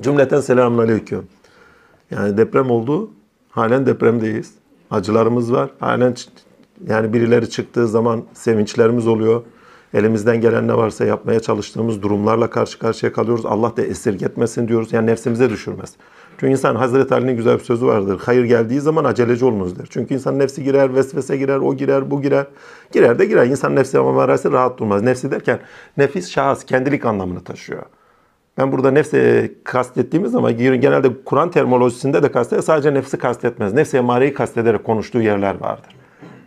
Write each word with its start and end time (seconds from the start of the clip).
Cümleten 0.00 0.40
selamünaleyküm. 0.40 1.26
Yani 2.10 2.36
deprem 2.36 2.70
oldu. 2.70 3.10
Halen 3.50 3.86
depremdeyiz. 3.86 4.54
Acılarımız 4.90 5.52
var. 5.52 5.70
Halen 5.80 6.14
yani 6.86 7.12
birileri 7.12 7.50
çıktığı 7.50 7.88
zaman 7.88 8.24
sevinçlerimiz 8.32 9.06
oluyor. 9.06 9.42
Elimizden 9.94 10.40
gelen 10.40 10.68
ne 10.68 10.76
varsa 10.76 11.04
yapmaya 11.04 11.40
çalıştığımız 11.40 12.02
durumlarla 12.02 12.50
karşı 12.50 12.78
karşıya 12.78 13.12
kalıyoruz. 13.12 13.46
Allah 13.46 13.76
da 13.76 13.82
esirgetmesin 13.82 14.68
diyoruz. 14.68 14.92
Yani 14.92 15.06
nefsimize 15.06 15.50
düşürmez. 15.50 15.92
Çünkü 16.38 16.52
insan 16.52 16.74
Hazreti 16.76 17.14
Ali'nin 17.14 17.36
güzel 17.36 17.58
bir 17.58 17.64
sözü 17.64 17.86
vardır. 17.86 18.20
Hayır 18.24 18.44
geldiği 18.44 18.80
zaman 18.80 19.04
aceleci 19.04 19.44
olunuz 19.44 19.78
der. 19.78 19.86
Çünkü 19.90 20.14
insan 20.14 20.38
nefsi 20.38 20.64
girer, 20.64 20.94
vesvese 20.94 21.36
girer, 21.36 21.58
o 21.58 21.76
girer, 21.76 22.10
bu 22.10 22.22
girer. 22.22 22.46
Girer 22.92 23.18
de 23.18 23.24
girer. 23.24 23.46
İnsan 23.46 23.76
nefsi 23.76 23.98
ama 23.98 24.28
rahat 24.28 24.78
durmaz. 24.78 25.02
Nefsi 25.02 25.30
derken 25.30 25.58
nefis 25.96 26.30
şahıs, 26.30 26.64
kendilik 26.64 27.04
anlamını 27.04 27.44
taşıyor. 27.44 27.82
Ben 28.58 28.72
burada 28.72 28.90
nefsi 28.90 29.54
kastettiğimiz 29.64 30.34
ama 30.34 30.50
genelde 30.50 31.08
Kur'an 31.24 31.50
terminolojisinde 31.50 32.22
de 32.22 32.32
kasteder. 32.32 32.62
Sadece 32.62 32.94
nefsi 32.94 33.18
kastetmez. 33.18 33.72
Nefsi 33.72 33.96
emareyi 33.96 34.34
kastederek 34.34 34.84
konuştuğu 34.84 35.20
yerler 35.20 35.60
vardır. 35.60 35.96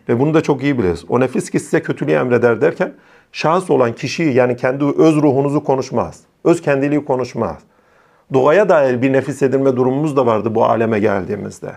Ve 0.10 0.20
bunu 0.20 0.34
da 0.34 0.42
çok 0.42 0.64
iyi 0.64 0.80
biliriz. 0.80 1.05
O 1.10 1.20
nefis 1.20 1.50
ki 1.50 1.60
size 1.60 1.82
kötülüğü 1.82 2.12
emreder 2.12 2.62
derken 2.62 2.94
şahıs 3.32 3.70
olan 3.70 3.94
kişiyi 3.94 4.34
yani 4.34 4.55
kendi 4.55 4.86
öz 4.86 5.16
ruhunuzu 5.16 5.64
konuşmaz. 5.64 6.22
Öz 6.44 6.62
kendiliği 6.62 7.05
konuşmaz. 7.05 7.58
Doğaya 8.34 8.70
dair 8.70 9.02
bir 9.02 9.14
nefis 9.14 9.41
edinme 9.41 9.76
durumumuz 9.76 10.18
da 10.18 10.26
vardı 10.26 10.55
bu 10.55 10.66
aleme 10.66 11.00
geldiğimizde. 11.00 11.72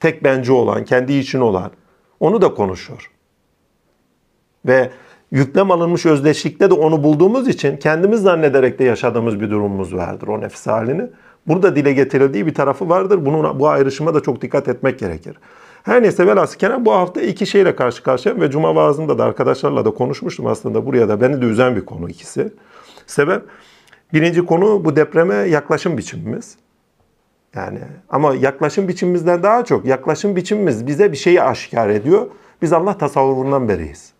Tek 0.00 0.24
bence 0.24 0.52
olan, 0.52 0.84
kendi 0.84 1.12
için 1.12 1.40
olan 1.40 1.70
onu 2.20 2.42
da 2.42 2.54
konuşur. 2.54 3.10
Ve 4.66 4.90
yüklem 5.30 5.70
alınmış 5.70 6.06
özdeşlikte 6.06 6.70
de 6.70 6.74
onu 6.74 7.02
bulduğumuz 7.04 7.48
için 7.48 7.76
kendimiz 7.76 8.20
zannederek 8.20 8.78
de 8.78 8.84
yaşadığımız 8.84 9.40
bir 9.40 9.50
durumumuz 9.50 9.94
vardır 9.94 10.28
o 10.28 10.40
nefis 10.40 10.66
halini. 10.66 11.06
Burada 11.46 11.76
dile 11.76 11.92
getirildiği 11.92 12.46
bir 12.46 12.54
tarafı 12.54 12.88
vardır. 12.88 13.26
Bunun, 13.26 13.60
bu 13.60 13.68
ayrışıma 13.68 14.14
da 14.14 14.20
çok 14.20 14.42
dikkat 14.42 14.68
etmek 14.68 14.98
gerekir. 14.98 15.36
Her 15.82 16.02
neyse 16.02 16.26
velhasıl 16.26 16.58
kelam 16.58 16.86
bu 16.86 16.92
hafta 16.92 17.20
iki 17.20 17.46
şeyle 17.46 17.76
karşı 17.76 18.02
karşıyayım 18.02 18.42
ve 18.42 18.50
Cuma 18.50 18.74
vaazında 18.74 19.18
da 19.18 19.24
arkadaşlarla 19.24 19.84
da 19.84 19.90
konuşmuştum 19.90 20.46
aslında 20.46 20.86
buraya 20.86 21.08
da 21.08 21.20
beni 21.20 21.42
de 21.42 21.46
üzen 21.46 21.76
bir 21.76 21.84
konu 21.84 22.08
ikisi. 22.08 22.52
Sebep 23.06 23.42
birinci 24.12 24.46
konu 24.46 24.84
bu 24.84 24.96
depreme 24.96 25.34
yaklaşım 25.34 25.98
biçimimiz. 25.98 26.56
Yani 27.54 27.78
ama 28.08 28.34
yaklaşım 28.34 28.88
biçimimizden 28.88 29.42
daha 29.42 29.64
çok 29.64 29.84
yaklaşım 29.84 30.36
biçimimiz 30.36 30.86
bize 30.86 31.12
bir 31.12 31.16
şeyi 31.16 31.42
aşikar 31.42 31.88
ediyor. 31.88 32.26
Biz 32.62 32.72
Allah 32.72 32.98
tasavvurundan 32.98 33.68
beriyiz. 33.68 34.15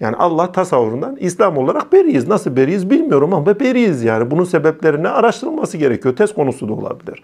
Yani 0.00 0.16
Allah 0.16 0.52
tasavvurundan 0.52 1.16
İslam 1.16 1.56
olarak 1.58 1.92
beriyiz. 1.92 2.28
Nasıl 2.28 2.56
beriyiz 2.56 2.90
bilmiyorum 2.90 3.34
ama 3.34 3.60
beriyiz 3.60 4.02
yani. 4.02 4.30
Bunun 4.30 4.44
sebeplerini 4.44 5.08
araştırılması 5.08 5.76
gerekiyor. 5.76 6.16
Test 6.16 6.34
konusu 6.34 6.68
da 6.68 6.72
olabilir. 6.72 7.22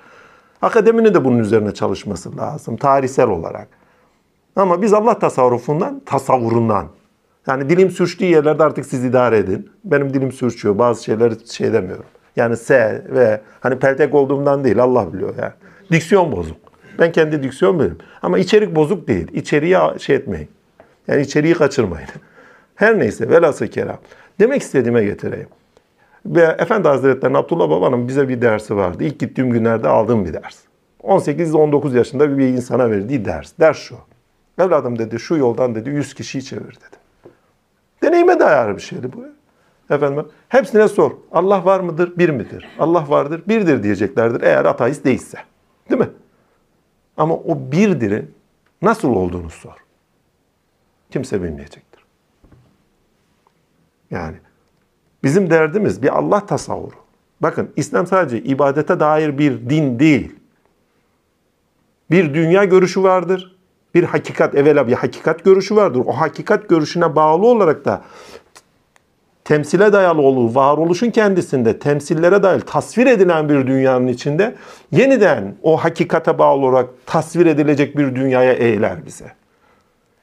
Akademinin 0.63 1.15
de 1.15 1.25
bunun 1.25 1.39
üzerine 1.39 1.75
çalışması 1.75 2.37
lazım 2.37 2.77
tarihsel 2.77 3.29
olarak. 3.29 3.69
Ama 4.57 4.83
biz 4.83 4.93
Allah 4.93 5.19
tasavvufundan, 5.19 6.03
tasavvurundan. 6.07 6.87
Yani 7.47 7.69
dilim 7.69 7.91
sürçtüğü 7.91 8.25
yerlerde 8.25 8.65
artık 8.65 8.87
siz 8.87 9.05
idare 9.05 9.39
edin. 9.39 9.71
Benim 9.85 10.15
dilim 10.15 10.33
sürçüyor. 10.33 10.79
Bazı 10.79 11.05
şeyleri 11.05 11.49
şey 11.49 11.73
demiyorum. 11.73 12.05
Yani 12.37 12.57
S 12.57 13.05
ve 13.09 13.41
hani 13.61 13.79
peltek 13.79 14.15
olduğumdan 14.15 14.65
değil 14.65 14.83
Allah 14.83 15.13
biliyor 15.13 15.35
yani. 15.39 15.53
Diksiyon 15.91 16.33
bozuk. 16.33 16.57
Ben 16.99 17.13
kendi 17.13 17.43
diksiyon 17.43 17.81
benim. 17.81 17.99
Ama 18.23 18.39
içerik 18.39 18.77
bozuk 18.77 19.09
değil. 19.09 19.27
İçeriği 19.33 19.77
şey 19.99 20.17
etmeyin. 20.17 20.49
Yani 21.09 21.23
içeriği 21.23 21.55
kaçırmayın. 21.55 22.09
Her 22.79 22.99
neyse 22.99 23.29
velhasıl 23.29 23.67
kelam. 23.67 23.99
Demek 24.41 24.63
istediğime 24.63 25.05
getireyim. 25.05 25.49
Ve 26.27 26.57
Efendi 26.59 26.89
Hazretleri'nin 26.89 27.39
Abdullah 27.39 27.71
Baba'nın 27.71 28.09
bize 28.09 28.29
bir 28.29 28.43
dersi 28.43 28.77
vardı. 28.77 29.05
İlk 29.05 29.21
gittiğim 29.21 29.51
günlerde 29.51 29.89
aldığım 29.89 30.25
bir 30.25 30.33
ders. 30.33 30.59
18-19 31.03 31.97
yaşında 31.97 32.39
bir 32.39 32.49
insana 32.49 32.91
verdiği 32.91 33.25
ders. 33.25 33.53
Ders 33.61 33.79
şu. 33.79 33.97
Evladım 34.59 34.99
dedi 34.99 35.19
şu 35.19 35.37
yoldan 35.37 35.75
dedi 35.75 35.91
100 35.91 36.15
kişiyi 36.15 36.45
çevir 36.45 36.75
dedi. 36.77 36.97
Deneyime 38.03 38.41
dayalı 38.41 38.77
bir 38.77 38.83
şeydi 38.83 39.13
bu. 39.13 39.25
Efendim 39.95 40.27
hepsine 40.49 40.89
sor. 40.89 41.11
Allah 41.33 41.65
var 41.65 41.81
mıdır? 41.81 42.19
Bir 42.19 42.29
midir? 42.29 42.69
Allah 42.79 43.09
vardır, 43.09 43.43
birdir 43.49 43.83
diyeceklerdir 43.83 44.41
eğer 44.41 44.65
ateist 44.65 45.05
değilse. 45.05 45.39
Değil 45.91 46.01
mi? 46.01 46.11
Ama 47.17 47.35
o 47.35 47.59
birdirin 47.73 48.35
nasıl 48.83 49.09
olduğunu 49.09 49.51
sor. 49.51 49.77
Kimse 51.11 51.43
bilmeyecektir. 51.43 51.88
Yani 54.11 54.37
bizim 55.25 55.51
derdimiz 55.51 56.03
bir 56.03 56.19
Allah 56.19 56.47
tasavvuru. 56.47 56.95
Bakın 57.41 57.71
İslam 57.77 58.07
sadece 58.07 58.39
ibadete 58.39 59.01
dair 59.01 59.39
bir 59.39 59.71
din 59.71 59.99
değil. 59.99 60.37
Bir 62.11 62.35
dünya 62.35 62.65
görüşü 62.65 63.03
vardır. 63.03 63.57
Bir 63.95 64.05
hakikat, 64.05 64.55
evvela 64.55 64.87
bir 64.87 64.93
hakikat 64.93 65.45
görüşü 65.45 65.77
vardır. 65.77 66.03
O 66.07 66.13
hakikat 66.13 66.69
görüşüne 66.69 67.17
bağlı 67.17 67.47
olarak 67.47 67.85
da 67.85 68.03
temsile 69.45 69.93
dayalı 69.93 70.23
olur, 70.23 70.55
varoluşun 70.55 71.11
kendisinde 71.11 71.79
temsillere 71.79 72.43
dayalı 72.43 72.61
tasvir 72.61 73.07
edilen 73.07 73.49
bir 73.49 73.67
dünyanın 73.67 74.07
içinde 74.07 74.55
yeniden 74.93 75.55
o 75.63 75.77
hakikate 75.77 76.39
bağlı 76.39 76.67
olarak 76.67 76.89
tasvir 77.07 77.47
edilecek 77.47 77.97
bir 77.99 78.15
dünyaya 78.15 78.53
eğiler 78.53 79.07
bize. 79.07 79.33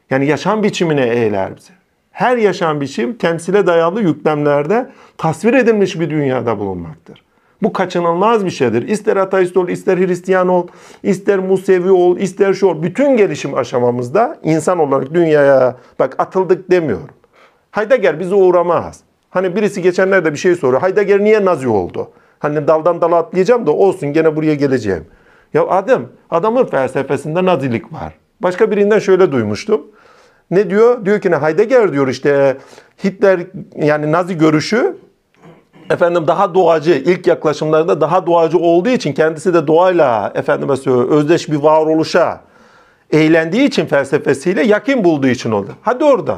Yani 0.09 0.25
yaşam 0.25 0.63
biçimine 0.63 1.07
eğiler 1.07 1.57
bize. 1.57 1.73
Her 2.15 2.37
yaşam 2.37 2.81
biçim 2.81 3.17
temsile 3.17 3.67
dayalı 3.67 4.01
yüklemlerde 4.01 4.89
tasvir 5.17 5.53
edilmiş 5.53 5.99
bir 5.99 6.09
dünyada 6.09 6.59
bulunmaktır. 6.59 7.23
Bu 7.63 7.73
kaçınılmaz 7.73 8.45
bir 8.45 8.49
şeydir. 8.49 8.87
İster 8.87 9.17
ateist 9.17 9.57
ol, 9.57 9.67
ister 9.67 9.97
Hristiyan 9.97 10.47
ol, 10.47 10.67
ister 11.03 11.39
Musevi 11.39 11.91
ol, 11.91 12.17
ister 12.17 12.53
şu 12.53 12.67
ol. 12.67 12.83
Bütün 12.83 13.17
gelişim 13.17 13.53
aşamamızda 13.53 14.37
insan 14.43 14.79
olarak 14.79 15.13
dünyaya 15.13 15.75
bak 15.99 16.15
atıldık 16.17 16.71
demiyorum. 16.71 17.15
Heidegger 17.71 18.19
bizi 18.19 18.35
uğramaz. 18.35 18.99
Hani 19.29 19.55
birisi 19.55 19.81
geçenlerde 19.81 20.31
bir 20.31 20.37
şey 20.37 20.55
soruyor. 20.55 20.81
Heidegger 20.81 21.19
niye 21.19 21.45
Nazi 21.45 21.67
oldu? 21.67 22.11
Hani 22.39 22.67
daldan 22.67 23.01
dala 23.01 23.15
atlayacağım 23.15 23.67
da 23.67 23.71
olsun 23.71 24.13
gene 24.13 24.35
buraya 24.35 24.55
geleceğim. 24.55 25.05
Ya 25.53 25.67
adam, 25.67 26.01
adamın 26.29 26.65
felsefesinde 26.65 27.45
nazilik 27.45 27.93
var. 27.93 28.13
Başka 28.41 28.71
birinden 28.71 28.99
şöyle 28.99 29.31
duymuştum. 29.31 29.81
Ne 30.51 30.69
diyor? 30.69 31.05
Diyor 31.05 31.21
ki 31.21 31.31
ne 31.31 31.35
Heidegger 31.35 31.93
diyor 31.93 32.07
işte 32.07 32.57
Hitler 33.03 33.39
yani 33.75 34.11
Nazi 34.11 34.37
görüşü 34.37 34.97
efendim 35.89 36.27
daha 36.27 36.55
doğacı 36.55 36.91
ilk 36.91 37.27
yaklaşımlarında 37.27 38.01
daha 38.01 38.27
doğacı 38.27 38.57
olduğu 38.57 38.89
için 38.89 39.13
kendisi 39.13 39.53
de 39.53 39.67
doğayla 39.67 40.31
efendime 40.35 40.75
söylüyor 40.75 41.09
özdeş 41.09 41.49
bir 41.49 41.55
varoluşa 41.57 42.41
eğlendiği 43.11 43.67
için 43.67 43.85
felsefesiyle 43.85 44.63
yakin 44.63 45.03
bulduğu 45.03 45.27
için 45.27 45.51
oldu. 45.51 45.71
Hadi 45.81 46.03
orada. 46.03 46.37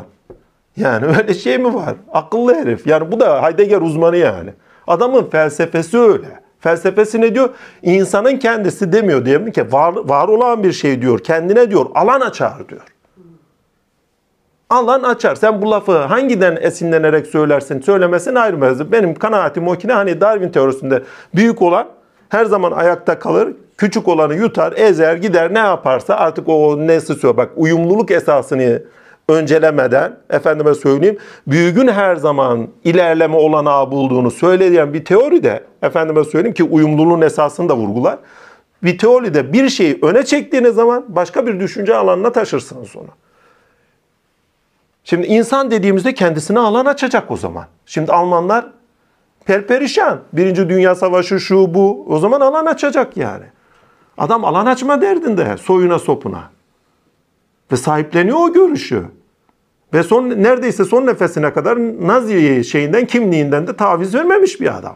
Yani 0.77 1.05
öyle 1.17 1.33
şey 1.33 1.57
mi 1.57 1.73
var? 1.73 1.95
Akıllı 2.13 2.55
herif. 2.55 2.87
Yani 2.87 3.11
bu 3.11 3.19
da 3.19 3.43
Heidegger 3.43 3.81
uzmanı 3.81 4.17
yani. 4.17 4.49
Adamın 4.87 5.29
felsefesi 5.29 5.97
öyle. 5.97 6.27
Felsefesi 6.59 7.21
ne 7.21 7.35
diyor? 7.35 7.49
İnsanın 7.83 8.37
kendisi 8.37 8.91
demiyor 8.91 9.25
diyelim 9.25 9.51
ki 9.51 9.71
var, 9.71 9.93
var 9.95 10.27
olan 10.27 10.63
bir 10.63 10.71
şey 10.71 11.01
diyor. 11.01 11.19
Kendine 11.19 11.71
diyor 11.71 11.85
alan 11.95 12.21
açar 12.21 12.69
diyor. 12.69 12.81
Alan 14.69 15.03
açar. 15.03 15.35
Sen 15.35 15.61
bu 15.61 15.71
lafı 15.71 15.97
hangiden 15.97 16.57
esinlenerek 16.61 17.27
söylersin, 17.27 17.81
söylemesin 17.81 18.35
ayrı 18.35 18.57
mevzu. 18.57 18.91
Benim 18.91 19.15
kanaatim 19.15 19.67
o 19.67 19.75
ki 19.75 19.87
ne 19.87 19.93
hani 19.93 20.21
Darwin 20.21 20.49
teorisinde 20.49 21.03
büyük 21.35 21.61
olan 21.61 21.87
her 22.29 22.45
zaman 22.45 22.71
ayakta 22.71 23.19
kalır. 23.19 23.49
Küçük 23.77 24.07
olanı 24.07 24.35
yutar, 24.35 24.73
ezer, 24.75 25.15
gider 25.15 25.53
ne 25.53 25.59
yaparsa 25.59 26.15
artık 26.15 26.49
o 26.49 26.87
nesi 26.87 27.05
söylüyor. 27.13 27.37
Bak 27.37 27.49
uyumluluk 27.55 28.11
esasını 28.11 28.83
öncelemeden 29.29 30.17
efendime 30.29 30.73
söyleyeyim 30.73 31.17
büyüğün 31.47 31.87
her 31.87 32.15
zaman 32.15 32.67
ilerleme 32.83 33.37
olanağı 33.37 33.91
bulduğunu 33.91 34.31
söyleyen 34.31 34.93
bir 34.93 35.05
teori 35.05 35.43
de 35.43 35.63
efendime 35.81 36.23
söyleyeyim 36.23 36.53
ki 36.53 36.63
uyumluluğun 36.63 37.21
esasını 37.21 37.69
da 37.69 37.75
vurgular. 37.75 38.17
Bir 38.83 38.97
teoride 38.97 39.53
bir 39.53 39.69
şeyi 39.69 39.99
öne 40.01 40.25
çektiğiniz 40.25 40.75
zaman 40.75 41.05
başka 41.07 41.47
bir 41.47 41.59
düşünce 41.59 41.95
alanına 41.95 42.31
taşırsınız 42.31 42.95
onu. 42.95 43.26
Şimdi 45.09 45.27
insan 45.27 45.71
dediğimizde 45.71 46.13
kendisine 46.13 46.59
alan 46.59 46.85
açacak 46.85 47.31
o 47.31 47.37
zaman. 47.37 47.65
Şimdi 47.85 48.11
Almanlar 48.11 48.65
perperişan. 49.45 50.19
Birinci 50.33 50.69
Dünya 50.69 50.95
Savaşı 50.95 51.39
şu 51.39 51.73
bu. 51.73 52.05
O 52.09 52.19
zaman 52.19 52.41
alan 52.41 52.65
açacak 52.65 53.17
yani. 53.17 53.43
Adam 54.17 54.45
alan 54.45 54.65
açma 54.65 55.01
derdinde 55.01 55.57
soyuna 55.57 55.99
sopuna. 55.99 56.49
Ve 57.71 57.75
sahipleniyor 57.75 58.37
o 58.37 58.53
görüşü. 58.53 59.05
Ve 59.93 60.03
son 60.03 60.29
neredeyse 60.29 60.85
son 60.85 61.05
nefesine 61.05 61.53
kadar 61.53 61.77
Nazi 62.07 62.63
şeyinden 62.63 63.05
kimliğinden 63.05 63.67
de 63.67 63.75
taviz 63.75 64.15
vermemiş 64.15 64.61
bir 64.61 64.77
adam. 64.77 64.95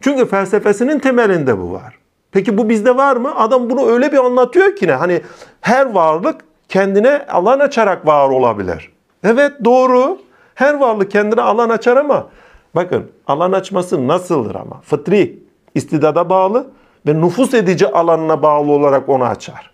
Çünkü 0.00 0.26
felsefesinin 0.26 0.98
temelinde 0.98 1.58
bu 1.58 1.72
var. 1.72 1.98
Peki 2.32 2.58
bu 2.58 2.68
bizde 2.68 2.96
var 2.96 3.16
mı? 3.16 3.36
Adam 3.36 3.70
bunu 3.70 3.90
öyle 3.90 4.12
bir 4.12 4.18
anlatıyor 4.24 4.76
ki 4.76 4.86
ne? 4.86 4.92
Hani 4.92 5.22
her 5.60 5.86
varlık 5.86 6.40
kendine 6.68 7.26
alan 7.28 7.58
açarak 7.58 8.06
var 8.06 8.28
olabilir. 8.28 8.97
Evet 9.24 9.52
doğru. 9.64 10.18
Her 10.54 10.74
varlık 10.74 11.10
kendine 11.10 11.40
alan 11.40 11.68
açar 11.68 11.96
ama 11.96 12.26
Bakın 12.74 13.10
alan 13.26 13.52
açması 13.52 14.08
nasıldır 14.08 14.54
ama? 14.54 14.80
Fıtri, 14.80 15.38
istidada 15.74 16.30
bağlı 16.30 16.66
ve 17.06 17.20
nüfus 17.20 17.54
edici 17.54 17.88
alanına 17.88 18.42
bağlı 18.42 18.72
olarak 18.72 19.08
onu 19.08 19.24
açar. 19.24 19.70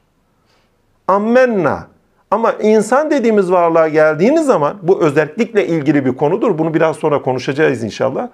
Ammenna. 1.09 1.87
Ama 2.31 2.53
insan 2.53 3.11
dediğimiz 3.11 3.53
varlığa 3.53 3.89
geldiğiniz 3.89 4.47
zaman 4.47 4.77
bu 4.83 5.03
özellikle 5.03 5.67
ilgili 5.67 6.05
bir 6.05 6.17
konudur. 6.17 6.59
Bunu 6.59 6.75
biraz 6.75 6.97
sonra 6.97 7.23
konuşacağız 7.23 7.83
inşallah. 7.85 8.29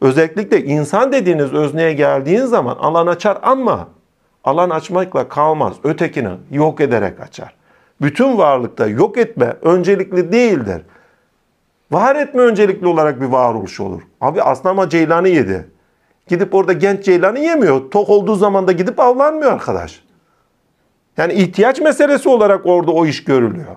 Özellikle 0.00 0.64
insan 0.64 1.12
dediğiniz 1.12 1.52
özneye 1.52 1.92
geldiğiniz 1.92 2.50
zaman 2.50 2.76
alan 2.76 3.06
açar 3.06 3.38
ama 3.42 3.88
alan 4.44 4.70
açmakla 4.70 5.28
kalmaz. 5.28 5.72
Ötekini 5.84 6.30
yok 6.50 6.80
ederek 6.80 7.20
açar. 7.20 7.54
Bütün 8.02 8.38
varlıkta 8.38 8.86
yok 8.86 9.18
etme 9.18 9.56
öncelikli 9.62 10.32
değildir. 10.32 10.82
Var 11.90 12.16
etme 12.16 12.42
öncelikli 12.42 12.86
olarak 12.86 13.20
bir 13.20 13.26
varoluş 13.26 13.80
olur. 13.80 14.02
Abi 14.20 14.42
aslama 14.42 14.88
ceylanı 14.88 15.28
yedi. 15.28 15.70
Gidip 16.28 16.54
orada 16.54 16.72
genç 16.72 17.04
ceylanı 17.04 17.38
yemiyor. 17.38 17.90
Tok 17.90 18.08
olduğu 18.08 18.34
zaman 18.34 18.66
da 18.66 18.72
gidip 18.72 19.00
avlanmıyor 19.00 19.52
arkadaş. 19.52 20.02
Yani 21.16 21.32
ihtiyaç 21.32 21.80
meselesi 21.80 22.28
olarak 22.28 22.66
orada 22.66 22.90
o 22.90 23.06
iş 23.06 23.24
görülüyor. 23.24 23.76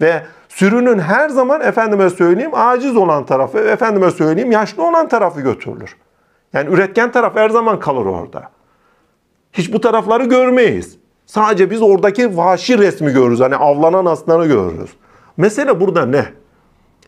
Ve 0.00 0.22
sürünün 0.48 0.98
her 0.98 1.28
zaman 1.28 1.60
efendime 1.60 2.10
söyleyeyim 2.10 2.50
aciz 2.54 2.96
olan 2.96 3.26
tarafı, 3.26 3.58
efendime 3.58 4.10
söyleyeyim 4.10 4.52
yaşlı 4.52 4.86
olan 4.88 5.08
tarafı 5.08 5.40
götürülür. 5.40 5.96
Yani 6.52 6.70
üretken 6.70 7.12
taraf 7.12 7.36
her 7.36 7.50
zaman 7.50 7.80
kalır 7.80 8.06
orada. 8.06 8.50
Hiç 9.52 9.72
bu 9.72 9.80
tarafları 9.80 10.24
görmeyiz. 10.24 11.01
Sadece 11.32 11.70
biz 11.70 11.82
oradaki 11.82 12.36
vahşi 12.36 12.78
resmi 12.78 13.12
görürüz. 13.12 13.40
Hani 13.40 13.56
avlanan 13.56 14.06
aslanı 14.06 14.46
görürüz. 14.46 14.90
Mesele 15.36 15.80
burada 15.80 16.06
ne? 16.06 16.24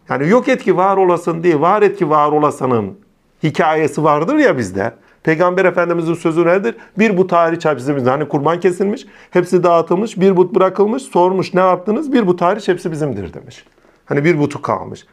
Yani 0.09 0.29
yok 0.29 0.49
et 0.49 0.63
ki 0.63 0.77
var 0.77 0.97
olasın 0.97 1.43
değil, 1.43 1.61
var 1.61 1.83
et 1.83 1.99
ki 1.99 2.11
var 2.11 2.33
olasının 2.33 2.99
hikayesi 3.43 4.05
vardır 4.05 4.35
ya 4.35 4.59
bizde. 4.59 4.93
Peygamber 5.23 5.65
Efendimizin 5.65 6.15
sözü 6.15 6.47
nedir? 6.47 6.77
Bir 6.99 7.17
but 7.17 7.33
hariç 7.33 7.65
hepsi 7.65 7.93
Hani 7.93 8.29
kurban 8.29 8.61
kesilmiş, 8.61 9.07
hepsi 9.31 9.63
dağıtılmış, 9.63 10.21
bir 10.21 10.37
but 10.37 10.55
bırakılmış, 10.55 11.03
sormuş 11.03 11.55
ne 11.55 11.61
yaptınız? 11.61 12.13
Bir 12.13 12.27
but 12.27 12.41
hariç 12.41 12.69
hepsi 12.69 12.93
bizimdir 12.93 13.35
demiş. 13.35 13.65
Hani 14.07 14.25
bir 14.25 14.39
butu 14.39 14.63
kalmış. 14.63 15.07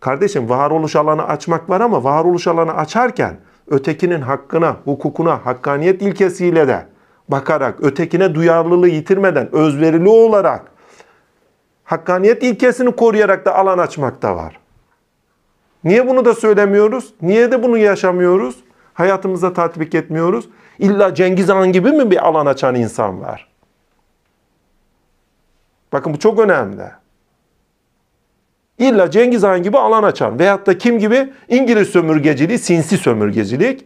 Kardeşim 0.00 0.48
varoluş 0.48 0.96
alanı 0.96 1.24
açmak 1.24 1.70
var 1.70 1.80
ama 1.80 2.04
varoluş 2.04 2.46
alanı 2.46 2.74
açarken 2.74 3.36
ötekinin 3.68 4.20
hakkına, 4.20 4.76
hukukuna, 4.84 5.46
hakkaniyet 5.46 6.02
ilkesiyle 6.02 6.68
de 6.68 6.86
bakarak, 7.30 7.84
ötekine 7.84 8.34
duyarlılığı 8.34 8.88
yitirmeden, 8.88 9.54
özverili 9.54 10.08
olarak, 10.08 10.72
hakkaniyet 11.84 12.42
ilkesini 12.42 12.96
koruyarak 12.96 13.44
da 13.46 13.54
alan 13.54 13.78
açmak 13.78 14.22
da 14.22 14.36
var. 14.36 14.60
Niye 15.84 16.08
bunu 16.08 16.24
da 16.24 16.34
söylemiyoruz? 16.34 17.14
Niye 17.22 17.52
de 17.52 17.62
bunu 17.62 17.78
yaşamıyoruz? 17.78 18.56
Hayatımıza 18.94 19.52
tatbik 19.52 19.94
etmiyoruz. 19.94 20.48
İlla 20.78 21.14
Cengiz 21.14 21.48
Han 21.48 21.72
gibi 21.72 21.92
mi 21.92 22.10
bir 22.10 22.28
alan 22.28 22.46
açan 22.46 22.74
insan 22.74 23.20
var? 23.20 23.48
Bakın 25.92 26.14
bu 26.14 26.18
çok 26.18 26.38
önemli. 26.38 26.82
İlla 28.78 29.10
Cengiz 29.10 29.42
Han 29.42 29.62
gibi 29.62 29.78
alan 29.78 30.02
açan 30.02 30.38
veyahut 30.38 30.66
da 30.66 30.78
kim 30.78 30.98
gibi 30.98 31.32
İngiliz 31.48 31.88
sömürgeciliği, 31.88 32.58
sinsi 32.58 32.98
sömürgecilik, 32.98 33.84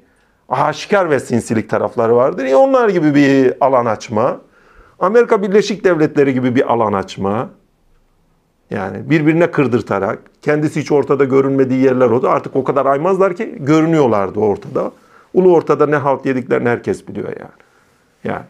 aşikar 0.62 1.10
ve 1.10 1.20
sinsilik 1.20 1.70
tarafları 1.70 2.16
vardır. 2.16 2.44
E 2.44 2.56
onlar 2.56 2.88
gibi 2.88 3.14
bir 3.14 3.54
alan 3.60 3.86
açma. 3.86 4.40
Amerika 4.98 5.42
Birleşik 5.42 5.84
Devletleri 5.84 6.34
gibi 6.34 6.54
bir 6.54 6.72
alan 6.72 6.92
açma. 6.92 7.48
Yani 8.70 9.10
birbirine 9.10 9.50
kırdırtarak, 9.50 10.18
kendisi 10.42 10.80
hiç 10.80 10.92
ortada 10.92 11.24
görünmediği 11.24 11.84
yerler 11.84 12.10
oldu. 12.10 12.28
Artık 12.28 12.56
o 12.56 12.64
kadar 12.64 12.86
aymazlar 12.86 13.36
ki 13.36 13.56
görünüyorlardı 13.58 14.40
ortada. 14.40 14.92
Ulu 15.34 15.52
ortada 15.54 15.86
ne 15.86 15.96
halt 15.96 16.26
yediklerini 16.26 16.68
herkes 16.68 17.08
biliyor 17.08 17.28
yani. 17.28 17.50
Yani 18.24 18.44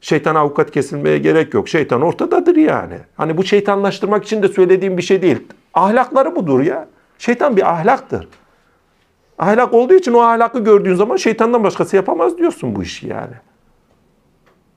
şeytan 0.00 0.34
avukat 0.34 0.70
kesilmeye 0.70 1.18
gerek 1.18 1.54
yok. 1.54 1.68
Şeytan 1.68 2.02
ortadadır 2.02 2.56
yani. 2.56 2.98
Hani 3.16 3.36
bu 3.36 3.44
şeytanlaştırmak 3.44 4.24
için 4.24 4.42
de 4.42 4.48
söylediğim 4.48 4.96
bir 4.96 5.02
şey 5.02 5.22
değil. 5.22 5.42
Ahlakları 5.74 6.36
budur 6.36 6.60
ya. 6.60 6.88
Şeytan 7.18 7.56
bir 7.56 7.70
ahlaktır. 7.70 8.28
Ahlak 9.38 9.74
olduğu 9.74 9.94
için 9.94 10.12
o 10.12 10.20
ahlakı 10.20 10.64
gördüğün 10.64 10.94
zaman 10.94 11.16
şeytandan 11.16 11.64
başkası 11.64 11.96
yapamaz 11.96 12.38
diyorsun 12.38 12.76
bu 12.76 12.82
işi 12.82 13.08
yani. 13.08 13.34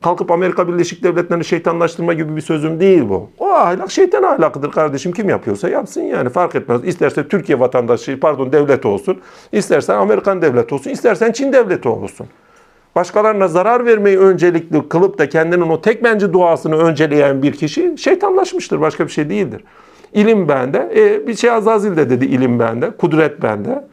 Kalkıp 0.01 0.31
Amerika 0.31 0.67
Birleşik 0.67 1.03
Devletleri'ni 1.03 1.45
şeytanlaştırma 1.45 2.13
gibi 2.13 2.35
bir 2.35 2.41
sözüm 2.41 2.79
değil 2.79 3.09
bu. 3.09 3.29
O 3.39 3.49
ahlak 3.49 3.91
şeytan 3.91 4.23
ahlakıdır 4.23 4.71
kardeşim. 4.71 5.11
Kim 5.11 5.29
yapıyorsa 5.29 5.69
yapsın 5.69 6.01
yani 6.01 6.29
fark 6.29 6.55
etmez. 6.55 6.81
İsterse 6.83 7.27
Türkiye 7.27 7.59
vatandaşı 7.59 8.19
pardon 8.19 8.51
devleti 8.51 8.87
olsun. 8.87 9.21
istersen 9.51 9.95
Amerikan 9.95 10.41
devleti 10.41 10.75
olsun. 10.75 10.89
istersen 10.89 11.31
Çin 11.31 11.53
devleti 11.53 11.89
olsun. 11.89 12.27
Başkalarına 12.95 13.47
zarar 13.47 13.85
vermeyi 13.85 14.19
öncelikli 14.19 14.89
kılıp 14.89 15.19
da 15.19 15.29
kendinin 15.29 15.69
o 15.69 15.81
tek 15.81 16.03
bence 16.03 16.33
duasını 16.33 16.77
önceleyen 16.77 17.43
bir 17.43 17.51
kişi 17.51 17.97
şeytanlaşmıştır. 17.97 18.81
Başka 18.81 19.05
bir 19.05 19.11
şey 19.11 19.29
değildir. 19.29 19.63
İlim 20.13 20.47
bende. 20.47 20.91
E, 20.95 21.27
bir 21.27 21.35
şey 21.35 21.51
Azazil 21.51 21.97
de 21.97 22.09
dedi 22.09 22.25
ilim 22.25 22.59
bende. 22.59 22.91
Kudret 22.91 23.41
bende. 23.41 23.83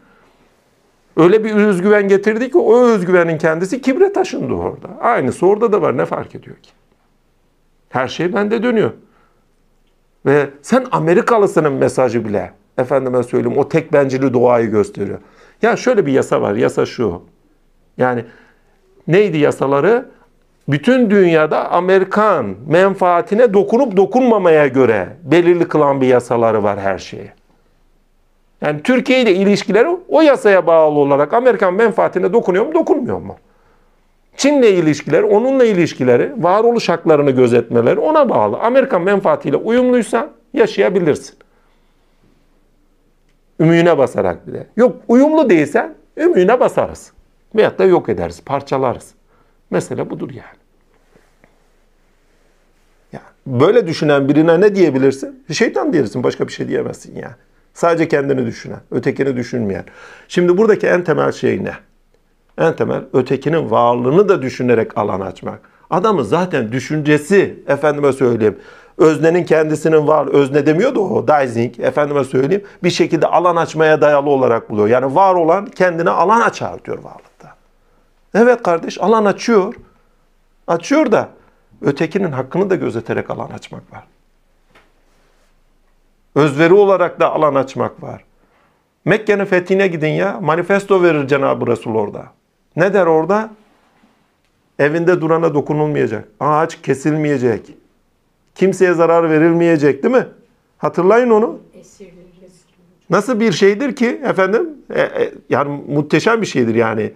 Öyle 1.16 1.44
bir 1.44 1.54
özgüven 1.54 2.08
getirdi 2.08 2.50
ki 2.50 2.58
o 2.58 2.84
özgüvenin 2.84 3.38
kendisi 3.38 3.80
kibre 3.80 4.12
taşındı 4.12 4.54
orada. 4.54 4.88
Aynısı 5.00 5.46
orada 5.46 5.72
da 5.72 5.82
var 5.82 5.96
ne 5.96 6.04
fark 6.04 6.34
ediyor 6.34 6.56
ki? 6.56 6.70
Her 7.88 8.08
şey 8.08 8.34
bende 8.34 8.62
dönüyor. 8.62 8.90
Ve 10.26 10.50
sen 10.62 10.86
Amerikalısının 10.92 11.72
mesajı 11.72 12.24
bile 12.24 12.52
efendime 12.78 13.22
söyleyeyim 13.22 13.58
o 13.58 13.68
tek 13.68 13.92
bencili 13.92 14.34
doğayı 14.34 14.70
gösteriyor. 14.70 15.18
Ya 15.62 15.76
şöyle 15.76 16.06
bir 16.06 16.12
yasa 16.12 16.42
var. 16.42 16.54
Yasa 16.54 16.86
şu. 16.86 17.22
Yani 17.98 18.24
neydi 19.08 19.38
yasaları? 19.38 20.06
Bütün 20.68 21.10
dünyada 21.10 21.70
Amerikan 21.70 22.54
menfaatine 22.68 23.54
dokunup 23.54 23.96
dokunmamaya 23.96 24.66
göre 24.66 25.08
belirli 25.22 25.68
kılan 25.68 26.00
bir 26.00 26.06
yasaları 26.06 26.62
var 26.62 26.80
her 26.80 26.98
şeye. 26.98 27.32
Yani 28.64 28.82
Türkiye 28.82 29.22
ile 29.22 29.34
ilişkileri 29.34 29.88
o 30.08 30.20
yasaya 30.22 30.66
bağlı 30.66 30.98
olarak 30.98 31.32
Amerikan 31.32 31.74
menfaatine 31.74 32.32
dokunuyor 32.32 32.66
mu, 32.66 32.74
dokunmuyor 32.74 33.18
mu? 33.18 33.36
Çin'le 34.36 34.62
ilişkileri, 34.62 35.24
onunla 35.24 35.64
ilişkileri, 35.64 36.32
varoluş 36.38 36.88
haklarını 36.88 37.30
gözetmeleri 37.30 38.00
ona 38.00 38.28
bağlı. 38.28 38.58
Amerikan 38.58 39.02
menfaatiyle 39.02 39.56
uyumluysa 39.56 40.30
yaşayabilirsin. 40.52 41.34
Ümüğüne 43.60 43.98
basarak 43.98 44.46
bile. 44.46 44.66
Yok 44.76 44.96
uyumlu 45.08 45.50
değilsen 45.50 45.94
ümüğüne 46.16 46.60
basarız. 46.60 47.12
Veyahut 47.54 47.78
da 47.78 47.84
yok 47.84 48.08
ederiz, 48.08 48.42
parçalarız. 48.46 49.14
Mesele 49.70 50.10
budur 50.10 50.30
yani. 50.30 50.58
yani. 53.12 53.62
Böyle 53.62 53.86
düşünen 53.86 54.28
birine 54.28 54.60
ne 54.60 54.74
diyebilirsin? 54.74 55.44
Şeytan 55.52 55.92
diyebilirsin, 55.92 56.22
başka 56.22 56.48
bir 56.48 56.52
şey 56.52 56.68
diyemezsin 56.68 57.16
yani. 57.16 57.34
Sadece 57.74 58.08
kendini 58.08 58.46
düşünen, 58.46 58.80
ötekini 58.90 59.36
düşünmeyen. 59.36 59.84
Şimdi 60.28 60.58
buradaki 60.58 60.86
en 60.86 61.04
temel 61.04 61.32
şey 61.32 61.64
ne? 61.64 61.72
En 62.58 62.76
temel 62.76 63.02
ötekinin 63.12 63.70
varlığını 63.70 64.28
da 64.28 64.42
düşünerek 64.42 64.98
alan 64.98 65.20
açmak. 65.20 65.60
Adamı 65.90 66.24
zaten 66.24 66.72
düşüncesi, 66.72 67.62
efendime 67.66 68.12
söyleyeyim, 68.12 68.58
öznenin 68.98 69.44
kendisinin 69.44 70.06
var, 70.06 70.26
özne 70.26 70.66
demiyordu 70.66 71.00
o, 71.00 71.28
Dizing, 71.28 71.80
efendime 71.80 72.24
söyleyeyim, 72.24 72.64
bir 72.82 72.90
şekilde 72.90 73.26
alan 73.26 73.56
açmaya 73.56 74.00
dayalı 74.00 74.30
olarak 74.30 74.70
buluyor. 74.70 74.88
Yani 74.88 75.14
var 75.14 75.34
olan 75.34 75.66
kendine 75.66 76.10
alan 76.10 76.40
açar 76.40 76.84
diyor 76.84 76.98
varlıkta. 76.98 77.54
Evet 78.34 78.62
kardeş, 78.62 79.00
alan 79.00 79.24
açıyor. 79.24 79.74
Açıyor 80.66 81.12
da 81.12 81.28
ötekinin 81.82 82.32
hakkını 82.32 82.70
da 82.70 82.74
gözeterek 82.74 83.30
alan 83.30 83.50
açmak 83.50 83.92
var. 83.92 84.04
Özveri 86.34 86.74
olarak 86.74 87.20
da 87.20 87.32
alan 87.32 87.54
açmak 87.54 88.02
var. 88.02 88.24
Mekke'nin 89.04 89.44
fethine 89.44 89.86
gidin 89.86 90.08
ya. 90.08 90.40
Manifesto 90.40 91.02
verir 91.02 91.28
Cenab-ı 91.28 91.66
Resul 91.66 91.94
orada. 91.94 92.26
Ne 92.76 92.94
der 92.94 93.06
orada? 93.06 93.50
Evinde 94.78 95.20
durana 95.20 95.54
dokunulmayacak. 95.54 96.28
Ağaç 96.40 96.82
kesilmeyecek. 96.82 97.74
Kimseye 98.54 98.94
zarar 98.94 99.30
verilmeyecek 99.30 100.02
değil 100.02 100.14
mi? 100.14 100.26
Hatırlayın 100.78 101.30
onu. 101.30 101.60
Nasıl 103.10 103.40
bir 103.40 103.52
şeydir 103.52 103.96
ki 103.96 104.20
efendim? 104.24 104.68
E, 104.90 105.00
e, 105.00 105.32
yani 105.50 105.82
muhteşem 105.88 106.40
bir 106.42 106.46
şeydir 106.46 106.74
yani 106.74 107.12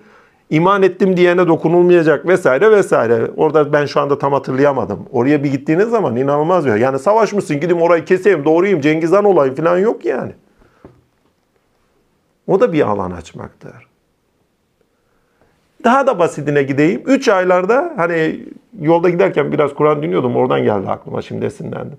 iman 0.51 0.83
ettim 0.83 1.17
diyene 1.17 1.49
dokunulmayacak 1.49 2.27
vesaire 2.27 2.71
vesaire. 2.71 3.31
Orada 3.37 3.73
ben 3.73 3.87
şu 3.87 4.01
anda 4.01 4.19
tam 4.19 4.33
hatırlayamadım. 4.33 5.07
Oraya 5.13 5.45
bir 5.45 5.51
gittiğiniz 5.51 5.89
zaman 5.89 6.17
inanılmaz 6.17 6.65
diyor. 6.65 6.77
Yani 6.77 6.99
savaşmışsın 6.99 7.61
gideyim 7.61 7.83
orayı 7.83 8.05
keseyim 8.05 8.45
doğrayayım 8.45 8.81
Cengiz 8.81 9.13
Han 9.13 9.25
olayım 9.25 9.55
falan 9.55 9.79
yok 9.79 10.05
yani. 10.05 10.33
O 12.47 12.61
da 12.61 12.73
bir 12.73 12.89
alan 12.89 13.11
açmaktır. 13.11 13.89
Daha 15.85 16.07
da 16.07 16.19
basitine 16.19 16.63
gideyim. 16.63 17.03
Üç 17.07 17.29
aylarda 17.29 17.93
hani 17.97 18.45
yolda 18.81 19.11
giderken 19.11 19.53
biraz 19.53 19.75
Kur'an 19.75 20.03
dinliyordum. 20.03 20.37
Oradan 20.37 20.63
geldi 20.65 20.91
aklıma 20.91 21.23
şimdi 21.23 21.47
esinlendim. 21.47 21.99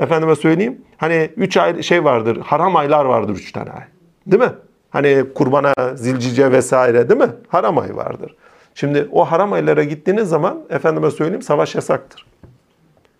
Efendime 0.00 0.36
söyleyeyim. 0.36 0.80
Hani 0.96 1.30
üç 1.36 1.56
ay 1.56 1.82
şey 1.82 2.04
vardır. 2.04 2.38
Haram 2.44 2.76
aylar 2.76 3.04
vardır 3.04 3.34
üç 3.34 3.52
tane 3.52 3.70
ay. 3.70 3.82
Değil 4.26 4.42
mi? 4.42 4.52
Hani 4.94 5.24
kurbana, 5.34 5.74
zilcice 5.94 6.52
vesaire 6.52 7.08
değil 7.08 7.20
mi? 7.20 7.30
Haram 7.48 7.78
ayı 7.78 7.96
vardır. 7.96 8.36
Şimdi 8.74 9.08
o 9.12 9.24
haram 9.24 9.52
aylara 9.52 9.84
gittiğiniz 9.84 10.28
zaman 10.28 10.60
efendime 10.70 11.10
söyleyeyim 11.10 11.42
savaş 11.42 11.74
yasaktır. 11.74 12.26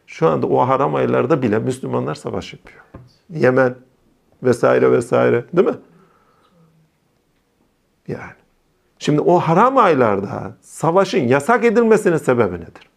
Şu 0.07 0.29
anda 0.29 0.47
o 0.47 0.59
haram 0.59 0.95
aylarda 0.95 1.43
bile 1.43 1.59
Müslümanlar 1.59 2.15
savaş 2.15 2.53
yapıyor. 2.53 2.81
Yemen 3.31 3.75
vesaire 4.43 4.93
vesaire 4.93 5.45
değil 5.57 5.69
mi? 5.69 5.75
Yani. 8.09 8.33
Şimdi 8.99 9.21
o 9.21 9.39
haram 9.39 9.79
aylarda 9.79 10.57
savaşın 10.61 11.29
yasak 11.29 11.65
edilmesinin 11.65 12.17
sebebi 12.17 12.55
nedir? 12.55 12.91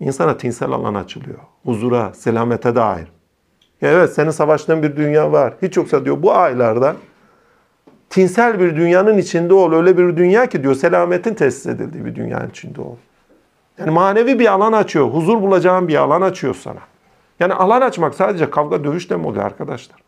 İnsana 0.00 0.36
tinsel 0.36 0.70
alan 0.70 0.94
açılıyor. 0.94 1.38
Huzura, 1.64 2.14
selamete 2.14 2.74
dair. 2.74 3.08
Evet 3.82 4.12
senin 4.12 4.30
savaştığın 4.30 4.82
bir 4.82 4.96
dünya 4.96 5.32
var. 5.32 5.54
Hiç 5.62 5.76
yoksa 5.76 6.04
diyor 6.04 6.22
bu 6.22 6.32
aylarda 6.32 6.96
tinsel 8.10 8.60
bir 8.60 8.76
dünyanın 8.76 9.18
içinde 9.18 9.54
ol. 9.54 9.72
Öyle 9.72 9.98
bir 9.98 10.16
dünya 10.16 10.46
ki 10.46 10.62
diyor 10.62 10.74
selametin 10.74 11.34
tesis 11.34 11.66
edildiği 11.66 12.04
bir 12.04 12.14
dünyanın 12.14 12.50
içinde 12.50 12.80
ol. 12.80 12.96
Yani 13.78 13.90
manevi 13.90 14.38
bir 14.38 14.52
alan 14.52 14.72
açıyor. 14.72 15.08
Huzur 15.08 15.42
bulacağın 15.42 15.88
bir 15.88 15.96
alan 15.96 16.22
açıyor 16.22 16.54
sana. 16.54 16.80
Yani 17.40 17.54
alan 17.54 17.80
açmak 17.80 18.14
sadece 18.14 18.50
kavga 18.50 18.84
dövüşle 18.84 19.16
mi 19.16 19.26
oluyor 19.26 19.44
arkadaşlar? 19.44 19.98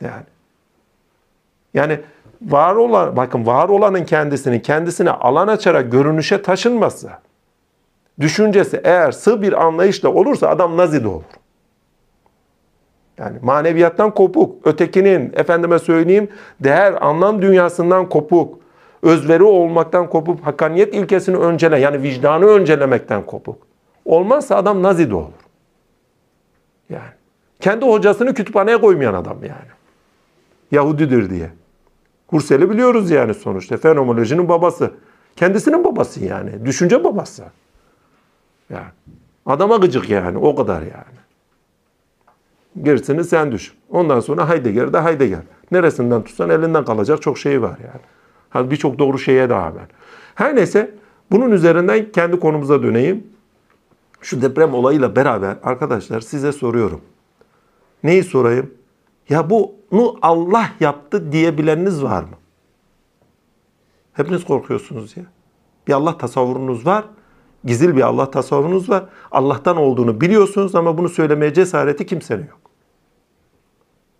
Yani. 0.00 0.22
Yani 1.74 2.00
var 2.42 2.74
olan, 2.74 3.16
bakın 3.16 3.46
var 3.46 3.68
olanın 3.68 4.04
kendisini 4.04 4.62
kendisine 4.62 5.10
alan 5.10 5.48
açarak 5.48 5.92
görünüşe 5.92 6.42
taşınması, 6.42 7.10
düşüncesi 8.20 8.80
eğer 8.84 9.12
sığ 9.12 9.42
bir 9.42 9.64
anlayışla 9.64 10.08
olursa 10.08 10.48
adam 10.48 10.76
nazide 10.76 11.08
olur. 11.08 11.24
Yani 13.18 13.38
maneviyattan 13.42 14.14
kopuk, 14.14 14.66
ötekinin 14.66 15.32
efendime 15.36 15.78
söyleyeyim 15.78 16.28
değer 16.60 16.94
anlam 17.00 17.42
dünyasından 17.42 18.08
kopuk, 18.08 18.58
özveri 19.02 19.42
olmaktan 19.42 20.10
kopup 20.10 20.46
hakkaniyet 20.46 20.94
ilkesini 20.94 21.36
öncele 21.36 21.78
yani 21.78 22.02
vicdanı 22.02 22.46
öncelemekten 22.46 23.26
kopuk. 23.26 23.56
Olmazsa 24.04 24.56
adam 24.56 24.82
nazide 24.82 25.14
olur. 25.14 25.32
Yani 26.90 27.10
kendi 27.60 27.86
hocasını 27.86 28.34
kütüphaneye 28.34 28.80
koymayan 28.80 29.14
adam 29.14 29.36
yani. 29.42 29.68
Yahudidir 30.70 31.30
diye. 31.30 31.50
Hursel'i 32.26 32.70
biliyoruz 32.70 33.10
yani 33.10 33.34
sonuçta. 33.34 33.76
Fenomenolojinin 33.76 34.48
babası. 34.48 34.90
Kendisinin 35.36 35.84
babası 35.84 36.24
yani. 36.24 36.64
Düşünce 36.64 37.04
babası. 37.04 37.44
Yani. 38.70 38.90
Adama 39.46 39.76
gıcık 39.76 40.10
yani. 40.10 40.38
O 40.38 40.56
kadar 40.56 40.80
yani. 40.80 41.17
Gerisini 42.82 43.24
sen 43.24 43.52
düşün. 43.52 43.74
Ondan 43.90 44.20
sonra 44.20 44.48
Heidegger 44.48 44.92
de 44.92 45.00
Heidegger. 45.00 45.42
Neresinden 45.70 46.22
tutsan 46.22 46.50
elinden 46.50 46.84
kalacak 46.84 47.22
çok 47.22 47.38
şey 47.38 47.62
var 47.62 47.78
yani. 47.78 48.00
Hani 48.50 48.70
birçok 48.70 48.98
doğru 48.98 49.18
şeye 49.18 49.48
rağmen. 49.48 49.86
Her 50.34 50.56
neyse 50.56 50.94
bunun 51.30 51.50
üzerinden 51.50 52.12
kendi 52.12 52.40
konumuza 52.40 52.82
döneyim. 52.82 53.26
Şu 54.20 54.42
deprem 54.42 54.74
olayıyla 54.74 55.16
beraber 55.16 55.56
arkadaşlar 55.62 56.20
size 56.20 56.52
soruyorum. 56.52 57.00
Neyi 58.02 58.22
sorayım? 58.24 58.70
Ya 59.28 59.50
bunu 59.50 60.18
Allah 60.22 60.70
yaptı 60.80 61.32
diyebileniniz 61.32 62.02
var 62.02 62.22
mı? 62.22 62.36
Hepiniz 64.12 64.44
korkuyorsunuz 64.44 65.16
ya. 65.16 65.24
Bir 65.88 65.92
Allah 65.92 66.18
tasavvurunuz 66.18 66.86
var. 66.86 67.04
Gizil 67.64 67.96
bir 67.96 68.02
Allah 68.02 68.30
tasavvurunuz 68.30 68.90
var. 68.90 69.04
Allah'tan 69.30 69.76
olduğunu 69.76 70.20
biliyorsunuz 70.20 70.74
ama 70.74 70.98
bunu 70.98 71.08
söylemeye 71.08 71.54
cesareti 71.54 72.06
kimsenin 72.06 72.46
yok. 72.46 72.67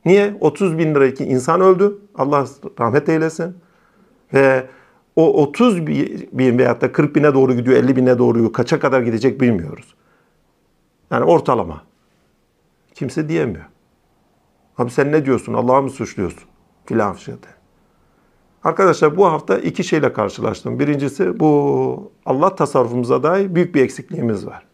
Niye? 0.04 0.36
30 0.40 0.78
bin 0.78 0.94
liraki 0.94 1.24
insan 1.24 1.60
öldü. 1.60 1.98
Allah 2.14 2.46
rahmet 2.80 3.08
eylesin. 3.08 3.56
Ve 4.34 4.66
o 5.16 5.42
30 5.42 5.86
bin 5.86 6.58
veyahut 6.58 6.80
da 6.80 6.92
40 6.92 7.16
bine 7.16 7.34
doğru 7.34 7.54
gidiyor, 7.54 7.76
50 7.76 7.96
bine 7.96 8.18
doğru 8.18 8.52
kaça 8.52 8.80
kadar 8.80 9.00
gidecek 9.00 9.40
bilmiyoruz. 9.40 9.94
Yani 11.10 11.24
ortalama. 11.24 11.82
Kimse 12.94 13.28
diyemiyor. 13.28 13.64
Abi 14.78 14.90
sen 14.90 15.12
ne 15.12 15.24
diyorsun? 15.24 15.54
Allah'ı 15.54 15.82
mı 15.82 15.90
suçluyorsun? 15.90 16.48
Filan 16.86 17.12
şeyde. 17.12 17.46
Arkadaşlar 18.64 19.16
bu 19.16 19.26
hafta 19.26 19.58
iki 19.58 19.84
şeyle 19.84 20.12
karşılaştım. 20.12 20.78
Birincisi 20.78 21.40
bu 21.40 22.12
Allah 22.26 22.54
tasarrufumuza 22.54 23.22
dair 23.22 23.54
büyük 23.54 23.74
bir 23.74 23.82
eksikliğimiz 23.82 24.46
var. 24.46 24.66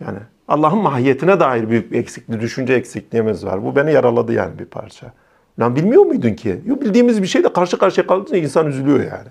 Yani 0.00 0.18
Allah'ın 0.48 0.78
mahiyetine 0.78 1.40
dair 1.40 1.70
büyük 1.70 1.92
bir 1.92 1.98
eksikliği, 1.98 2.40
düşünce 2.40 2.74
eksikliğimiz 2.74 3.46
var. 3.46 3.64
Bu 3.64 3.76
beni 3.76 3.92
yaraladı 3.92 4.32
yani 4.32 4.58
bir 4.58 4.64
parça. 4.64 5.06
Lan 5.60 5.76
bilmiyor 5.76 6.02
muydun 6.02 6.34
ki? 6.34 6.60
Yok 6.66 6.82
bildiğimiz 6.82 7.22
bir 7.22 7.26
şeyle 7.26 7.52
karşı 7.52 7.78
karşıya 7.78 8.06
kaldığında 8.06 8.36
insan 8.36 8.66
üzülüyor 8.66 8.98
yani. 8.98 9.28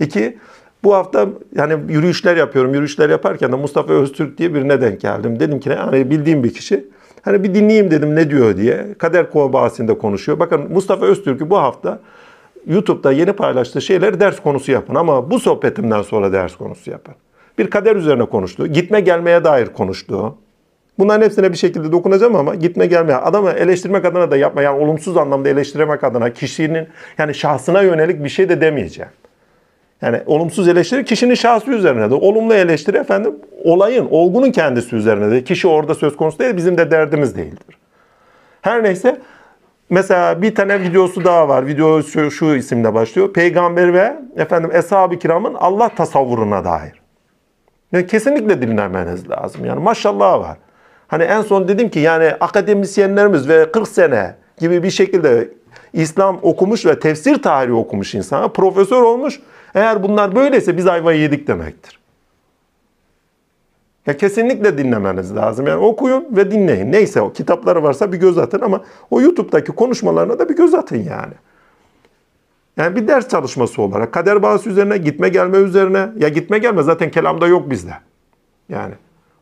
İki, 0.00 0.38
bu 0.84 0.94
hafta 0.94 1.28
yani 1.54 1.92
yürüyüşler 1.92 2.36
yapıyorum. 2.36 2.74
Yürüyüşler 2.74 3.10
yaparken 3.10 3.52
de 3.52 3.56
Mustafa 3.56 3.92
Öztürk 3.92 4.38
diye 4.38 4.54
birine 4.54 4.80
denk 4.80 5.00
geldim. 5.00 5.40
Dedim 5.40 5.60
ki 5.60 5.74
hani 5.74 6.10
bildiğim 6.10 6.44
bir 6.44 6.54
kişi. 6.54 6.88
Hani 7.22 7.44
bir 7.44 7.54
dinleyeyim 7.54 7.90
dedim 7.90 8.16
ne 8.16 8.30
diyor 8.30 8.56
diye. 8.56 8.94
Kader 8.98 9.30
Kova 9.30 9.70
konuşuyor. 9.98 10.38
Bakın 10.38 10.72
Mustafa 10.72 11.06
Öztürk'ü 11.06 11.50
bu 11.50 11.58
hafta 11.58 12.00
YouTube'da 12.66 13.12
yeni 13.12 13.32
paylaştığı 13.32 13.80
şeyleri 13.80 14.20
ders 14.20 14.40
konusu 14.40 14.72
yapın. 14.72 14.94
Ama 14.94 15.30
bu 15.30 15.40
sohbetimden 15.40 16.02
sonra 16.02 16.32
ders 16.32 16.56
konusu 16.56 16.90
yapın. 16.90 17.14
Bir 17.60 17.70
kader 17.70 17.96
üzerine 17.96 18.24
konuştu. 18.24 18.66
Gitme 18.66 19.00
gelmeye 19.00 19.44
dair 19.44 19.66
konuştu. 19.66 20.34
Bunların 20.98 21.24
hepsine 21.24 21.52
bir 21.52 21.56
şekilde 21.56 21.92
dokunacağım 21.92 22.36
ama 22.36 22.54
gitme 22.54 22.86
gelmeye. 22.86 23.16
Adamı 23.16 23.50
eleştirmek 23.50 24.04
adına 24.04 24.30
da 24.30 24.36
yapma. 24.36 24.62
Yani 24.62 24.84
olumsuz 24.84 25.16
anlamda 25.16 25.48
eleştirmek 25.48 26.04
adına 26.04 26.32
kişinin 26.32 26.88
yani 27.18 27.34
şahsına 27.34 27.82
yönelik 27.82 28.24
bir 28.24 28.28
şey 28.28 28.48
de 28.48 28.60
demeyeceğim. 28.60 29.10
Yani 30.02 30.20
olumsuz 30.26 30.68
eleştiri 30.68 31.04
kişinin 31.04 31.34
şahsı 31.34 31.70
üzerine 31.70 32.10
de. 32.10 32.14
Olumlu 32.14 32.54
eleştiri 32.54 32.96
efendim 32.96 33.34
olayın, 33.64 34.08
olgunun 34.10 34.50
kendisi 34.50 34.96
üzerine 34.96 35.30
de. 35.30 35.44
Kişi 35.44 35.68
orada 35.68 35.94
söz 35.94 36.16
konusu 36.16 36.38
değil, 36.38 36.56
bizim 36.56 36.78
de 36.78 36.90
derdimiz 36.90 37.36
değildir. 37.36 37.78
Her 38.62 38.84
neyse 38.84 39.20
mesela 39.90 40.42
bir 40.42 40.54
tane 40.54 40.80
videosu 40.80 41.24
daha 41.24 41.48
var. 41.48 41.66
Video 41.66 42.02
şu, 42.02 42.30
şu 42.30 42.54
isimle 42.54 42.94
başlıyor. 42.94 43.32
Peygamber 43.32 43.94
ve 43.94 44.16
efendim 44.36 44.70
eshab-ı 44.72 45.18
kiramın 45.18 45.54
Allah 45.54 45.88
tasavvuruna 45.88 46.64
dair. 46.64 46.99
Yani 47.92 48.06
kesinlikle 48.06 48.62
dinlemeniz 48.62 49.30
lazım. 49.30 49.64
Yani 49.64 49.80
maşallah 49.80 50.40
var. 50.40 50.56
Hani 51.08 51.22
en 51.22 51.42
son 51.42 51.68
dedim 51.68 51.88
ki 51.88 51.98
yani 51.98 52.32
akademisyenlerimiz 52.40 53.48
ve 53.48 53.72
40 53.72 53.88
sene 53.88 54.34
gibi 54.58 54.82
bir 54.82 54.90
şekilde 54.90 55.48
İslam 55.92 56.38
okumuş 56.42 56.86
ve 56.86 56.98
tefsir 56.98 57.42
tarihi 57.42 57.74
okumuş 57.74 58.14
insana 58.14 58.48
profesör 58.48 59.02
olmuş. 59.02 59.40
Eğer 59.74 60.02
bunlar 60.02 60.34
böyleyse 60.34 60.76
biz 60.76 60.86
ayvayı 60.86 61.20
yedik 61.20 61.46
demektir. 61.46 62.00
Ya 64.06 64.16
kesinlikle 64.16 64.78
dinlemeniz 64.78 65.36
lazım. 65.36 65.66
Yani 65.66 65.84
okuyun 65.84 66.26
ve 66.30 66.50
dinleyin. 66.50 66.92
Neyse 66.92 67.20
o 67.20 67.32
kitapları 67.32 67.82
varsa 67.82 68.12
bir 68.12 68.18
göz 68.18 68.38
atın 68.38 68.60
ama 68.60 68.84
o 69.10 69.20
YouTube'daki 69.20 69.72
konuşmalarına 69.72 70.38
da 70.38 70.48
bir 70.48 70.56
göz 70.56 70.74
atın 70.74 70.96
yani. 70.96 71.34
Yani 72.80 72.96
bir 72.96 73.08
ders 73.08 73.28
çalışması 73.28 73.82
olarak 73.82 74.12
kader 74.12 74.42
bağısı 74.42 74.70
üzerine, 74.70 74.96
gitme 74.98 75.28
gelme 75.28 75.58
üzerine. 75.58 76.08
Ya 76.16 76.28
gitme 76.28 76.58
gelme 76.58 76.82
zaten 76.82 77.10
kelamda 77.10 77.46
yok 77.46 77.70
bizde. 77.70 77.92
Yani 78.68 78.94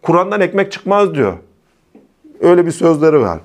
Kur'an'dan 0.02 0.40
ekmek 0.40 0.72
çıkmaz 0.72 1.14
diyor. 1.14 1.32
Öyle 2.40 2.66
bir 2.66 2.70
sözleri 2.70 3.20
var. 3.20 3.38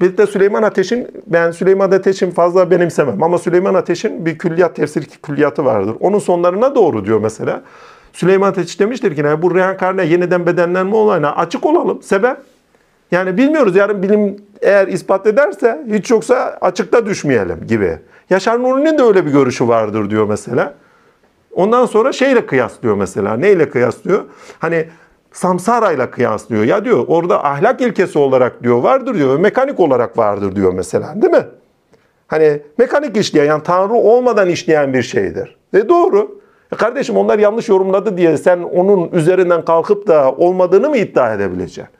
Bir 0.00 0.16
de 0.16 0.26
Süleyman 0.26 0.62
Ateş'in, 0.62 1.08
ben 1.26 1.50
Süleyman 1.50 1.90
Ateş'in 1.90 2.30
fazla 2.30 2.70
benimsemem 2.70 3.22
ama 3.22 3.38
Süleyman 3.38 3.74
Ateş'in 3.74 4.26
bir 4.26 4.38
külliyat, 4.38 4.76
tefsir 4.76 5.06
külliyatı 5.22 5.64
vardır. 5.64 5.96
Onun 6.00 6.18
sonlarına 6.18 6.74
doğru 6.74 7.04
diyor 7.04 7.20
mesela. 7.20 7.62
Süleyman 8.12 8.48
Ateş 8.48 8.80
demiştir 8.80 9.16
ki 9.16 9.42
bu 9.42 9.54
reenkarne 9.54 10.04
yeniden 10.04 10.46
bedenlenme 10.46 10.96
olayına 10.96 11.36
açık 11.36 11.66
olalım. 11.66 12.02
Sebep? 12.02 12.36
Yani 13.10 13.36
bilmiyoruz 13.36 13.76
yarın 13.76 14.02
bilim 14.02 14.36
eğer 14.62 14.88
ispat 14.88 15.26
ederse 15.26 15.84
hiç 15.92 16.10
yoksa 16.10 16.58
açıkta 16.60 17.06
düşmeyelim 17.06 17.66
gibi. 17.66 17.98
Yaşar 18.30 18.62
Nuri'nin 18.62 18.98
de 18.98 19.02
öyle 19.02 19.26
bir 19.26 19.30
görüşü 19.30 19.68
vardır 19.68 20.10
diyor 20.10 20.28
mesela. 20.28 20.74
Ondan 21.52 21.86
sonra 21.86 22.12
şeyle 22.12 22.46
kıyaslıyor 22.46 22.96
mesela. 22.96 23.36
Neyle 23.36 23.70
kıyaslıyor? 23.70 24.24
Hani 24.58 24.88
samsarayla 25.32 26.10
kıyaslıyor. 26.10 26.64
Ya 26.64 26.84
diyor 26.84 27.04
orada 27.08 27.44
ahlak 27.44 27.80
ilkesi 27.80 28.18
olarak 28.18 28.62
diyor 28.62 28.82
vardır 28.82 29.14
diyor. 29.14 29.38
Mekanik 29.38 29.80
olarak 29.80 30.18
vardır 30.18 30.56
diyor 30.56 30.72
mesela 30.72 31.22
değil 31.22 31.32
mi? 31.32 31.46
Hani 32.26 32.62
mekanik 32.78 33.16
işleyen 33.16 33.46
yani 33.46 33.62
Tanrı 33.62 33.94
olmadan 33.94 34.48
işleyen 34.48 34.94
bir 34.94 35.02
şeydir. 35.02 35.56
Ve 35.74 35.88
doğru. 35.88 36.40
E 36.72 36.76
kardeşim 36.76 37.16
onlar 37.16 37.38
yanlış 37.38 37.68
yorumladı 37.68 38.16
diye 38.16 38.36
sen 38.36 38.58
onun 38.58 39.10
üzerinden 39.12 39.64
kalkıp 39.64 40.06
da 40.06 40.32
olmadığını 40.32 40.88
mı 40.90 40.96
iddia 40.96 41.34
edebileceksin? 41.34 41.94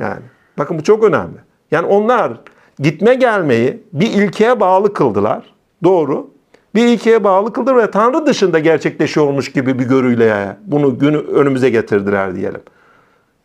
Yani 0.00 0.22
bakın 0.58 0.78
bu 0.78 0.82
çok 0.82 1.04
önemli. 1.04 1.38
Yani 1.70 1.86
onlar 1.86 2.32
gitme 2.78 3.14
gelmeyi 3.14 3.82
bir 3.92 4.06
ilkeye 4.06 4.60
bağlı 4.60 4.92
kıldılar. 4.92 5.44
Doğru 5.84 6.30
bir 6.74 6.86
ilkeye 6.86 7.24
bağlı 7.24 7.52
kıldır 7.52 7.76
ve 7.76 7.90
Tanrı 7.90 8.26
dışında 8.26 8.58
gerçekleşiyormuş 8.58 9.52
gibi 9.52 9.78
bir 9.78 9.84
görüyle 9.84 10.56
bunu 10.66 10.98
günü 10.98 11.16
önümüze 11.16 11.70
getirdiler 11.70 12.36
diyelim. 12.36 12.60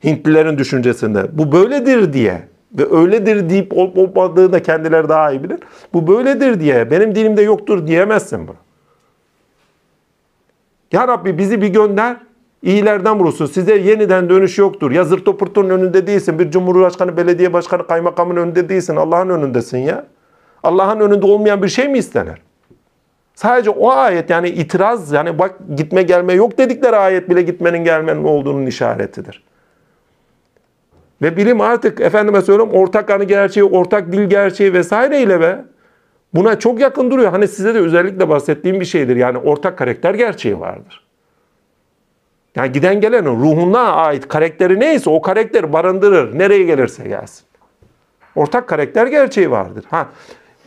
Hintlilerin 0.03 0.57
düşüncesinde 0.57 1.37
bu 1.37 1.51
böyledir 1.51 2.13
diye 2.13 2.47
Ve 2.77 2.97
öyledir 2.97 3.49
deyip 3.49 3.77
olup 3.77 3.97
olmadığını 4.17 4.53
da 4.53 4.63
kendileri 4.63 5.09
daha 5.09 5.31
iyi 5.31 5.43
bilir. 5.43 5.59
Bu 5.93 6.07
böyledir 6.07 6.59
diye 6.59 6.91
benim 6.91 7.15
dilimde 7.15 7.41
yoktur 7.41 7.87
diyemezsin 7.87 8.47
bunu. 8.47 8.55
Ya 10.91 11.07
Rabbi 11.07 11.37
bizi 11.37 11.61
bir 11.61 11.67
gönder. 11.67 12.17
İyilerden 12.63 13.20
vurursun. 13.20 13.46
Size 13.46 13.75
yeniden 13.75 14.29
dönüş 14.29 14.58
yoktur. 14.58 14.91
Ya 14.91 15.03
zırt 15.03 15.25
topurtunun 15.25 15.70
önünde 15.70 16.08
değilsin. 16.08 16.39
Bir 16.39 16.51
cumhurbaşkanı, 16.51 17.17
belediye 17.17 17.53
başkanı, 17.53 17.88
kaymakamın 17.88 18.36
önünde 18.36 18.70
değilsin. 18.70 18.96
Allah'ın 18.96 19.29
önündesin 19.29 19.77
ya. 19.77 20.05
Allah'ın 20.63 21.00
önünde 21.00 21.25
olmayan 21.25 21.63
bir 21.63 21.67
şey 21.67 21.88
mi 21.88 21.98
istenir? 21.98 22.41
Sadece 23.36 23.70
o 23.70 23.89
ayet 23.89 24.29
yani 24.29 24.50
itiraz 24.50 25.12
yani 25.12 25.39
bak 25.39 25.55
gitme 25.75 26.03
gelme 26.03 26.34
yok 26.34 26.58
dedikleri 26.58 26.96
ayet 26.96 27.29
bile 27.29 27.41
gitmenin 27.41 27.84
gelmenin 27.84 28.24
olduğunun 28.24 28.65
işaretidir. 28.65 29.43
Ve 31.22 31.38
bilim 31.38 31.62
artık 31.62 32.01
efendime 32.01 32.41
söylüyorum 32.41 32.74
ortak 32.74 33.10
anı 33.10 33.24
gerçeği, 33.24 33.63
ortak 33.63 34.12
dil 34.12 34.24
gerçeği 34.29 34.74
vesaireyle 34.74 35.39
ve 35.39 35.58
buna 36.34 36.60
çok 36.60 36.79
yakın 36.79 37.12
duruyor. 37.12 37.32
Hani 37.32 37.48
size 37.48 37.74
de 37.74 37.79
özellikle 37.79 38.29
bahsettiğim 38.29 38.79
bir 38.79 38.86
şeydir. 38.86 39.15
Yani 39.15 39.38
ortak 39.38 39.77
karakter 39.77 40.13
gerçeği 40.13 40.60
vardır. 40.60 41.02
Yani 42.55 42.72
giden 42.72 43.01
gelenin 43.01 43.41
ruhuna 43.41 43.93
ait 43.93 44.27
karakteri 44.27 44.79
neyse 44.79 45.10
o 45.10 45.22
karakteri 45.22 45.74
barındırır. 45.74 46.39
Nereye 46.39 46.63
gelirse 46.63 47.07
gelsin. 47.07 47.45
Ortak 48.36 48.67
karakter 48.67 49.07
gerçeği 49.07 49.51
vardır. 49.51 49.86
Ha, 49.89 50.10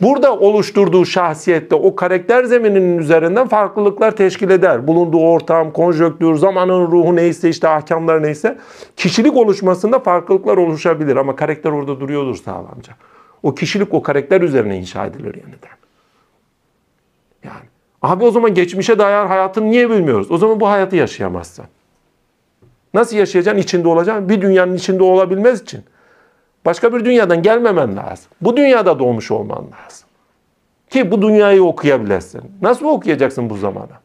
burada 0.01 0.37
oluşturduğu 0.39 1.05
şahsiyette 1.05 1.75
o 1.75 1.95
karakter 1.95 2.43
zemininin 2.43 2.97
üzerinden 2.97 3.47
farklılıklar 3.47 4.15
teşkil 4.15 4.49
eder. 4.49 4.87
Bulunduğu 4.87 5.19
ortam, 5.19 5.73
konjöktür, 5.73 6.35
zamanın 6.35 6.91
ruhu 6.91 7.15
neyse 7.15 7.49
işte 7.49 7.67
ahkamlar 7.67 8.23
neyse 8.23 8.57
kişilik 8.95 9.37
oluşmasında 9.37 9.99
farklılıklar 9.99 10.57
oluşabilir 10.57 11.15
ama 11.15 11.35
karakter 11.35 11.71
orada 11.71 11.99
duruyordur 11.99 12.35
sağlamca. 12.35 12.93
O 13.43 13.55
kişilik 13.55 13.93
o 13.93 14.03
karakter 14.03 14.41
üzerine 14.41 14.77
inşa 14.77 15.05
edilir 15.05 15.35
yeniden. 15.35 15.77
Yani 17.43 17.65
abi 18.01 18.23
o 18.23 18.31
zaman 18.31 18.53
geçmişe 18.53 18.99
dair 18.99 19.27
hayatını 19.27 19.69
niye 19.69 19.89
bilmiyoruz? 19.89 20.31
O 20.31 20.37
zaman 20.37 20.59
bu 20.59 20.69
hayatı 20.69 20.95
yaşayamazsın. 20.95 21.65
Nasıl 22.97 23.17
yaşayacaksın? 23.17 23.61
İçinde 23.61 23.87
olacaksın. 23.87 24.29
Bir 24.29 24.41
dünyanın 24.41 24.73
içinde 24.73 25.03
olabilmez 25.03 25.61
için. 25.61 25.83
Başka 26.65 26.93
bir 26.93 27.05
dünyadan 27.05 27.41
gelmemen 27.41 27.97
lazım. 27.97 28.25
Bu 28.41 28.57
dünyada 28.57 28.99
doğmuş 28.99 29.31
olman 29.31 29.57
lazım. 29.57 30.07
Ki 30.89 31.11
bu 31.11 31.21
dünyayı 31.21 31.63
okuyabilesin. 31.63 32.41
Nasıl 32.61 32.85
okuyacaksın 32.85 33.49
bu 33.49 33.57
zamana? 33.57 34.01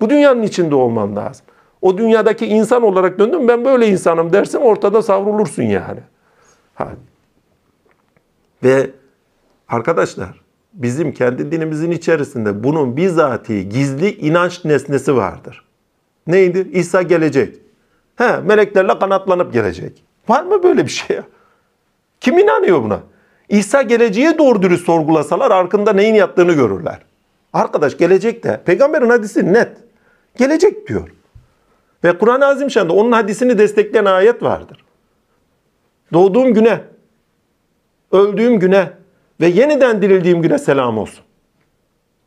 Bu 0.00 0.10
dünyanın 0.10 0.42
içinde 0.42 0.74
olman 0.74 1.16
lazım. 1.16 1.46
O 1.82 1.98
dünyadaki 1.98 2.46
insan 2.46 2.82
olarak 2.82 3.18
döndüm 3.18 3.48
ben 3.48 3.64
böyle 3.64 3.88
insanım 3.88 4.32
dersin 4.32 4.58
ortada 4.58 5.02
savrulursun 5.02 5.62
yani. 5.62 6.00
Ha. 6.74 6.88
Ve 8.64 8.90
arkadaşlar 9.68 10.40
bizim 10.72 11.12
kendi 11.12 11.52
dinimizin 11.52 11.90
içerisinde 11.90 12.64
bunun 12.64 12.96
bizatihi 12.96 13.68
gizli 13.68 14.14
inanç 14.14 14.64
nesnesi 14.64 15.16
vardır. 15.16 15.64
Neydi? 16.26 16.68
İsa 16.72 17.02
gelecek. 17.02 17.67
He, 18.18 18.36
meleklerle 18.44 18.98
kanatlanıp 18.98 19.52
gelecek. 19.52 20.04
Var 20.28 20.42
mı 20.42 20.62
böyle 20.62 20.84
bir 20.84 20.90
şey 20.90 21.16
ya? 21.16 21.22
Kim 22.20 22.38
inanıyor 22.38 22.82
buna? 22.82 23.00
İsa 23.48 23.82
geleceği 23.82 24.38
doğru 24.38 24.62
dürüst 24.62 24.86
sorgulasalar 24.86 25.50
arkında 25.50 25.92
neyin 25.92 26.14
yattığını 26.14 26.52
görürler. 26.52 26.98
Arkadaş 27.52 27.96
gelecek 27.96 28.44
de 28.44 28.60
peygamberin 28.64 29.10
hadisi 29.10 29.52
net. 29.52 29.68
Gelecek 30.36 30.88
diyor. 30.88 31.08
Ve 32.04 32.18
Kur'an-ı 32.18 32.46
Azimşan'da 32.46 32.92
onun 32.92 33.12
hadisini 33.12 33.58
destekleyen 33.58 34.04
ayet 34.04 34.42
vardır. 34.42 34.84
Doğduğum 36.12 36.54
güne, 36.54 36.80
öldüğüm 38.12 38.58
güne 38.58 38.90
ve 39.40 39.46
yeniden 39.46 40.02
dirildiğim 40.02 40.42
güne 40.42 40.58
selam 40.58 40.98
olsun. 40.98 41.24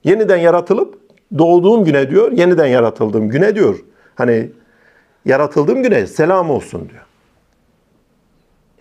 Yeniden 0.03 0.37
yaratılıp 0.37 0.99
doğduğum 1.37 1.83
güne 1.83 2.09
diyor, 2.09 2.31
yeniden 2.31 2.67
yaratıldığım 2.67 3.29
güne 3.29 3.55
diyor. 3.55 3.79
Hani 4.15 4.49
yaratıldığım 5.25 5.83
güne 5.83 6.07
selam 6.07 6.49
olsun 6.49 6.89
diyor. 6.89 7.01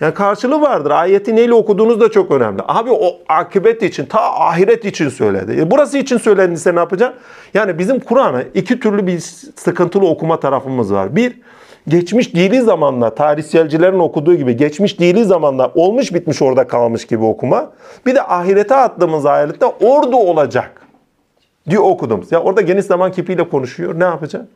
Yani 0.00 0.14
karşılığı 0.14 0.61
vardır. 0.61 0.90
Ayeti 0.90 1.37
neyle 1.37 1.55
okuduğunuz 1.55 2.00
da 2.00 2.11
çok 2.11 2.31
önemli. 2.31 2.62
Abi 2.68 2.90
o 2.92 3.18
akıbet 3.29 3.83
için, 3.83 4.07
ta 4.07 4.20
ahiret 4.20 4.85
için 4.85 5.09
söyledi. 5.09 5.61
E, 5.61 5.70
burası 5.70 5.98
için 5.98 6.18
söylediyse 6.18 6.74
ne 6.74 6.79
yapacaksın? 6.79 7.20
Yani 7.55 7.79
bizim 7.79 8.00
Kur'an'ı 8.00 8.44
iki 8.55 8.81
türlü 8.81 9.07
bir 9.07 9.18
sıkıntılı 9.57 10.07
okuma 10.07 10.40
tarafımız 10.40 10.92
var. 10.92 11.16
Bir, 11.16 11.38
geçmiş 11.88 12.35
dili 12.35 12.61
zamanla, 12.61 13.14
tarihselcilerin 13.14 13.98
okuduğu 13.98 14.35
gibi 14.35 14.57
geçmiş 14.57 15.00
dili 15.00 15.24
zamanla 15.24 15.72
olmuş 15.74 16.14
bitmiş 16.14 16.42
orada 16.42 16.66
kalmış 16.66 17.07
gibi 17.07 17.24
okuma. 17.24 17.70
Bir 18.07 18.14
de 18.14 18.22
ahirete 18.22 18.74
attığımız 18.74 19.26
ayette 19.26 19.66
orada 19.66 20.16
olacak 20.16 20.83
diye 21.70 21.81
okudum. 21.81 22.24
Ya 22.31 22.42
orada 22.42 22.61
geniş 22.61 22.85
zaman 22.85 23.12
kipiyle 23.12 23.48
konuşuyor. 23.48 24.00
Ne 24.00 24.05
yapacaksın? 24.05 24.50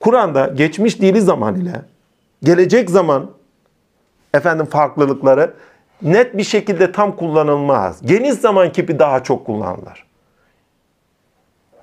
Kur'an'da 0.00 0.46
geçmiş 0.46 1.00
dili 1.00 1.20
zaman 1.20 1.54
ile 1.54 1.82
gelecek 2.42 2.90
zaman 2.90 3.30
efendim 4.34 4.66
farklılıkları 4.66 5.54
net 6.02 6.36
bir 6.36 6.44
şekilde 6.44 6.92
tam 6.92 7.16
kullanılmaz. 7.16 8.06
Geniş 8.06 8.34
zaman 8.34 8.72
kipi 8.72 8.98
daha 8.98 9.22
çok 9.22 9.46
kullanılır. 9.46 10.06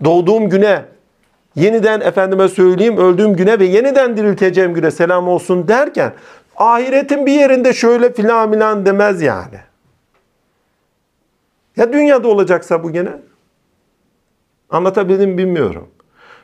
Doğduğum 0.04 0.50
güne, 0.50 0.86
yeniden 1.56 2.02
efendime 2.02 2.48
söyleyeyim 2.48 2.98
öldüğüm 2.98 3.36
güne 3.36 3.60
ve 3.60 3.66
yeniden 3.66 4.18
dirilteceğim 4.18 4.74
güne 4.74 4.92
selam 4.92 5.28
olsun 5.28 5.68
derken 5.68 6.14
ahiretin 6.56 7.26
bir 7.26 7.32
yerinde 7.32 7.74
şöyle 7.74 8.14
filan 8.14 8.52
filan 8.52 8.86
demez 8.86 9.22
yani. 9.22 9.60
Ya 11.78 11.94
dünyada 11.94 12.28
olacaksa 12.28 12.84
bu 12.84 12.92
gene? 12.92 13.12
Anlatabildim 14.70 15.38
bilmiyorum. 15.38 15.88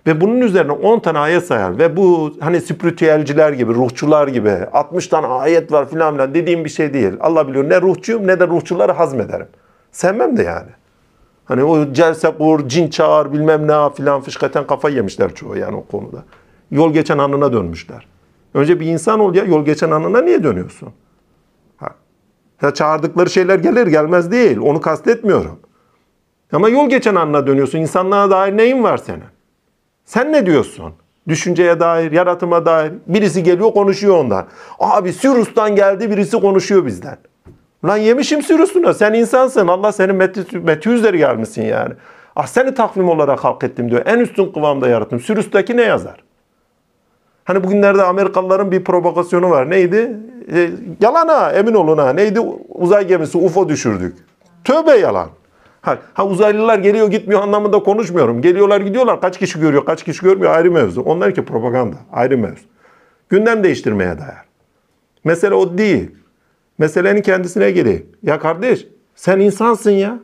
Ve 0.08 0.22
bunun 0.22 0.42
üzerine 0.42 0.72
10 0.72 1.00
tane 1.00 1.20
ayet 1.20 1.46
sayar. 1.46 1.78
Ve 1.78 1.98
bu 1.98 2.34
hani 2.40 2.62
spiritüelciler 2.62 3.52
gibi, 3.52 3.74
ruhçular 3.74 4.28
gibi 4.28 4.50
60 4.50 5.08
tane 5.08 5.28
ayet 5.28 5.72
var 5.72 5.90
filan 5.90 6.14
filan 6.14 6.34
dediğim 6.34 6.66
bir 6.66 6.70
şey 6.70 6.94
değil. 6.94 7.14
Allah 7.20 7.48
biliyor 7.48 7.70
ne 7.70 7.82
ruhçuyum 7.82 8.28
ne 8.28 8.40
de 8.40 8.48
ruhçuları 8.48 8.92
hazmederim. 8.92 9.48
Sevmem 9.92 10.38
de 10.38 10.44
yani. 10.44 10.70
Hani 11.46 11.64
o 11.64 11.94
celse 11.94 12.32
kur, 12.38 12.68
cin 12.68 12.90
çağır 12.90 13.34
bilmem 13.34 13.68
ne 13.68 13.94
filan 13.94 14.22
fışkaten 14.22 14.68
kafa 14.68 14.90
yemişler 14.90 15.36
çoğu 15.36 15.58
yani 15.58 15.76
o 15.76 15.86
konuda. 15.86 16.24
Yol 16.72 16.94
geçen 16.94 17.18
anına 17.18 17.54
dönmüşler. 17.54 18.08
Önce 18.54 18.80
bir 18.80 18.86
insan 18.86 19.20
ol 19.20 19.36
ya 19.36 19.44
yol 19.44 19.66
geçen 19.66 19.92
anına 19.92 20.22
niye 20.22 20.44
dönüyorsun? 20.44 20.90
Ha. 21.78 21.90
Ya 22.62 22.74
çağırdıkları 22.74 23.30
şeyler 23.30 23.60
gelir 23.60 23.88
gelmez 23.88 24.32
değil. 24.32 24.58
Onu 24.58 24.82
kastetmiyorum. 24.82 25.60
Ama 26.54 26.70
yol 26.70 26.90
geçen 26.90 27.16
anına 27.16 27.48
dönüyorsun. 27.48 27.80
İnsanlığa 27.80 28.30
dair 28.30 28.58
neyin 28.58 28.84
var 28.84 28.98
senin? 28.98 29.33
Sen 30.06 30.34
ne 30.34 30.46
diyorsun? 30.46 30.94
Düşünceye 31.28 31.80
dair, 31.80 32.12
yaratıma 32.12 32.66
dair. 32.66 32.92
Birisi 33.08 33.44
geliyor 33.44 33.74
konuşuyor 33.74 34.18
ondan. 34.18 34.48
Abi 34.80 35.14
Sürus'tan 35.14 35.76
geldi 35.76 36.10
birisi 36.12 36.40
konuşuyor 36.40 36.86
bizden. 36.86 37.18
Lan 37.86 37.98
yemişim 37.98 38.42
Sürus'unu. 38.42 38.94
Sen 38.94 39.14
insansın. 39.14 39.68
Allah 39.68 39.92
senin 39.92 40.16
meti 40.64 40.90
üzeri 40.90 41.18
gelmişsin 41.18 41.64
yani. 41.64 41.94
Ah 42.36 42.48
seni 42.48 42.74
takvim 42.74 43.10
olarak 43.10 43.44
halk 43.44 43.64
ettim 43.64 43.92
diyor. 43.92 44.02
En 44.06 44.20
üstün 44.20 44.52
kıvamda 44.52 44.88
yarattım. 44.88 45.20
Sürüs'teki 45.20 45.78
ne 45.78 45.82
yazar? 45.82 46.24
Hani 47.46 47.64
bugünlerde 47.64 48.04
Amerikalıların 48.04 48.72
bir 48.72 48.84
provokasyonu 48.84 49.50
var. 49.50 49.70
Neydi? 49.70 50.18
E, 50.54 50.70
yalan 51.02 51.28
ha 51.28 51.52
emin 51.52 51.74
olun 51.74 51.98
ha. 51.98 52.14
Neydi? 52.14 52.40
Uzay 52.70 53.08
gemisi 53.08 53.38
UFO 53.38 53.70
düşürdük. 53.70 54.18
Tövbe 54.64 54.92
yalan. 54.92 55.30
Ha, 55.84 55.98
ha 56.14 56.28
uzaylılar 56.28 56.80
geliyor 56.80 57.08
gitmiyor 57.12 57.42
anlamında 57.42 57.80
konuşmuyorum. 57.80 58.42
Geliyorlar 58.42 58.82
gidiyorlar 58.82 59.22
kaç 59.22 59.40
kişi 59.40 59.60
görüyor 59.60 59.86
kaç 59.86 60.04
kişi 60.04 60.22
görmüyor 60.22 60.52
ayrı 60.56 60.72
mevzu. 60.72 61.02
Onlar 61.02 61.34
ki 61.34 61.46
propaganda 61.46 61.96
ayrı 62.12 62.38
mevzu. 62.38 62.64
Gündem 63.30 63.64
değiştirmeye 63.64 64.18
dair. 64.20 64.38
Mesele 65.24 65.54
o 65.54 65.78
değil. 65.78 66.12
Meselenin 66.78 67.22
kendisine 67.22 67.72
geleyim. 67.72 68.06
Ya 68.24 68.40
kardeş 68.40 68.88
sen 69.16 69.40
insansın 69.40 69.92
ya. 69.92 70.20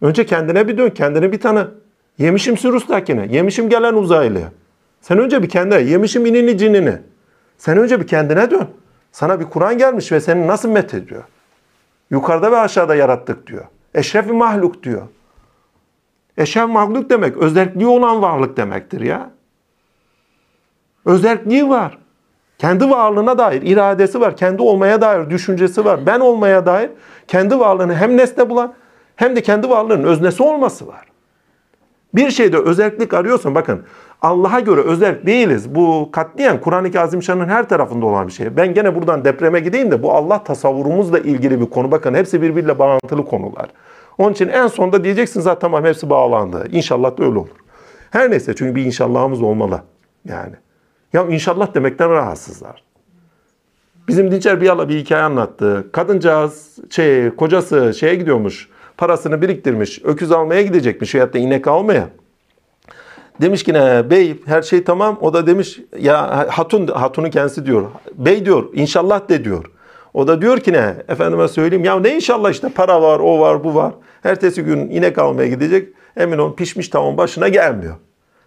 Önce 0.00 0.26
kendine 0.26 0.68
bir 0.68 0.78
dön 0.78 0.90
kendini 0.90 1.32
bir 1.32 1.40
tanı. 1.40 1.70
Yemişim 2.18 2.56
Sürus'takine. 2.56 3.26
Yemişim 3.30 3.68
gelen 3.68 3.94
uzaylıya. 3.94 4.52
Sen 5.00 5.18
önce 5.18 5.42
bir 5.42 5.48
kendine. 5.48 5.80
Yemişim 5.80 6.26
inini 6.26 6.58
cinini. 6.58 6.98
Sen 7.58 7.78
önce 7.78 8.00
bir 8.00 8.06
kendine 8.06 8.50
dön. 8.50 8.68
Sana 9.12 9.40
bir 9.40 9.44
Kur'an 9.44 9.78
gelmiş 9.78 10.12
ve 10.12 10.20
seni 10.20 10.46
nasıl 10.46 10.68
met 10.68 10.94
ediyor? 10.94 11.24
Yukarıda 12.10 12.52
ve 12.52 12.56
aşağıda 12.56 12.94
yarattık 12.94 13.46
diyor. 13.46 13.64
Eşrefi 13.96 14.32
mahluk 14.32 14.82
diyor. 14.82 15.02
Eşref 16.38 16.68
mahluk 16.68 17.10
demek 17.10 17.36
özelliği 17.36 17.86
olan 17.86 18.22
varlık 18.22 18.56
demektir 18.56 19.00
ya. 19.00 19.30
Özelliği 21.04 21.68
var. 21.68 21.98
Kendi 22.58 22.90
varlığına 22.90 23.38
dair 23.38 23.62
iradesi 23.62 24.20
var. 24.20 24.36
Kendi 24.36 24.62
olmaya 24.62 25.00
dair 25.00 25.30
düşüncesi 25.30 25.84
var. 25.84 26.06
Ben 26.06 26.20
olmaya 26.20 26.66
dair 26.66 26.90
kendi 27.28 27.58
varlığını 27.58 27.94
hem 27.94 28.16
nesne 28.16 28.50
bulan 28.50 28.74
hem 29.16 29.36
de 29.36 29.42
kendi 29.42 29.68
varlığının 29.68 30.04
öznesi 30.04 30.42
olması 30.42 30.86
var. 30.86 31.06
Bir 32.14 32.30
şeyde 32.30 32.58
özellik 32.58 33.14
arıyorsan 33.14 33.54
bakın 33.54 33.84
Allah'a 34.22 34.60
göre 34.60 34.80
özel 34.80 35.26
değiliz. 35.26 35.74
Bu 35.74 36.08
katliyen 36.12 36.60
Kur'an-ı 36.60 37.00
Azimşan'ın 37.00 37.48
her 37.48 37.68
tarafında 37.68 38.06
olan 38.06 38.26
bir 38.26 38.32
şey. 38.32 38.56
Ben 38.56 38.74
gene 38.74 38.94
buradan 38.94 39.24
depreme 39.24 39.60
gideyim 39.60 39.90
de 39.90 40.02
bu 40.02 40.12
Allah 40.12 40.44
tasavvurumuzla 40.44 41.18
ilgili 41.18 41.60
bir 41.60 41.66
konu. 41.66 41.90
Bakın 41.90 42.14
hepsi 42.14 42.42
birbiriyle 42.42 42.78
bağlantılı 42.78 43.24
konular. 43.24 43.70
Onun 44.18 44.32
için 44.32 44.48
en 44.48 44.66
sonda 44.66 45.04
diyeceksin 45.04 45.40
zaten 45.40 45.60
tamam 45.60 45.84
hepsi 45.84 46.10
bağlandı. 46.10 46.68
İnşallah 46.70 47.18
da 47.18 47.24
öyle 47.24 47.38
olur. 47.38 47.48
Her 48.10 48.30
neyse 48.30 48.54
çünkü 48.56 48.74
bir 48.74 48.84
inşallahımız 48.84 49.42
olmalı. 49.42 49.82
Yani. 50.24 50.54
Ya 51.12 51.26
inşallah 51.26 51.74
demekten 51.74 52.10
rahatsızlar. 52.10 52.82
Bizim 54.08 54.30
Dinçer 54.30 54.60
bir 54.60 54.66
yala 54.66 54.88
bir 54.88 54.98
hikaye 54.98 55.22
anlattı. 55.22 55.86
Kadıncağız, 55.92 56.78
şey, 56.90 57.30
kocası 57.30 57.94
şeye 57.94 58.14
gidiyormuş. 58.14 58.68
Parasını 58.96 59.42
biriktirmiş. 59.42 60.00
Öküz 60.04 60.32
almaya 60.32 60.62
gidecekmiş 60.62 61.14
veyahut 61.14 61.34
da 61.34 61.38
inek 61.38 61.68
almaya. 61.68 62.08
Demiş 63.40 63.62
ki 63.62 63.72
ne 63.72 64.10
bey 64.10 64.36
her 64.46 64.62
şey 64.62 64.84
tamam. 64.84 65.18
O 65.20 65.34
da 65.34 65.46
demiş 65.46 65.80
ya 65.98 66.46
hatun 66.48 66.86
hatunun 66.86 67.30
kendisi 67.30 67.66
diyor. 67.66 67.86
Bey 68.14 68.44
diyor 68.44 68.64
inşallah 68.74 69.28
de 69.28 69.44
diyor. 69.44 69.64
O 70.14 70.28
da 70.28 70.42
diyor 70.42 70.60
ki 70.60 70.72
ne 70.72 70.94
efendime 71.08 71.48
söyleyeyim 71.48 71.84
ya 71.84 72.00
ne 72.00 72.14
inşallah 72.14 72.50
işte 72.50 72.68
para 72.68 73.02
var 73.02 73.20
o 73.20 73.40
var 73.40 73.64
bu 73.64 73.74
var. 73.74 73.92
Ertesi 74.24 74.62
gün 74.62 74.90
inek 74.90 75.18
almaya 75.18 75.48
gidecek. 75.48 75.88
Emin 76.16 76.38
ol 76.38 76.54
pişmiş 76.54 76.88
tavuğun 76.88 77.16
başına 77.16 77.48
gelmiyor. 77.48 77.94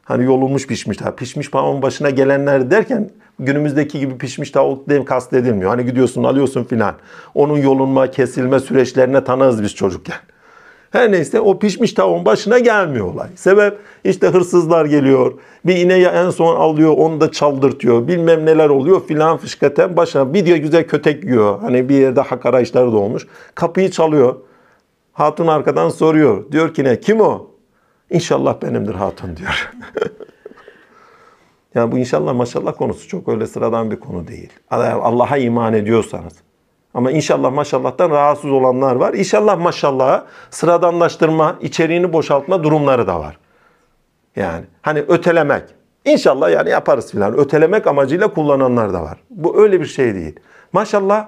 Hani 0.04 0.26
yolunmuş 0.26 0.68
pişmiş 0.68 0.98
tavuk. 0.98 1.18
Pişmiş 1.18 1.48
tavuğun 1.48 1.82
başına 1.82 2.10
gelenler 2.10 2.72
derken 2.72 3.10
günümüzdeki 3.40 4.00
gibi 4.00 4.18
pişmiş 4.18 4.52
tavuk 4.52 4.90
dem 4.90 5.06
kastedilmiyor. 5.06 5.70
Hani 5.70 5.86
gidiyorsun 5.86 6.24
alıyorsun 6.24 6.64
filan. 6.64 6.96
Onun 7.34 7.58
yolunma 7.58 8.12
kesilme 8.12 8.60
süreçlerine 8.60 9.24
tanığız 9.24 9.64
biz 9.64 9.76
çocukken. 9.76 10.18
Her 10.92 11.12
neyse 11.12 11.40
o 11.40 11.60
pişmiş 11.60 11.94
tavuğun 11.94 12.26
başına 12.26 12.60
gelmiyor 12.60 13.14
olay. 13.14 13.28
Sebep 13.36 13.78
işte 14.04 14.28
hırsızlar 14.28 14.86
geliyor. 14.86 15.34
Bir 15.66 15.76
ineği 15.76 16.06
en 16.06 16.30
son 16.30 16.56
alıyor 16.56 16.94
onu 16.98 17.22
da 17.22 17.32
çaldırtıyor. 17.32 18.08
Bilmem 18.08 18.46
neler 18.46 18.70
oluyor 18.70 19.08
filan 19.08 19.38
fışkaten 19.38 19.98
başına 19.98 20.34
bir 20.34 20.46
diyor 20.46 20.58
güzel 20.58 20.88
kötek 20.88 21.24
yiyor. 21.24 21.60
Hani 21.60 21.90
bir 21.90 21.96
yerde 21.96 22.22
hak 22.22 22.46
arayışları 22.46 22.92
da 22.92 22.98
olmuş. 22.98 23.28
Kapıyı 23.56 23.92
çalıyor. 23.92 24.36
Hatun 25.14 25.48
arkadan 25.48 25.90
soruyor. 25.90 26.52
Diyor 26.52 26.74
ki 26.74 26.84
ne 26.84 27.00
kim 27.00 27.22
o? 27.22 27.48
İnşallah 28.10 28.62
benimdir 28.62 28.94
hatun 28.94 29.38
diyor. 29.38 29.72
yani 31.76 31.92
bu 31.92 31.98
inşallah 31.98 32.34
maşallah 32.34 32.78
konusu 32.78 33.08
çok 33.08 33.30
öyle 33.30 33.48
sıradan 33.48 33.92
bir 33.92 34.00
konu 34.00 34.28
değil. 34.28 34.50
Allah'a 34.70 35.38
iman 35.38 35.74
ediyorsanız. 35.74 36.34
Ama 36.94 37.12
inşallah 37.12 37.52
maşallahtan 37.52 38.10
rahatsız 38.10 38.52
olanlar 38.52 38.96
var. 38.96 39.14
İnşallah 39.14 39.60
maşallaha 39.60 40.26
sıradanlaştırma, 40.50 41.56
içeriğini 41.62 42.14
boşaltma 42.14 42.64
durumları 42.64 43.08
da 43.08 43.20
var. 43.20 43.38
Yani 44.36 44.66
hani 44.82 45.00
ötelemek. 45.00 45.64
İnşallah 46.06 46.52
yani 46.52 46.70
yaparız 46.70 47.12
filan. 47.12 47.38
Ötelemek 47.38 47.88
amacıyla 47.88 48.34
kullananlar 48.34 48.94
da 48.94 49.02
var. 49.02 49.18
Bu 49.30 49.62
öyle 49.62 49.82
bir 49.82 49.86
şey 49.86 50.16
değil. 50.16 50.40
Maşallah 50.74 51.28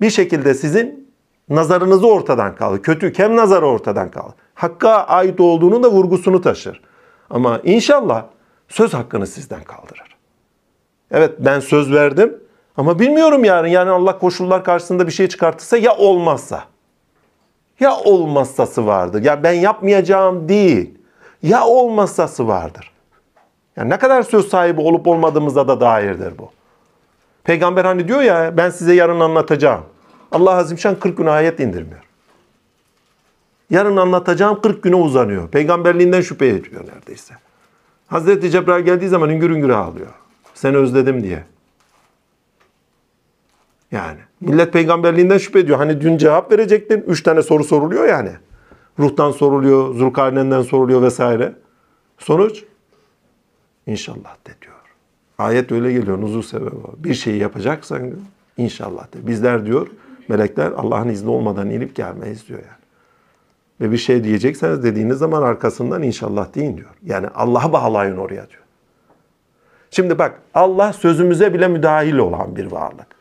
bir 0.00 0.10
şekilde 0.10 0.54
sizin 0.54 1.10
nazarınızı 1.48 2.06
ortadan 2.06 2.54
kalır. 2.54 2.82
Kötü 2.82 3.12
kem 3.12 3.36
nazarı 3.36 3.66
ortadan 3.66 4.10
kalır. 4.10 4.34
Hakka 4.54 4.90
ait 4.90 5.40
olduğunu 5.40 5.82
da 5.82 5.90
vurgusunu 5.90 6.40
taşır. 6.40 6.80
Ama 7.30 7.60
inşallah 7.64 8.24
söz 8.68 8.94
hakkını 8.94 9.26
sizden 9.26 9.64
kaldırır. 9.64 10.16
Evet 11.10 11.34
ben 11.38 11.60
söz 11.60 11.92
verdim 11.92 12.40
ama 12.76 12.98
bilmiyorum 12.98 13.44
yarın. 13.44 13.68
Yani 13.68 13.90
Allah 13.90 14.18
koşullar 14.18 14.64
karşısında 14.64 15.06
bir 15.06 15.12
şey 15.12 15.28
çıkartırsa 15.28 15.76
ya 15.76 15.96
olmazsa. 15.96 16.64
Ya 17.80 17.96
olmazsası 17.96 18.86
vardır. 18.86 19.22
Ya 19.24 19.42
ben 19.42 19.52
yapmayacağım 19.52 20.48
değil. 20.48 20.94
Ya 21.42 21.66
olmazsası 21.66 22.48
vardır. 22.48 22.90
Yani 23.76 23.90
ne 23.90 23.98
kadar 23.98 24.22
söz 24.22 24.48
sahibi 24.48 24.80
olup 24.80 25.06
olmadığımıza 25.06 25.68
da 25.68 25.80
dairdir 25.80 26.38
bu. 26.38 26.50
Peygamber 27.44 27.84
hani 27.84 28.08
diyor 28.08 28.20
ya 28.20 28.56
ben 28.56 28.70
size 28.70 28.94
yarın 28.94 29.20
anlatacağım. 29.20 29.80
Allah 30.32 30.50
Azimşan 30.50 30.94
40 30.94 31.16
gün 31.16 31.26
ayet 31.26 31.60
indirmiyor. 31.60 32.00
Yarın 33.70 33.96
anlatacağım 33.96 34.60
40 34.60 34.82
güne 34.82 34.96
uzanıyor. 34.96 35.48
Peygamberliğinden 35.48 36.20
şüphe 36.20 36.48
ediyor 36.48 36.84
neredeyse. 36.94 37.34
Hazreti 38.06 38.50
Cebrail 38.50 38.84
geldiği 38.84 39.08
zaman 39.08 39.30
üngür 39.30 39.50
üngür 39.50 39.68
ağlıyor. 39.68 40.10
Seni 40.54 40.76
özledim 40.76 41.22
diye. 41.22 41.44
Yani 43.92 44.18
millet 44.40 44.72
peygamberliğinden 44.72 45.38
şüphe 45.38 45.58
ediyor. 45.58 45.78
Hani 45.78 46.00
dün 46.00 46.16
cevap 46.16 46.52
verecektin. 46.52 47.04
Üç 47.06 47.22
tane 47.22 47.42
soru 47.42 47.64
soruluyor 47.64 48.08
yani. 48.08 48.30
Ruhtan 48.98 49.30
soruluyor, 49.30 49.94
Zulkarneyn'den 49.94 50.62
soruluyor 50.62 51.02
vesaire. 51.02 51.52
Sonuç? 52.18 52.64
İnşallah 53.86 54.36
de 54.46 54.50
diyor. 54.62 54.74
Ayet 55.38 55.72
öyle 55.72 55.92
geliyor. 55.92 56.20
Nuzul 56.20 56.42
sebebi. 56.42 56.70
Bir 56.96 57.14
şeyi 57.14 57.38
yapacaksan 57.38 58.10
inşallah 58.56 59.12
de. 59.12 59.26
Bizler 59.26 59.66
diyor 59.66 59.86
melekler 60.28 60.72
Allah'ın 60.72 61.08
izni 61.08 61.30
olmadan 61.30 61.70
inip 61.70 61.96
gelmeyiz 61.96 62.48
diyor 62.48 62.58
yani. 62.58 62.80
Ve 63.80 63.92
bir 63.92 63.96
şey 63.96 64.24
diyecekseniz 64.24 64.82
dediğiniz 64.82 65.18
zaman 65.18 65.42
arkasından 65.42 66.02
inşallah 66.02 66.54
deyin 66.54 66.76
diyor. 66.76 66.90
Yani 67.04 67.28
Allah'a 67.34 67.72
bağlayın 67.72 68.16
oraya 68.16 68.48
diyor. 68.50 68.62
Şimdi 69.90 70.18
bak 70.18 70.40
Allah 70.54 70.92
sözümüze 70.92 71.54
bile 71.54 71.68
müdahil 71.68 72.16
olan 72.16 72.56
bir 72.56 72.66
varlık. 72.66 73.19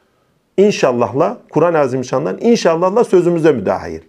İnşallahla 0.59 1.37
Kur'an-ı 1.51 1.77
Azimüşşan'dan 1.77 2.37
inşallahla 2.41 3.03
sözümüze 3.03 3.51
müdahil. 3.51 3.99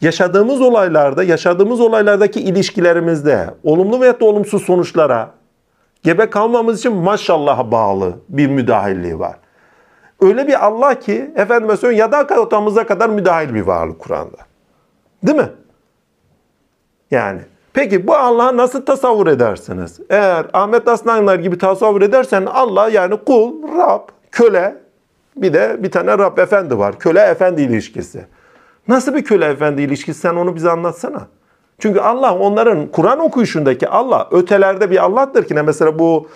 Yaşadığımız 0.00 0.60
olaylarda, 0.60 1.22
yaşadığımız 1.22 1.80
olaylardaki 1.80 2.40
ilişkilerimizde 2.40 3.50
olumlu 3.64 4.00
veya 4.00 4.16
olumsuz 4.20 4.62
sonuçlara 4.62 5.30
gebe 6.02 6.30
kalmamız 6.30 6.78
için 6.78 6.92
maşallah'a 6.92 7.70
bağlı 7.72 8.12
bir 8.28 8.46
müdahilliği 8.46 9.18
var. 9.18 9.36
Öyle 10.20 10.46
bir 10.46 10.66
Allah 10.66 10.94
ki 10.94 11.30
efendime 11.36 11.76
söyleyeyim 11.76 12.00
yadak 12.00 12.38
otamıza 12.38 12.86
kadar 12.86 13.08
müdahil 13.08 13.54
bir 13.54 13.60
varlık 13.60 13.98
Kur'an'da. 13.98 14.38
Değil 15.22 15.38
mi? 15.38 15.50
Yani 17.10 17.40
Peki 17.72 18.06
bu 18.06 18.14
Allah'ı 18.14 18.56
nasıl 18.56 18.86
tasavvur 18.86 19.26
edersiniz? 19.26 20.00
Eğer 20.10 20.46
Ahmet 20.52 20.88
Aslanlar 20.88 21.38
gibi 21.38 21.58
tasavvur 21.58 22.02
edersen 22.02 22.46
Allah 22.46 22.88
yani 22.88 23.16
kul, 23.26 23.62
Rab, 23.78 24.08
köle 24.30 24.85
bir 25.36 25.52
de 25.52 25.76
bir 25.82 25.90
tane 25.90 26.18
Rab 26.18 26.38
efendi 26.38 26.78
var. 26.78 26.98
Köle 26.98 27.20
efendi 27.20 27.62
ilişkisi. 27.62 28.24
Nasıl 28.88 29.14
bir 29.14 29.24
köle 29.24 29.44
efendi 29.44 29.82
ilişkisi 29.82 30.20
sen 30.20 30.34
onu 30.34 30.54
bize 30.54 30.70
anlatsana. 30.70 31.26
Çünkü 31.78 32.00
Allah 32.00 32.38
onların 32.38 32.86
Kur'an 32.86 33.20
okuyuşundaki 33.20 33.88
Allah 33.88 34.28
ötelerde 34.30 34.90
bir 34.90 35.04
Allah'tır 35.04 35.44
ki 35.44 35.54
ne 35.54 35.62
mesela 35.62 35.98
bu 35.98 36.28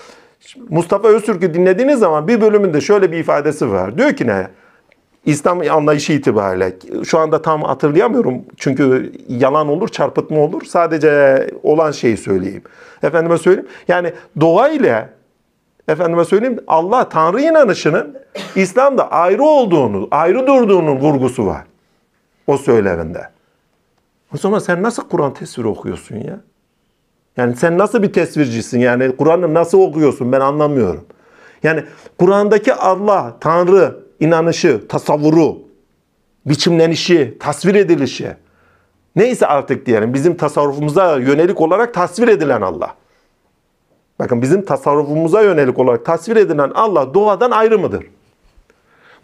Mustafa 0.69 1.09
Öztürk'ü 1.09 1.55
dinlediğiniz 1.55 1.99
zaman 1.99 2.29
bir 2.29 2.41
bölümünde 2.41 2.81
şöyle 2.81 3.13
bir 3.13 3.19
ifadesi 3.19 3.71
var. 3.71 3.99
Diyor 3.99 4.13
ki 4.13 4.27
ne? 4.27 4.49
İslam 5.27 5.61
anlayışı 5.71 6.13
itibariyle 6.13 6.73
şu 7.05 7.19
anda 7.19 7.43
tam 7.43 7.63
hatırlayamıyorum 7.63 8.43
çünkü 8.57 9.13
yalan 9.29 9.69
olur, 9.69 9.89
çarpıtma 9.89 10.41
olur. 10.41 10.63
Sadece 10.65 11.47
olan 11.63 11.91
şeyi 11.91 12.17
söyleyeyim. 12.17 12.63
Efendime 13.03 13.39
söyleyeyim. 13.39 13.69
Yani 13.89 14.13
doğa 14.41 14.69
ile 14.69 15.09
efendime 15.89 16.25
söyleyeyim 16.25 16.59
Allah 16.67 17.09
Tanrı 17.09 17.41
inanışının 17.41 18.19
İslam'da 18.55 19.11
ayrı 19.11 19.43
olduğunu, 19.43 20.09
ayrı 20.11 20.47
durduğunun 20.47 20.97
vurgusu 20.97 21.47
var. 21.47 21.65
O 22.47 22.57
söyleminde. 22.57 23.29
O 24.35 24.37
zaman 24.37 24.59
sen 24.59 24.83
nasıl 24.83 25.09
Kur'an 25.09 25.35
tesviri 25.35 25.67
okuyorsun 25.67 26.17
ya? 26.17 26.41
Yani 27.37 27.57
sen 27.57 27.79
nasıl 27.79 28.03
bir 28.03 28.13
tesvircisin? 28.13 28.81
Yani 28.81 29.17
Kur'an'ı 29.17 29.55
nasıl 29.55 29.81
okuyorsun? 29.81 30.33
Ben 30.33 30.41
anlamıyorum. 30.41 31.07
Yani 31.63 31.85
Kur'an'daki 32.19 32.75
Allah, 32.75 33.37
Tanrı 33.41 33.97
inanışı, 34.21 34.89
tasavvuru, 34.89 35.59
biçimlenişi, 36.47 37.37
tasvir 37.41 37.75
edilişi 37.75 38.37
neyse 39.17 39.47
artık 39.47 39.87
diyelim 39.87 40.15
bizim 40.15 40.37
tasarrufumuza 40.37 41.17
yönelik 41.17 41.61
olarak 41.61 41.95
tasvir 41.95 42.29
edilen 42.29 42.61
Allah. 42.61 42.95
Bakın 44.21 44.43
bizim 44.43 44.65
tasarrufumuza 44.65 45.43
yönelik 45.43 45.79
olarak 45.79 46.05
tasvir 46.05 46.37
edilen 46.37 46.71
Allah 46.75 47.15
doğadan 47.15 47.51
ayrı 47.51 47.79
mıdır? 47.79 48.07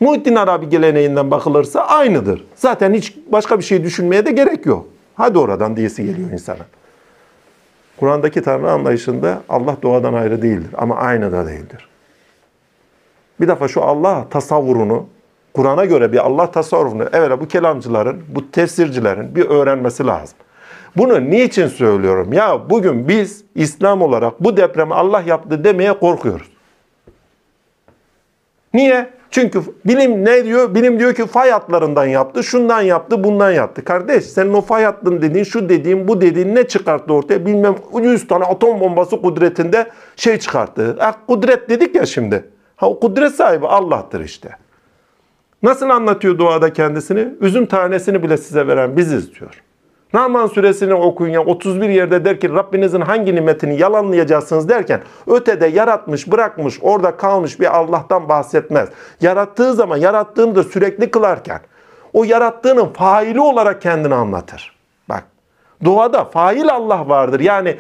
Muhittin 0.01 0.35
Arabi 0.35 0.69
geleneğinden 0.69 1.31
bakılırsa 1.31 1.81
aynıdır. 1.81 2.45
Zaten 2.55 2.95
hiç 2.95 3.17
başka 3.33 3.59
bir 3.59 3.65
şey 3.65 3.85
düşünmeye 3.85 4.27
de 4.27 4.33
gerek 4.33 4.67
yok. 4.67 4.87
Hadi 5.15 5.39
oradan 5.39 5.77
diyesi 5.77 6.07
geliyor 6.07 6.31
insana. 6.31 6.67
Kur'an'daki 7.97 8.43
Tanrı 8.43 8.71
anlayışında 8.71 9.43
Allah 9.49 9.77
doğadan 9.83 10.15
ayrı 10.15 10.43
değildir 10.43 10.71
ama 10.79 10.97
aynı 10.97 11.33
da 11.33 11.47
değildir. 11.47 11.89
Bir 13.41 13.49
defa 13.49 13.69
şu 13.69 13.83
Allah 13.83 14.27
tasavvurunu, 14.31 15.07
Kur'an'a 15.55 15.85
göre 15.85 16.13
bir 16.13 16.27
Allah 16.27 16.51
tasavvurunu 16.51 17.03
evvela 17.03 17.41
bu 17.41 17.49
kelamcıların, 17.49 18.23
bu 18.29 18.51
tefsircilerin 18.51 19.35
bir 19.35 19.47
öğrenmesi 19.47 20.07
lazım. 20.07 20.39
Bunu 20.97 21.31
niçin 21.31 21.67
söylüyorum? 21.67 22.33
Ya 22.33 22.71
bugün 22.71 23.09
biz 23.09 23.45
İslam 23.55 24.03
olarak 24.03 24.45
bu 24.45 24.57
depremi 24.57 24.95
Allah 24.95 25.21
yaptı 25.21 25.65
demeye 25.65 25.99
korkuyoruz. 25.99 26.49
Niye? 28.75 29.17
Çünkü 29.31 29.61
bilim 29.85 30.25
ne 30.25 30.45
diyor? 30.45 30.75
Bilim 30.75 30.99
diyor 30.99 31.15
ki 31.15 31.27
fay 31.27 31.51
hatlarından 31.51 32.07
yaptı, 32.07 32.45
şundan 32.45 32.81
yaptı, 32.81 33.25
bundan 33.25 33.51
yaptı. 33.51 33.85
Kardeş 33.85 34.25
senin 34.25 34.53
o 34.53 34.61
fay 34.61 34.85
hattın 34.85 35.23
dediğin, 35.23 35.45
şu 35.45 35.69
dediğin, 35.69 36.09
bu 36.09 36.21
dediğin 36.21 36.55
ne 36.55 36.69
çıkarttı 36.69 37.15
ortaya? 37.15 37.47
Bilmem 37.47 37.75
100 38.03 38.29
tane 38.29 38.45
atom 38.45 38.81
bombası 38.81 39.23
kudretinde 39.23 39.87
şey 40.17 40.39
çıkarttı. 40.39 40.99
E, 41.01 41.27
kudret 41.27 41.71
dedik 41.71 41.95
ya 41.95 42.07
şimdi. 42.07 42.45
Ha, 42.77 42.89
o 42.89 43.01
kudret 43.01 43.35
sahibi 43.35 43.67
Allah'tır 43.67 44.21
işte. 44.21 44.49
Nasıl 45.63 45.91
anlatıyor 45.91 46.39
duada 46.39 46.73
kendisini? 46.73 47.29
Üzüm 47.41 47.67
tanesini 47.67 48.23
bile 48.23 48.37
size 48.37 48.67
veren 48.67 48.97
biziz 48.97 49.35
diyor. 49.35 49.63
Rahman 50.15 50.47
suresini 50.47 50.95
okuyun 50.95 51.33
ya 51.33 51.45
31 51.45 51.89
yerde 51.89 52.25
der 52.25 52.41
ki 52.41 52.51
Rabbinizin 52.51 53.01
hangi 53.01 53.35
nimetini 53.35 53.81
yalanlayacaksınız 53.81 54.69
derken 54.69 55.01
ötede 55.27 55.67
yaratmış 55.67 56.33
bırakmış 56.33 56.79
orada 56.83 57.17
kalmış 57.17 57.61
bir 57.61 57.77
Allah'tan 57.77 58.29
bahsetmez. 58.29 58.89
Yarattığı 59.21 59.75
zaman 59.75 59.97
yarattığını 59.97 60.55
da 60.55 60.63
sürekli 60.63 61.11
kılarken 61.11 61.61
o 62.13 62.25
yarattığının 62.25 62.89
faili 62.89 63.41
olarak 63.41 63.83
kendini 63.83 64.15
anlatır. 64.15 64.77
Bak 65.09 65.25
doğada 65.85 66.25
fail 66.25 66.69
Allah 66.69 67.09
vardır 67.09 67.41
yani 67.41 67.77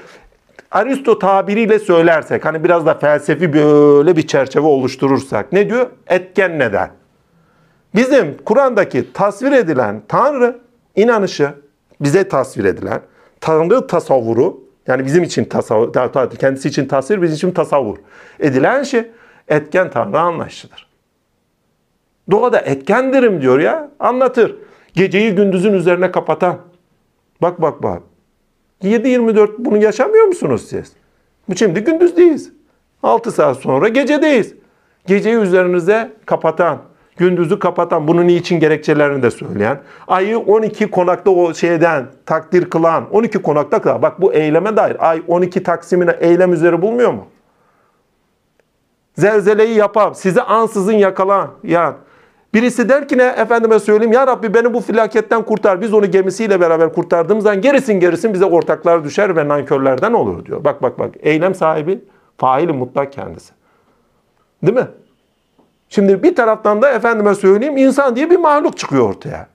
Aristo 0.70 1.18
tabiriyle 1.18 1.78
söylersek 1.78 2.44
hani 2.44 2.64
biraz 2.64 2.86
da 2.86 2.94
felsefi 2.94 3.52
böyle 3.52 4.16
bir 4.16 4.26
çerçeve 4.26 4.66
oluşturursak 4.66 5.52
ne 5.52 5.70
diyor? 5.70 5.86
Etken 6.06 6.58
neden. 6.58 6.90
Bizim 7.94 8.36
Kur'an'daki 8.44 9.12
tasvir 9.12 9.52
edilen 9.52 10.02
Tanrı 10.08 10.58
inanışı 10.96 11.65
bize 12.00 12.28
tasvir 12.28 12.64
edilen 12.64 13.00
Tanrı 13.40 13.86
tasavvuru 13.86 14.60
yani 14.86 15.04
bizim 15.04 15.22
için 15.22 15.44
tasavvur, 15.44 15.92
kendisi 16.38 16.68
için 16.68 16.88
tasvir, 16.88 17.22
bizim 17.22 17.36
için 17.36 17.50
tasavvur 17.50 17.96
edilen 18.40 18.82
şey 18.82 19.10
etken 19.48 19.90
Tanrı 19.90 20.20
anlayışıdır. 20.20 20.88
Doğada 22.30 22.58
etkendirim 22.58 23.42
diyor 23.42 23.60
ya 23.60 23.90
anlatır. 23.98 24.56
Geceyi 24.94 25.34
gündüzün 25.34 25.72
üzerine 25.72 26.10
kapatan. 26.10 26.58
Bak 27.42 27.62
bak 27.62 27.82
bak. 27.82 28.02
7-24 28.82 29.50
bunu 29.58 29.76
yaşamıyor 29.76 30.24
musunuz 30.24 30.66
siz? 30.68 30.92
Şimdi 31.56 31.80
gündüzdeyiz. 31.80 32.52
6 33.02 33.32
saat 33.32 33.56
sonra 33.56 33.88
gecedeyiz. 33.88 34.54
Geceyi 35.06 35.36
üzerinize 35.36 36.12
kapatan, 36.26 36.82
gündüzü 37.16 37.58
kapatan, 37.58 38.08
bunun 38.08 38.28
için 38.28 38.60
gerekçelerini 38.60 39.22
de 39.22 39.30
söyleyen, 39.30 39.80
ayı 40.08 40.38
12 40.38 40.90
konakta 40.90 41.30
o 41.30 41.54
şeyden 41.54 42.06
takdir 42.26 42.70
kılan, 42.70 43.04
12 43.10 43.38
konakta 43.38 43.82
kılan. 43.82 44.02
Bak 44.02 44.20
bu 44.20 44.32
eyleme 44.32 44.76
dair 44.76 45.10
ay 45.10 45.22
12 45.26 45.62
taksimine 45.62 46.16
eylem 46.20 46.52
üzeri 46.52 46.82
bulmuyor 46.82 47.12
mu? 47.12 47.26
Zelzeleyi 49.18 49.76
yapan, 49.76 50.12
sizi 50.12 50.42
ansızın 50.42 50.92
yakalan, 50.92 51.50
yani 51.62 51.94
Birisi 52.56 52.88
der 52.88 53.08
ki 53.08 53.18
ne 53.18 53.22
efendime 53.22 53.78
söyleyeyim 53.78 54.12
ya 54.12 54.26
Rabbi 54.26 54.54
beni 54.54 54.74
bu 54.74 54.80
felaketten 54.80 55.42
kurtar. 55.42 55.80
Biz 55.80 55.94
onu 55.94 56.10
gemisiyle 56.10 56.60
beraber 56.60 56.92
kurtardığımızdan 56.92 57.60
gerisin 57.60 58.00
gerisin 58.00 58.34
bize 58.34 58.44
ortaklar 58.44 59.04
düşer 59.04 59.36
ve 59.36 59.48
nankörlerden 59.48 60.12
olur 60.12 60.46
diyor. 60.46 60.64
Bak 60.64 60.82
bak 60.82 60.98
bak 60.98 61.14
eylem 61.20 61.54
sahibi 61.54 62.04
faili 62.38 62.72
mutlak 62.72 63.12
kendisi. 63.12 63.52
Değil 64.62 64.76
mi? 64.76 64.86
Şimdi 65.88 66.22
bir 66.22 66.34
taraftan 66.34 66.82
da 66.82 66.90
efendime 66.90 67.34
söyleyeyim 67.34 67.76
insan 67.76 68.16
diye 68.16 68.30
bir 68.30 68.36
mahluk 68.36 68.78
çıkıyor 68.78 69.08
ortaya. 69.10 69.46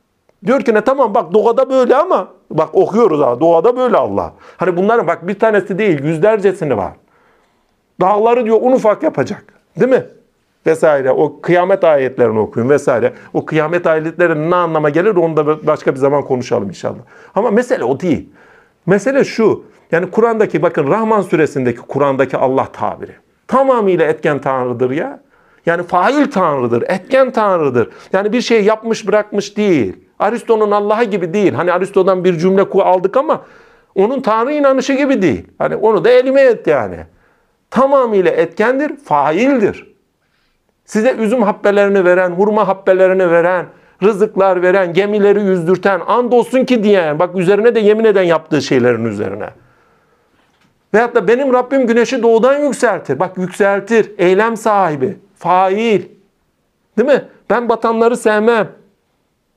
Diyor 0.46 0.62
ki 0.62 0.74
ne 0.74 0.82
tamam 0.82 1.16
bak 1.16 1.34
doğada 1.34 1.70
böyle 1.70 1.96
ama 1.96 2.28
bak 2.52 2.70
okuyoruz 2.76 3.22
ha 3.22 3.40
doğada 3.40 3.78
böyle 3.78 3.98
Allah. 3.98 4.34
Hani 4.58 4.78
bunların 4.78 5.08
bak 5.08 5.28
bir 5.28 5.40
tanesi 5.40 5.78
değil 5.78 6.04
yüzlercesini 6.04 6.78
var. 6.78 6.94
Dağları 8.02 8.46
diyor 8.46 8.58
un 8.62 8.72
ufak 8.72 9.04
yapacak. 9.04 9.44
Değil 9.80 9.92
mi? 9.92 10.06
Vesaire. 10.66 11.12
O 11.12 11.42
kıyamet 11.42 11.84
ayetlerini 11.84 12.40
okuyun 12.40 12.70
vesaire. 12.70 13.14
O 13.34 13.46
kıyamet 13.46 13.88
ayetlerinin 13.88 14.52
ne 14.52 14.56
anlama 14.56 14.90
gelir 14.90 15.16
onu 15.16 15.38
da 15.38 15.68
başka 15.68 15.92
bir 15.92 16.00
zaman 16.00 16.24
konuşalım 16.24 16.68
inşallah. 16.68 17.00
Ama 17.36 17.52
mesele 17.52 17.84
o 17.84 18.00
değil. 18.00 18.30
Mesele 18.86 19.24
şu. 19.24 19.64
Yani 19.92 20.12
Kur'an'daki 20.12 20.62
bakın 20.62 20.88
Rahman 20.88 21.22
suresindeki 21.22 21.82
Kur'an'daki 21.82 22.38
Allah 22.38 22.68
tabiri. 22.74 23.12
Tamamıyla 23.48 24.06
etken 24.06 24.42
tanrıdır 24.42 24.92
ya. 24.92 25.20
Yani 25.66 25.84
fail 25.84 26.32
tanrıdır, 26.32 26.82
etken 26.82 27.32
tanrıdır. 27.32 27.90
Yani 28.14 28.34
bir 28.34 28.42
şey 28.42 28.64
yapmış 28.64 29.08
bırakmış 29.08 29.58
değil. 29.58 29.96
Aristo'nun 30.20 30.72
Allah'a 30.72 31.04
gibi 31.04 31.34
değil. 31.34 31.54
Hani 31.54 31.74
Aristo'dan 31.74 32.24
bir 32.24 32.38
cümle 32.38 32.62
aldık 32.62 33.18
ama 33.18 33.42
onun 33.96 34.22
tanrı 34.22 34.54
inanışı 34.54 34.94
gibi 34.94 35.22
değil. 35.22 35.48
Hani 35.58 35.76
onu 35.76 36.06
da 36.06 36.10
elime 36.10 36.42
et 36.42 36.68
yani. 36.68 36.98
Tamamıyla 37.70 38.32
etkendir, 38.32 38.96
faildir. 38.96 39.92
Size 40.86 41.16
üzüm 41.20 41.42
habbelerini 41.42 42.06
veren, 42.06 42.30
hurma 42.30 42.68
habbelerini 42.68 43.32
veren, 43.32 43.66
rızıklar 44.04 44.62
veren, 44.62 44.94
gemileri 44.94 45.42
yüzdürten, 45.42 46.00
andolsun 46.08 46.66
ki 46.66 46.84
diyen, 46.84 47.20
bak 47.20 47.36
üzerine 47.36 47.76
de 47.76 47.80
yemin 47.80 48.04
eden 48.04 48.24
yaptığı 48.24 48.62
şeylerin 48.62 49.06
üzerine. 49.06 49.50
Veyahut 50.94 51.16
da 51.16 51.28
benim 51.28 51.54
Rabbim 51.54 51.88
güneşi 51.88 52.24
doğudan 52.24 52.60
yükseltir. 52.60 53.20
Bak 53.20 53.38
yükseltir, 53.38 54.12
eylem 54.18 54.58
sahibi 54.58 55.18
fail. 55.42 56.02
Değil 56.98 57.10
mi? 57.10 57.26
Ben 57.50 57.70
batanları 57.70 58.18
sevmem 58.18 58.70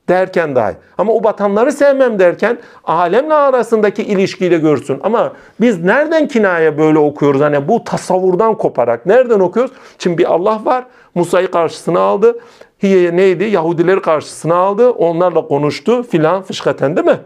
derken 0.08 0.56
dahi. 0.56 0.74
Ama 0.98 1.12
o 1.12 1.24
batanları 1.24 1.72
sevmem 1.72 2.18
derken 2.18 2.58
alemle 2.84 3.34
arasındaki 3.34 4.02
ilişkiyle 4.02 4.58
görsün. 4.58 5.00
Ama 5.02 5.32
biz 5.60 5.84
nereden 5.84 6.28
kinaya 6.28 6.78
böyle 6.78 6.98
okuyoruz? 6.98 7.40
Hani 7.40 7.68
bu 7.68 7.84
tasavvurdan 7.84 8.58
koparak. 8.58 9.06
Nereden 9.06 9.40
okuyoruz? 9.40 9.72
Şimdi 9.98 10.18
bir 10.18 10.34
Allah 10.34 10.60
var. 10.64 10.84
Musa'yı 11.14 11.50
karşısına 11.50 12.00
aldı. 12.00 12.38
Hiye 12.82 13.16
neydi? 13.16 13.44
Yahudileri 13.44 14.02
karşısına 14.02 14.54
aldı. 14.54 14.90
Onlarla 14.90 15.46
konuştu 15.46 16.02
filan 16.02 16.42
fışkaten 16.42 16.96
değil 16.96 17.06
mi? 17.06 17.20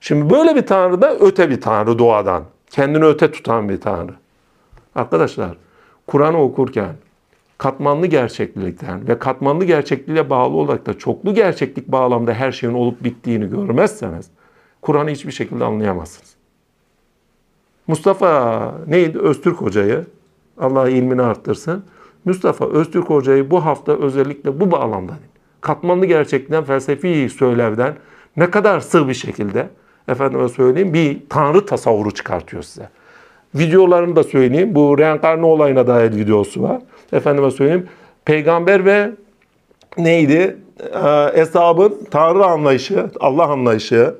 Şimdi 0.00 0.34
böyle 0.34 0.56
bir 0.56 0.66
tanrı 0.66 1.02
da 1.02 1.14
öte 1.14 1.50
bir 1.50 1.60
tanrı 1.60 1.98
doğadan. 1.98 2.44
Kendini 2.70 3.04
öte 3.04 3.30
tutan 3.30 3.68
bir 3.68 3.80
tanrı. 3.80 4.12
Arkadaşlar 4.94 5.50
Kur'an'ı 6.06 6.42
okurken 6.42 6.92
katmanlı 7.58 8.06
gerçeklikten 8.06 9.08
ve 9.08 9.18
katmanlı 9.18 9.64
gerçekliğe 9.64 10.30
bağlı 10.30 10.56
olarak 10.56 10.86
da 10.86 10.98
çoklu 10.98 11.34
gerçeklik 11.34 11.88
bağlamda 11.88 12.34
her 12.34 12.52
şeyin 12.52 12.74
olup 12.74 13.04
bittiğini 13.04 13.50
görmezseniz 13.50 14.30
Kur'an'ı 14.82 15.10
hiçbir 15.10 15.32
şekilde 15.32 15.64
anlayamazsınız. 15.64 16.34
Mustafa 17.86 18.74
neydi? 18.86 19.18
Öztürk 19.18 19.56
Hoca'yı 19.56 20.06
Allah 20.58 20.88
ilmini 20.88 21.22
arttırsın. 21.22 21.84
Mustafa 22.24 22.68
Öztürk 22.68 23.10
Hoca'yı 23.10 23.50
bu 23.50 23.64
hafta 23.64 23.92
özellikle 23.92 24.60
bu 24.60 24.70
bağlamda 24.70 25.12
katmanlı 25.60 26.06
gerçeklikten 26.06 26.64
felsefi 26.64 27.28
söylevden 27.38 27.94
ne 28.36 28.50
kadar 28.50 28.80
sığ 28.80 29.08
bir 29.08 29.14
şekilde 29.14 29.68
efendime 30.08 30.48
söyleyeyim 30.48 30.94
bir 30.94 31.22
tanrı 31.28 31.66
tasavvuru 31.66 32.10
çıkartıyor 32.10 32.62
size. 32.62 32.88
Videolarını 33.54 34.16
da 34.16 34.24
söyleyeyim. 34.24 34.74
Bu 34.74 34.98
reenkarne 34.98 35.46
olayına 35.46 35.86
dair 35.86 36.16
videosu 36.16 36.62
var 36.62 36.78
efendime 37.12 37.50
söyleyeyim 37.50 37.88
peygamber 38.24 38.84
ve 38.84 39.10
neydi? 39.98 40.56
Ee, 40.94 41.38
hesabın 41.38 41.98
Tanrı 42.10 42.44
anlayışı, 42.44 43.10
Allah 43.20 43.46
anlayışı, 43.46 44.14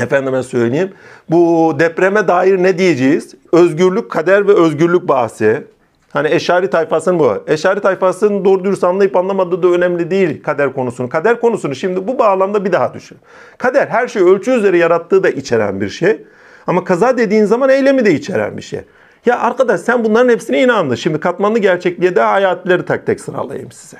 efendime 0.00 0.42
söyleyeyim. 0.42 0.92
Bu 1.30 1.72
depreme 1.78 2.28
dair 2.28 2.62
ne 2.62 2.78
diyeceğiz? 2.78 3.34
Özgürlük, 3.52 4.10
kader 4.10 4.48
ve 4.48 4.52
özgürlük 4.52 5.08
bahsi. 5.08 5.64
Hani 6.12 6.28
Eşari 6.28 6.70
tayfasının 6.70 7.18
bu. 7.18 7.44
Eşari 7.46 7.80
tayfasının 7.80 8.44
doğru 8.44 8.64
dürüst 8.64 8.84
anlayıp 8.84 9.16
anlamadığı 9.16 9.62
da 9.62 9.68
önemli 9.68 10.10
değil 10.10 10.42
kader 10.42 10.72
konusunu. 10.72 11.08
Kader 11.08 11.40
konusunu 11.40 11.74
şimdi 11.74 12.08
bu 12.08 12.18
bağlamda 12.18 12.64
bir 12.64 12.72
daha 12.72 12.94
düşün. 12.94 13.18
Kader 13.58 13.86
her 13.86 14.08
şeyi 14.08 14.24
ölçü 14.24 14.50
üzeri 14.50 14.78
yarattığı 14.78 15.22
da 15.22 15.28
içeren 15.28 15.80
bir 15.80 15.88
şey. 15.88 16.22
Ama 16.68 16.84
kaza 16.84 17.18
dediğin 17.18 17.44
zaman 17.44 17.70
eylemi 17.70 18.04
de 18.04 18.14
içeren 18.14 18.56
bir 18.56 18.62
şey. 18.62 18.80
Ya 19.26 19.40
arkadaş 19.40 19.80
sen 19.80 20.04
bunların 20.04 20.28
hepsine 20.28 20.62
inandın. 20.62 20.94
Şimdi 20.94 21.20
katmanlı 21.20 21.58
gerçekliğe 21.58 22.16
de 22.16 22.22
ayetleri 22.22 22.84
tek 22.84 23.06
tek 23.06 23.20
sıralayayım 23.20 23.72
size. 23.72 23.96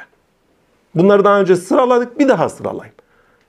Bunları 0.94 1.24
daha 1.24 1.40
önce 1.40 1.56
sıraladık 1.56 2.18
bir 2.18 2.28
daha 2.28 2.48
sıralayayım. 2.48 2.94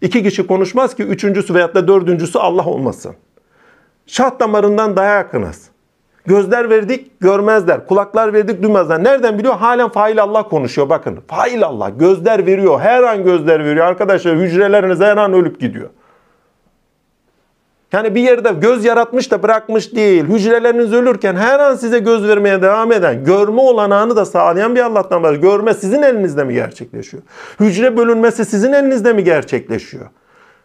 İki 0.01 0.23
kişi 0.23 0.47
konuşmaz 0.47 0.95
ki 0.95 1.03
üçüncüsü 1.03 1.53
veyahut 1.53 1.75
da 1.75 1.87
dördüncüsü 1.87 2.39
Allah 2.39 2.65
olmasın. 2.65 3.15
Şah 4.07 4.39
damarından 4.39 4.97
daha 4.97 5.05
yakınız. 5.05 5.69
Gözler 6.25 6.69
verdik 6.69 7.19
görmezler. 7.19 7.87
Kulaklar 7.87 8.33
verdik 8.33 8.63
duymazlar. 8.63 9.03
Nereden 9.03 9.39
biliyor? 9.39 9.55
Halen 9.55 9.89
fail 9.89 10.21
Allah 10.21 10.43
konuşuyor 10.43 10.89
bakın. 10.89 11.19
Fail 11.27 11.63
Allah. 11.63 11.89
Gözler 11.89 12.45
veriyor. 12.45 12.79
Her 12.79 13.03
an 13.03 13.23
gözler 13.23 13.65
veriyor. 13.65 13.85
Arkadaşlar 13.85 14.37
hücreleriniz 14.37 14.99
her 14.99 15.17
an 15.17 15.33
ölüp 15.33 15.59
gidiyor. 15.59 15.89
Yani 17.93 18.15
bir 18.15 18.21
yerde 18.21 18.49
göz 18.61 18.85
yaratmış 18.85 19.31
da 19.31 19.43
bırakmış 19.43 19.95
değil. 19.95 20.23
Hücreleriniz 20.23 20.93
ölürken 20.93 21.35
her 21.35 21.59
an 21.59 21.75
size 21.75 21.99
göz 21.99 22.27
vermeye 22.27 22.61
devam 22.61 22.91
eden, 22.91 23.23
görme 23.23 23.61
olanağını 23.61 24.15
da 24.15 24.25
sağlayan 24.25 24.75
bir 24.75 24.81
Allah'tan 24.81 25.23
var. 25.23 25.33
Görme 25.33 25.73
sizin 25.73 26.01
elinizde 26.01 26.43
mi 26.43 26.53
gerçekleşiyor? 26.53 27.23
Hücre 27.59 27.97
bölünmesi 27.97 28.45
sizin 28.45 28.73
elinizde 28.73 29.13
mi 29.13 29.23
gerçekleşiyor? 29.23 30.05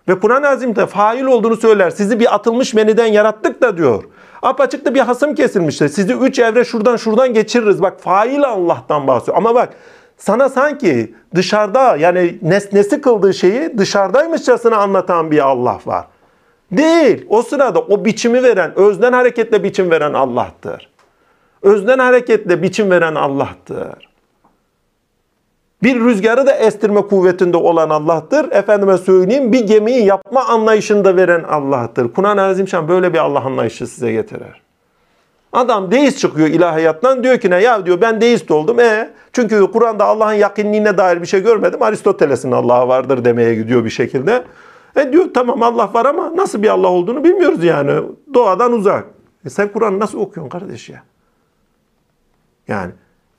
Ve 0.08 0.20
Kur'an-ı 0.20 0.48
Azim'de 0.48 0.86
fail 0.86 1.24
olduğunu 1.24 1.56
söyler. 1.56 1.90
Sizi 1.90 2.20
bir 2.20 2.34
atılmış 2.34 2.74
meniden 2.74 3.06
yarattık 3.06 3.62
da 3.62 3.76
diyor. 3.76 4.04
Apaçıkta 4.42 4.94
bir 4.94 5.00
hasım 5.00 5.34
kesilmiştir. 5.34 5.88
Sizi 5.88 6.12
üç 6.12 6.38
evre 6.38 6.64
şuradan 6.64 6.96
şuradan 6.96 7.34
geçiririz. 7.34 7.82
Bak 7.82 8.00
fail 8.00 8.42
Allah'tan 8.42 9.06
bahsediyor. 9.06 9.36
Ama 9.36 9.54
bak 9.54 9.68
sana 10.16 10.48
sanki 10.48 11.14
dışarıda 11.34 11.96
yani 11.96 12.38
nesnesi 12.42 13.00
kıldığı 13.00 13.34
şeyi 13.34 13.78
dışarıdaymışçasına 13.78 14.76
anlatan 14.76 15.30
bir 15.30 15.38
Allah 15.38 15.78
var. 15.86 16.04
Değil. 16.76 17.26
O 17.28 17.42
sırada 17.42 17.80
o 17.80 18.04
biçimi 18.04 18.42
veren, 18.42 18.78
özden 18.78 19.12
hareketle 19.12 19.64
biçim 19.64 19.90
veren 19.90 20.12
Allah'tır. 20.12 20.90
Özden 21.62 21.98
hareketle 21.98 22.62
biçim 22.62 22.90
veren 22.90 23.14
Allah'tır. 23.14 24.08
Bir 25.82 26.00
rüzgarı 26.00 26.46
da 26.46 26.52
estirme 26.52 27.02
kuvvetinde 27.02 27.56
olan 27.56 27.90
Allah'tır. 27.90 28.52
Efendime 28.52 28.98
söyleyeyim 28.98 29.52
bir 29.52 29.66
gemiyi 29.66 30.04
yapma 30.04 30.44
anlayışında 30.44 31.16
veren 31.16 31.42
Allah'tır. 31.42 32.12
Kur'an-ı 32.12 32.42
Azimşan 32.42 32.88
böyle 32.88 33.12
bir 33.12 33.18
Allah 33.18 33.40
anlayışı 33.40 33.86
size 33.86 34.12
getirir. 34.12 34.62
Adam 35.52 35.90
deist 35.90 36.18
çıkıyor 36.18 36.48
ilahiyattan 36.48 37.24
diyor 37.24 37.38
ki 37.38 37.50
ne 37.50 37.62
ya 37.62 37.86
diyor 37.86 38.00
ben 38.00 38.20
deist 38.20 38.50
oldum. 38.50 38.80
E 38.80 39.10
çünkü 39.32 39.66
Kur'an'da 39.72 40.04
Allah'ın 40.04 40.32
yakınlığına 40.32 40.98
dair 40.98 41.22
bir 41.22 41.26
şey 41.26 41.42
görmedim. 41.42 41.82
Aristoteles'in 41.82 42.52
Allah'ı 42.52 42.88
vardır 42.88 43.24
demeye 43.24 43.54
gidiyor 43.54 43.84
bir 43.84 43.90
şekilde. 43.90 44.44
E 44.96 45.12
diyor 45.12 45.26
tamam 45.34 45.62
Allah 45.62 45.94
var 45.94 46.06
ama 46.06 46.36
nasıl 46.36 46.62
bir 46.62 46.68
Allah 46.68 46.88
olduğunu 46.88 47.24
bilmiyoruz 47.24 47.64
yani. 47.64 48.02
Doğadan 48.34 48.72
uzak. 48.72 49.06
E 49.44 49.50
sen 49.50 49.72
Kur'an'ı 49.72 50.00
nasıl 50.00 50.18
okuyorsun 50.18 50.50
kardeş 50.50 50.88
ya? 50.88 51.02
Yani 52.68 52.92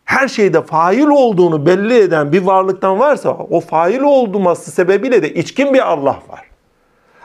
her 0.06 0.28
şeyde 0.28 0.62
fail 0.62 1.08
olduğunu 1.08 1.66
belli 1.66 1.98
eden 1.98 2.32
bir 2.32 2.42
varlıktan 2.42 3.00
varsa 3.00 3.30
o 3.30 3.60
fail 3.60 4.02
olması 4.02 4.72
sebebiyle 4.72 5.22
de 5.22 5.34
içkin 5.34 5.74
bir 5.74 5.92
Allah 5.92 6.20
var. 6.30 6.50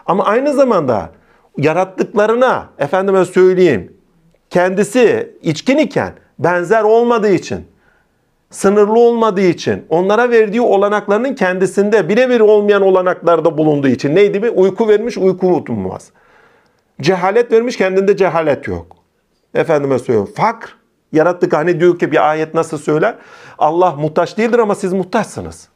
Ama 0.06 0.24
aynı 0.24 0.54
zamanda 0.54 1.10
yarattıklarına 1.58 2.68
efendime 2.78 3.24
söyleyeyim 3.24 3.92
kendisi 4.50 5.36
içkin 5.42 5.78
iken 5.78 6.12
benzer 6.38 6.82
olmadığı 6.82 7.30
için 7.30 7.66
sınırlı 8.50 8.98
olmadığı 9.00 9.40
için 9.40 9.86
onlara 9.88 10.30
verdiği 10.30 10.60
olanaklarının 10.60 11.34
kendisinde 11.34 12.08
birebir 12.08 12.40
olmayan 12.40 12.82
olanaklarda 12.82 13.58
bulunduğu 13.58 13.88
için 13.88 14.14
neydi 14.14 14.42
bir 14.42 14.52
uyku 14.56 14.88
vermiş 14.88 15.18
uyku 15.18 15.46
unutulmaz. 15.46 16.10
Cehalet 17.00 17.52
vermiş 17.52 17.76
kendinde 17.76 18.16
cehalet 18.16 18.68
yok. 18.68 18.96
Efendime 19.54 19.98
söylüyorum 19.98 20.32
fakr 20.36 20.76
yarattık 21.12 21.52
hani 21.52 21.80
diyor 21.80 21.98
ki 21.98 22.12
bir 22.12 22.30
ayet 22.30 22.54
nasıl 22.54 22.78
söyler? 22.78 23.16
Allah 23.58 23.90
muhtaç 23.90 24.38
değildir 24.38 24.58
ama 24.58 24.74
siz 24.74 24.92
muhtaçsınız. 24.92 25.68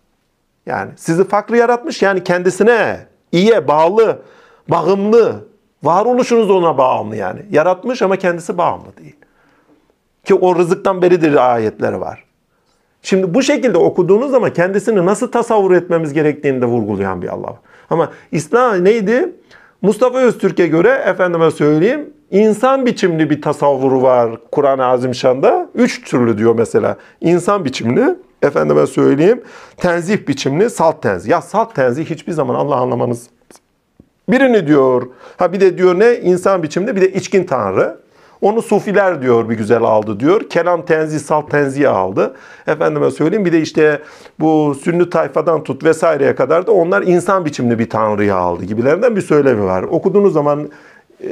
Yani 0.66 0.90
sizi 0.96 1.28
fakr 1.28 1.52
yaratmış 1.52 2.02
yani 2.02 2.24
kendisine 2.24 3.06
iyiye 3.32 3.68
bağlı, 3.68 4.22
bağımlı, 4.68 5.48
varoluşunuz 5.82 6.50
ona 6.50 6.78
bağımlı 6.78 7.16
yani. 7.16 7.40
Yaratmış 7.50 8.02
ama 8.02 8.16
kendisi 8.16 8.58
bağımlı 8.58 8.96
değil. 8.96 9.16
Ki 10.24 10.34
o 10.34 10.56
rızıktan 10.56 11.02
beridir 11.02 11.52
ayetleri 11.52 12.00
var. 12.00 12.24
Şimdi 13.04 13.34
bu 13.34 13.42
şekilde 13.42 13.78
okuduğunuz 13.78 14.30
zaman 14.30 14.52
kendisini 14.52 15.06
nasıl 15.06 15.32
tasavvur 15.32 15.72
etmemiz 15.72 16.12
gerektiğini 16.12 16.62
de 16.62 16.66
vurgulayan 16.66 17.22
bir 17.22 17.28
Allah. 17.28 17.56
Ama 17.90 18.10
İslam 18.32 18.84
neydi? 18.84 19.32
Mustafa 19.82 20.18
Öztürk'e 20.18 20.66
göre 20.66 21.02
efendime 21.06 21.50
söyleyeyim 21.50 22.10
insan 22.30 22.86
biçimli 22.86 23.30
bir 23.30 23.42
tasavvuru 23.42 24.02
var 24.02 24.30
Kur'an-ı 24.52 24.84
Azimşan'da. 24.84 25.70
Üç 25.74 26.04
türlü 26.04 26.38
diyor 26.38 26.54
mesela. 26.54 26.96
İnsan 27.20 27.64
biçimli, 27.64 28.14
efendime 28.42 28.86
söyleyeyim 28.86 29.42
tenzih 29.76 30.28
biçimli, 30.28 30.70
salt 30.70 31.02
tenzih. 31.02 31.30
Ya 31.30 31.42
salt 31.42 31.74
tenzih 31.74 32.04
hiçbir 32.04 32.32
zaman 32.32 32.54
Allah 32.54 32.76
anlamanız 32.76 33.28
Birini 34.28 34.66
diyor, 34.66 35.02
ha 35.36 35.52
bir 35.52 35.60
de 35.60 35.78
diyor 35.78 35.98
ne? 35.98 36.14
insan 36.14 36.62
biçimde 36.62 36.96
bir 36.96 37.00
de 37.00 37.12
içkin 37.12 37.44
tanrı. 37.44 38.03
Onu 38.44 38.62
sufiler 38.62 39.22
diyor 39.22 39.48
bir 39.48 39.54
güzel 39.54 39.82
aldı 39.82 40.20
diyor. 40.20 40.40
Kelam 40.50 40.84
tenzih, 40.84 41.18
salt 41.18 41.50
tenzih 41.50 41.94
aldı. 41.94 42.34
Efendime 42.66 43.10
söyleyeyim 43.10 43.44
bir 43.44 43.52
de 43.52 43.60
işte 43.60 44.02
bu 44.40 44.74
sünni 44.74 45.10
tayfadan 45.10 45.64
tut 45.64 45.84
vesaireye 45.84 46.34
kadar 46.34 46.66
da 46.66 46.72
onlar 46.72 47.02
insan 47.02 47.44
biçimli 47.44 47.78
bir 47.78 47.90
tanrıyı 47.90 48.34
aldı 48.34 48.64
gibilerinden 48.64 49.16
bir 49.16 49.20
söylemi 49.20 49.64
var. 49.64 49.82
Okuduğunuz 49.82 50.32
zaman 50.32 50.68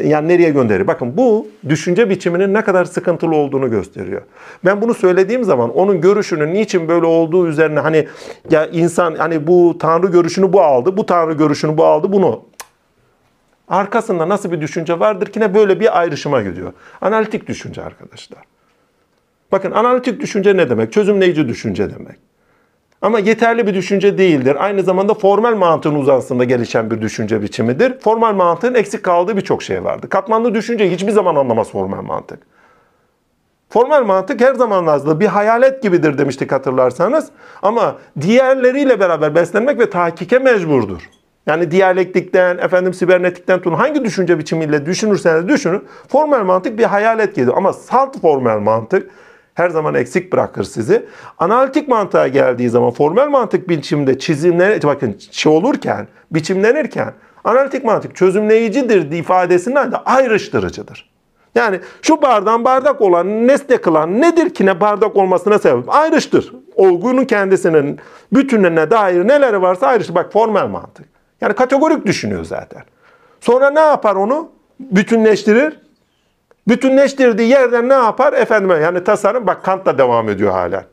yani 0.04 0.28
nereye 0.28 0.50
gönderir? 0.50 0.86
Bakın 0.86 1.16
bu 1.16 1.46
düşünce 1.68 2.10
biçiminin 2.10 2.54
ne 2.54 2.64
kadar 2.64 2.84
sıkıntılı 2.84 3.36
olduğunu 3.36 3.70
gösteriyor. 3.70 4.22
Ben 4.64 4.80
bunu 4.80 4.94
söylediğim 4.94 5.44
zaman 5.44 5.76
onun 5.76 6.00
görüşünün 6.00 6.54
niçin 6.54 6.88
böyle 6.88 7.06
olduğu 7.06 7.48
üzerine 7.48 7.80
hani 7.80 8.08
ya 8.50 8.66
insan 8.66 9.14
hani 9.14 9.46
bu 9.46 9.78
tanrı 9.78 10.06
görüşünü 10.06 10.52
bu 10.52 10.60
aldı, 10.62 10.96
bu 10.96 11.06
tanrı 11.06 11.32
görüşünü 11.32 11.78
bu 11.78 11.84
aldı 11.84 12.12
bunu 12.12 12.42
Arkasında 13.68 14.28
nasıl 14.28 14.52
bir 14.52 14.60
düşünce 14.60 15.00
vardır 15.00 15.26
ki 15.26 15.40
ne 15.40 15.54
böyle 15.54 15.80
bir 15.80 15.98
ayrışıma 15.98 16.42
gidiyor. 16.42 16.72
Analitik 17.00 17.46
düşünce 17.46 17.82
arkadaşlar. 17.82 18.42
Bakın 19.52 19.70
analitik 19.70 20.20
düşünce 20.20 20.56
ne 20.56 20.70
demek? 20.70 20.92
Çözümleyici 20.92 21.48
düşünce 21.48 21.94
demek. 21.94 22.16
Ama 23.02 23.18
yeterli 23.18 23.66
bir 23.66 23.74
düşünce 23.74 24.18
değildir. 24.18 24.56
Aynı 24.64 24.82
zamanda 24.82 25.14
formal 25.14 25.56
mantığın 25.56 25.94
uzansında 25.94 26.44
gelişen 26.44 26.90
bir 26.90 27.00
düşünce 27.00 27.42
biçimidir. 27.42 28.00
Formal 28.00 28.34
mantığın 28.34 28.74
eksik 28.74 29.02
kaldığı 29.02 29.36
birçok 29.36 29.62
şey 29.62 29.84
vardı. 29.84 30.08
Katmanlı 30.08 30.54
düşünce 30.54 30.90
hiçbir 30.90 31.12
zaman 31.12 31.36
anlamaz 31.36 31.70
formal 31.70 32.02
mantık. 32.02 32.42
Formal 33.68 34.04
mantık 34.04 34.40
her 34.40 34.54
zaman 34.54 34.86
lazım. 34.86 35.20
Bir 35.20 35.26
hayalet 35.26 35.82
gibidir 35.82 36.18
demiştik 36.18 36.52
hatırlarsanız. 36.52 37.30
Ama 37.62 37.96
diğerleriyle 38.20 39.00
beraber 39.00 39.34
beslenmek 39.34 39.78
ve 39.78 39.90
tahkike 39.90 40.38
mecburdur. 40.38 41.08
Yani 41.46 41.70
diyalektikten, 41.70 42.58
efendim 42.58 42.94
sibernetikten 42.94 43.58
tutun 43.58 43.74
hangi 43.74 44.04
düşünce 44.04 44.38
biçimiyle 44.38 44.86
düşünürseniz 44.86 45.48
düşünün. 45.48 45.84
Formal 46.08 46.44
mantık 46.44 46.78
bir 46.78 46.84
hayalet 46.84 47.34
gibi 47.34 47.52
ama 47.52 47.72
salt 47.72 48.20
formal 48.20 48.60
mantık 48.60 49.10
her 49.54 49.70
zaman 49.70 49.94
eksik 49.94 50.32
bırakır 50.32 50.64
sizi. 50.64 51.06
Analitik 51.38 51.88
mantığa 51.88 52.28
geldiği 52.28 52.68
zaman 52.68 52.90
formal 52.90 53.28
mantık 53.28 53.68
biçimde 53.68 54.18
çizimler 54.18 54.82
bakın 54.82 55.16
şey 55.30 55.52
olurken, 55.52 56.08
biçimlenirken 56.30 57.12
analitik 57.44 57.84
mantık 57.84 58.16
çözümleyicidir 58.16 59.12
ifadesinden 59.12 59.92
de 59.92 59.96
ayrıştırıcıdır. 59.96 61.12
Yani 61.54 61.80
şu 62.02 62.22
bardağın 62.22 62.64
bardak 62.64 63.00
olan, 63.00 63.48
nesne 63.48 63.76
kılan 63.76 64.20
nedir 64.20 64.54
ki 64.54 64.66
ne 64.66 64.80
bardak 64.80 65.16
olmasına 65.16 65.58
sebep? 65.58 65.94
Ayrıştır. 65.94 66.52
Olgunun 66.74 67.24
kendisinin 67.24 67.98
bütününe 68.32 68.90
dair 68.90 69.28
neleri 69.28 69.62
varsa 69.62 69.86
ayrıştır. 69.86 70.14
Bak 70.14 70.32
formal 70.32 70.68
mantık. 70.68 71.11
Yani 71.42 71.54
kategorik 71.54 72.06
düşünüyor 72.06 72.44
zaten. 72.44 72.82
Sonra 73.40 73.70
ne 73.70 73.80
yapar 73.80 74.16
onu? 74.16 74.50
Bütünleştirir. 74.80 75.80
Bütünleştirdiği 76.68 77.48
yerden 77.48 77.88
ne 77.88 77.94
yapar? 77.94 78.32
Efendime 78.32 78.74
yani 78.74 79.04
tasarım 79.04 79.46
bak 79.46 79.64
Kant 79.64 79.86
da 79.86 79.98
devam 79.98 80.28
ediyor 80.28 80.52
hala. 80.52 80.84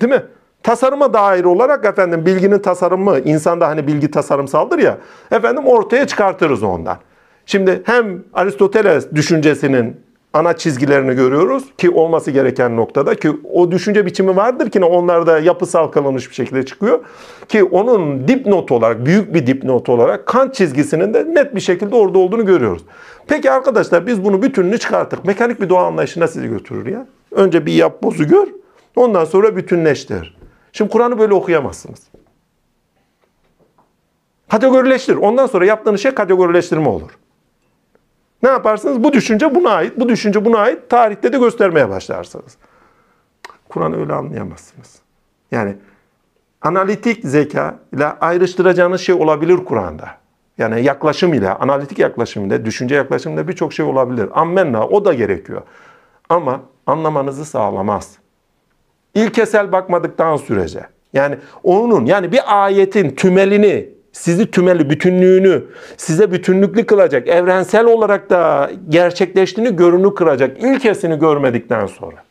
Değil 0.00 0.12
mi? 0.12 0.22
Tasarıma 0.62 1.14
dair 1.14 1.44
olarak 1.44 1.84
efendim 1.84 2.26
bilginin 2.26 2.58
tasarımı 2.58 3.18
insanda 3.18 3.68
hani 3.68 3.86
bilgi 3.86 4.10
tasarımsaldır 4.10 4.78
ya 4.78 4.98
efendim 5.30 5.66
ortaya 5.66 6.06
çıkartırız 6.06 6.62
ondan. 6.62 6.98
Şimdi 7.46 7.82
hem 7.86 8.24
Aristoteles 8.34 9.12
düşüncesinin 9.14 10.05
ana 10.36 10.56
çizgilerini 10.56 11.14
görüyoruz 11.14 11.64
ki 11.78 11.90
olması 11.90 12.30
gereken 12.30 12.76
noktada 12.76 13.14
ki 13.14 13.30
o 13.52 13.70
düşünce 13.70 14.06
biçimi 14.06 14.36
vardır 14.36 14.70
ki 14.70 14.84
onlarda 14.84 15.38
yapısal 15.38 15.88
kalınmış 15.88 16.30
bir 16.30 16.34
şekilde 16.34 16.64
çıkıyor 16.64 17.04
ki 17.48 17.64
onun 17.64 18.28
dipnot 18.28 18.72
olarak 18.72 19.06
büyük 19.06 19.34
bir 19.34 19.46
dipnot 19.46 19.88
olarak 19.88 20.26
Kant 20.26 20.54
çizgisinin 20.54 21.14
de 21.14 21.34
net 21.34 21.54
bir 21.54 21.60
şekilde 21.60 21.96
orada 21.96 22.18
olduğunu 22.18 22.46
görüyoruz. 22.46 22.82
Peki 23.28 23.50
arkadaşlar 23.50 24.06
biz 24.06 24.24
bunu 24.24 24.42
bütününü 24.42 24.78
çıkarttık. 24.78 25.24
Mekanik 25.24 25.60
bir 25.60 25.68
doğa 25.68 25.86
anlayışına 25.86 26.28
sizi 26.28 26.48
götürür 26.48 26.86
ya. 26.86 27.06
Önce 27.30 27.66
bir 27.66 27.72
yap 27.72 28.02
bozu 28.02 28.28
gör 28.28 28.46
ondan 28.96 29.24
sonra 29.24 29.56
bütünleştir. 29.56 30.36
Şimdi 30.72 30.90
Kur'an'ı 30.90 31.18
böyle 31.18 31.34
okuyamazsınız. 31.34 32.00
Kategorileştir. 34.50 35.16
Ondan 35.16 35.46
sonra 35.46 35.66
yaptığınız 35.66 36.00
şey 36.00 36.14
kategorileştirme 36.14 36.88
olur. 36.88 37.10
Ne 38.42 38.48
yaparsınız? 38.48 39.04
Bu 39.04 39.12
düşünce 39.12 39.54
buna 39.54 39.70
ait, 39.70 40.00
bu 40.00 40.08
düşünce 40.08 40.44
buna 40.44 40.58
ait. 40.58 40.90
Tarihte 40.90 41.32
de 41.32 41.38
göstermeye 41.38 41.88
başlarsınız. 41.88 42.56
Kur'an 43.68 44.00
öyle 44.00 44.12
anlayamazsınız. 44.12 44.98
Yani 45.50 45.76
analitik 46.62 47.24
zeka 47.24 47.78
ile 47.92 48.06
ayrıştıracağınız 48.06 49.00
şey 49.00 49.14
olabilir 49.14 49.56
Kur'an'da. 49.56 50.08
Yani 50.58 50.84
yaklaşım 50.84 51.34
ile, 51.34 51.50
analitik 51.50 51.98
yaklaşım 51.98 52.46
ile, 52.46 52.64
düşünce 52.64 52.94
yaklaşım 52.94 53.34
ile 53.34 53.48
birçok 53.48 53.72
şey 53.72 53.86
olabilir. 53.86 54.28
Ammenna 54.34 54.86
o 54.86 55.04
da 55.04 55.14
gerekiyor. 55.14 55.62
Ama 56.28 56.60
anlamanızı 56.86 57.44
sağlamaz. 57.44 58.18
İlkesel 59.14 59.72
bakmadıktan 59.72 60.36
sürece. 60.36 60.80
Yani 61.12 61.38
onun 61.62 62.06
yani 62.06 62.32
bir 62.32 62.64
ayetin 62.64 63.10
tümelini 63.10 63.95
sizi 64.16 64.50
tümeli 64.50 64.90
bütünlüğünü 64.90 65.64
size 65.96 66.32
bütünlüklü 66.32 66.86
kılacak, 66.86 67.28
evrensel 67.28 67.84
olarak 67.84 68.30
da 68.30 68.70
gerçekleştiğini 68.88 69.76
görünü 69.76 70.14
kıracak 70.14 70.62
ilkesini 70.62 71.18
görmedikten 71.18 71.86
sonra 71.86 72.24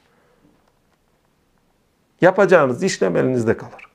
yapacağınız 2.22 2.84
işlem 2.84 3.18
elinizde 3.18 3.58
kalır. 3.58 3.88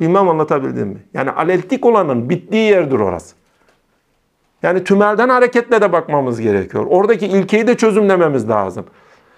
Bilmem 0.00 0.28
anlatabildim 0.28 0.88
mi? 0.88 1.02
Yani 1.14 1.30
aleltik 1.30 1.86
olanın 1.86 2.30
bittiği 2.30 2.70
yerdir 2.70 2.98
orası. 2.98 3.34
Yani 4.62 4.84
tümelden 4.84 5.28
hareketle 5.28 5.80
de 5.80 5.92
bakmamız 5.92 6.40
gerekiyor. 6.40 6.86
Oradaki 6.88 7.26
ilkeyi 7.26 7.66
de 7.66 7.76
çözümlememiz 7.76 8.48
lazım. 8.48 8.86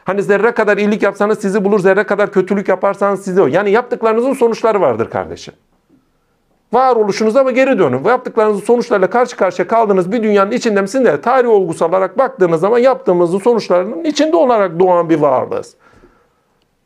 Hani 0.04 0.22
zerre 0.22 0.52
kadar 0.52 0.76
iyilik 0.76 1.02
yapsanız 1.02 1.38
sizi 1.38 1.64
bulur, 1.64 1.80
zerre 1.80 2.04
kadar 2.04 2.32
kötülük 2.32 2.68
yaparsanız 2.68 3.24
sizi 3.24 3.42
o. 3.42 3.46
Yani 3.46 3.70
yaptıklarınızın 3.70 4.32
sonuçları 4.32 4.80
vardır 4.80 5.10
kardeşim. 5.10 5.54
Varoluşunuza 6.76 7.40
ama 7.40 7.50
geri 7.50 7.78
dönün. 7.78 8.04
Yaptıklarınızın 8.04 8.64
sonuçlarıyla 8.64 9.10
karşı 9.10 9.36
karşıya 9.36 9.68
kaldığınız 9.68 10.12
bir 10.12 10.22
dünyanın 10.22 10.50
içinde 10.50 10.80
misiniz 10.80 11.06
de 11.06 11.20
tarih 11.20 11.48
olgusu 11.48 11.84
olarak 11.84 12.18
baktığınız 12.18 12.60
zaman 12.60 12.78
yaptığımızın 12.78 13.38
sonuçlarının 13.38 14.04
içinde 14.04 14.36
olarak 14.36 14.80
doğan 14.80 15.10
bir 15.10 15.18
varlığız. 15.18 15.74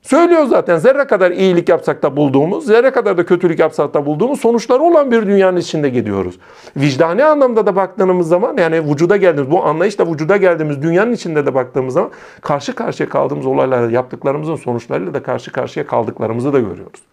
Söylüyor 0.02 0.44
zaten 0.44 0.76
zerre 0.76 1.06
kadar 1.06 1.30
iyilik 1.30 1.68
yapsak 1.68 2.02
da 2.02 2.16
bulduğumuz, 2.16 2.66
zerre 2.66 2.90
kadar 2.90 3.16
da 3.18 3.26
kötülük 3.26 3.58
yapsak 3.58 3.94
da 3.94 4.06
bulduğumuz 4.06 4.40
sonuçları 4.40 4.82
olan 4.82 5.10
bir 5.10 5.26
dünyanın 5.26 5.56
içinde 5.56 5.88
gidiyoruz. 5.88 6.38
Vicdani 6.76 7.24
anlamda 7.24 7.66
da 7.66 7.76
baktığımız 7.76 8.28
zaman 8.28 8.56
yani 8.56 8.90
vücuda 8.90 9.16
geldiğimiz, 9.16 9.52
bu 9.52 9.64
anlayışla 9.64 10.06
vücuda 10.06 10.36
geldiğimiz 10.36 10.82
dünyanın 10.82 11.12
içinde 11.12 11.46
de 11.46 11.54
baktığımız 11.54 11.94
zaman 11.94 12.10
karşı 12.40 12.74
karşıya 12.74 13.08
kaldığımız 13.08 13.46
olaylarla 13.46 13.90
yaptıklarımızın 13.90 14.56
sonuçlarıyla 14.56 15.14
da 15.14 15.22
karşı 15.22 15.52
karşıya 15.52 15.86
kaldıklarımızı 15.86 16.52
da 16.52 16.58
görüyoruz. 16.58 17.09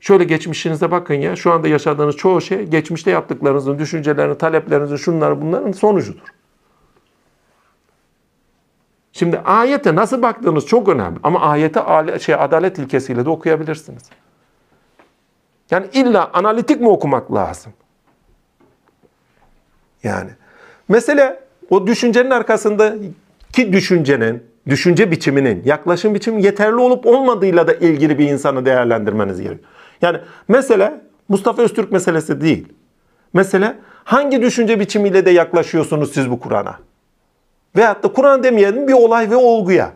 Şöyle 0.00 0.24
geçmişinize 0.24 0.90
bakın 0.90 1.14
ya, 1.14 1.36
şu 1.36 1.52
anda 1.52 1.68
yaşadığınız 1.68 2.16
çoğu 2.16 2.40
şey 2.40 2.62
geçmişte 2.62 3.10
yaptıklarınızın, 3.10 3.78
düşüncelerinizin, 3.78 4.38
taleplerinizin, 4.38 4.96
şunları 4.96 5.42
bunların 5.42 5.72
sonucudur. 5.72 6.22
Şimdi 9.12 9.38
ayete 9.38 9.94
nasıl 9.94 10.22
baktığınız 10.22 10.66
çok 10.66 10.88
önemli. 10.88 11.18
Ama 11.22 11.40
ayete 11.40 11.80
şey, 12.18 12.34
adalet 12.34 12.78
ilkesiyle 12.78 13.24
de 13.24 13.30
okuyabilirsiniz. 13.30 14.02
Yani 15.70 15.86
illa 15.92 16.30
analitik 16.32 16.80
mi 16.80 16.88
okumak 16.88 17.34
lazım? 17.34 17.72
Yani. 20.02 20.30
Mesela 20.88 21.40
o 21.70 21.86
düşüncenin 21.86 22.30
arkasındaki 22.30 23.72
düşüncenin, 23.72 24.42
düşünce 24.68 25.10
biçiminin, 25.10 25.62
yaklaşım 25.64 26.14
biçimi 26.14 26.42
yeterli 26.42 26.76
olup 26.76 27.06
olmadığıyla 27.06 27.66
da 27.66 27.74
ilgili 27.74 28.18
bir 28.18 28.28
insanı 28.28 28.66
değerlendirmeniz 28.66 29.40
gerekiyor. 29.40 29.70
Yani 30.02 30.18
mesela 30.48 31.00
Mustafa 31.28 31.62
Öztürk 31.62 31.92
meselesi 31.92 32.40
değil. 32.40 32.68
Mesela 33.32 33.74
hangi 34.04 34.42
düşünce 34.42 34.80
biçimiyle 34.80 35.26
de 35.26 35.30
yaklaşıyorsunuz 35.30 36.12
siz 36.12 36.30
bu 36.30 36.40
Kur'an'a? 36.40 36.78
Veyahut 37.76 38.02
da 38.02 38.12
Kur'an 38.12 38.42
demeyelim 38.42 38.88
bir 38.88 38.92
olay 38.92 39.30
ve 39.30 39.36
olguya. 39.36 39.92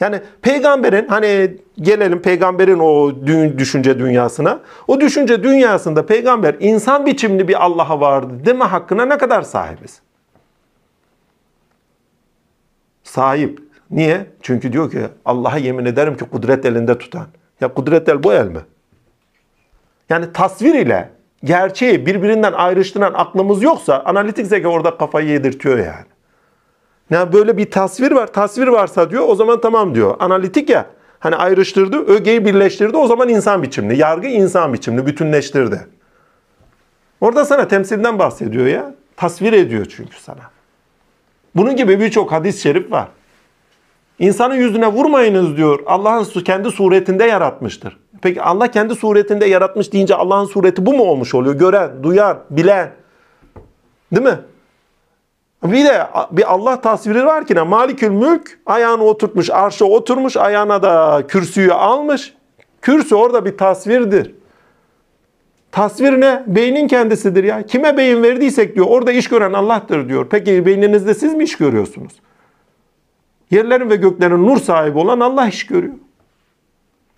Yani 0.00 0.20
peygamberin 0.42 1.08
hani 1.08 1.56
gelelim 1.80 2.22
peygamberin 2.22 2.78
o 2.78 3.26
düşünce 3.58 3.98
dünyasına. 3.98 4.60
O 4.88 5.00
düşünce 5.00 5.42
dünyasında 5.42 6.06
peygamber 6.06 6.56
insan 6.60 7.06
biçimli 7.06 7.48
bir 7.48 7.64
Allah'a 7.64 8.00
vardı 8.00 8.34
deme 8.44 8.64
hakkına 8.64 9.04
ne 9.06 9.18
kadar 9.18 9.42
sahibiz? 9.42 10.00
Sahip. 13.02 13.62
Niye? 13.90 14.26
Çünkü 14.42 14.72
diyor 14.72 14.90
ki 14.90 15.00
Allah'a 15.24 15.58
yemin 15.58 15.84
ederim 15.84 16.16
ki 16.16 16.24
kudret 16.24 16.64
elinde 16.64 16.98
tutan. 16.98 17.26
Ya 17.60 17.74
kudret 17.74 18.08
el 18.08 18.22
bu 18.22 18.32
el 18.32 18.46
mi? 18.46 18.60
Yani 20.08 20.32
tasvir 20.32 20.74
ile 20.74 21.10
gerçeği 21.44 22.06
birbirinden 22.06 22.52
ayrıştıran 22.52 23.14
aklımız 23.14 23.62
yoksa 23.62 24.02
analitik 24.04 24.46
zeka 24.46 24.68
orada 24.68 24.96
kafayı 24.96 25.28
yedirtiyor 25.28 25.78
yani. 25.78 26.06
Ya 27.10 27.32
böyle 27.32 27.56
bir 27.56 27.70
tasvir 27.70 28.12
var. 28.12 28.26
Tasvir 28.26 28.66
varsa 28.66 29.10
diyor 29.10 29.24
o 29.28 29.34
zaman 29.34 29.60
tamam 29.60 29.94
diyor. 29.94 30.16
Analitik 30.18 30.70
ya. 30.70 30.86
Hani 31.18 31.36
ayrıştırdı, 31.36 32.06
ögeyi 32.06 32.44
birleştirdi. 32.44 32.96
O 32.96 33.06
zaman 33.06 33.28
insan 33.28 33.62
biçimli. 33.62 33.98
Yargı 33.98 34.26
insan 34.26 34.72
biçimli. 34.72 35.06
Bütünleştirdi. 35.06 35.86
Orada 37.20 37.44
sana 37.44 37.68
temsilden 37.68 38.18
bahsediyor 38.18 38.66
ya. 38.66 38.94
Tasvir 39.16 39.52
ediyor 39.52 39.86
çünkü 39.96 40.20
sana. 40.20 40.50
Bunun 41.54 41.76
gibi 41.76 42.00
birçok 42.00 42.32
hadis-i 42.32 42.60
şerif 42.60 42.92
var. 42.92 43.08
İnsanın 44.18 44.54
yüzüne 44.54 44.86
vurmayınız 44.86 45.56
diyor. 45.56 45.80
Allah'ın 45.86 46.24
kendi 46.24 46.70
suretinde 46.70 47.24
yaratmıştır. 47.24 47.96
Peki 48.22 48.42
Allah 48.42 48.70
kendi 48.70 48.94
suretinde 48.94 49.46
yaratmış 49.46 49.92
deyince 49.92 50.14
Allah'ın 50.14 50.44
sureti 50.44 50.86
bu 50.86 50.94
mu 50.94 51.02
olmuş 51.04 51.34
oluyor? 51.34 51.54
Gören, 51.54 51.90
duyan, 52.02 52.38
bilen. 52.50 52.90
Değil 54.12 54.26
mi? 54.26 54.38
Bir 55.64 55.84
de 55.84 56.06
bir 56.30 56.52
Allah 56.52 56.80
tasviri 56.80 57.26
var 57.26 57.46
ki 57.46 57.54
ne? 57.54 57.62
Malikül 57.62 58.10
mülk 58.10 58.58
ayağını 58.66 59.04
oturtmuş, 59.04 59.50
arşa 59.50 59.84
oturmuş, 59.84 60.36
ayağına 60.36 60.82
da 60.82 61.22
kürsüyü 61.28 61.72
almış. 61.72 62.34
Kürsü 62.82 63.14
orada 63.14 63.44
bir 63.44 63.56
tasvirdir. 63.56 64.34
Tasvir 65.72 66.20
ne? 66.20 66.42
Beynin 66.46 66.88
kendisidir 66.88 67.44
ya. 67.44 67.66
Kime 67.66 67.96
beyin 67.96 68.22
verdiysek 68.22 68.74
diyor 68.74 68.86
orada 68.88 69.12
iş 69.12 69.28
gören 69.28 69.52
Allah'tır 69.52 70.08
diyor. 70.08 70.26
Peki 70.30 70.66
beyninizde 70.66 71.14
siz 71.14 71.34
mi 71.34 71.44
iş 71.44 71.56
görüyorsunuz? 71.56 72.12
Yerlerin 73.50 73.90
ve 73.90 73.96
göklerin 73.96 74.46
nur 74.46 74.56
sahibi 74.56 74.98
olan 74.98 75.20
Allah 75.20 75.48
iş 75.48 75.66
görüyor. 75.66 75.94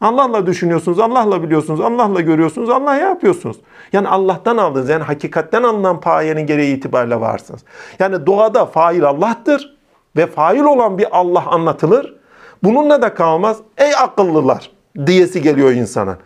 Allah'la 0.01 0.47
düşünüyorsunuz, 0.47 0.99
Allah'la 0.99 1.43
biliyorsunuz, 1.43 1.81
Allah'la 1.81 2.21
görüyorsunuz, 2.21 2.71
Allah 2.71 2.95
yapıyorsunuz. 2.95 3.57
Yani 3.93 4.09
Allah'tan 4.09 4.57
aldınız. 4.57 4.89
Yani 4.89 5.03
hakikatten 5.03 5.63
alınan 5.63 6.01
payenin 6.01 6.47
gereği 6.47 6.77
itibariyle 6.77 7.21
varsınız. 7.21 7.61
Yani 7.99 8.27
doğada 8.27 8.67
fail 8.67 9.05
Allah'tır 9.05 9.77
ve 10.17 10.27
fail 10.27 10.61
olan 10.61 10.99
bir 10.99 11.19
Allah 11.19 11.47
anlatılır. 11.47 12.15
Bununla 12.63 13.03
da 13.03 13.15
kalmaz. 13.15 13.59
Ey 13.79 13.95
akıllılar 13.97 14.71
diyesi 15.07 15.43
geliyor 15.43 15.71
insana. 15.71 16.17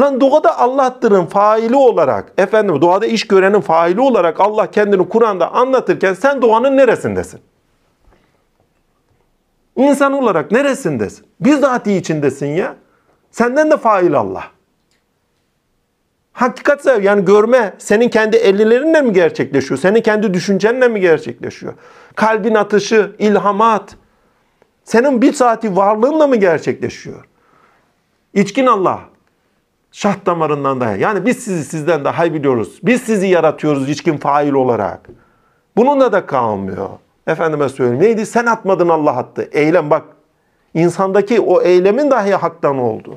Lan 0.00 0.20
doğada 0.20 0.58
Allah'tırın 0.58 1.26
faili 1.26 1.76
olarak, 1.76 2.32
efendim 2.38 2.80
doğada 2.80 3.06
iş 3.06 3.28
görenin 3.28 3.60
faili 3.60 4.00
olarak 4.00 4.40
Allah 4.40 4.70
kendini 4.70 5.08
Kur'an'da 5.08 5.52
anlatırken 5.52 6.14
sen 6.14 6.42
doğanın 6.42 6.76
neresindesin? 6.76 7.40
İnsan 9.76 10.12
olarak 10.12 10.50
neresindesin? 10.50 11.26
Bizzati 11.40 11.92
içindesin 11.92 12.46
ya. 12.46 12.76
Senden 13.30 13.70
de 13.70 13.76
fail 13.76 14.14
Allah. 14.14 14.44
Hakikat 16.32 16.86
yani 17.02 17.24
görme 17.24 17.74
senin 17.78 18.08
kendi 18.08 18.36
ellerinle 18.36 19.02
mi 19.02 19.12
gerçekleşiyor? 19.12 19.80
Senin 19.80 20.00
kendi 20.00 20.34
düşüncenle 20.34 20.88
mi 20.88 21.00
gerçekleşiyor? 21.00 21.74
Kalbin 22.14 22.54
atışı, 22.54 23.16
ilhamat. 23.18 23.96
Senin 24.84 25.22
bir 25.22 25.32
saati 25.32 25.76
varlığınla 25.76 26.26
mı 26.26 26.36
gerçekleşiyor? 26.36 27.24
İçkin 28.34 28.66
Allah. 28.66 29.00
Şah 29.92 30.26
damarından 30.26 30.80
daha. 30.80 30.96
Yani 30.96 31.26
biz 31.26 31.44
sizi 31.44 31.64
sizden 31.64 32.04
daha 32.04 32.34
biliyoruz. 32.34 32.78
Biz 32.82 33.02
sizi 33.02 33.26
yaratıyoruz 33.26 33.88
içkin 33.88 34.16
fail 34.16 34.52
olarak. 34.52 35.08
Bununla 35.76 36.12
da 36.12 36.26
kalmıyor. 36.26 36.88
Efendime 37.26 37.68
söyleyeyim. 37.68 38.02
Neydi? 38.02 38.26
Sen 38.26 38.46
atmadın 38.46 38.88
Allah 38.88 39.16
attı. 39.16 39.48
Eylem 39.52 39.90
bak. 39.90 40.04
İnsandaki 40.74 41.40
o 41.40 41.62
eylemin 41.62 42.10
dahi 42.10 42.34
haktan 42.34 42.78
oldu. 42.78 43.16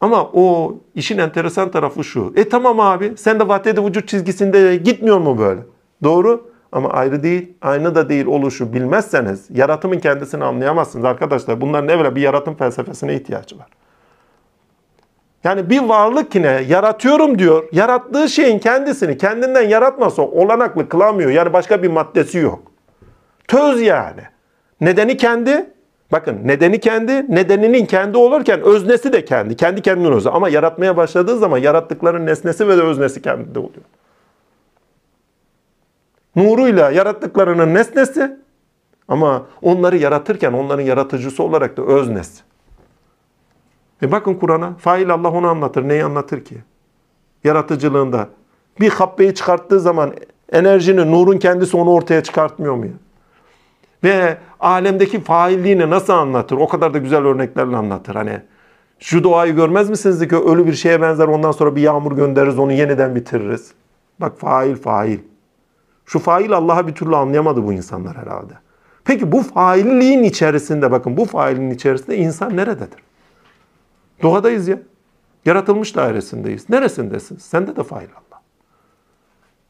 Ama 0.00 0.24
o 0.32 0.74
işin 0.94 1.18
enteresan 1.18 1.70
tarafı 1.70 2.04
şu. 2.04 2.32
E 2.36 2.48
tamam 2.48 2.80
abi 2.80 3.12
sen 3.16 3.40
de 3.40 3.48
vahdedi 3.48 3.84
vücut 3.84 4.08
çizgisinde 4.08 4.76
gitmiyor 4.76 5.18
mu 5.18 5.38
böyle? 5.38 5.60
Doğru 6.02 6.52
ama 6.72 6.88
ayrı 6.90 7.22
değil, 7.22 7.52
aynı 7.62 7.94
da 7.94 8.08
değil 8.08 8.26
oluşu 8.26 8.72
bilmezseniz 8.72 9.46
yaratımın 9.50 9.98
kendisini 9.98 10.44
anlayamazsınız 10.44 11.04
arkadaşlar. 11.04 11.60
Bunların 11.60 11.88
evvela 11.88 12.16
bir 12.16 12.20
yaratım 12.20 12.54
felsefesine 12.54 13.14
ihtiyacı 13.14 13.58
var. 13.58 13.66
Yani 15.44 15.70
bir 15.70 15.82
varlık 15.82 16.34
yine 16.34 16.64
yaratıyorum 16.68 17.38
diyor. 17.38 17.68
Yarattığı 17.72 18.28
şeyin 18.28 18.58
kendisini 18.58 19.18
kendinden 19.18 19.68
yaratmasa 19.68 20.22
olanaklı 20.22 20.88
kılamıyor. 20.88 21.30
Yani 21.30 21.52
başka 21.52 21.82
bir 21.82 21.88
maddesi 21.88 22.38
yok. 22.38 22.62
Töz 23.48 23.82
yani. 23.82 24.20
Nedeni 24.80 25.16
kendi. 25.16 25.66
Bakın 26.12 26.40
nedeni 26.44 26.80
kendi, 26.80 27.34
nedeninin 27.34 27.86
kendi 27.86 28.16
olurken 28.18 28.60
öznesi 28.60 29.12
de 29.12 29.24
kendi. 29.24 29.56
Kendi 29.56 29.82
kendinin 29.82 30.12
özü. 30.12 30.28
Ama 30.28 30.48
yaratmaya 30.48 30.96
başladığı 30.96 31.38
zaman 31.38 31.58
yarattıkların 31.58 32.26
nesnesi 32.26 32.68
ve 32.68 32.76
de 32.76 32.82
öznesi 32.82 33.22
kendinde 33.22 33.58
oluyor. 33.58 33.84
Nuruyla 36.36 36.90
yarattıklarının 36.90 37.74
nesnesi 37.74 38.36
ama 39.08 39.46
onları 39.62 39.96
yaratırken 39.96 40.52
onların 40.52 40.82
yaratıcısı 40.82 41.42
olarak 41.42 41.76
da 41.76 41.82
öznesi. 41.82 42.42
E 44.02 44.12
bakın 44.12 44.34
Kur'an'a. 44.34 44.74
Fail 44.74 45.10
Allah 45.10 45.30
onu 45.30 45.48
anlatır. 45.48 45.88
Neyi 45.88 46.04
anlatır 46.04 46.44
ki? 46.44 46.56
Yaratıcılığında. 47.44 48.28
Bir 48.80 48.90
habbeyi 48.90 49.34
çıkarttığı 49.34 49.80
zaman 49.80 50.12
enerjinin, 50.52 51.12
nurun 51.12 51.38
kendisi 51.38 51.76
onu 51.76 51.90
ortaya 51.90 52.22
çıkartmıyor 52.22 52.74
mu? 52.74 52.84
Ve 54.04 54.36
alemdeki 54.60 55.20
failliğini 55.20 55.90
nasıl 55.90 56.12
anlatır? 56.12 56.56
O 56.56 56.68
kadar 56.68 56.94
da 56.94 56.98
güzel 56.98 57.24
örneklerle 57.24 57.76
anlatır. 57.76 58.14
Hani 58.14 58.40
şu 58.98 59.24
doğayı 59.24 59.54
görmez 59.54 59.90
misiniz 59.90 60.28
ki 60.28 60.36
ölü 60.36 60.66
bir 60.66 60.72
şeye 60.72 61.00
benzer 61.00 61.28
ondan 61.28 61.52
sonra 61.52 61.76
bir 61.76 61.80
yağmur 61.80 62.12
göndeririz 62.12 62.58
onu 62.58 62.72
yeniden 62.72 63.14
bitiririz. 63.14 63.72
Bak 64.20 64.38
fail 64.38 64.76
fail. 64.76 65.18
Şu 66.06 66.18
fail 66.18 66.52
Allah'a 66.52 66.86
bir 66.86 66.94
türlü 66.94 67.16
anlayamadı 67.16 67.66
bu 67.66 67.72
insanlar 67.72 68.16
herhalde. 68.16 68.52
Peki 69.04 69.32
bu 69.32 69.42
failliğin 69.42 70.22
içerisinde 70.22 70.90
bakın 70.90 71.16
bu 71.16 71.24
failin 71.24 71.70
içerisinde 71.70 72.16
insan 72.16 72.56
nerededir? 72.56 72.98
Doğadayız 74.22 74.68
ya. 74.68 74.78
Yaratılmış 75.44 75.96
dairesindeyiz. 75.96 76.70
Neresindesin? 76.70 77.36
Sende 77.36 77.76
de 77.76 77.82
fail 77.82 78.08
Allah. 78.08 78.40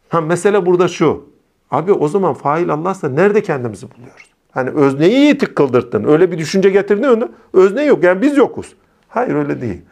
Ha 0.09 0.21
mesele 0.21 0.67
burada 0.67 0.89
şu. 0.89 1.25
Abi 1.71 1.93
o 1.93 2.09
zaman 2.09 2.35
fail 2.35 2.71
Allah'sa 2.71 3.09
nerede 3.09 3.43
kendimizi 3.43 3.87
buluyoruz? 3.91 4.33
Hani 4.51 4.71
özneyi 4.71 5.27
yitik 5.27 5.57
kıldırttın. 5.57 6.05
Öyle 6.05 6.33
bir 6.33 6.39
düşünce 6.39 6.71
getirdin 6.71 7.03
önüne. 7.03 7.29
Özne 7.53 7.85
yok 7.85 8.05
yani 8.05 8.23
biz 8.23 8.37
yokuz. 8.37 8.75
Hayır 9.09 9.35
öyle 9.35 9.61
değil. 9.61 9.83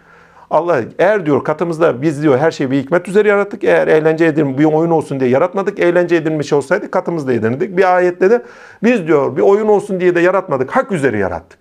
Allah 0.50 0.82
eğer 0.98 1.26
diyor 1.26 1.44
katımızda 1.44 2.02
biz 2.02 2.22
diyor 2.22 2.38
her 2.38 2.50
şeyi 2.50 2.70
bir 2.70 2.78
hikmet 2.78 3.08
üzere 3.08 3.28
yarattık. 3.28 3.64
Eğer 3.64 3.88
eğlence 3.88 4.24
edin 4.24 4.58
bir 4.58 4.64
oyun 4.64 4.90
olsun 4.90 5.20
diye 5.20 5.30
yaratmadık. 5.30 5.78
Eğlence 5.78 6.16
edilmiş 6.16 6.52
olsaydı 6.52 6.90
katımızda 6.90 7.32
edinirdik. 7.32 7.76
Bir 7.76 7.96
ayette 7.96 8.30
de 8.30 8.42
biz 8.82 9.06
diyor 9.06 9.36
bir 9.36 9.42
oyun 9.42 9.68
olsun 9.68 10.00
diye 10.00 10.14
de 10.14 10.20
yaratmadık. 10.20 10.70
Hak 10.70 10.92
üzere 10.92 11.18
yarattık. 11.18 11.58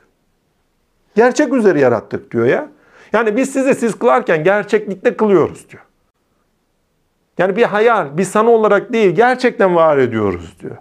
Gerçek 1.15 1.53
üzere 1.53 1.79
yarattık 1.79 2.31
diyor 2.31 2.45
ya. 2.45 2.69
Yani 3.13 3.37
biz 3.37 3.53
sizi 3.53 3.75
siz 3.75 3.99
kılarken 3.99 4.43
gerçeklikte 4.43 5.17
kılıyoruz 5.17 5.69
diyor. 5.69 5.83
Yani 7.37 7.55
bir 7.55 7.63
hayal, 7.63 8.17
bir 8.17 8.23
sanı 8.23 8.49
olarak 8.49 8.93
değil, 8.93 9.15
gerçekten 9.15 9.75
var 9.75 9.97
ediyoruz 9.97 10.55
diyor. 10.59 10.77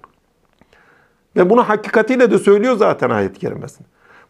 Ve 1.37 1.51
bunu 1.51 1.69
hakikatiyle 1.69 2.31
de 2.31 2.39
söylüyor 2.39 2.77
zaten 2.77 3.11
ayet-i. 3.11 3.55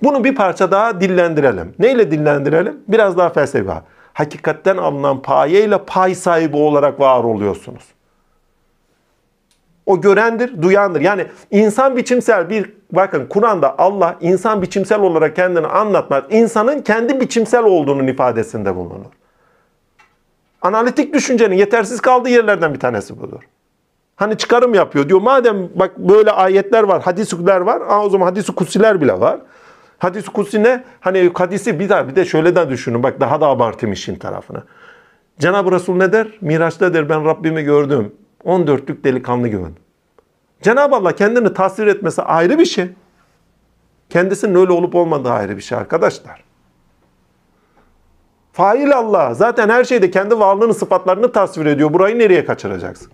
Bunu 0.03 0.25
bir 0.25 0.35
parça 0.35 0.71
daha 0.71 1.01
dillendirelim. 1.01 1.75
Neyle 1.79 2.11
dillendirelim? 2.11 2.81
Biraz 2.89 3.19
daha 3.19 3.31
felsefi. 3.31 3.71
Hakikatten 4.13 4.77
alınan 4.77 5.23
payeyle 5.23 5.79
pay 5.79 6.15
sahibi 6.15 6.57
olarak 6.57 7.01
var 7.01 7.25
oluyorsunuz. 7.25 7.85
O 9.89 10.01
görendir, 10.01 10.63
duyandır. 10.63 11.01
Yani 11.01 11.27
insan 11.51 11.97
biçimsel 11.97 12.51
bir, 12.51 12.73
bakın 12.93 13.27
Kur'an'da 13.27 13.79
Allah 13.79 14.17
insan 14.21 14.63
biçimsel 14.63 15.01
olarak 15.01 15.37
kendini 15.37 15.67
anlatmaz. 15.67 16.25
İnsanın 16.31 16.83
kendi 16.83 17.21
biçimsel 17.21 17.65
olduğunun 17.65 18.07
ifadesinde 18.07 18.77
bulunur. 18.77 19.07
Analitik 20.63 21.15
düşüncenin 21.15 21.57
yetersiz 21.57 22.01
kaldığı 22.01 22.29
yerlerden 22.29 22.75
bir 22.75 22.81
tanesi 22.81 23.21
budur. 23.21 23.43
Hani 24.17 24.37
çıkarım 24.37 24.75
yapıyor 24.75 25.09
diyor. 25.09 25.21
Madem 25.21 25.69
bak 25.75 25.99
böyle 25.99 26.31
ayetler 26.31 26.83
var, 26.83 27.03
hadis-i 27.03 27.47
var. 27.47 27.81
Aa, 27.81 28.05
o 28.05 28.11
zaman 28.11 28.27
hadis-i 28.27 28.55
kutsiler 28.55 29.01
bile 29.01 29.21
var. 29.21 29.41
Hadis-i 29.99 30.31
kutsi 30.31 30.63
ne? 30.63 30.85
Hani 31.01 31.31
hadisi 31.35 31.81
bir 31.81 31.89
daha 31.89 32.09
bir 32.09 32.17
de 32.17 32.25
şöyle 32.25 32.57
de 32.57 32.69
düşünün. 32.69 33.03
Bak 33.03 33.21
daha 33.21 33.41
da 33.41 33.47
abartayım 33.47 33.93
işin 33.93 34.15
tarafına. 34.15 34.63
Cenab-ı 35.39 35.73
Resul 35.73 35.97
ne 35.97 36.13
der? 36.13 36.27
Miraç'ta 36.41 36.95
der 36.95 37.09
ben 37.09 37.25
Rabbimi 37.25 37.63
gördüm. 37.63 38.13
14'lük 38.49 39.05
delikanlı 39.05 39.49
gördüm. 39.49 39.77
Cenab-ı 40.63 40.97
Allah 40.97 41.17
kendini 41.17 41.55
tasvir 41.55 41.87
etmesi 41.87 42.23
ayrı 42.23 42.59
bir 42.59 42.65
şey. 42.65 42.91
Kendisinin 44.11 44.55
öyle 44.55 44.73
olup 44.73 44.95
olmadığı 44.95 45.31
ayrı 45.31 45.57
bir 45.57 45.63
şey 45.63 45.79
arkadaşlar. 45.79 46.45
Fail 48.53 48.97
Allah. 48.97 49.35
Zaten 49.35 49.69
her 49.69 49.85
şeyde 49.85 50.11
kendi 50.11 50.39
varlığını, 50.39 50.75
sıfatlarını 50.75 51.33
tasvir 51.33 51.67
ediyor. 51.67 51.93
Burayı 51.93 52.19
nereye 52.19 52.45
kaçıracaksın? 52.45 53.11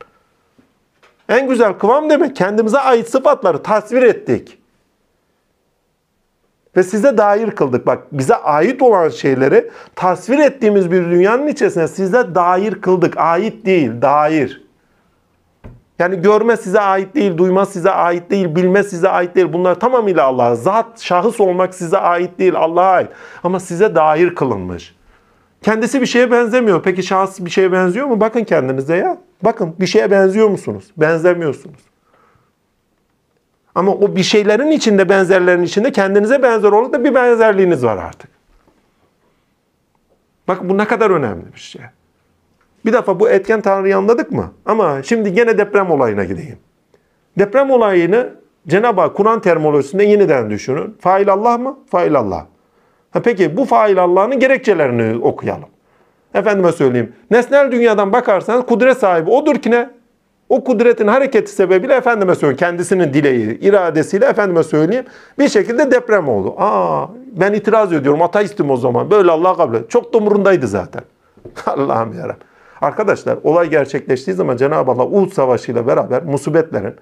En 1.29 1.49
güzel 1.49 1.73
kıvam 1.73 2.11
demek 2.11 2.37
kendimize 2.37 2.79
ait 2.79 3.11
sıfatları 3.11 3.63
tasvir 3.63 4.03
ettik. 4.03 4.59
Ve 6.77 6.83
size 6.83 7.19
dair 7.19 7.51
kıldık. 7.51 7.87
Bak 7.87 8.03
bize 8.13 8.35
ait 8.35 8.83
olan 8.83 9.09
şeyleri 9.09 9.71
tasvir 9.95 10.39
ettiğimiz 10.39 10.91
bir 10.91 11.05
dünyanın 11.05 11.47
içerisine 11.47 11.89
size 11.89 12.35
dair 12.35 12.81
kıldık. 12.81 13.17
Ait 13.17 13.67
değil, 13.67 14.03
dair. 14.03 14.64
Yani 15.99 16.23
görme 16.23 16.57
size 16.57 16.81
ait 16.81 17.15
değil, 17.15 17.39
duyma 17.39 17.67
size 17.67 17.91
ait 17.91 18.31
değil, 18.31 18.57
bilme 18.57 18.83
size 18.83 19.09
ait 19.09 19.35
değil. 19.35 19.53
Bunlar 19.53 19.81
tamamıyla 19.81 20.25
Allah'a. 20.25 20.55
Zat, 20.55 21.01
şahıs 21.01 21.41
olmak 21.41 21.75
size 21.75 21.99
ait 21.99 22.39
değil, 22.39 22.55
Allah'a 22.57 22.91
ait. 22.91 23.11
Ama 23.43 23.61
size 23.61 23.95
dair 23.95 24.35
kılınmış. 24.35 24.95
Kendisi 25.63 26.01
bir 26.01 26.07
şeye 26.07 26.31
benzemiyor. 26.31 26.83
Peki 26.83 27.03
şahıs 27.03 27.41
bir 27.41 27.51
şeye 27.51 27.73
benziyor 27.73 28.07
mu? 28.07 28.21
Bakın 28.21 28.45
kendinize 28.45 28.97
ya. 28.97 29.19
Bakın 29.43 29.75
bir 29.81 29.87
şeye 29.87 30.11
benziyor 30.11 30.49
musunuz? 30.49 30.85
Benzemiyorsunuz. 30.97 31.81
Ama 33.75 33.93
o 33.93 34.17
bir 34.17 34.23
şeylerin 34.23 34.71
içinde, 34.71 35.09
benzerlerin 35.09 35.63
içinde 35.63 35.93
kendinize 35.93 36.43
benzer 36.43 36.73
olup 36.73 36.93
da 36.93 37.05
bir 37.05 37.15
benzerliğiniz 37.15 37.85
var 37.85 37.97
artık. 37.97 38.31
Bakın 40.49 40.69
bu 40.69 40.79
ne 40.79 40.85
kadar 40.85 41.11
önemli 41.11 41.55
bir 41.55 41.61
şey. 41.61 41.83
Bir 42.85 42.93
defa 42.93 43.21
bu 43.21 43.29
etken 43.29 43.61
Tanrı'yı 43.61 43.97
anladık 43.97 44.33
mı? 44.33 44.53
Ama 44.67 45.03
şimdi 45.03 45.33
gene 45.33 45.59
deprem 45.59 45.91
olayına 45.91 46.25
gideyim. 46.25 46.59
Deprem 47.39 47.71
olayını 47.71 48.29
Cenab-ı 48.69 49.01
Hak 49.01 49.17
Kur'an 49.17 49.41
terminolojisinde 49.41 50.05
yeniden 50.05 50.51
düşünün. 50.51 50.97
Fail 51.01 51.33
Allah 51.33 51.59
mı? 51.59 51.79
Fail 51.91 52.15
Allah. 52.15 52.47
Ha 53.11 53.23
peki 53.23 53.57
bu 53.57 53.65
fail 53.65 54.03
Allah'ın 54.03 54.39
gerekçelerini 54.41 55.25
okuyalım. 55.25 55.69
Efendime 56.35 56.73
söyleyeyim. 56.73 57.13
Nesnel 57.31 57.73
dünyadan 57.73 58.13
bakarsanız 58.13 58.67
kudret 58.67 58.99
sahibi 58.99 59.31
odur 59.31 59.55
ki 59.55 59.71
ne? 59.71 59.91
O 60.49 60.65
kudretin 60.65 61.07
hareketi 61.07 61.53
sebebiyle 61.53 61.95
efendime 61.95 62.35
söyleyeyim 62.35 62.57
kendisinin 62.57 63.13
dileği, 63.13 63.59
iradesiyle 63.61 64.27
efendime 64.27 64.63
söyleyeyim 64.63 65.05
bir 65.39 65.49
şekilde 65.49 65.91
deprem 65.91 66.29
oldu. 66.29 66.55
Aa 66.59 67.07
ben 67.33 67.53
itiraz 67.53 67.93
ediyorum 67.93 68.23
ateistim 68.23 68.71
o 68.71 68.77
zaman. 68.77 69.11
Böyle 69.11 69.31
Allah 69.31 69.57
kabul 69.57 69.75
et. 69.75 69.91
Çok 69.91 70.15
da 70.15 70.19
umurundaydı 70.19 70.67
zaten. 70.67 71.03
Allah'ım 71.67 72.13
yarabbim. 72.19 72.47
Arkadaşlar 72.85 73.39
olay 73.45 73.71
gerçekleştiği 73.71 74.35
zaman 74.35 74.57
Cenab-ı 74.57 74.91
Allah 74.91 75.07
Uhud 75.07 75.33
Savaşı 75.33 75.73
ile 75.73 75.87
beraber 75.87 76.23
musibetlerin 76.23 76.95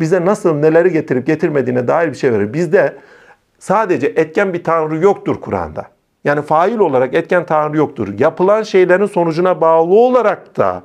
bize 0.00 0.24
nasıl 0.24 0.54
neleri 0.54 0.92
getirip 0.92 1.26
getirmediğine 1.26 1.88
dair 1.88 2.08
bir 2.08 2.14
şey 2.14 2.32
verir. 2.32 2.52
Bizde 2.54 2.96
sadece 3.58 4.06
etken 4.06 4.54
bir 4.54 4.64
tanrı 4.64 4.96
yoktur 4.96 5.40
Kur'an'da. 5.40 5.86
Yani 6.24 6.42
fail 6.42 6.78
olarak 6.78 7.14
etken 7.14 7.46
tanrı 7.46 7.76
yoktur. 7.76 8.08
Yapılan 8.18 8.62
şeylerin 8.62 9.06
sonucuna 9.06 9.60
bağlı 9.60 9.94
olarak 9.94 10.56
da 10.56 10.82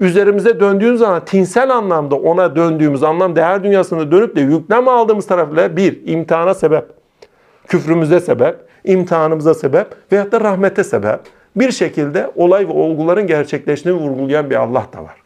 üzerimize 0.00 0.60
döndüğün 0.60 0.96
zaman 0.96 1.24
tinsel 1.24 1.70
anlamda 1.70 2.14
ona 2.16 2.56
döndüğümüz 2.56 3.02
anlam 3.02 3.36
değer 3.36 3.64
dünyasında 3.64 4.12
dönüp 4.12 4.36
de 4.36 4.40
yüklem 4.40 4.88
aldığımız 4.88 5.26
tarafıyla 5.26 5.76
bir 5.76 6.06
imtihana 6.06 6.54
sebep, 6.54 6.84
küfrümüze 7.68 8.20
sebep, 8.20 8.56
imtihanımıza 8.84 9.54
sebep 9.54 9.86
veyahut 10.12 10.32
da 10.32 10.40
rahmete 10.40 10.84
sebep. 10.84 11.20
Bir 11.56 11.72
şekilde 11.72 12.30
olay 12.36 12.68
ve 12.68 12.72
olguların 12.72 13.26
gerçekleştiğini 13.26 13.98
vurgulayan 13.98 14.50
bir 14.50 14.56
Allah 14.56 14.86
da 14.92 15.04
var. 15.04 15.22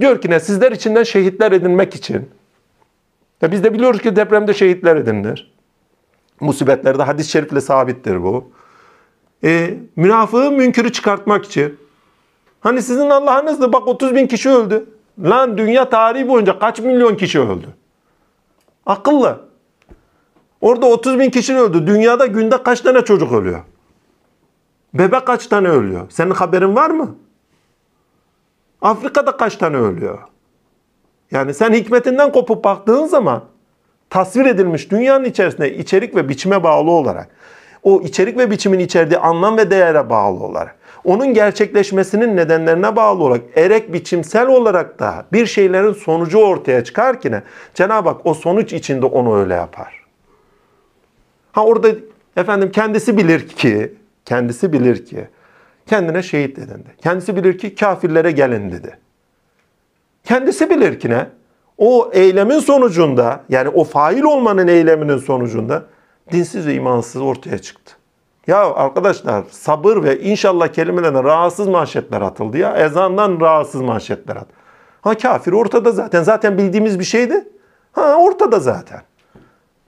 Diyor 0.00 0.20
ki 0.20 0.30
ne 0.30 0.40
sizler 0.40 0.72
içinden 0.72 1.02
şehitler 1.02 1.52
edinmek 1.52 1.94
için. 1.94 2.30
Ya 3.42 3.52
biz 3.52 3.64
de 3.64 3.74
biliyoruz 3.74 4.02
ki 4.02 4.16
depremde 4.16 4.54
şehitler 4.54 4.96
edinilir. 4.96 5.52
Musibetlerde 6.40 7.02
hadis-i 7.02 7.30
şerifle 7.30 7.60
sabittir 7.60 8.22
bu. 8.22 8.50
E, 9.44 9.74
münafığı 9.96 10.50
münkürü 10.50 10.92
çıkartmak 10.92 11.44
için. 11.44 11.78
Hani 12.60 12.82
sizin 12.82 13.10
Allah'ınızdı 13.10 13.72
bak 13.72 13.88
30 13.88 14.14
bin 14.14 14.26
kişi 14.26 14.50
öldü. 14.50 14.86
Lan 15.18 15.58
dünya 15.58 15.88
tarihi 15.88 16.28
boyunca 16.28 16.58
kaç 16.58 16.80
milyon 16.80 17.14
kişi 17.14 17.40
öldü? 17.40 17.66
Akıllı. 18.86 19.40
Orada 20.60 20.86
30 20.86 21.18
bin 21.18 21.30
kişi 21.30 21.56
öldü. 21.56 21.86
Dünyada 21.86 22.26
günde 22.26 22.62
kaç 22.62 22.80
tane 22.80 23.04
çocuk 23.04 23.32
ölüyor? 23.32 23.60
Bebek 24.94 25.26
kaç 25.26 25.46
tane 25.46 25.68
ölüyor? 25.68 26.06
Senin 26.10 26.30
haberin 26.30 26.76
var 26.76 26.90
mı? 26.90 27.16
Afrika'da 28.82 29.36
kaç 29.36 29.56
tane 29.56 29.76
ölüyor? 29.76 30.18
Yani 31.30 31.54
sen 31.54 31.72
hikmetinden 31.72 32.32
kopup 32.32 32.64
baktığın 32.64 33.06
zaman 33.06 33.44
tasvir 34.10 34.46
edilmiş 34.46 34.90
dünyanın 34.90 35.24
içerisinde 35.24 35.76
içerik 35.76 36.16
ve 36.16 36.28
biçime 36.28 36.62
bağlı 36.62 36.90
olarak 36.90 37.28
o 37.82 38.00
içerik 38.00 38.38
ve 38.38 38.50
biçimin 38.50 38.78
içerdiği 38.78 39.18
anlam 39.18 39.56
ve 39.56 39.70
değere 39.70 40.10
bağlı 40.10 40.44
olarak 40.44 40.76
onun 41.04 41.34
gerçekleşmesinin 41.34 42.36
nedenlerine 42.36 42.96
bağlı 42.96 43.22
olarak 43.22 43.42
erek 43.56 43.92
biçimsel 43.92 44.46
olarak 44.46 44.98
da 44.98 45.26
bir 45.32 45.46
şeylerin 45.46 45.92
sonucu 45.92 46.38
ortaya 46.38 46.84
çıkar 46.84 47.20
ki 47.20 47.32
ne? 47.32 47.42
Cenab-ı 47.74 48.08
Hak 48.08 48.26
o 48.26 48.34
sonuç 48.34 48.72
içinde 48.72 49.06
onu 49.06 49.36
öyle 49.40 49.54
yapar. 49.54 50.04
Ha 51.52 51.64
orada 51.64 51.88
efendim 52.36 52.70
kendisi 52.70 53.16
bilir 53.16 53.48
ki 53.48 53.94
kendisi 54.24 54.72
bilir 54.72 55.04
ki 55.04 55.28
kendine 55.86 56.22
şehit 56.22 56.58
edindi. 56.58 56.88
Kendisi 57.02 57.36
bilir 57.36 57.58
ki 57.58 57.74
kafirlere 57.74 58.30
gelin 58.30 58.72
dedi. 58.72 58.98
Kendisi 60.24 60.70
bilir 60.70 61.00
ki 61.00 61.10
ne? 61.10 61.26
O 61.78 62.10
eylemin 62.12 62.58
sonucunda 62.58 63.44
yani 63.48 63.68
o 63.68 63.84
fail 63.84 64.22
olmanın 64.22 64.68
eyleminin 64.68 65.18
sonucunda 65.18 65.84
dinsiz 66.32 66.66
ve 66.66 66.74
imansız 66.74 67.22
ortaya 67.22 67.58
çıktı. 67.58 67.92
Ya 68.46 68.74
arkadaşlar 68.74 69.44
sabır 69.50 70.02
ve 70.02 70.20
inşallah 70.20 70.68
kelimelerine 70.68 71.24
rahatsız 71.24 71.68
manşetler 71.68 72.20
atıldı 72.20 72.58
ya. 72.58 72.76
Ezandan 72.76 73.40
rahatsız 73.40 73.80
manşetler 73.80 74.36
at. 74.36 74.46
Ha 75.00 75.14
kafir 75.14 75.52
ortada 75.52 75.92
zaten. 75.92 76.22
Zaten 76.22 76.58
bildiğimiz 76.58 76.98
bir 76.98 77.04
şeydi. 77.04 77.48
Ha 77.92 78.16
ortada 78.16 78.60
zaten. 78.60 79.02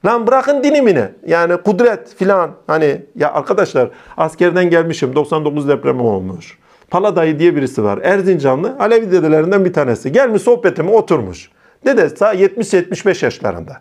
Lan 0.04 0.26
bırakın 0.26 0.64
dinimini. 0.64 1.08
Yani 1.26 1.56
kudret 1.56 2.14
filan. 2.14 2.50
Hani 2.66 3.02
ya 3.16 3.32
arkadaşlar 3.32 3.90
askerden 4.16 4.70
gelmişim. 4.70 5.14
99 5.14 5.68
depremi 5.68 6.02
olmuş. 6.02 6.58
Paladayı 6.90 7.38
diye 7.38 7.56
birisi 7.56 7.84
var. 7.84 7.98
Erzincanlı. 8.02 8.76
Alevi 8.78 9.12
dedelerinden 9.12 9.64
bir 9.64 9.72
tanesi. 9.72 10.12
Gelmiş 10.12 10.42
sohbetime 10.42 10.90
oturmuş. 10.90 11.50
Dede 11.86 12.02
70-75 12.02 13.24
yaşlarında. 13.24 13.76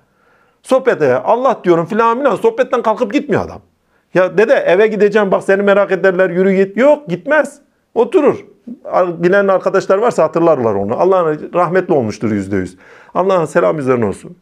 Sohbete 0.63 1.17
Allah 1.17 1.59
diyorum 1.63 1.85
filan 1.85 2.17
filan. 2.17 2.35
Sohbetten 2.35 2.81
kalkıp 2.81 3.13
gitmiyor 3.13 3.45
adam. 3.45 3.61
Ya 4.13 4.37
dede 4.37 4.53
eve 4.53 4.87
gideceğim 4.87 5.31
bak 5.31 5.43
seni 5.43 5.61
merak 5.61 5.91
ederler 5.91 6.29
yürü 6.29 6.53
git. 6.53 6.77
Yok 6.77 7.09
gitmez. 7.09 7.59
Oturur. 7.93 8.45
Bilen 8.95 9.47
arkadaşlar 9.47 9.97
varsa 9.97 10.23
hatırlarlar 10.23 10.73
onu. 10.73 10.95
Allah'ın 10.95 11.51
rahmetli 11.53 11.93
olmuştur 11.93 12.31
yüzde 12.31 12.55
yüz. 12.55 12.77
Allah'ın 13.13 13.45
selam 13.45 13.79
üzerine 13.79 14.05
olsun. 14.05 14.37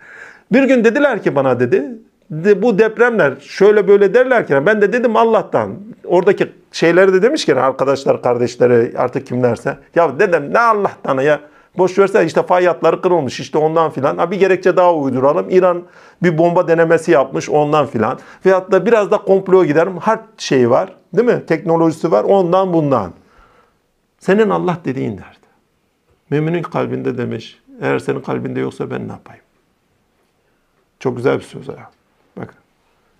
Bir 0.52 0.64
gün 0.64 0.84
dediler 0.84 1.24
ki 1.24 1.36
bana 1.36 1.60
dedi, 1.60 1.86
de, 2.32 2.62
bu 2.62 2.80
depremler 2.80 3.34
şöyle 3.40 3.88
böyle 3.88 4.14
derlerken 4.14 4.66
ben 4.66 4.82
de 4.82 4.94
dedim 4.94 5.16
Allah'tan. 5.16 5.72
Oradaki 6.06 6.52
şeyleri 6.72 7.14
de 7.14 7.22
demiş 7.22 7.46
ki 7.46 7.56
arkadaşlar, 7.56 8.22
kardeşleri 8.22 8.98
artık 8.98 9.28
kimlerse. 9.28 9.78
Ya 9.96 10.20
dedim 10.20 10.54
ne 10.54 10.60
Allah'tan 10.60 11.22
ya. 11.22 11.40
Boş 11.78 12.00
versen 12.00 12.26
işte 12.26 12.44
fay 12.44 12.66
hatları 12.66 13.02
kırılmış 13.02 13.40
işte 13.40 13.58
ondan 13.58 13.92
filan. 13.92 14.32
Bir 14.32 14.40
gerekçe 14.40 14.78
daha 14.78 14.96
uyduralım. 14.96 15.50
İran 15.50 15.84
bir 16.24 16.38
bomba 16.38 16.68
denemesi 16.68 17.12
yapmış 17.12 17.50
ondan 17.50 17.86
filan. 17.86 18.20
Veyahut 18.46 18.72
da 18.72 18.86
biraz 18.86 19.12
da 19.12 19.18
komplo 19.18 19.66
giderim. 19.66 19.98
Harp 19.98 20.22
şeyi 20.38 20.70
var 20.70 20.96
değil 21.14 21.28
mi? 21.28 21.44
Teknolojisi 21.48 22.12
var 22.12 22.24
ondan 22.24 22.74
bundan. 22.74 23.12
Senin 24.20 24.50
Allah 24.50 24.78
dediğin 24.86 25.12
nerede? 25.12 25.48
Müminin 26.30 26.64
kalbinde 26.64 27.18
demiş. 27.18 27.60
Eğer 27.82 28.00
senin 28.00 28.22
kalbinde 28.22 28.60
yoksa 28.60 28.92
ben 28.92 29.08
ne 29.08 29.12
yapayım? 29.12 29.44
Çok 31.02 31.18
güzel 31.18 31.38
bir 31.38 31.44
söz 31.44 31.68
ya. 31.68 31.92
Bakın. 32.38 32.56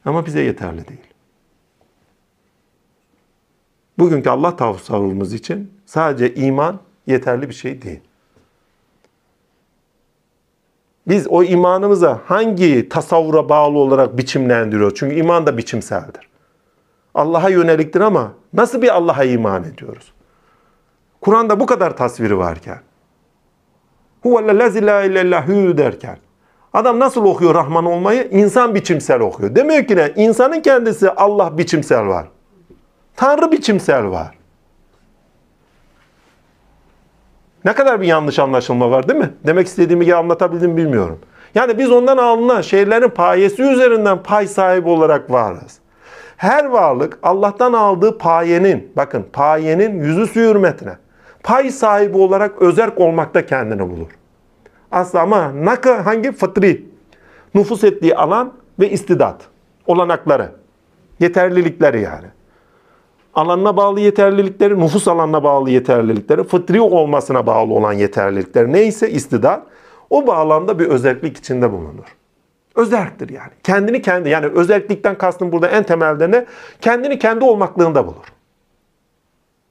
Ama 0.06 0.26
bize 0.26 0.42
yeterli 0.42 0.88
değil. 0.88 1.02
Bugünkü 4.00 4.30
Allah 4.30 4.56
tasavvurumuz 4.56 5.34
için 5.34 5.74
sadece 5.86 6.36
iman 6.36 6.80
yeterli 7.08 7.50
bir 7.50 7.54
şey 7.54 7.82
değil. 7.82 8.00
Biz 11.08 11.28
o 11.28 11.44
imanımıza 11.44 12.22
hangi 12.26 12.90
tasavvura 12.90 13.50
bağlı 13.50 13.78
olarak 13.78 14.18
biçimlendiriyoruz? 14.18 15.00
Çünkü 15.00 15.16
iman 15.16 15.46
da 15.46 15.58
biçimseldir. 15.58 16.30
Allah'a 17.14 17.50
yöneliktir 17.50 18.02
ama 18.02 18.34
nasıl 18.54 18.82
bir 18.82 18.96
Allah'a 18.96 19.24
iman 19.24 19.64
ediyoruz? 19.64 20.14
Kur'an'da 21.22 21.60
bu 21.60 21.66
kadar 21.66 21.98
tasviri 21.98 22.38
varken, 22.38 22.82
huvellezî 24.24 24.86
lâ 24.86 25.04
ilellâhü 25.04 25.78
derken, 25.78 26.18
adam 26.74 27.00
nasıl 27.00 27.26
okuyor 27.26 27.56
Rahman 27.56 27.86
olmayı? 27.86 28.28
İnsan 28.32 28.76
biçimsel 28.76 29.20
okuyor. 29.20 29.56
Demiyor 29.56 29.84
ki 29.84 29.96
ne? 29.96 30.12
İnsanın 30.16 30.62
kendisi 30.62 31.12
Allah 31.12 31.58
biçimsel 31.58 32.08
var. 32.08 32.28
Tanrı 33.16 33.52
biçimsel 33.52 34.10
var. 34.10 34.32
Ne 37.66 37.74
kadar 37.74 38.02
bir 38.02 38.08
yanlış 38.08 38.40
anlaşılma 38.40 38.92
var 38.92 39.10
değil 39.10 39.20
mi? 39.20 39.34
Demek 39.46 39.68
istediğimi 39.68 40.06
iyi 40.06 40.16
anlatabildim 40.16 40.78
bilmiyorum. 40.78 41.20
Yani 41.56 41.78
biz 41.78 41.92
ondan 41.92 42.18
alınan 42.18 42.62
şeylerin 42.62 43.10
payesi 43.10 43.64
üzerinden 43.64 44.24
pay 44.24 44.48
sahibi 44.48 44.90
olarak 44.90 45.32
varız. 45.32 45.80
Her 46.38 46.66
varlık 46.66 47.20
Allah'tan 47.24 47.74
aldığı 47.74 48.18
payenin, 48.18 48.92
bakın 48.96 49.26
payenin 49.34 50.04
yüzü 50.04 50.28
su 50.28 50.40
hürmetine, 50.40 50.98
pay 51.44 51.72
sahibi 51.72 52.18
olarak 52.18 52.62
özerk 52.62 53.00
olmakta 53.00 53.46
kendini 53.46 53.90
bulur. 53.90 54.21
Aslında 54.92 55.24
ama 55.24 55.66
naka 55.66 56.06
hangi 56.06 56.32
fıtri? 56.32 56.86
Nüfus 57.56 57.84
ettiği 57.84 58.16
alan 58.16 58.54
ve 58.80 58.90
istidat. 58.90 59.42
Olanakları. 59.88 60.52
Yeterlilikleri 61.20 62.02
yani. 62.02 62.28
Alanına 63.34 63.78
bağlı 63.78 64.00
yeterlilikleri, 64.00 64.80
nüfus 64.80 65.08
alanına 65.08 65.44
bağlı 65.44 65.70
yeterlilikleri, 65.70 66.44
fıtri 66.44 66.82
olmasına 66.82 67.48
bağlı 67.48 67.74
olan 67.74 67.94
yeterlilikleri 67.94 68.74
neyse 68.74 69.10
istidat, 69.10 69.64
o 70.10 70.28
bağlamda 70.28 70.80
bir 70.80 70.88
özellik 70.88 71.38
içinde 71.38 71.72
bulunur. 71.72 72.06
Özerktir 72.76 73.30
yani. 73.30 73.52
Kendini 73.64 74.02
kendi, 74.02 74.30
yani 74.30 74.46
özellikten 74.46 75.18
kastım 75.18 75.52
burada 75.52 75.68
en 75.68 75.84
temelde 75.84 76.32
ne? 76.32 76.46
Kendini 76.82 77.20
kendi 77.20 77.46
olmaklığında 77.46 78.08
bulur. 78.08 78.34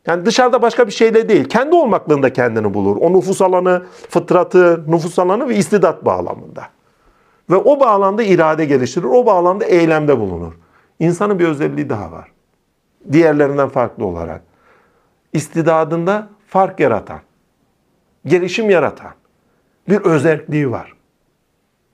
Yani 0.06 0.26
dışarıda 0.26 0.62
başka 0.62 0.86
bir 0.86 0.92
şeyle 0.92 1.28
değil, 1.28 1.44
kendi 1.44 1.76
olmaklığında 1.76 2.32
kendini 2.32 2.74
bulur. 2.74 2.96
O 2.96 3.12
nüfus 3.12 3.42
alanı, 3.42 3.82
fıtratı, 4.08 4.84
nüfus 4.88 5.18
alanı 5.18 5.48
ve 5.48 5.56
istidat 5.56 6.04
bağlamında. 6.04 6.68
Ve 7.50 7.56
o 7.56 7.80
bağlamda 7.80 8.22
irade 8.22 8.64
geliştirir, 8.64 9.04
o 9.04 9.26
bağlamda 9.26 9.64
eylemde 9.64 10.18
bulunur. 10.18 10.52
İnsanın 10.98 11.38
bir 11.38 11.48
özelliği 11.48 11.90
daha 11.90 12.12
var. 12.12 12.32
Diğerlerinden 13.12 13.68
farklı 13.68 14.06
olarak. 14.06 14.42
İstidadında 15.32 16.28
fark 16.46 16.80
yaratan, 16.80 17.20
gelişim 18.26 18.70
yaratan 18.70 19.10
bir 19.88 20.00
özelliği 20.00 20.70
var. 20.70 20.92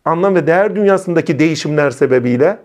Anlam 0.04 0.34
ve 0.34 0.46
değer 0.46 0.76
dünyasındaki 0.76 1.38
değişimler 1.38 1.90
sebebiyle 1.90 2.58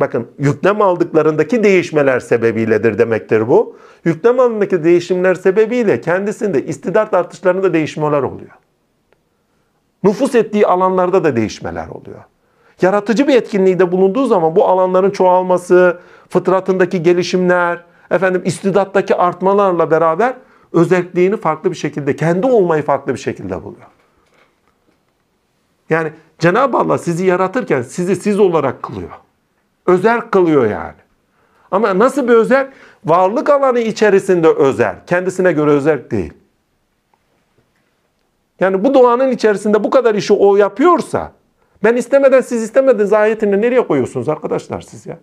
Bakın 0.00 0.28
yüklem 0.38 0.82
aldıklarındaki 0.82 1.62
değişmeler 1.64 2.20
sebebiyledir 2.20 2.98
demektir 2.98 3.48
bu. 3.48 3.76
Yüklem 4.04 4.40
alındaki 4.40 4.84
değişimler 4.84 5.34
sebebiyle 5.34 6.00
kendisinde 6.00 6.66
istidat 6.66 7.14
artışlarında 7.14 7.74
değişmeler 7.74 8.22
oluyor. 8.22 8.50
Nüfus 10.02 10.34
ettiği 10.34 10.66
alanlarda 10.66 11.24
da 11.24 11.36
değişmeler 11.36 11.88
oluyor. 11.88 12.20
Yaratıcı 12.82 13.28
bir 13.28 13.36
etkinliği 13.36 13.78
de 13.78 13.92
bulunduğu 13.92 14.26
zaman 14.26 14.56
bu 14.56 14.64
alanların 14.64 15.10
çoğalması, 15.10 16.00
fıtratındaki 16.28 17.02
gelişimler, 17.02 17.84
efendim 18.10 18.42
istidattaki 18.44 19.16
artmalarla 19.16 19.90
beraber 19.90 20.34
özelliğini 20.72 21.36
farklı 21.36 21.70
bir 21.70 21.76
şekilde, 21.76 22.16
kendi 22.16 22.46
olmayı 22.46 22.82
farklı 22.82 23.12
bir 23.14 23.18
şekilde 23.18 23.64
buluyor. 23.64 23.86
Yani 25.90 26.12
Cenab-ı 26.38 26.78
Allah 26.78 26.98
sizi 26.98 27.26
yaratırken 27.26 27.82
sizi 27.82 28.16
siz 28.16 28.40
olarak 28.40 28.82
kılıyor. 28.82 29.10
Özel 29.86 30.20
kılıyor 30.20 30.70
yani. 30.70 30.94
Ama 31.70 31.98
nasıl 31.98 32.28
bir 32.28 32.32
özel? 32.32 32.70
Varlık 33.04 33.50
alanı 33.50 33.80
içerisinde 33.80 34.48
özel. 34.48 34.96
Kendisine 35.06 35.52
göre 35.52 35.70
özel 35.70 36.10
değil. 36.10 36.32
Yani 38.60 38.84
bu 38.84 38.94
doğanın 38.94 39.30
içerisinde 39.30 39.84
bu 39.84 39.90
kadar 39.90 40.14
işi 40.14 40.32
o 40.32 40.56
yapıyorsa 40.56 41.32
ben 41.84 41.96
istemeden 41.96 42.40
siz 42.40 42.62
istemediniz 42.62 43.12
ayetini 43.12 43.60
nereye 43.60 43.86
koyuyorsunuz 43.86 44.28
arkadaşlar 44.28 44.80
siz 44.80 45.06
ya? 45.06 45.18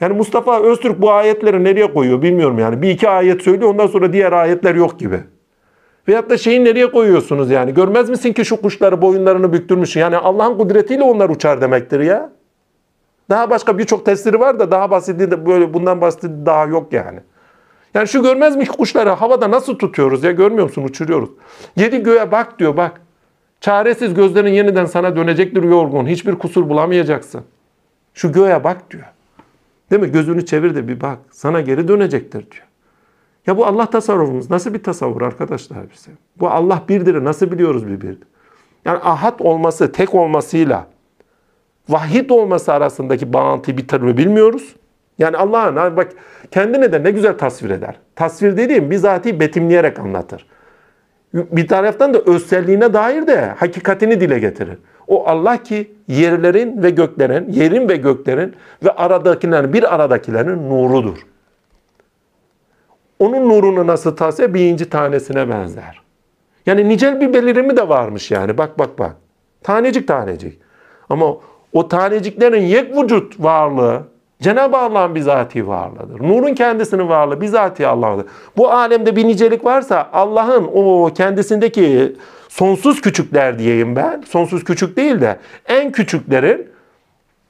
Yani 0.00 0.16
Mustafa 0.16 0.62
Öztürk 0.62 1.00
bu 1.00 1.12
ayetleri 1.12 1.64
nereye 1.64 1.92
koyuyor 1.92 2.22
bilmiyorum 2.22 2.58
yani. 2.58 2.82
Bir 2.82 2.90
iki 2.90 3.08
ayet 3.08 3.42
söylüyor 3.42 3.70
ondan 3.70 3.86
sonra 3.86 4.12
diğer 4.12 4.32
ayetler 4.32 4.74
yok 4.74 4.98
gibi. 4.98 5.20
Veyahut 6.08 6.30
da 6.30 6.38
şeyi 6.38 6.64
nereye 6.64 6.90
koyuyorsunuz 6.90 7.50
yani? 7.50 7.74
Görmez 7.74 8.10
misin 8.10 8.32
ki 8.32 8.44
şu 8.44 8.62
kuşları 8.62 9.02
boyunlarını 9.02 9.52
büktürmüş? 9.52 9.96
Yani 9.96 10.16
Allah'ın 10.16 10.58
kudretiyle 10.58 11.02
onlar 11.02 11.30
uçar 11.30 11.60
demektir 11.60 12.00
ya. 12.00 12.30
Daha 13.30 13.50
başka 13.50 13.78
birçok 13.78 14.06
tefsiri 14.06 14.40
var 14.40 14.58
da 14.58 14.70
daha 14.70 14.90
basiti 14.90 15.30
de 15.30 15.46
böyle 15.46 15.74
bundan 15.74 16.00
basiti 16.00 16.46
daha 16.46 16.64
yok 16.64 16.92
yani. 16.92 17.20
Yani 17.94 18.08
şu 18.08 18.22
görmez 18.22 18.56
mi 18.56 18.64
ki 18.64 18.70
kuşları 18.70 19.10
havada 19.10 19.50
nasıl 19.50 19.78
tutuyoruz 19.78 20.24
ya 20.24 20.30
görmüyor 20.30 20.64
musun 20.64 20.84
uçuruyoruz. 20.84 21.30
Yedi 21.76 22.02
göğe 22.02 22.32
bak 22.32 22.58
diyor 22.58 22.76
bak. 22.76 23.00
Çaresiz 23.60 24.14
gözlerin 24.14 24.52
yeniden 24.52 24.84
sana 24.84 25.16
dönecektir 25.16 25.62
yorgun. 25.62 26.06
Hiçbir 26.06 26.34
kusur 26.34 26.68
bulamayacaksın. 26.68 27.42
Şu 28.14 28.32
göğe 28.32 28.64
bak 28.64 28.90
diyor. 28.90 29.04
Değil 29.90 30.02
mi? 30.02 30.12
Gözünü 30.12 30.46
çevir 30.46 30.74
de 30.74 30.88
bir 30.88 31.00
bak. 31.00 31.18
Sana 31.30 31.60
geri 31.60 31.88
dönecektir 31.88 32.50
diyor. 32.50 32.64
Ya 33.46 33.56
bu 33.56 33.66
Allah 33.66 33.86
tasarrufumuz 33.86 34.50
nasıl 34.50 34.74
bir 34.74 34.82
tasavvur 34.82 35.22
arkadaşlar 35.22 35.78
bize? 35.92 36.10
Bu 36.40 36.50
Allah 36.50 36.82
birdir. 36.88 37.24
Nasıl 37.24 37.52
biliyoruz 37.52 37.86
bir? 37.86 38.18
Yani 38.84 38.98
ahad 38.98 39.40
olması, 39.40 39.92
tek 39.92 40.14
olmasıyla 40.14 40.86
vahid 41.88 42.30
olması 42.30 42.72
arasındaki 42.72 43.32
bağıntıyı 43.32 43.76
bir 43.76 43.88
türlü 43.88 44.16
bilmiyoruz. 44.16 44.76
Yani 45.18 45.36
Allah'ın 45.36 45.96
bak 45.96 46.08
kendine 46.50 46.92
de 46.92 47.02
ne 47.02 47.10
güzel 47.10 47.38
tasvir 47.38 47.70
eder. 47.70 47.96
Tasvir 48.16 48.56
dediğim 48.56 48.90
bizatihi 48.90 49.40
betimleyerek 49.40 49.98
anlatır. 49.98 50.46
Bir 51.34 51.68
taraftan 51.68 52.14
da 52.14 52.18
özselliğine 52.18 52.92
dair 52.92 53.26
de 53.26 53.46
hakikatini 53.46 54.20
dile 54.20 54.38
getirir. 54.38 54.78
O 55.06 55.26
Allah 55.28 55.62
ki 55.62 55.94
yerlerin 56.08 56.82
ve 56.82 56.90
göklerin, 56.90 57.52
yerin 57.52 57.88
ve 57.88 57.96
göklerin 57.96 58.54
ve 58.84 58.90
aradakilerin, 58.90 59.72
bir 59.72 59.94
aradakilerin 59.94 60.70
nurudur. 60.70 61.26
Onun 63.18 63.48
nurunu 63.48 63.86
nasıl 63.86 64.16
tasvir? 64.16 64.54
Bir 64.54 64.60
inci 64.60 64.90
tanesine 64.90 65.48
benzer. 65.48 66.02
Yani 66.66 66.88
nicel 66.88 67.20
bir 67.20 67.32
belirimi 67.32 67.76
de 67.76 67.88
varmış 67.88 68.30
yani. 68.30 68.58
Bak 68.58 68.78
bak 68.78 68.98
bak. 68.98 69.16
Tanecik 69.62 70.08
tanecik. 70.08 70.60
Ama 71.08 71.36
o 71.74 71.88
taneciklerin 71.88 72.62
yek 72.62 72.96
vücut 72.96 73.40
varlığı 73.40 74.02
Cenab-ı 74.42 74.76
Allah'ın 74.76 75.14
bizatihi 75.14 75.68
varlığıdır. 75.68 76.20
Nurun 76.20 76.54
kendisinin 76.54 77.08
varlığı 77.08 77.40
bizatihi 77.40 77.86
Allah'dır. 77.86 78.26
Bu 78.56 78.70
alemde 78.70 79.16
bir 79.16 79.26
nicelik 79.26 79.64
varsa 79.64 80.08
Allah'ın 80.12 80.68
o 80.74 81.10
kendisindeki 81.14 82.16
sonsuz 82.48 83.00
küçükler 83.00 83.58
diyeyim 83.58 83.96
ben. 83.96 84.22
Sonsuz 84.28 84.64
küçük 84.64 84.96
değil 84.96 85.20
de 85.20 85.38
en 85.68 85.92
küçüklerin 85.92 86.68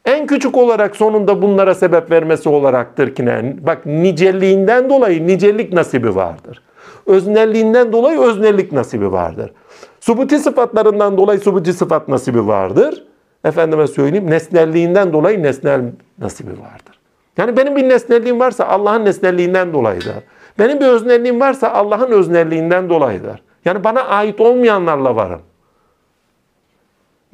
en 0.05 0.27
küçük 0.27 0.57
olarak 0.57 0.97
sonunda 0.97 1.43
bunlara 1.43 1.75
sebep 1.75 2.11
vermesi 2.11 2.49
olaraktır 2.49 3.15
ki 3.15 3.27
ne? 3.27 3.57
Bak 3.67 3.87
nicelliğinden 3.87 4.91
dolayı 4.91 5.27
nicelik 5.27 5.73
nasibi 5.73 6.15
vardır. 6.15 6.63
Öznelliğinden 7.07 7.93
dolayı 7.93 8.21
öznellik 8.21 8.73
nasibi 8.73 9.13
vardır. 9.13 9.53
Subuti 10.01 10.39
sıfatlarından 10.39 11.17
dolayı 11.19 11.41
subuti 11.41 11.73
sıfat 11.73 12.09
nasibi 12.09 12.47
vardır 12.47 13.05
efendime 13.45 13.87
söyleyeyim 13.87 14.31
nesnelliğinden 14.31 15.13
dolayı 15.13 15.43
nesnel 15.43 15.81
nasibi 16.19 16.51
vardır. 16.51 16.99
Yani 17.37 17.57
benim 17.57 17.77
bir 17.77 17.89
nesnelliğim 17.89 18.41
varsa 18.41 18.67
Allah'ın 18.67 19.05
nesnelliğinden 19.05 19.73
dolayıdır. 19.73 20.15
Benim 20.59 20.81
bir 20.81 20.87
öznelliğim 20.87 21.41
varsa 21.41 21.71
Allah'ın 21.71 22.11
öznelliğinden 22.11 22.89
dolayıdır. 22.91 23.43
Yani 23.65 23.85
bana 23.85 24.03
ait 24.03 24.41
olmayanlarla 24.41 25.17
varım. 25.17 25.41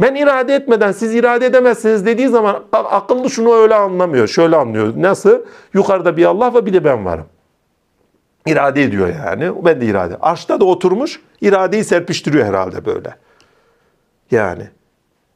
Ben 0.01 0.15
irade 0.15 0.55
etmeden 0.55 0.93
siz 0.93 1.15
irade 1.15 1.47
edemezsiniz 1.47 2.07
dediği 2.07 2.29
zaman 2.29 2.65
akıllı 2.73 3.31
şunu 3.31 3.55
öyle 3.55 3.75
anlamıyor. 3.75 4.29
Şöyle 4.29 4.57
anlıyor. 4.57 4.93
Nasıl? 4.97 5.39
Yukarıda 5.75 6.17
bir 6.17 6.25
Allah 6.25 6.55
ve 6.55 6.67
bir 6.67 6.73
de 6.73 6.85
ben 6.85 7.05
varım. 7.05 7.27
İrade 8.47 8.83
ediyor 8.83 9.09
yani. 9.09 9.65
Ben 9.65 9.81
de 9.81 9.87
irade. 9.87 10.17
Arşta 10.21 10.61
da 10.61 10.65
oturmuş 10.65 11.21
iradeyi 11.41 11.85
serpiştiriyor 11.85 12.47
herhalde 12.47 12.85
böyle. 12.85 13.15
Yani. 14.31 14.69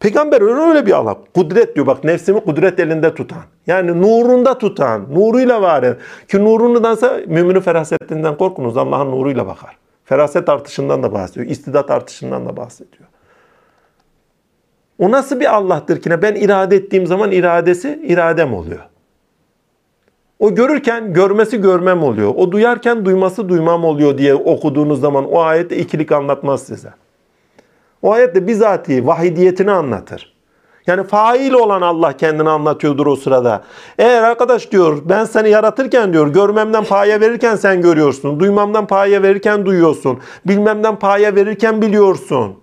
Peygamber 0.04 0.40
öyle 0.40 0.60
öyle 0.60 0.86
bir 0.86 0.92
Allah. 0.92 1.16
Kudret 1.34 1.74
diyor 1.74 1.86
bak 1.86 2.04
nefsimi 2.04 2.40
kudret 2.40 2.80
elinde 2.80 3.14
tutan. 3.14 3.42
Yani 3.66 4.02
nurunda 4.02 4.58
tutan, 4.58 5.14
nuruyla 5.14 5.62
var 5.62 5.82
eden. 5.82 5.96
Ki 6.28 6.44
nurundansa 6.44 7.20
müminin 7.26 7.60
ferasetinden 7.60 8.36
korkunuz. 8.36 8.76
Allah'ın 8.76 9.10
nuruyla 9.10 9.46
bakar. 9.46 9.76
Feraset 10.04 10.48
artışından 10.48 11.02
da 11.02 11.12
bahsediyor. 11.12 11.46
istidat 11.46 11.90
artışından 11.90 12.46
da 12.46 12.56
bahsediyor. 12.56 13.08
O 14.98 15.10
nasıl 15.10 15.40
bir 15.40 15.54
Allah'tır 15.54 16.00
ki? 16.00 16.22
Ben 16.22 16.34
irade 16.34 16.76
ettiğim 16.76 17.06
zaman 17.06 17.32
iradesi 17.32 18.00
iradem 18.02 18.54
oluyor. 18.54 18.80
O 20.38 20.54
görürken 20.54 21.12
görmesi 21.12 21.60
görmem 21.60 22.02
oluyor. 22.02 22.34
O 22.36 22.52
duyarken 22.52 23.04
duyması 23.04 23.48
duymam 23.48 23.84
oluyor 23.84 24.18
diye 24.18 24.34
okuduğunuz 24.34 25.00
zaman 25.00 25.32
o 25.32 25.40
ayette 25.40 25.76
ikilik 25.76 26.12
anlatmaz 26.12 26.62
size. 26.62 26.92
O 28.04 28.12
ayette 28.12 28.46
bizatihi 28.46 29.06
vahidiyetini 29.06 29.70
anlatır. 29.70 30.34
Yani 30.86 31.04
fail 31.04 31.52
olan 31.52 31.82
Allah 31.82 32.16
kendini 32.16 32.48
anlatıyordur 32.48 33.06
o 33.06 33.16
sırada. 33.16 33.62
Eğer 33.98 34.22
arkadaş 34.22 34.72
diyor 34.72 35.02
ben 35.04 35.24
seni 35.24 35.50
yaratırken 35.50 36.12
diyor 36.12 36.32
görmemden 36.32 36.84
paya 36.84 37.20
verirken 37.20 37.56
sen 37.56 37.82
görüyorsun. 37.82 38.40
Duymamdan 38.40 38.86
paya 38.86 39.22
verirken 39.22 39.66
duyuyorsun. 39.66 40.18
Bilmemden 40.46 40.98
paya 40.98 41.34
verirken 41.34 41.82
biliyorsun. 41.82 42.58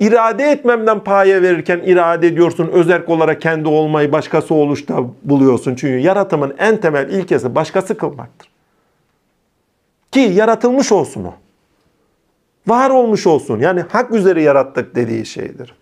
İrade 0.00 0.44
etmemden 0.44 1.00
paya 1.00 1.42
verirken 1.42 1.78
irade 1.78 2.26
ediyorsun. 2.26 2.68
Özerk 2.72 3.08
olarak 3.08 3.40
kendi 3.40 3.68
olmayı 3.68 4.12
başkası 4.12 4.54
oluşta 4.54 4.94
buluyorsun. 5.22 5.74
Çünkü 5.74 5.98
yaratımın 5.98 6.54
en 6.58 6.76
temel 6.80 7.10
ilkesi 7.10 7.54
başkası 7.54 7.96
kılmaktır. 7.96 8.48
Ki 10.12 10.20
yaratılmış 10.20 10.92
olsun 10.92 11.24
o. 11.24 11.34
Var 12.66 12.90
olmuş 12.90 13.26
olsun. 13.26 13.60
Yani 13.60 13.84
hak 13.88 14.10
üzere 14.10 14.42
yarattık 14.42 14.94
dediği 14.94 15.26
şeydir. 15.26 15.74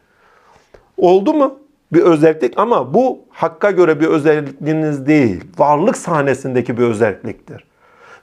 Oldu 0.96 1.34
mu? 1.34 1.58
Bir 1.92 2.02
özellik 2.02 2.54
ama 2.56 2.94
bu 2.94 3.18
hakka 3.30 3.70
göre 3.70 4.00
bir 4.00 4.06
özelliğiniz 4.06 5.06
değil. 5.06 5.44
Varlık 5.58 5.96
sahnesindeki 5.96 6.78
bir 6.78 6.82
özelliktir. 6.82 7.64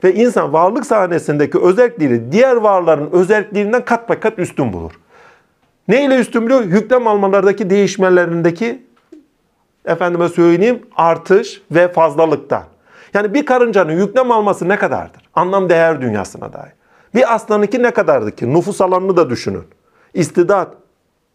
Ve 0.03 0.14
insan 0.14 0.53
varlık 0.53 0.86
sahnesindeki 0.86 1.60
özelliğini 1.60 2.32
diğer 2.32 2.56
varların 2.56 3.12
özelliklerinden 3.12 3.86
kat 3.86 4.10
be 4.10 4.20
kat 4.20 4.39
üstün 4.39 4.74
bulur. 4.74 4.91
Ne 5.88 6.06
ile 6.06 6.20
üstün 6.20 6.45
biliyor? 6.45 6.64
Yüklem 6.64 7.08
almalardaki 7.08 7.70
değişmelerindeki 7.70 8.84
efendime 9.86 10.30
söyleyeyim 10.30 10.82
artış 10.95 11.62
ve 11.72 11.88
fazlalıktan. 11.88 12.64
Yani 13.14 13.34
bir 13.34 13.45
karıncanın 13.45 13.91
yüklem 13.91 14.32
alması 14.32 14.70
ne 14.70 14.78
kadardır? 14.78 15.22
Anlam 15.34 15.70
değer 15.70 16.01
dünyasına 16.01 16.53
dair. 16.53 16.74
Bir 17.16 17.36
aslanınki 17.36 17.84
ne 17.84 17.91
kadardı 17.91 18.36
ki? 18.36 18.53
Nüfus 18.53 18.82
alanını 18.82 19.18
da 19.18 19.30
düşünün. 19.30 19.63
İstidat, 20.13 20.74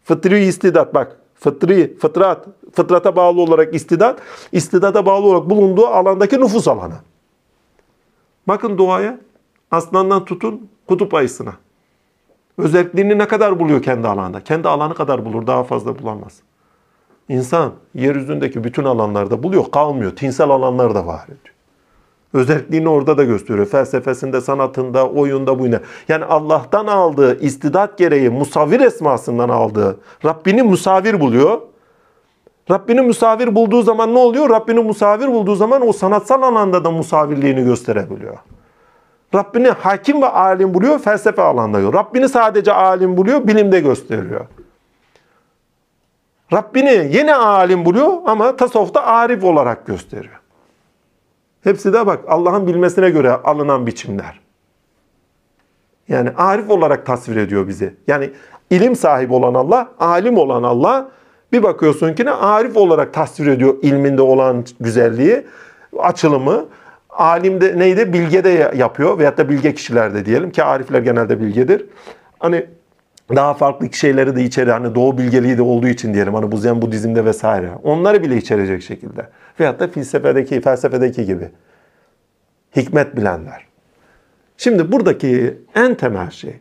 fıtri 0.03 0.45
istidat 0.45 0.93
bak. 0.93 1.17
Fıtri, 1.35 1.97
fıtrat, 1.97 2.45
fıtrata 2.73 3.15
bağlı 3.15 3.41
olarak 3.41 3.75
istidat, 3.75 4.19
istidata 4.51 5.05
bağlı 5.05 5.25
olarak 5.25 5.49
bulunduğu 5.49 5.87
alandaki 5.87 6.41
nüfus 6.41 6.67
alanı. 6.67 6.93
Bakın 8.47 8.77
doğaya, 8.77 9.19
aslandan 9.71 10.25
tutun 10.25 10.69
kutup 10.87 11.13
ayısına. 11.13 11.53
Özelliğini 12.57 13.17
ne 13.17 13.27
kadar 13.27 13.59
buluyor 13.59 13.81
kendi 13.81 14.07
alanda? 14.07 14.43
Kendi 14.43 14.67
alanı 14.67 14.93
kadar 14.93 15.25
bulur, 15.25 15.47
daha 15.47 15.63
fazla 15.63 15.99
bulamaz. 15.99 16.39
İnsan 17.29 17.73
yeryüzündeki 17.95 18.63
bütün 18.63 18.83
alanlarda 18.83 19.43
buluyor, 19.43 19.71
kalmıyor. 19.71 20.15
Tinsel 20.15 20.49
alanlar 20.49 20.95
da 20.95 21.07
var 21.07 21.23
ediyor. 21.25 21.55
Özelliğini 22.33 22.89
orada 22.89 23.17
da 23.17 23.23
gösteriyor. 23.23 23.65
Felsefesinde, 23.65 24.41
sanatında, 24.41 25.09
oyunda, 25.09 25.59
buyuna. 25.59 25.79
Yani 26.07 26.25
Allah'tan 26.25 26.87
aldığı 26.87 27.39
istidat 27.39 27.97
gereği 27.97 28.29
musavvir 28.29 28.79
esmasından 28.79 29.49
aldığı 29.49 29.99
Rabbini 30.25 30.63
musavir 30.63 31.19
buluyor. 31.19 31.61
Rabbini 32.71 33.01
musavir 33.01 33.55
bulduğu 33.55 33.81
zaman 33.81 34.13
ne 34.13 34.19
oluyor? 34.19 34.49
Rabbini 34.49 34.79
musavir 34.79 35.27
bulduğu 35.27 35.55
zaman 35.55 35.87
o 35.87 35.93
sanatsal 35.93 36.41
alanda 36.41 36.83
da 36.83 36.91
musavirliğini 36.91 37.63
gösterebiliyor. 37.63 38.37
Rabbini 39.35 39.69
hakim 39.69 40.21
ve 40.21 40.27
alim 40.27 40.73
buluyor, 40.73 40.99
felsefe 40.99 41.41
alanda 41.41 41.79
yok. 41.79 41.95
Rabbini 41.95 42.29
sadece 42.29 42.73
alim 42.73 43.17
buluyor, 43.17 43.47
bilimde 43.47 43.79
gösteriyor. 43.79 44.45
Rabbini 46.53 47.09
yine 47.17 47.35
alim 47.35 47.85
buluyor 47.85 48.17
ama 48.25 48.55
tasavvufta 48.55 49.03
arif 49.03 49.43
olarak 49.43 49.85
gösteriyor. 49.85 50.40
Hepsi 51.63 51.93
de 51.93 52.05
bak 52.05 52.19
Allah'ın 52.27 52.67
bilmesine 52.67 53.09
göre 53.09 53.31
alınan 53.31 53.87
biçimler. 53.87 54.39
Yani 56.07 56.29
arif 56.37 56.69
olarak 56.69 57.05
tasvir 57.05 57.35
ediyor 57.35 57.67
bizi. 57.67 57.93
Yani 58.07 58.29
ilim 58.69 58.95
sahibi 58.95 59.33
olan 59.33 59.53
Allah, 59.53 59.91
alim 59.99 60.37
olan 60.37 60.63
Allah 60.63 61.09
bir 61.51 61.63
bakıyorsun 61.63 62.13
ki 62.13 62.25
ne 62.25 62.31
arif 62.31 62.77
olarak 62.77 63.13
tasvir 63.13 63.47
ediyor 63.47 63.75
ilminde 63.81 64.21
olan 64.21 64.65
güzelliği, 64.79 65.43
açılımı. 65.99 66.65
Alimde 67.09 67.79
neydi? 67.79 68.13
Bilge 68.13 68.43
de 68.43 68.71
yapıyor 68.75 69.19
veyahut 69.19 69.37
da 69.37 69.49
bilge 69.49 69.73
kişilerde 69.73 70.25
diyelim 70.25 70.51
ki 70.51 70.63
arifler 70.63 71.01
genelde 71.01 71.39
bilgedir. 71.39 71.85
Hani 72.39 72.65
daha 73.35 73.53
farklı 73.53 73.93
şeyleri 73.93 74.35
de 74.35 74.43
içeri 74.43 74.71
hani 74.71 74.95
doğu 74.95 75.17
bilgeliği 75.17 75.57
de 75.57 75.61
olduğu 75.61 75.87
için 75.87 76.13
diyelim 76.13 76.33
hani 76.33 76.51
bu 76.51 76.57
Zen 76.57 76.81
Budizm'de 76.81 77.25
vesaire. 77.25 77.69
Onları 77.83 78.23
bile 78.23 78.37
içerecek 78.37 78.83
şekilde. 78.83 79.27
Veyahut 79.61 79.79
da 79.79 79.87
felsefedeki, 79.87 80.61
felsefedeki 80.61 81.25
gibi. 81.25 81.49
Hikmet 82.75 83.15
bilenler. 83.15 83.67
Şimdi 84.57 84.91
buradaki 84.91 85.57
en 85.75 85.95
temel 85.95 86.29
şey, 86.29 86.59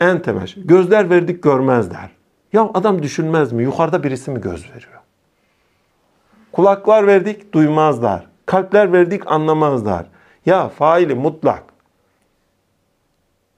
en 0.00 0.22
temel 0.22 0.46
şey, 0.46 0.66
gözler 0.66 1.10
verdik 1.10 1.42
görmezler. 1.42 2.10
Ya 2.52 2.70
adam 2.74 3.02
düşünmez 3.02 3.52
mi? 3.52 3.62
Yukarıda 3.62 4.02
birisi 4.02 4.30
mi 4.30 4.40
göz 4.40 4.70
veriyor? 4.70 5.00
Kulaklar 6.52 7.06
verdik 7.06 7.54
duymazlar. 7.54 8.26
Kalpler 8.46 8.92
verdik 8.92 9.32
anlamazlar. 9.32 10.06
Ya 10.46 10.68
faili 10.68 11.14
mutlak. 11.14 11.62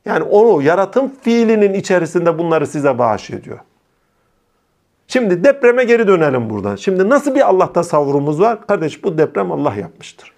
Yani 0.05 0.23
onu 0.23 0.63
yaratım 0.63 1.13
fiilinin 1.23 1.75
içerisinde 1.75 2.39
bunları 2.39 2.67
size 2.67 2.99
bağışlıyor. 2.99 3.59
Şimdi 5.09 5.45
depreme 5.45 5.85
geri 5.85 6.09
dönelim 6.09 6.51
buradan. 6.51 6.77
Şimdi 6.77 7.09
nasıl 7.09 7.35
bir 7.35 7.49
Allah 7.49 7.73
tasavvurumuz 7.73 8.41
var? 8.41 8.67
Kardeş 8.67 9.05
bu 9.05 9.19
deprem 9.19 9.53
Allah 9.53 9.75
yapmıştır. 9.75 10.33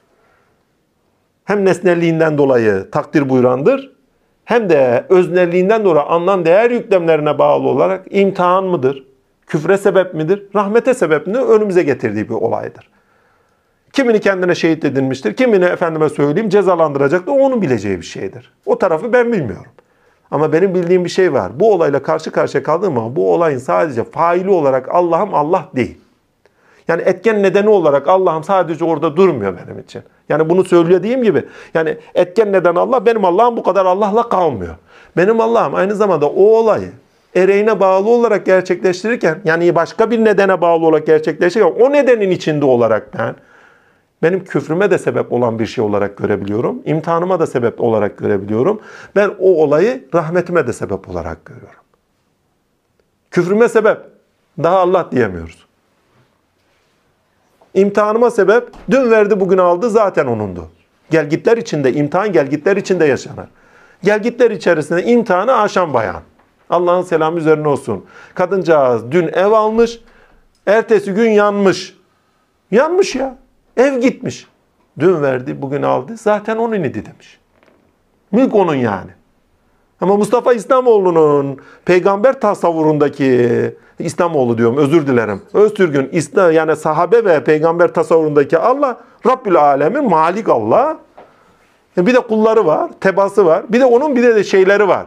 Hem 1.45 1.65
nesnelliğinden 1.65 2.39
dolayı 2.39 2.91
takdir 2.91 3.29
buyurandır, 3.29 3.93
hem 4.45 4.71
de 4.71 5.05
öznelliğinden 5.09 5.85
dolayı 5.85 6.05
anlam 6.05 6.45
değer 6.45 6.71
yüklemlerine 6.71 7.39
bağlı 7.39 7.69
olarak 7.69 8.07
imtihan 8.11 8.65
mıdır? 8.65 9.05
Küfre 9.47 9.79
sebep 9.79 10.15
midir? 10.15 10.43
Rahmete 10.55 10.95
sebep 10.95 11.27
midir? 11.27 11.41
Önümüze 11.41 11.83
getirdiği 11.83 12.29
bir 12.29 12.35
olaydır. 12.35 12.91
Kimini 13.93 14.21
kendine 14.21 14.55
şehit 14.55 14.85
edilmiştir, 14.85 15.37
kimini 15.37 15.65
efendime 15.65 16.09
söyleyeyim 16.09 16.49
cezalandıracaktır. 16.49 17.33
O 17.33 17.35
onun 17.35 17.63
bileceği 17.63 17.97
bir 17.97 18.07
şeydir. 18.07 18.53
O 18.67 18.79
tarafı 18.79 19.13
ben 19.13 19.33
bilmiyorum. 19.33 19.73
Ama 20.31 20.53
benim 20.53 20.75
bildiğim 20.75 21.05
bir 21.05 21.11
şey 21.11 21.33
var. 21.33 21.61
Bu 21.61 21.73
olayla 21.75 22.03
karşı 22.03 22.31
karşıya 22.31 22.63
kaldığım 22.63 22.95
zaman 22.95 23.17
bu 23.17 23.35
olayın 23.35 23.59
sadece 23.59 24.05
faili 24.05 24.51
olarak 24.51 24.95
Allah'ım 24.95 25.35
Allah 25.35 25.69
değil. 25.77 25.99
Yani 26.89 27.03
etken 27.03 27.43
nedeni 27.43 27.69
olarak 27.69 28.09
Allah'ım 28.09 28.45
sadece 28.45 28.85
orada 28.85 29.17
durmuyor 29.17 29.55
benim 29.67 29.79
için. 29.79 30.03
Yani 30.29 30.51
bunu 30.51 30.65
söylediğim 30.65 31.23
gibi 31.23 31.45
yani 31.75 31.97
etken 32.15 32.53
neden 32.53 32.75
Allah 32.75 33.07
benim 33.07 33.25
Allah'ım 33.25 33.57
bu 33.57 33.63
kadar 33.63 33.87
Allah'la 33.87 34.29
kalmıyor. 34.29 34.75
Benim 35.17 35.41
Allah'ım 35.41 35.75
aynı 35.75 35.95
zamanda 35.95 36.27
o 36.29 36.43
olayı 36.43 36.91
ereğine 37.35 37.81
bağlı 37.81 38.11
olarak 38.11 38.47
gerçekleştirirken 38.47 39.39
yani 39.45 39.75
başka 39.75 40.11
bir 40.11 40.25
nedene 40.25 40.61
bağlı 40.61 40.87
olarak 40.87 41.07
gerçekleştirirken 41.07 41.85
o 41.85 41.93
nedenin 41.93 42.31
içinde 42.31 42.65
olarak 42.65 43.19
ben 43.19 43.35
benim 44.23 44.45
küfrüme 44.45 44.91
de 44.91 44.99
sebep 44.99 45.33
olan 45.33 45.59
bir 45.59 45.67
şey 45.67 45.85
olarak 45.85 46.17
görebiliyorum. 46.17 46.83
İmtihanıma 46.85 47.41
da 47.41 47.47
sebep 47.47 47.81
olarak 47.81 48.19
görebiliyorum. 48.19 48.81
Ben 49.17 49.31
o 49.39 49.63
olayı 49.63 50.09
rahmetime 50.15 50.67
de 50.67 50.73
sebep 50.73 51.09
olarak 51.09 51.45
görüyorum. 51.45 51.81
Küfrüme 53.31 53.69
sebep 53.69 53.99
daha 54.63 54.79
Allah 54.79 55.09
diyemiyoruz. 55.13 55.67
İmtihanıma 57.75 58.31
sebep 58.31 58.69
dün 58.91 59.11
verdi 59.11 59.41
bugün 59.41 59.59
aldı 59.59 59.91
zaten 59.91 60.27
onundu. 60.27 60.69
Gelgitler 61.11 61.57
içinde 61.57 61.93
imtihan 61.93 62.33
gelgitler 62.33 62.77
içinde 62.77 63.05
yaşanır. 63.05 63.47
Gelgitler 64.03 64.51
içerisinde 64.51 65.05
imtihanı 65.05 65.55
aşan 65.55 65.95
bayan. 65.95 66.23
Allah'ın 66.71 67.03
selamı 67.03 67.39
üzerine 67.39 67.69
olsun. 67.69 68.05
Kadıncağız 68.35 69.13
dün 69.13 69.29
ev 69.29 69.53
almış, 69.53 70.01
ertesi 70.67 71.13
gün 71.13 71.31
yanmış. 71.31 71.97
Yanmış 72.71 73.15
ya. 73.15 73.39
Ev 73.79 74.01
gitmiş. 74.01 74.47
Dün 74.99 75.23
verdi, 75.23 75.63
bugün 75.63 75.83
aldı. 75.83 76.17
Zaten 76.17 76.57
onun 76.57 76.83
idi 76.83 77.07
demiş. 77.07 77.39
Mülk 78.33 78.55
onun 78.55 78.75
yani. 78.75 79.11
Ama 80.01 80.17
Mustafa 80.17 80.53
İslamoğlu'nun 80.53 81.59
peygamber 81.85 82.41
tasavvurundaki 82.41 83.75
İslamoğlu 83.99 84.59
diyorum 84.59 84.77
özür 84.77 85.07
dilerim. 85.07 85.43
Öztürk'ün 85.55 86.09
İslam 86.13 86.53
yani 86.53 86.77
sahabe 86.77 87.25
ve 87.25 87.45
peygamber 87.45 87.95
tasavvurundaki 87.95 88.59
Allah 88.59 89.01
Rabbül 89.27 89.57
Alemin 89.57 90.11
Malik 90.11 90.49
Allah. 90.49 90.99
E 91.99 92.07
Bir 92.07 92.15
de 92.15 92.21
kulları 92.21 92.67
var, 92.67 92.91
tebası 93.01 93.47
var. 93.47 93.65
Bir 93.69 93.81
de 93.81 93.85
onun 93.85 94.17
bir 94.17 94.23
de, 94.23 94.35
de 94.35 94.45
şeyleri 94.45 94.89
var. 94.89 95.07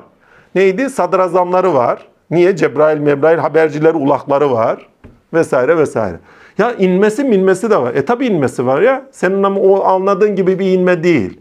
Neydi? 0.56 0.90
Sadrazamları 0.90 1.74
var. 1.74 2.08
Niye? 2.30 2.56
Cebrail, 2.56 3.00
Mebrail 3.00 3.38
habercileri, 3.38 3.98
ulakları 3.98 4.52
var. 4.52 4.88
Vesaire 5.34 5.78
vesaire. 5.78 6.20
Ya 6.62 6.74
inmesi 6.74 7.24
minmesi 7.24 7.70
de 7.70 7.78
var. 7.82 7.96
E 7.96 8.06
tabi 8.06 8.26
inmesi 8.26 8.66
var 8.66 8.82
ya. 8.82 9.06
Senin 9.12 9.44
ama 9.44 9.60
o 9.60 9.84
anladığın 9.84 10.36
gibi 10.36 10.60
bir 10.60 10.66
inme 10.66 11.04
değil. 11.04 11.40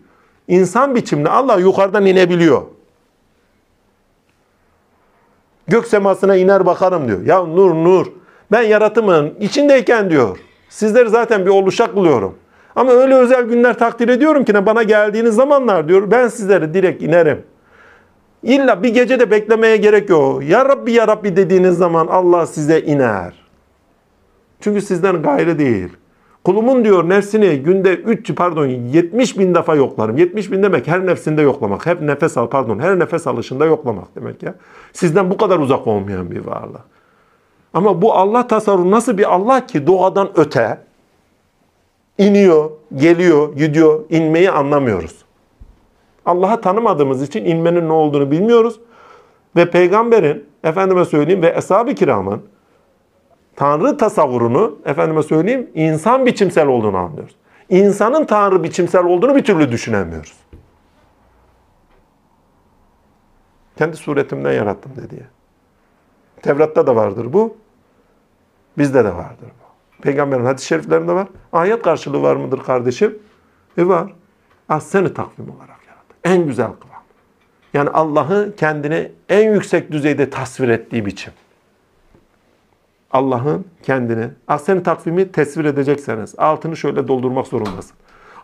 İnsan 0.49 0.95
biçiminde 0.95 1.31
Allah 1.31 1.59
yukarıdan 1.59 2.07
inebiliyor. 2.07 2.63
Gök 5.69 5.87
semasına 5.87 6.37
iner 6.37 6.67
bakarım 6.67 7.09
diyor. 7.09 7.27
Ya 7.27 7.43
nur 7.43 7.75
nur. 7.75 8.07
Ben 8.53 8.63
yaratımın 8.63 9.35
içindeyken 9.41 10.11
diyor. 10.11 10.39
Sizleri 10.69 11.09
zaten 11.09 11.47
bir 11.47 11.51
oluşak 11.51 11.97
buluyorum. 11.97 12.35
Ama 12.77 12.93
öyle 12.93 13.15
özel 13.15 13.43
günler 13.43 13.79
takdir 13.79 14.09
ediyorum 14.09 14.45
ki 14.45 14.67
bana 14.67 14.83
geldiğiniz 14.83 15.35
zamanlar 15.35 15.89
diyor 15.89 16.11
ben 16.11 16.29
sizlere 16.29 16.75
direkt 16.75 17.03
inerim. 17.03 17.43
İlla 18.43 18.83
bir 18.83 18.95
gece 18.95 19.21
de 19.21 19.31
beklemeye 19.31 19.77
gerek 19.77 20.11
yok. 20.11 20.45
Ya 20.45 20.65
Rabbi 20.65 20.93
ya 20.93 21.09
Rabbi 21.09 21.37
dediğiniz 21.37 21.79
zaman 21.79 22.07
Allah 22.07 22.47
size 22.47 22.81
iner. 22.81 23.40
Çünkü 24.61 24.81
sizden 24.81 25.23
gayrı 25.23 25.59
değil. 25.59 25.89
Kulumun 26.45 26.85
diyor 26.85 27.09
nefsini 27.09 27.57
günde 27.63 27.95
3 27.95 28.35
pardon 28.35 28.67
70 28.67 29.39
bin 29.39 29.55
defa 29.55 29.75
yoklarım. 29.75 30.17
70 30.17 30.53
bin 30.53 30.63
demek 30.63 30.89
her 30.89 31.07
nefsinde 31.07 31.43
yoklamak. 31.43 31.87
Hep 31.87 32.03
nefes 32.03 32.39
al 32.39 32.47
pardon 32.47 32.79
her 32.79 32.99
nefes 32.99 33.27
alışında 33.27 33.65
yoklamak 33.67 34.17
demek 34.17 34.43
ya. 34.43 34.55
Sizden 34.93 35.31
bu 35.31 35.37
kadar 35.37 35.59
uzak 35.59 35.87
olmayan 35.87 36.31
bir 36.31 36.47
varlık. 36.47 36.81
Ama 37.75 38.03
bu 38.03 38.15
Allah 38.15 38.47
tasarrufu 38.47 38.91
nasıl 38.91 39.19
bir 39.19 39.35
Allah 39.35 39.67
ki 39.67 39.87
doğadan 39.87 40.31
öte 40.35 40.79
iniyor, 42.19 42.71
geliyor, 42.97 43.57
gidiyor, 43.57 44.01
inmeyi 44.11 44.51
anlamıyoruz. 44.51 45.25
Allah'ı 46.27 46.61
tanımadığımız 46.61 47.23
için 47.23 47.45
inmenin 47.45 47.89
ne 47.89 47.93
olduğunu 47.93 48.31
bilmiyoruz. 48.31 48.81
Ve 49.57 49.71
peygamberin, 49.71 50.45
efendime 50.65 51.05
söyleyeyim 51.05 51.43
ve 51.43 51.55
eshab-ı 51.57 51.95
kiramın 51.95 52.43
Tanrı 53.61 53.97
tasavvurunu, 53.97 54.79
efendime 54.85 55.23
söyleyeyim, 55.23 55.71
insan 55.75 56.27
biçimsel 56.27 56.67
olduğunu 56.67 56.97
anlıyoruz. 56.97 57.37
İnsanın 57.69 58.25
Tanrı 58.25 58.65
biçimsel 58.65 59.05
olduğunu 59.05 59.37
bir 59.37 59.45
türlü 59.45 59.73
düşünemiyoruz. 59.73 60.37
Kendi 63.77 63.97
suretimden 63.97 64.53
yarattım 64.53 64.93
dedi 64.97 65.15
ya. 65.15 65.27
Tevrat'ta 66.43 66.87
da 66.87 66.97
vardır 66.97 67.33
bu. 67.33 67.57
Bizde 68.79 69.05
de 69.05 69.15
vardır 69.15 69.49
bu. 69.49 70.03
Peygamberin 70.03 70.45
hadis-i 70.45 70.67
şeriflerinde 70.67 71.13
var. 71.13 71.29
Ayet 71.53 71.83
karşılığı 71.83 72.23
var 72.23 72.37
mıdır 72.37 72.63
kardeşim? 72.63 73.19
E 73.79 73.87
var. 73.87 74.13
Ahsen-i 74.69 75.15
takvim 75.15 75.51
olarak 75.51 75.87
yarattı. 75.87 76.15
En 76.25 76.47
güzel 76.47 76.67
kıvam. 76.67 77.03
Yani 77.75 77.91
Allah'ı 77.91 78.55
kendini 78.57 79.13
en 79.29 79.53
yüksek 79.53 79.93
düzeyde 79.93 80.31
tasvir 80.31 80.69
ettiği 80.69 81.07
biçim. 81.07 81.33
Allah'ın 83.11 83.67
kendini, 83.83 84.29
ahsen 84.49 84.83
takvimi 84.83 85.33
tesvir 85.33 85.65
edecekseniz 85.65 86.35
altını 86.39 86.77
şöyle 86.77 87.09
doldurmak 87.09 87.47
zorundasın. 87.47 87.97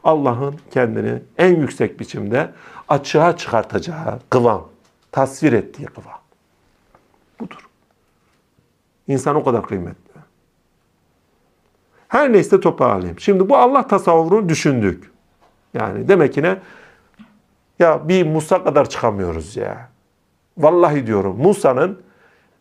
Allah'ın 0.05 0.55
kendini 0.71 1.23
en 1.39 1.57
yüksek 1.57 2.01
biçimde 2.01 2.51
açığa 2.89 3.37
çıkartacağı 3.37 4.19
kıvam, 4.31 4.69
tasvir 5.13 5.53
ettiği 5.53 5.87
kıvam. 5.87 6.21
Budur. 7.41 7.69
İnsan 9.09 9.37
o 9.37 9.45
kadar 9.45 9.67
kıymetli. 9.67 10.07
Her 12.09 12.33
neyse 12.33 12.61
toparlayayım. 12.61 13.21
Şimdi 13.21 13.49
bu 13.49 13.57
Allah 13.57 13.87
tasavvurunu 13.87 14.49
düşündük. 14.49 15.11
Yani 15.75 16.09
demek 16.09 16.35
ki 16.35 16.43
ne? 16.43 16.59
Ya 17.79 18.09
bir 18.09 18.27
Musa 18.27 18.65
kadar 18.65 18.89
çıkamıyoruz 18.89 19.57
ya. 19.57 19.89
Vallahi 20.59 21.07
diyorum 21.07 21.37
Musa'nın 21.37 22.03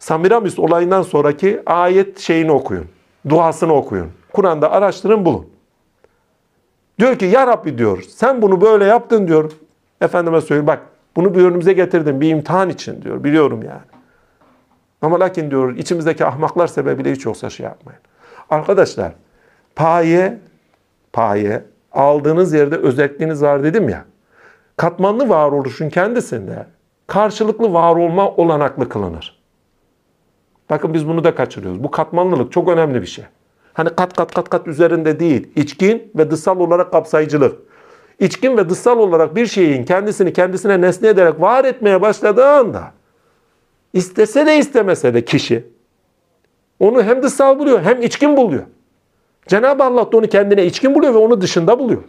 Samiramis 0.05 0.59
olayından 0.59 1.01
sonraki 1.01 1.61
ayet 1.65 2.19
şeyini 2.19 2.51
okuyun. 2.51 2.85
Duasını 3.29 3.73
okuyun. 3.73 4.11
Kur'an'da 4.33 4.71
araştırın 4.71 5.25
bulun. 5.25 5.47
Diyor 6.99 7.15
ki 7.19 7.25
ya 7.25 7.47
Rabbi 7.47 7.77
diyor 7.77 8.01
sen 8.01 8.41
bunu 8.41 8.61
böyle 8.61 8.85
yaptın 8.85 9.27
diyor. 9.27 9.51
Efendime 10.01 10.41
söyleyeyim 10.41 10.67
bak 10.67 10.79
bunu 11.15 11.35
bir 11.35 11.43
önümüze 11.43 11.73
getirdim 11.73 12.21
bir 12.21 12.29
imtihan 12.29 12.69
için 12.69 13.01
diyor. 13.01 13.23
Biliyorum 13.23 13.63
yani. 13.63 13.81
Ama 15.01 15.19
lakin 15.19 15.51
diyor 15.51 15.75
içimizdeki 15.75 16.25
ahmaklar 16.25 16.67
sebebiyle 16.67 17.11
hiç 17.11 17.25
yoksa 17.25 17.49
şey 17.49 17.63
yapmayın. 17.63 18.01
Arkadaşlar 18.49 19.11
paye 19.75 20.39
paye 21.13 21.63
aldığınız 21.91 22.53
yerde 22.53 22.75
özelliğiniz 22.75 23.41
var 23.41 23.63
dedim 23.63 23.89
ya. 23.89 24.05
Katmanlı 24.77 25.29
varoluşun 25.29 25.89
kendisinde 25.89 26.65
karşılıklı 27.07 27.73
var 27.73 27.95
olma 27.95 28.29
olanaklı 28.31 28.89
kılınır. 28.89 29.34
Bakın 30.69 30.93
biz 30.93 31.07
bunu 31.07 31.23
da 31.23 31.35
kaçırıyoruz. 31.35 31.83
Bu 31.83 31.91
katmanlılık 31.91 32.51
çok 32.51 32.69
önemli 32.69 33.01
bir 33.01 33.07
şey. 33.07 33.25
Hani 33.73 33.89
kat 33.89 34.13
kat 34.13 34.33
kat 34.33 34.49
kat 34.49 34.67
üzerinde 34.67 35.19
değil. 35.19 35.47
İçkin 35.55 36.11
ve 36.15 36.31
dışsal 36.31 36.59
olarak 36.59 36.91
kapsayıcılık. 36.91 37.59
İçkin 38.19 38.57
ve 38.57 38.69
dışsal 38.69 38.99
olarak 38.99 39.35
bir 39.35 39.45
şeyin 39.47 39.83
kendisini 39.83 40.33
kendisine 40.33 40.81
nesne 40.81 41.07
ederek 41.07 41.41
var 41.41 41.65
etmeye 41.65 42.01
başladığı 42.01 42.45
anda 42.45 42.91
istese 43.93 44.45
de 44.45 44.57
istemese 44.57 45.13
de 45.13 45.25
kişi 45.25 45.65
onu 46.79 47.03
hem 47.03 47.23
dışsal 47.23 47.59
buluyor 47.59 47.81
hem 47.81 48.01
içkin 48.01 48.37
buluyor. 48.37 48.63
Cenab-ı 49.47 49.83
Allah 49.83 50.11
da 50.11 50.17
onu 50.17 50.27
kendine 50.27 50.65
içkin 50.65 50.95
buluyor 50.95 51.13
ve 51.13 51.17
onu 51.17 51.41
dışında 51.41 51.79
buluyor. 51.79 52.03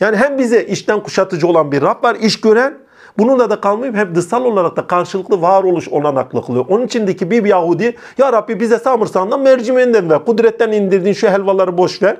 Yani 0.00 0.16
hem 0.16 0.38
bize 0.38 0.66
içten 0.66 1.02
kuşatıcı 1.02 1.46
olan 1.46 1.72
bir 1.72 1.82
Rab 1.82 2.04
var, 2.04 2.14
iş 2.14 2.40
gören, 2.40 2.74
bununla 3.18 3.50
da 3.50 3.60
kalmayıp 3.60 3.96
hem 3.96 4.14
dışsal 4.14 4.44
olarak 4.44 4.76
da 4.76 4.86
karşılıklı 4.86 5.42
varoluş 5.42 5.88
olanaklı 5.88 6.46
kılıyor. 6.46 6.64
Onun 6.68 6.86
içindeki 6.86 7.30
bir 7.30 7.44
Yahudi, 7.44 7.96
Ya 8.18 8.32
Rabbi 8.32 8.60
bize 8.60 8.78
samırsandan 8.78 9.40
mercimeğinden 9.40 10.10
ver, 10.10 10.24
kudretten 10.24 10.72
indirdiğin 10.72 11.14
şu 11.14 11.28
helvaları 11.28 11.78
boş 11.78 12.02
ver, 12.02 12.16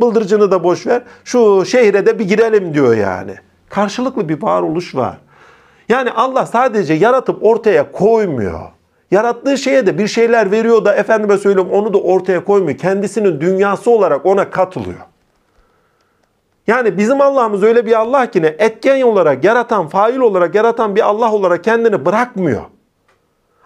bıldırcını 0.00 0.50
da 0.50 0.64
boş 0.64 0.86
ver, 0.86 1.02
şu 1.24 1.64
şehre 1.64 2.06
de 2.06 2.18
bir 2.18 2.28
girelim 2.28 2.74
diyor 2.74 2.96
yani. 2.96 3.34
Karşılıklı 3.68 4.28
bir 4.28 4.42
varoluş 4.42 4.94
var. 4.94 5.18
Yani 5.88 6.10
Allah 6.10 6.46
sadece 6.46 6.94
yaratıp 6.94 7.44
ortaya 7.44 7.92
koymuyor. 7.92 8.60
Yarattığı 9.10 9.58
şeye 9.58 9.86
de 9.86 9.98
bir 9.98 10.06
şeyler 10.06 10.50
veriyor 10.50 10.84
da 10.84 10.94
efendime 10.94 11.38
söylüyorum 11.38 11.72
onu 11.72 11.92
da 11.92 11.98
ortaya 11.98 12.44
koymuyor. 12.44 12.78
Kendisinin 12.78 13.40
dünyası 13.40 13.90
olarak 13.90 14.26
ona 14.26 14.50
katılıyor. 14.50 15.00
Yani 16.66 16.98
bizim 16.98 17.20
Allah'ımız 17.20 17.62
öyle 17.62 17.86
bir 17.86 18.00
Allah 18.00 18.30
ki 18.30 18.42
ne? 18.42 18.46
Etken 18.46 19.02
olarak 19.02 19.44
yaratan, 19.44 19.88
fail 19.88 20.18
olarak 20.18 20.54
yaratan 20.54 20.96
bir 20.96 21.08
Allah 21.08 21.32
olarak 21.32 21.64
kendini 21.64 22.06
bırakmıyor. 22.06 22.62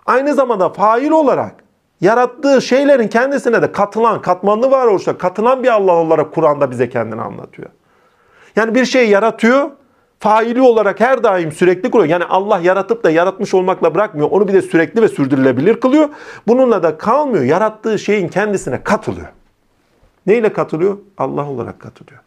Aynı 0.06 0.34
zamanda 0.34 0.68
fail 0.68 1.10
olarak 1.10 1.54
yarattığı 2.00 2.62
şeylerin 2.62 3.08
kendisine 3.08 3.62
de 3.62 3.72
katılan, 3.72 4.22
katmanlı 4.22 4.70
varoluşta 4.70 5.18
katılan 5.18 5.62
bir 5.62 5.68
Allah 5.68 5.92
olarak 5.92 6.34
Kur'an'da 6.34 6.70
bize 6.70 6.88
kendini 6.88 7.22
anlatıyor. 7.22 7.68
Yani 8.56 8.74
bir 8.74 8.84
şey 8.84 9.08
yaratıyor, 9.08 9.70
faili 10.18 10.60
olarak 10.60 11.00
her 11.00 11.24
daim 11.24 11.52
sürekli 11.52 11.90
kuruyor. 11.90 12.08
Yani 12.08 12.24
Allah 12.24 12.58
yaratıp 12.58 13.04
da 13.04 13.10
yaratmış 13.10 13.54
olmakla 13.54 13.94
bırakmıyor. 13.94 14.30
Onu 14.30 14.48
bir 14.48 14.52
de 14.52 14.62
sürekli 14.62 15.02
ve 15.02 15.08
sürdürülebilir 15.08 15.80
kılıyor. 15.80 16.08
Bununla 16.48 16.82
da 16.82 16.98
kalmıyor. 16.98 17.44
Yarattığı 17.44 17.98
şeyin 17.98 18.28
kendisine 18.28 18.82
katılıyor. 18.82 19.28
Neyle 20.26 20.52
katılıyor? 20.52 20.98
Allah 21.18 21.48
olarak 21.50 21.80
katılıyor. 21.80 22.20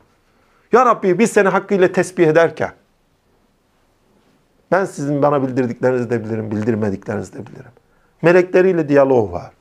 Ya 0.73 0.85
Rabbi 0.85 1.19
biz 1.19 1.31
seni 1.31 1.47
hakkıyla 1.47 1.91
tesbih 1.91 2.27
ederken 2.27 2.71
ben 4.71 4.85
sizin 4.85 5.21
bana 5.21 5.47
bildirdiklerinizi 5.47 6.09
de 6.09 6.25
bilirim, 6.25 6.51
bildirmediklerinizi 6.51 7.33
de 7.33 7.47
bilirim. 7.47 7.71
Melekleriyle 8.21 8.89
diyalog 8.89 9.33
var. 9.33 9.51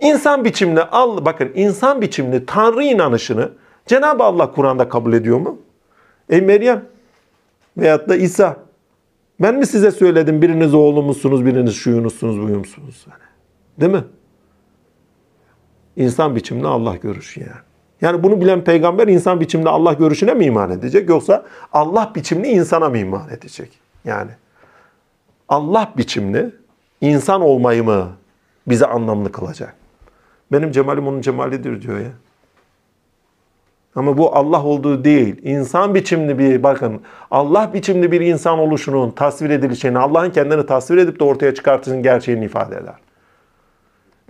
İnsan 0.00 0.44
biçimli, 0.44 0.82
al, 0.82 1.24
bakın 1.24 1.52
insan 1.54 2.00
biçimli 2.00 2.46
Tanrı 2.46 2.84
inanışını 2.84 3.50
Cenab-ı 3.86 4.22
Allah 4.24 4.52
Kur'an'da 4.52 4.88
kabul 4.88 5.12
ediyor 5.12 5.38
mu? 5.38 5.58
Ey 6.28 6.40
Meryem 6.40 6.84
veyahut 7.76 8.08
da 8.08 8.16
İsa 8.16 8.56
ben 9.40 9.54
mi 9.54 9.66
size 9.66 9.90
söyledim 9.90 10.42
biriniz 10.42 10.74
oğlumuzsunuz, 10.74 11.46
biriniz 11.46 11.74
şuyunuzsunuz, 11.74 12.42
buyumsunuz? 12.42 13.06
Yani. 13.10 13.22
Değil 13.80 13.92
mi? 13.92 14.04
İnsan 15.96 16.36
biçimli 16.36 16.66
Allah 16.66 16.96
görüşü 16.96 17.40
yani. 17.40 17.71
Yani 18.02 18.22
bunu 18.22 18.40
bilen 18.40 18.64
peygamber 18.64 19.08
insan 19.08 19.40
biçimde 19.40 19.68
Allah 19.68 19.92
görüşüne 19.92 20.34
mi 20.34 20.44
iman 20.44 20.70
edecek 20.70 21.08
yoksa 21.08 21.44
Allah 21.72 22.12
biçimli 22.14 22.48
insana 22.48 22.88
mı 22.88 22.98
iman 22.98 23.28
edecek? 23.30 23.78
Yani 24.04 24.30
Allah 25.48 25.92
biçimli 25.96 26.50
insan 27.00 27.40
olmayı 27.40 27.84
mı 27.84 28.08
bize 28.66 28.86
anlamlı 28.86 29.32
kılacak? 29.32 29.74
Benim 30.52 30.72
cemalim 30.72 31.08
onun 31.08 31.20
cemalidir 31.20 31.82
diyor 31.82 31.98
ya. 31.98 32.10
Ama 33.94 34.18
bu 34.18 34.36
Allah 34.36 34.64
olduğu 34.64 35.04
değil. 35.04 35.36
İnsan 35.42 35.94
biçimli 35.94 36.38
bir 36.38 36.62
bakın 36.62 37.00
Allah 37.30 37.70
biçimli 37.74 38.12
bir 38.12 38.20
insan 38.20 38.58
oluşunun 38.58 39.10
tasvir 39.10 39.50
edilişini, 39.50 39.98
Allah'ın 39.98 40.30
kendini 40.30 40.66
tasvir 40.66 40.96
edip 40.96 41.20
de 41.20 41.24
ortaya 41.24 41.54
çıkartışının 41.54 42.02
gerçeğini 42.02 42.44
ifade 42.44 42.76
eder. 42.76 42.94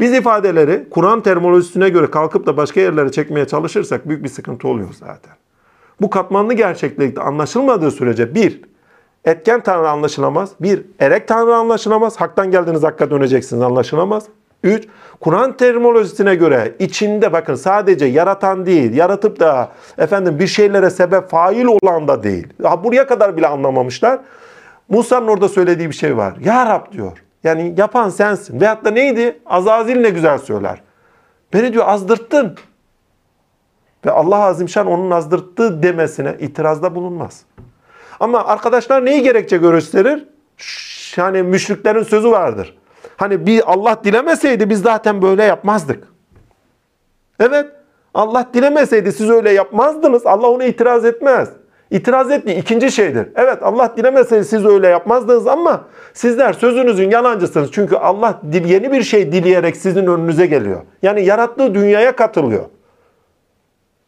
Biz 0.03 0.13
ifadeleri 0.13 0.87
Kur'an 0.91 1.21
terminolojisine 1.21 1.89
göre 1.89 2.11
kalkıp 2.11 2.47
da 2.47 2.57
başka 2.57 2.81
yerlere 2.81 3.13
çekmeye 3.13 3.47
çalışırsak 3.47 4.09
büyük 4.09 4.25
bir 4.25 4.29
sıkıntı 4.29 4.69
oluyor 4.69 4.89
zaten. 4.93 5.33
Bu 6.01 6.11
katmanlı 6.11 6.55
gerçeklikte 6.55 7.23
anlaşılmadığı 7.23 7.91
sürece 7.91 8.35
bir, 8.35 8.61
etken 9.25 9.61
tanrı 9.61 9.91
anlaşılamaz. 9.91 10.51
Bir, 10.61 10.85
erek 11.01 11.29
tanrı 11.29 11.55
anlaşılamaz. 11.55 12.21
Haktan 12.21 12.51
geldiğiniz 12.51 12.83
hakka 12.83 13.11
döneceksiniz 13.11 13.63
anlaşılamaz. 13.63 14.25
Üç, 14.63 14.89
Kur'an 15.21 15.57
terminolojisine 15.57 16.35
göre 16.35 16.75
içinde 16.79 17.33
bakın 17.33 17.55
sadece 17.55 18.07
yaratan 18.07 18.67
değil, 18.67 18.95
yaratıp 18.95 19.41
da 19.41 19.73
efendim 19.99 20.39
bir 20.39 20.47
şeylere 20.47 20.91
sebep 20.91 21.29
fail 21.29 21.65
olan 21.65 22.09
da 22.09 22.23
değil. 22.23 22.47
Ya 22.63 22.85
buraya 22.85 23.07
kadar 23.07 23.37
bile 23.37 23.47
anlamamışlar. 23.47 24.21
Musa'nın 24.89 25.29
orada 25.29 25.49
söylediği 25.49 25.89
bir 25.89 25.95
şey 25.95 26.17
var. 26.17 26.35
Ya 26.45 26.67
Rab 26.67 26.93
diyor. 26.93 27.23
Yani 27.45 27.75
yapan 27.77 28.09
sensin. 28.09 28.61
Veyahut 28.61 28.85
da 28.85 28.91
neydi? 28.91 29.41
Azazil 29.47 29.97
ne 30.01 30.11
güzel 30.11 30.39
söyler. 30.39 30.83
Beni 31.55 31.73
diyor 31.73 31.85
azdırttın. 31.89 32.57
Ve 34.07 34.11
Allah 34.11 34.39
Azimşan 34.39 34.87
onun 34.87 35.11
azdırttığı 35.11 35.83
demesine 35.83 36.37
itirazda 36.39 36.95
bulunmaz. 36.95 37.43
Ama 38.21 38.45
arkadaşlar 38.45 39.05
neyi 39.05 39.23
gerekçe 39.23 39.57
gösterir? 39.57 40.29
Yani 41.17 41.43
müşriklerin 41.43 42.03
sözü 42.03 42.31
vardır. 42.31 42.79
Hani 43.17 43.47
bir 43.47 43.73
Allah 43.73 44.01
dilemeseydi 44.05 44.71
biz 44.71 44.83
zaten 44.83 45.23
böyle 45.23 45.45
yapmazdık. 45.45 46.09
Evet. 47.41 47.67
Allah 48.15 48.49
dilemeseydi 48.55 49.13
siz 49.13 49.31
öyle 49.31 49.51
yapmazdınız. 49.53 50.27
Allah 50.27 50.47
ona 50.49 50.65
itiraz 50.65 51.05
etmez. 51.05 51.49
İtiraz 51.93 52.31
ettiği 52.31 52.57
ikinci 52.57 52.93
şeydir. 52.93 53.29
Evet 53.35 53.59
Allah 53.63 53.95
dilemeseydi 53.97 54.45
siz 54.45 54.67
öyle 54.67 54.89
yapmazdınız 54.89 55.47
ama 55.47 55.85
sizler 56.15 56.53
sözünüzün 56.53 57.11
yalancısınız. 57.11 57.71
Çünkü 57.73 57.97
Allah 57.97 58.41
yeni 58.53 58.93
bir 58.93 59.03
şey 59.03 59.33
dileyerek 59.33 59.77
sizin 59.77 60.07
önünüze 60.07 60.47
geliyor. 60.47 60.81
Yani 61.03 61.25
yarattığı 61.25 61.75
dünyaya 61.75 62.17
katılıyor. 62.17 62.65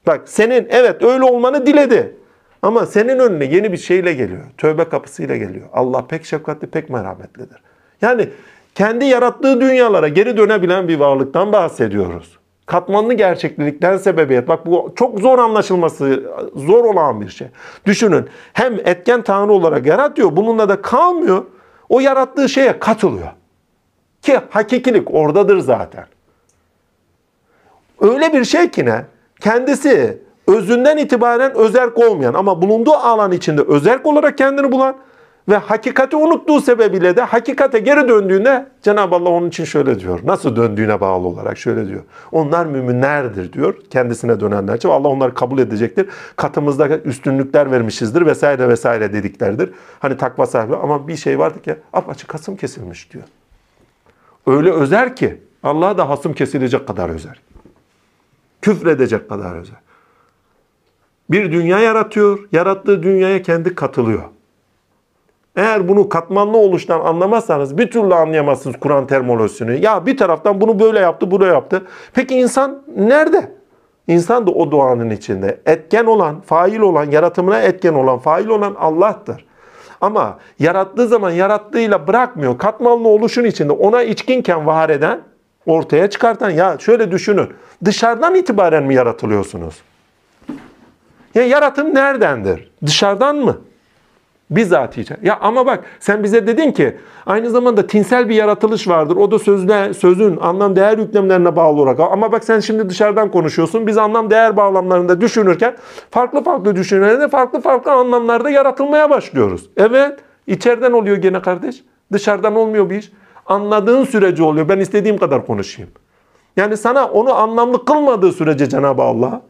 Bak 0.06 0.20
senin 0.24 0.66
evet 0.70 1.02
öyle 1.02 1.24
olmanı 1.24 1.66
diledi. 1.66 2.16
Ama 2.62 2.86
senin 2.86 3.18
önüne 3.18 3.44
yeni 3.44 3.72
bir 3.72 3.76
şeyle 3.76 4.12
geliyor. 4.12 4.42
Tövbe 4.58 4.88
kapısıyla 4.88 5.36
geliyor. 5.36 5.66
Allah 5.72 6.06
pek 6.06 6.24
şefkatli, 6.24 6.66
pek 6.66 6.90
merhametlidir. 6.90 7.58
Yani 8.02 8.28
kendi 8.74 9.04
yarattığı 9.04 9.60
dünyalara 9.60 10.08
geri 10.08 10.36
dönebilen 10.36 10.88
bir 10.88 10.98
varlıktan 10.98 11.52
bahsediyoruz. 11.52 12.38
Katmanlı 12.66 13.14
gerçeklikten 13.14 13.96
sebebiyet. 13.96 14.48
Bak 14.48 14.66
bu 14.66 14.92
çok 14.96 15.20
zor 15.20 15.38
anlaşılması, 15.38 16.24
zor 16.54 16.84
olan 16.84 17.20
bir 17.20 17.28
şey. 17.28 17.48
Düşünün 17.86 18.28
hem 18.52 18.74
etken 18.74 19.22
tanrı 19.22 19.52
olarak 19.52 19.86
yaratıyor, 19.86 20.36
bununla 20.36 20.68
da 20.68 20.82
kalmıyor. 20.82 21.44
O 21.88 22.00
yarattığı 22.00 22.48
şeye 22.48 22.78
katılıyor. 22.78 23.28
Ki 24.22 24.40
hakikilik 24.50 25.14
oradadır 25.14 25.58
zaten. 25.58 26.06
Öyle 28.00 28.32
bir 28.32 28.44
şey 28.44 28.70
ki 28.70 28.84
ne? 28.84 29.04
Kendisi 29.40 30.22
özünden 30.46 30.96
itibaren 30.96 31.54
özerk 31.54 31.98
olmayan 31.98 32.34
ama 32.34 32.62
bulunduğu 32.62 32.92
alan 32.92 33.32
içinde 33.32 33.62
özerk 33.62 34.06
olarak 34.06 34.38
kendini 34.38 34.72
bulan 34.72 34.96
ve 35.48 35.56
hakikati 35.56 36.16
unuttuğu 36.16 36.60
sebebiyle 36.60 37.16
de 37.16 37.22
hakikate 37.22 37.78
geri 37.78 38.08
döndüğünde 38.08 38.66
Cenab-ı 38.82 39.14
Allah 39.14 39.28
onun 39.28 39.48
için 39.48 39.64
şöyle 39.64 40.00
diyor. 40.00 40.20
Nasıl 40.24 40.56
döndüğüne 40.56 41.00
bağlı 41.00 41.26
olarak 41.26 41.58
şöyle 41.58 41.88
diyor. 41.88 42.02
Onlar 42.32 42.66
müminlerdir 42.66 43.52
diyor. 43.52 43.74
Kendisine 43.90 44.40
dönenler 44.40 44.74
için. 44.74 44.88
Allah 44.88 45.08
onları 45.08 45.34
kabul 45.34 45.58
edecektir. 45.58 46.08
Katımızda 46.36 46.88
üstünlükler 46.88 47.70
vermişizdir 47.70 48.26
vesaire 48.26 48.68
vesaire 48.68 49.12
dediklerdir. 49.12 49.72
Hani 49.98 50.16
takva 50.16 50.46
sahibi 50.46 50.76
ama 50.76 51.08
bir 51.08 51.16
şey 51.16 51.38
vardı 51.38 51.62
ki 51.62 51.76
apaçık 51.92 52.28
kasım 52.28 52.56
kesilmiş 52.56 53.12
diyor. 53.12 53.24
Öyle 54.46 54.70
özer 54.70 55.16
ki 55.16 55.40
Allah'a 55.62 55.98
da 55.98 56.08
hasım 56.08 56.32
kesilecek 56.32 56.86
kadar 56.86 57.08
özer. 57.08 57.40
Küfredecek 58.62 59.28
kadar 59.28 59.56
özer. 59.56 59.76
Bir 61.30 61.52
dünya 61.52 61.78
yaratıyor. 61.78 62.38
Yarattığı 62.52 63.02
dünyaya 63.02 63.42
kendi 63.42 63.74
katılıyor. 63.74 64.33
Eğer 65.56 65.88
bunu 65.88 66.08
katmanlı 66.08 66.56
oluştan 66.56 67.00
anlamazsanız 67.00 67.78
bir 67.78 67.90
türlü 67.90 68.14
anlayamazsınız 68.14 68.76
Kur'an 68.80 69.06
terminolojisini. 69.06 69.84
Ya 69.84 70.06
bir 70.06 70.16
taraftan 70.16 70.60
bunu 70.60 70.80
böyle 70.80 70.98
yaptı, 70.98 71.30
böyle 71.30 71.44
yaptı. 71.44 71.82
Peki 72.14 72.34
insan 72.34 72.82
nerede? 72.96 73.52
İnsan 74.08 74.46
da 74.46 74.50
o 74.50 74.70
doğanın 74.70 75.10
içinde. 75.10 75.60
Etken 75.66 76.04
olan, 76.04 76.40
fail 76.40 76.80
olan, 76.80 77.10
yaratımına 77.10 77.60
etken 77.60 77.94
olan, 77.94 78.18
fail 78.18 78.46
olan 78.46 78.74
Allah'tır. 78.78 79.44
Ama 80.00 80.38
yarattığı 80.58 81.08
zaman 81.08 81.30
yarattığıyla 81.30 82.06
bırakmıyor. 82.06 82.58
Katmanlı 82.58 83.08
oluşun 83.08 83.44
içinde 83.44 83.72
ona 83.72 84.02
içkinken 84.02 84.66
var 84.66 84.90
eden, 84.90 85.20
ortaya 85.66 86.10
çıkartan. 86.10 86.50
Ya 86.50 86.76
şöyle 86.78 87.10
düşünün. 87.10 87.48
Dışarıdan 87.84 88.34
itibaren 88.34 88.84
mi 88.84 88.94
yaratılıyorsunuz? 88.94 89.82
Ya 91.34 91.46
yaratım 91.46 91.94
neredendir? 91.94 92.70
Dışarıdan 92.86 93.36
mı? 93.36 93.58
Bizatihi. 94.50 95.16
Ya 95.22 95.38
ama 95.40 95.66
bak 95.66 95.84
sen 96.00 96.22
bize 96.22 96.46
dedin 96.46 96.72
ki 96.72 96.96
aynı 97.26 97.50
zamanda 97.50 97.86
tinsel 97.86 98.28
bir 98.28 98.34
yaratılış 98.34 98.88
vardır. 98.88 99.16
O 99.16 99.30
da 99.30 99.38
sözle, 99.38 99.94
sözün 99.94 100.36
anlam 100.36 100.76
değer 100.76 100.98
yüklemlerine 100.98 101.56
bağlı 101.56 101.80
olarak. 101.80 102.00
Ama 102.00 102.32
bak 102.32 102.44
sen 102.44 102.60
şimdi 102.60 102.90
dışarıdan 102.90 103.30
konuşuyorsun. 103.30 103.86
Biz 103.86 103.98
anlam 103.98 104.30
değer 104.30 104.56
bağlamlarında 104.56 105.20
düşünürken 105.20 105.76
farklı 106.10 106.44
farklı 106.44 106.76
düşünürlerinde 106.76 107.28
farklı 107.28 107.60
farklı 107.60 107.92
anlamlarda 107.92 108.50
yaratılmaya 108.50 109.10
başlıyoruz. 109.10 109.70
Evet 109.76 110.18
içeriden 110.46 110.92
oluyor 110.92 111.16
gene 111.16 111.42
kardeş. 111.42 111.84
Dışarıdan 112.12 112.56
olmuyor 112.56 112.90
bir 112.90 112.96
iş. 112.96 113.12
Anladığın 113.46 114.04
sürece 114.04 114.42
oluyor. 114.42 114.68
Ben 114.68 114.78
istediğim 114.78 115.18
kadar 115.18 115.46
konuşayım. 115.46 115.90
Yani 116.56 116.76
sana 116.76 117.04
onu 117.04 117.34
anlamlı 117.34 117.84
kılmadığı 117.84 118.32
sürece 118.32 118.68
Cenab-ı 118.68 119.02
Allah, 119.02 119.42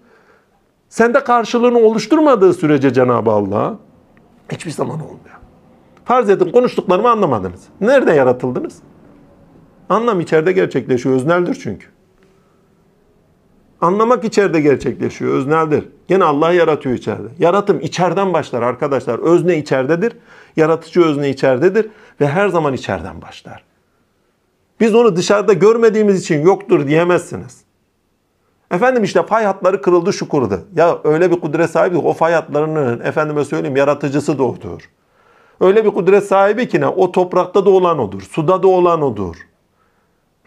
sende 0.89 1.21
karşılığını 1.21 1.79
oluşturmadığı 1.79 2.55
sürece 2.55 2.93
Cenab-ı 2.93 3.31
Allah, 3.31 3.75
Hiçbir 4.53 4.71
zaman 4.71 5.01
olmuyor. 5.01 5.39
Farz 6.05 6.31
edin 6.31 6.53
konuştuklarımı 6.53 7.11
anlamadınız. 7.11 7.63
Nerede 7.81 8.13
yaratıldınız? 8.13 8.79
Anlam 9.89 10.21
içeride 10.21 10.53
gerçekleşiyor. 10.53 11.15
Özneldir 11.15 11.55
çünkü. 11.63 11.87
Anlamak 13.81 14.25
içeride 14.25 14.61
gerçekleşiyor. 14.61 15.35
Özneldir. 15.35 15.89
Gene 16.09 16.25
Allah 16.25 16.53
yaratıyor 16.53 16.95
içeride. 16.95 17.29
Yaratım 17.39 17.81
içeriden 17.81 18.33
başlar 18.33 18.63
arkadaşlar. 18.63 19.19
Özne 19.19 19.59
içeridedir. 19.59 20.17
Yaratıcı 20.57 21.05
özne 21.05 21.31
içeridedir. 21.31 21.89
Ve 22.21 22.29
her 22.29 22.49
zaman 22.49 22.75
içeriden 22.75 23.23
başlar. 23.23 23.65
Biz 24.81 24.95
onu 24.95 25.17
dışarıda 25.17 25.53
görmediğimiz 25.53 26.21
için 26.21 26.43
yoktur 26.43 26.87
diyemezsiniz. 26.87 27.64
Efendim 28.71 29.05
işte 29.05 29.23
fay 29.23 29.45
hatları 29.45 29.83
kırıldı 29.83 30.13
şu 30.13 30.29
kurudu. 30.29 30.61
Ya 30.77 30.99
öyle 31.05 31.31
bir 31.31 31.41
kudret 31.41 31.71
sahibi 31.71 31.99
o 31.99 32.13
fay 32.13 32.33
hatlarının 32.33 33.01
efendime 33.01 33.45
söyleyeyim 33.45 33.77
yaratıcısı 33.77 34.39
da. 34.39 34.45
Öyle 35.61 35.85
bir 35.85 35.91
kudret 35.91 36.25
sahibi 36.25 36.69
ki 36.69 36.81
ne? 36.81 36.87
O 36.87 37.13
toprakta 37.13 37.67
da 37.67 37.71
olan 37.71 37.99
odur. 37.99 38.23
Suda 38.23 38.63
da 38.63 38.69
olan 38.69 39.03
odur. 39.03 39.37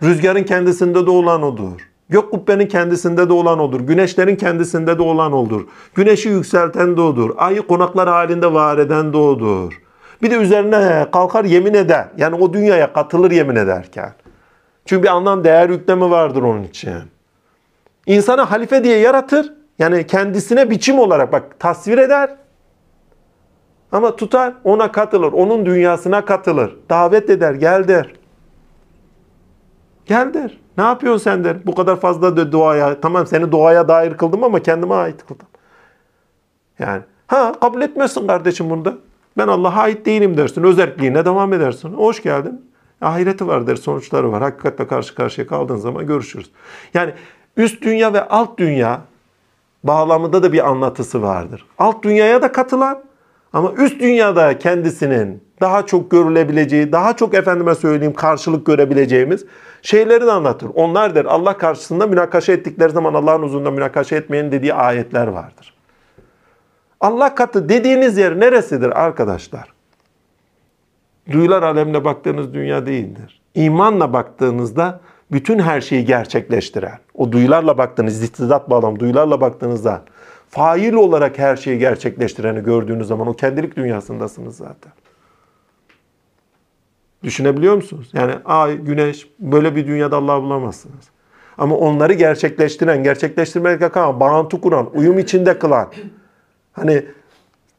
Rüzgarın 0.03 0.43
kendisinde 0.43 1.05
de 1.05 1.09
olan 1.09 1.43
odur. 1.43 1.89
Gök 2.09 2.32
kubbenin 2.32 2.68
kendisinde 2.68 3.30
de 3.30 3.34
olan 3.34 3.59
odur. 3.59 3.80
Güneşlerin 3.80 4.36
kendisinde 4.36 4.97
de 4.97 5.01
olan 5.01 5.34
odur. 5.34 5.68
Güneşi 5.95 6.30
yükselten 6.30 6.97
de 6.97 7.01
odur. 7.01 7.36
Ayı 7.38 7.68
konaklar 7.68 8.09
halinde 8.09 8.53
var 8.53 8.78
eden 8.78 9.13
de 9.13 9.18
odur. 9.18 9.82
Bir 10.22 10.32
de 10.32 10.36
üzerine 10.36 11.07
kalkar 11.11 11.45
yemin 11.45 11.74
eder. 11.74 12.07
Yani 12.18 12.36
o 12.36 12.53
dünyaya 12.53 12.93
katılır 12.93 13.32
yemin 13.32 13.55
ederken. 13.55 14.13
Çünkü 14.86 15.03
bir 15.03 15.07
anlam 15.07 15.43
değer 15.43 15.70
yüklemi 15.70 16.11
vardır 16.11 16.41
onun 16.41 16.63
için. 16.63 16.93
İnsanı 18.08 18.41
halife 18.41 18.84
diye 18.84 18.97
yaratır. 18.97 19.53
Yani 19.80 20.08
kendisine 20.08 20.70
biçim 20.70 20.99
olarak 20.99 21.32
bak 21.32 21.60
tasvir 21.60 21.97
eder. 21.97 22.36
Ama 23.91 24.16
tutar 24.16 24.53
ona 24.64 24.91
katılır. 24.91 25.32
Onun 25.32 25.66
dünyasına 25.66 26.26
katılır. 26.26 26.76
Davet 26.89 27.30
eder 27.30 27.53
gel 27.53 27.88
der. 27.88 28.14
Gel 30.05 30.34
der. 30.34 30.58
Ne 30.78 30.84
yapıyorsun 30.84 31.24
sen 31.24 31.43
der. 31.43 31.68
Bu 31.68 31.76
kadar 31.76 31.99
fazla 31.99 32.38
de 32.38 32.51
duaya. 32.51 33.01
Tamam 33.01 33.28
seni 33.28 33.51
doğaya 33.51 33.88
dair 33.88 34.18
kıldım 34.18 34.43
ama 34.43 34.60
kendime 34.60 34.95
ait 34.95 35.26
kıldım. 35.28 35.47
Yani 36.80 37.01
ha 37.28 37.53
kabul 37.62 37.82
etmezsin 37.82 38.28
kardeşim 38.28 38.70
bunda. 38.70 38.93
Ben 39.38 39.47
Allah'a 39.47 39.82
ait 39.82 40.05
değilim 40.05 40.38
dersin. 40.38 40.64
Özerkliğine 40.64 41.26
devam 41.26 41.53
edersin. 41.53 41.93
Hoş 41.93 42.24
geldin. 42.24 42.72
Ahireti 43.01 43.47
var 43.47 43.68
der, 43.68 43.76
sonuçları 43.76 44.32
var. 44.32 44.41
Hakikatle 44.41 44.88
karşı 44.88 45.16
karşıya 45.16 45.47
kaldığın 45.47 45.76
zaman 45.76 46.08
görüşürüz. 46.08 46.51
Yani 46.93 47.14
üst 47.58 47.82
dünya 47.82 48.14
ve 48.14 48.28
alt 48.28 48.60
dünya 48.60 49.01
bağlamında 49.84 50.43
da 50.43 50.53
bir 50.53 50.68
anlatısı 50.68 51.22
vardır. 51.22 51.66
Alt 51.78 52.03
dünyaya 52.03 52.41
da 52.41 52.51
katılan 52.51 53.03
Ama 53.53 53.74
üst 53.74 53.99
dünyada 53.99 54.60
kendisinin 54.60 55.43
daha 55.62 55.86
çok 55.86 56.12
görülebileceği, 56.12 56.91
daha 56.91 57.16
çok 57.16 57.34
efendime 57.34 57.76
söyleyeyim 57.76 58.14
karşılık 58.14 58.66
görebileceğimiz 58.66 59.45
şeyleri 59.82 60.26
de 60.26 60.32
anlatır. 60.32 60.70
Onlar 60.76 61.16
der 61.16 61.26
Allah 61.26 61.58
karşısında 61.58 62.08
münakaşa 62.08 62.53
ettikleri 62.53 62.89
zaman 62.89 63.14
Allah'ın 63.14 63.43
huzurunda 63.43 63.72
münakaşa 63.72 64.16
etmeyin 64.16 64.51
dediği 64.51 64.74
ayetler 64.74 65.28
vardır. 65.28 65.74
Allah 67.01 67.36
katı 67.36 67.70
dediğiniz 67.70 68.18
yer 68.18 68.39
neresidir 68.39 69.03
arkadaşlar? 69.03 69.74
Duyular 71.32 71.64
alemine 71.64 72.03
baktığınız 72.03 72.53
dünya 72.53 72.86
değildir. 72.86 73.41
İmanla 73.55 74.14
baktığınızda 74.14 74.99
bütün 75.32 75.59
her 75.59 75.82
şeyi 75.82 76.05
gerçekleştiren, 76.05 76.99
o 77.13 77.32
duyularla 77.32 77.78
baktığınız, 77.78 78.23
istidat 78.23 78.69
bağlam, 78.69 78.99
duyularla 78.99 79.41
baktığınızda 79.41 80.01
fail 80.49 80.93
olarak 80.93 81.39
her 81.39 81.55
şeyi 81.55 81.80
gerçekleştireni 81.80 82.63
gördüğünüz 82.63 83.07
zaman 83.07 83.28
o 83.28 83.34
kendilik 83.34 83.78
dünyasındasınız 83.78 84.57
zaten. 84.57 84.91
Düşünebiliyor 87.23 87.75
musunuz? 87.75 88.09
Yani 88.13 88.34
ay, 88.45 88.78
güneş 88.78 89.28
böyle 89.39 89.75
bir 89.75 89.88
dünyada 89.88 90.17
Allah'ı 90.17 90.41
bulamazsınız. 90.41 91.09
Ama 91.57 91.75
onları 91.75 92.13
gerçekleştiren, 92.13 93.03
gerçekleştirmekle 93.03 93.89
kalan, 93.89 94.19
bağıntı 94.19 94.61
kuran, 94.61 94.89
uyum 94.93 95.19
içinde 95.19 95.59
kılan, 95.59 95.88
hani 96.73 97.05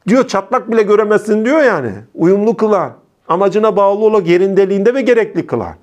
diyor 0.08 0.26
çatlak 0.26 0.70
bile 0.70 0.82
göremezsin 0.82 1.44
diyor 1.44 1.62
yani. 1.62 1.92
Uyumlu 2.14 2.56
kılan, 2.56 2.92
amacına 3.28 3.76
bağlı 3.76 4.04
olan 4.04 4.24
yerindeliğinde 4.24 4.94
ve 4.94 5.00
gerekli 5.00 5.46
kılan. 5.46 5.74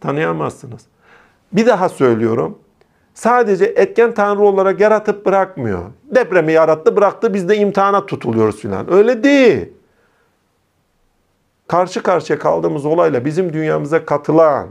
Tanıyamazsınız. 0.00 0.86
Bir 1.52 1.66
daha 1.66 1.88
söylüyorum. 1.88 2.58
Sadece 3.14 3.64
etken 3.64 4.14
tanrı 4.14 4.42
olarak 4.42 4.80
yaratıp 4.80 5.26
bırakmıyor. 5.26 5.84
Depremi 6.04 6.52
yarattı 6.52 6.96
bıraktı 6.96 7.34
biz 7.34 7.48
de 7.48 7.56
imtihana 7.56 8.06
tutuluyoruz 8.06 8.60
filan. 8.60 8.92
Öyle 8.92 9.22
değil. 9.22 9.68
Karşı 11.68 12.02
karşıya 12.02 12.38
kaldığımız 12.38 12.86
olayla 12.86 13.24
bizim 13.24 13.52
dünyamıza 13.52 14.04
katılan, 14.04 14.68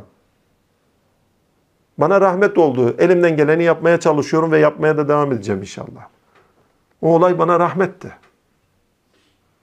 bana 1.98 2.22
rahmet 2.22 2.58
oldu. 2.58 2.96
Elimden 3.00 3.38
geleni 3.38 3.64
yapmaya 3.64 4.00
çalışıyorum 4.00 4.52
ve 4.52 4.60
yapmaya 4.60 4.98
da 4.98 5.08
devam 5.08 5.32
edeceğim 5.32 5.62
inşallah. 5.62 6.08
O 7.02 7.16
olay 7.16 7.40
bana 7.40 7.60
rahmetti. 7.60 8.12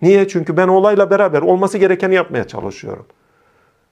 Niye? 0.03 0.29
Çünkü 0.29 0.57
ben 0.57 0.69
olayla 0.69 1.11
beraber 1.11 1.43
olması 1.43 1.79
gerekeni 1.79 2.15
yapmaya 2.15 2.47
çalışıyorum. 2.49 3.07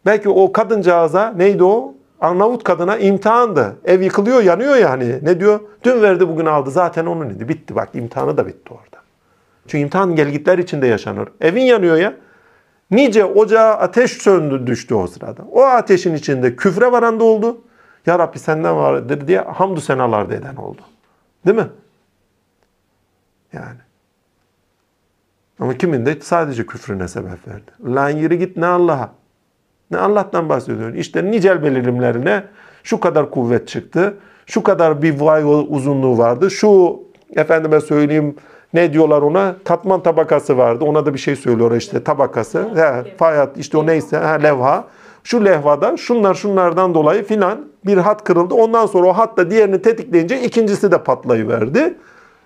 Belki 0.06 0.28
o 0.28 0.52
kadıncağıza 0.52 1.32
neydi 1.36 1.64
o? 1.64 1.94
Arnavut 2.20 2.64
kadına 2.64 2.96
imtihandı. 2.96 3.76
Ev 3.84 4.00
yıkılıyor, 4.00 4.42
yanıyor 4.42 4.76
yani. 4.76 5.18
Ne 5.22 5.40
diyor? 5.40 5.60
Dün 5.82 6.02
verdi, 6.02 6.28
bugün 6.28 6.46
aldı. 6.46 6.70
Zaten 6.70 7.06
onun 7.06 7.30
idi. 7.30 7.48
Bitti 7.48 7.74
bak 7.74 7.88
imtihanı 7.94 8.36
da 8.36 8.46
bitti 8.46 8.72
orada. 8.72 9.02
Çünkü 9.66 9.78
imtihan 9.78 10.16
gelgitler 10.16 10.58
içinde 10.58 10.86
yaşanır. 10.86 11.28
Evin 11.40 11.62
yanıyor 11.62 11.96
ya. 11.96 12.14
Nice 12.90 13.24
ocağa 13.24 13.74
ateş 13.74 14.12
söndü 14.12 14.66
düştü 14.66 14.94
o 14.94 15.06
sırada. 15.06 15.42
O 15.52 15.62
ateşin 15.62 16.14
içinde 16.14 16.56
küfre 16.56 16.92
varan 16.92 17.20
da 17.20 17.24
oldu. 17.24 17.60
Ya 18.06 18.18
Rabbi 18.18 18.38
senden 18.38 18.76
vardır 18.76 19.28
diye 19.28 19.40
hamdü 19.40 19.80
senalar 19.80 20.30
da 20.30 20.34
eden 20.34 20.56
oldu. 20.56 20.80
Değil 21.46 21.56
mi? 21.56 21.68
Yani. 23.52 23.78
Ama 25.60 25.78
kimin 25.78 26.06
de 26.06 26.20
sadece 26.20 26.66
küfrüne 26.66 27.08
sebep 27.08 27.48
verdi. 27.48 27.70
Lan 27.94 28.10
yürü 28.10 28.34
git 28.34 28.56
ne 28.56 28.66
Allah'a. 28.66 29.19
Ne 29.90 29.98
Allah'tan 29.98 30.48
bahsediyorsun. 30.48 30.96
İşte 30.96 31.30
nicel 31.30 31.62
belirimlerine 31.62 32.44
şu 32.82 33.00
kadar 33.00 33.30
kuvvet 33.30 33.68
çıktı. 33.68 34.14
Şu 34.46 34.62
kadar 34.62 35.02
bir 35.02 35.20
vay 35.20 35.42
uzunluğu 35.68 36.18
vardı. 36.18 36.50
Şu 36.50 37.00
efendime 37.36 37.80
söyleyeyim 37.80 38.36
ne 38.74 38.92
diyorlar 38.92 39.22
ona? 39.22 39.56
Katman 39.64 40.02
tabakası 40.02 40.58
vardı. 40.58 40.84
Ona 40.84 41.06
da 41.06 41.14
bir 41.14 41.18
şey 41.18 41.36
söylüyor 41.36 41.76
işte 41.76 42.04
tabakası. 42.04 42.68
He, 42.74 43.16
fayat 43.16 43.58
işte 43.58 43.78
o 43.78 43.86
neyse 43.86 44.18
he, 44.18 44.42
levha. 44.42 44.84
Şu 45.24 45.44
levhada 45.44 45.96
şunlar 45.96 46.34
şunlardan 46.34 46.94
dolayı 46.94 47.24
filan 47.24 47.68
bir 47.86 47.96
hat 47.96 48.24
kırıldı. 48.24 48.54
Ondan 48.54 48.86
sonra 48.86 49.06
o 49.06 49.12
hat 49.12 49.36
da 49.36 49.50
diğerini 49.50 49.82
tetikleyince 49.82 50.42
ikincisi 50.42 50.92
de 50.92 51.02
patlayıverdi. 51.02 51.98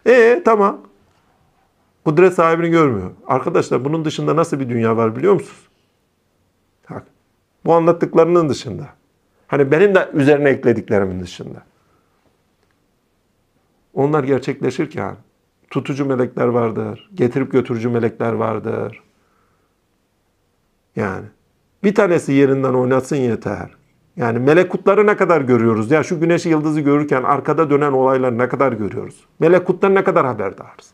E 0.06 0.42
tamam. 0.44 0.80
Kudret 2.04 2.34
sahibini 2.34 2.68
görmüyor. 2.70 3.10
Arkadaşlar 3.26 3.84
bunun 3.84 4.04
dışında 4.04 4.36
nasıl 4.36 4.60
bir 4.60 4.68
dünya 4.68 4.96
var 4.96 5.16
biliyor 5.16 5.34
musunuz? 5.34 5.68
Bu 7.64 7.72
anlattıklarının 7.74 8.48
dışında. 8.48 8.88
Hani 9.46 9.70
benim 9.70 9.94
de 9.94 10.10
üzerine 10.12 10.50
eklediklerimin 10.50 11.20
dışında. 11.20 11.62
Onlar 13.94 14.24
gerçekleşirken 14.24 15.16
tutucu 15.70 16.06
melekler 16.06 16.46
vardır. 16.46 17.10
Getirip 17.14 17.52
götürücü 17.52 17.88
melekler 17.88 18.32
vardır. 18.32 19.02
Yani 20.96 21.24
bir 21.84 21.94
tanesi 21.94 22.32
yerinden 22.32 22.74
oynatsın 22.74 23.16
yeter. 23.16 23.70
Yani 24.16 24.38
melekutları 24.38 25.06
ne 25.06 25.16
kadar 25.16 25.40
görüyoruz? 25.40 25.90
Ya 25.90 26.02
şu 26.02 26.20
güneşi 26.20 26.48
yıldızı 26.48 26.80
görürken 26.80 27.22
arkada 27.22 27.70
dönen 27.70 27.92
olayları 27.92 28.38
ne 28.38 28.48
kadar 28.48 28.72
görüyoruz? 28.72 29.24
Melekuttan 29.40 29.94
ne 29.94 30.04
kadar 30.04 30.26
haberdarız? 30.26 30.90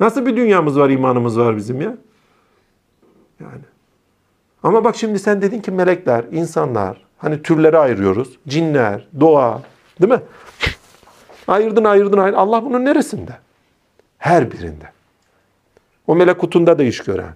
Nasıl 0.00 0.26
bir 0.26 0.36
dünyamız 0.36 0.78
var, 0.78 0.90
imanımız 0.90 1.38
var 1.38 1.56
bizim 1.56 1.80
ya? 1.80 1.96
Yani. 3.40 3.62
Ama 4.62 4.84
bak 4.84 4.96
şimdi 4.96 5.18
sen 5.18 5.42
dedin 5.42 5.60
ki 5.60 5.70
melekler, 5.70 6.24
insanlar, 6.32 7.04
hani 7.18 7.42
türleri 7.42 7.78
ayırıyoruz. 7.78 8.38
Cinler, 8.48 9.08
doğa, 9.20 9.62
değil 10.00 10.12
mi? 10.12 10.20
Ayırdın, 11.48 11.84
ayırdın, 11.84 12.18
ayırdın. 12.18 12.38
Allah 12.38 12.64
bunun 12.64 12.84
neresinde? 12.84 13.32
Her 14.18 14.52
birinde. 14.52 14.84
O 16.06 16.14
melekutunda 16.14 16.78
da 16.78 16.82
iş 16.82 16.98
gören. 16.98 17.32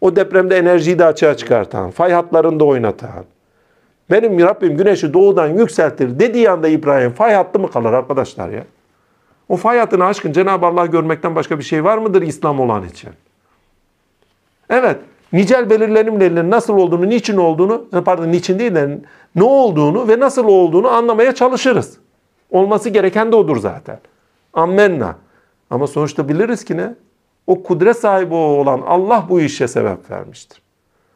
O 0.00 0.16
depremde 0.16 0.58
enerjiyi 0.58 0.98
de 0.98 1.04
açığa 1.04 1.36
çıkartan, 1.36 1.90
fay 1.90 2.12
hatlarını 2.12 2.60
da 2.60 2.64
oynatan. 2.64 3.24
Benim 4.10 4.40
Rabbim 4.40 4.76
güneşi 4.76 5.14
doğudan 5.14 5.48
yükseltir 5.48 6.18
dediği 6.18 6.50
anda 6.50 6.68
İbrahim 6.68 7.10
fay 7.10 7.34
hattı 7.34 7.58
mı 7.58 7.70
kalır 7.70 7.92
arkadaşlar 7.92 8.48
ya? 8.48 8.64
O 9.48 9.56
fay 9.56 9.78
hattını 9.78 10.04
aşkın 10.04 10.32
Cenab-ı 10.32 10.66
Allah 10.66 10.86
görmekten 10.86 11.34
başka 11.36 11.58
bir 11.58 11.64
şey 11.64 11.84
var 11.84 11.98
mıdır 11.98 12.22
İslam 12.22 12.60
olan 12.60 12.84
için? 12.88 13.10
Evet, 14.70 14.96
nicel 15.32 15.70
belirlenimlerinin 15.70 16.50
nasıl 16.50 16.76
olduğunu, 16.78 17.08
niçin 17.08 17.36
olduğunu, 17.36 17.84
pardon 18.04 18.32
niçin 18.32 18.58
değil 18.58 18.74
de 18.74 18.98
ne 19.36 19.42
olduğunu 19.42 20.08
ve 20.08 20.20
nasıl 20.20 20.44
olduğunu 20.44 20.88
anlamaya 20.88 21.34
çalışırız. 21.34 21.98
Olması 22.50 22.88
gereken 22.88 23.32
de 23.32 23.36
odur 23.36 23.56
zaten. 23.56 23.98
Ammenna. 24.52 25.16
Ama 25.70 25.86
sonuçta 25.86 26.28
biliriz 26.28 26.64
ki 26.64 26.76
ne? 26.76 26.94
O 27.46 27.62
kudret 27.62 27.96
sahibi 27.96 28.34
olan 28.34 28.80
Allah 28.86 29.26
bu 29.28 29.40
işe 29.40 29.68
sebep 29.68 30.10
vermiştir. 30.10 30.62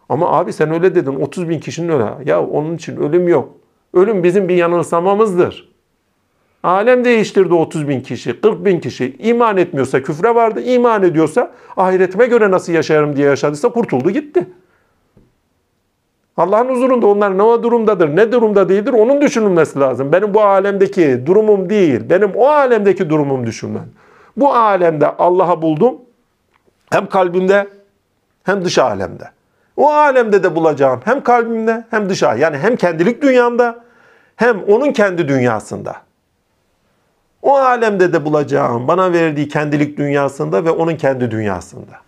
Ama 0.09 0.31
abi 0.31 0.53
sen 0.53 0.73
öyle 0.73 0.95
dedin 0.95 1.15
30 1.15 1.49
bin 1.49 1.59
kişinin 1.59 1.89
öyle. 1.89 2.05
Ya 2.25 2.47
onun 2.47 2.75
için 2.75 2.97
ölüm 2.97 3.29
yok. 3.29 3.49
Ölüm 3.95 4.23
bizim 4.23 4.49
bir 4.49 4.57
yanılsamamızdır. 4.57 5.74
Alem 6.65 7.05
değiştirdi 7.05 7.55
30 7.55 7.89
bin 7.89 8.01
kişi, 8.01 8.41
40 8.41 8.65
bin 8.65 8.81
kişi. 8.81 9.17
İman 9.19 9.57
etmiyorsa 9.57 10.03
küfre 10.03 10.35
vardı, 10.35 10.61
iman 10.61 11.03
ediyorsa 11.03 11.51
ahiretime 11.77 12.27
göre 12.27 12.51
nasıl 12.51 12.73
yaşarım 12.73 13.17
diye 13.17 13.27
yaşadıysa 13.27 13.69
kurtuldu 13.69 14.11
gitti. 14.11 14.47
Allah'ın 16.37 16.69
huzurunda 16.69 17.07
onlar 17.07 17.39
ne 17.39 17.63
durumdadır, 17.63 18.17
ne 18.17 18.33
durumda 18.33 18.69
değildir 18.69 18.93
onun 18.93 19.21
düşünülmesi 19.21 19.81
lazım. 19.81 20.13
Benim 20.13 20.35
bu 20.35 20.43
alemdeki 20.43 21.27
durumum 21.27 21.71
değil, 21.71 22.11
benim 22.11 22.31
o 22.35 22.47
alemdeki 22.47 23.11
durumum 23.11 23.47
düşünmem. 23.47 23.89
Bu 24.37 24.55
alemde 24.55 25.07
Allah'a 25.07 25.63
buldum, 25.63 25.97
hem 26.91 27.07
kalbimde 27.07 27.69
hem 28.45 28.65
dış 28.65 28.79
alemde. 28.79 29.25
O 29.77 29.91
alemde 29.93 30.43
de 30.43 30.57
bulacağım 30.57 31.01
hem 31.05 31.23
kalbimde 31.23 31.85
hem 31.91 32.09
dış 32.09 32.23
alemde. 32.23 32.43
Yani 32.43 32.59
hem 32.59 32.77
kendilik 32.77 33.23
dünyamda 33.23 33.85
hem 34.37 34.63
onun 34.63 34.93
kendi 34.93 35.29
dünyasında. 35.29 36.05
O 37.45 37.57
alemde 37.57 38.13
de 38.13 38.25
bulacağım 38.25 38.89
bana 38.89 39.13
verdiği 39.13 39.49
kendilik 39.49 39.99
dünyasında 39.99 40.65
ve 40.65 40.71
onun 40.71 40.97
kendi 40.97 41.31
dünyasında. 41.31 42.01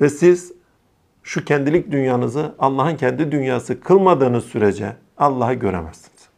Ve 0.00 0.08
siz 0.08 0.52
şu 1.22 1.44
kendilik 1.44 1.92
dünyanızı 1.92 2.54
Allah'ın 2.58 2.96
kendi 2.96 3.32
dünyası 3.32 3.80
kılmadığınız 3.80 4.44
sürece 4.44 4.96
Allah'ı 5.18 5.54
göremezsiniz. 5.54 6.28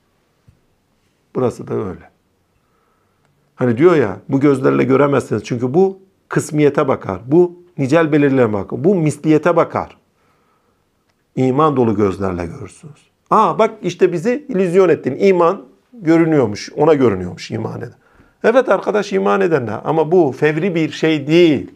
Burası 1.34 1.68
da 1.68 1.74
öyle. 1.74 2.10
Hani 3.54 3.78
diyor 3.78 3.96
ya 3.96 4.16
bu 4.28 4.40
gözlerle 4.40 4.84
göremezsiniz 4.84 5.44
çünkü 5.44 5.74
bu 5.74 5.98
kısmiyete 6.28 6.88
bakar. 6.88 7.20
Bu 7.26 7.62
nicel 7.78 8.12
belirleme 8.12 8.52
bakar. 8.52 8.84
Bu 8.84 8.94
misliyete 8.94 9.56
bakar. 9.56 9.96
İman 11.36 11.76
dolu 11.76 11.96
gözlerle 11.96 12.46
görürsünüz. 12.46 13.10
Aa 13.30 13.58
bak 13.58 13.70
işte 13.82 14.12
bizi 14.12 14.46
illüzyon 14.48 14.88
ettin. 14.88 15.16
İman 15.20 15.71
görünüyormuş. 16.02 16.72
Ona 16.76 16.94
görünüyormuş 16.94 17.50
iman 17.50 17.78
eden. 17.78 17.92
Evet 18.44 18.68
arkadaş 18.68 19.12
iman 19.12 19.40
edenler 19.40 19.80
ama 19.84 20.12
bu 20.12 20.32
fevri 20.32 20.74
bir 20.74 20.90
şey 20.90 21.26
değil. 21.26 21.70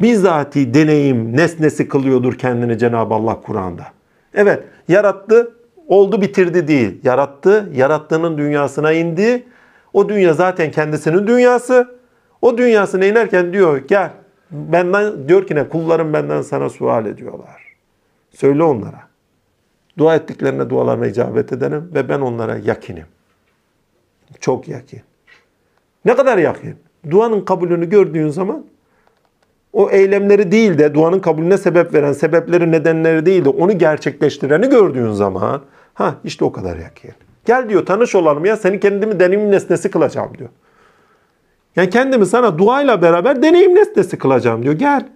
Bizzati 0.00 0.74
deneyim 0.74 1.36
nesnesi 1.36 1.88
kılıyordur 1.88 2.38
kendini 2.38 2.78
Cenab-ı 2.78 3.14
Allah 3.14 3.40
Kur'an'da. 3.40 3.86
Evet 4.34 4.64
yarattı 4.88 5.52
oldu 5.88 6.22
bitirdi 6.22 6.68
değil. 6.68 7.00
Yarattı 7.02 7.70
yarattığının 7.74 8.38
dünyasına 8.38 8.92
indi. 8.92 9.46
O 9.92 10.08
dünya 10.08 10.34
zaten 10.34 10.70
kendisinin 10.70 11.26
dünyası. 11.26 11.96
O 12.42 12.58
dünyasına 12.58 13.04
inerken 13.04 13.52
diyor 13.52 13.76
gel. 13.88 14.10
Benden 14.50 15.28
diyor 15.28 15.46
ki 15.46 15.54
ne 15.54 15.68
kullarım 15.68 16.12
benden 16.12 16.42
sana 16.42 16.70
sual 16.70 17.06
ediyorlar. 17.06 17.62
Söyle 18.30 18.62
onlara. 18.62 19.11
Dua 19.98 20.14
ettiklerine 20.14 20.70
dualarına 20.70 21.06
icabet 21.06 21.52
ederim 21.52 21.90
ve 21.94 22.08
ben 22.08 22.20
onlara 22.20 22.58
yakinim. 22.58 23.06
Çok 24.40 24.68
yakin. 24.68 25.00
Ne 26.04 26.16
kadar 26.16 26.38
yakin? 26.38 26.76
Duanın 27.10 27.40
kabulünü 27.40 27.88
gördüğün 27.88 28.28
zaman 28.28 28.64
o 29.72 29.90
eylemleri 29.90 30.52
değil 30.52 30.78
de 30.78 30.94
duanın 30.94 31.20
kabulüne 31.20 31.58
sebep 31.58 31.94
veren 31.94 32.12
sebepleri 32.12 32.72
nedenleri 32.72 33.26
değil 33.26 33.44
de 33.44 33.48
onu 33.48 33.78
gerçekleştireni 33.78 34.68
gördüğün 34.70 35.12
zaman 35.12 35.62
ha 35.94 36.14
işte 36.24 36.44
o 36.44 36.52
kadar 36.52 36.76
yakin. 36.76 37.10
Gel 37.44 37.68
diyor 37.68 37.86
tanış 37.86 38.14
olalım 38.14 38.44
ya 38.44 38.56
seni 38.56 38.80
kendimi 38.80 39.20
deneyim 39.20 39.50
nesnesi 39.50 39.90
kılacağım 39.90 40.38
diyor. 40.38 40.50
Yani 41.76 41.90
kendimi 41.90 42.26
sana 42.26 42.58
duayla 42.58 43.02
beraber 43.02 43.42
deneyim 43.42 43.74
nesnesi 43.74 44.18
kılacağım 44.18 44.62
diyor. 44.62 44.74
Gel. 44.74 45.08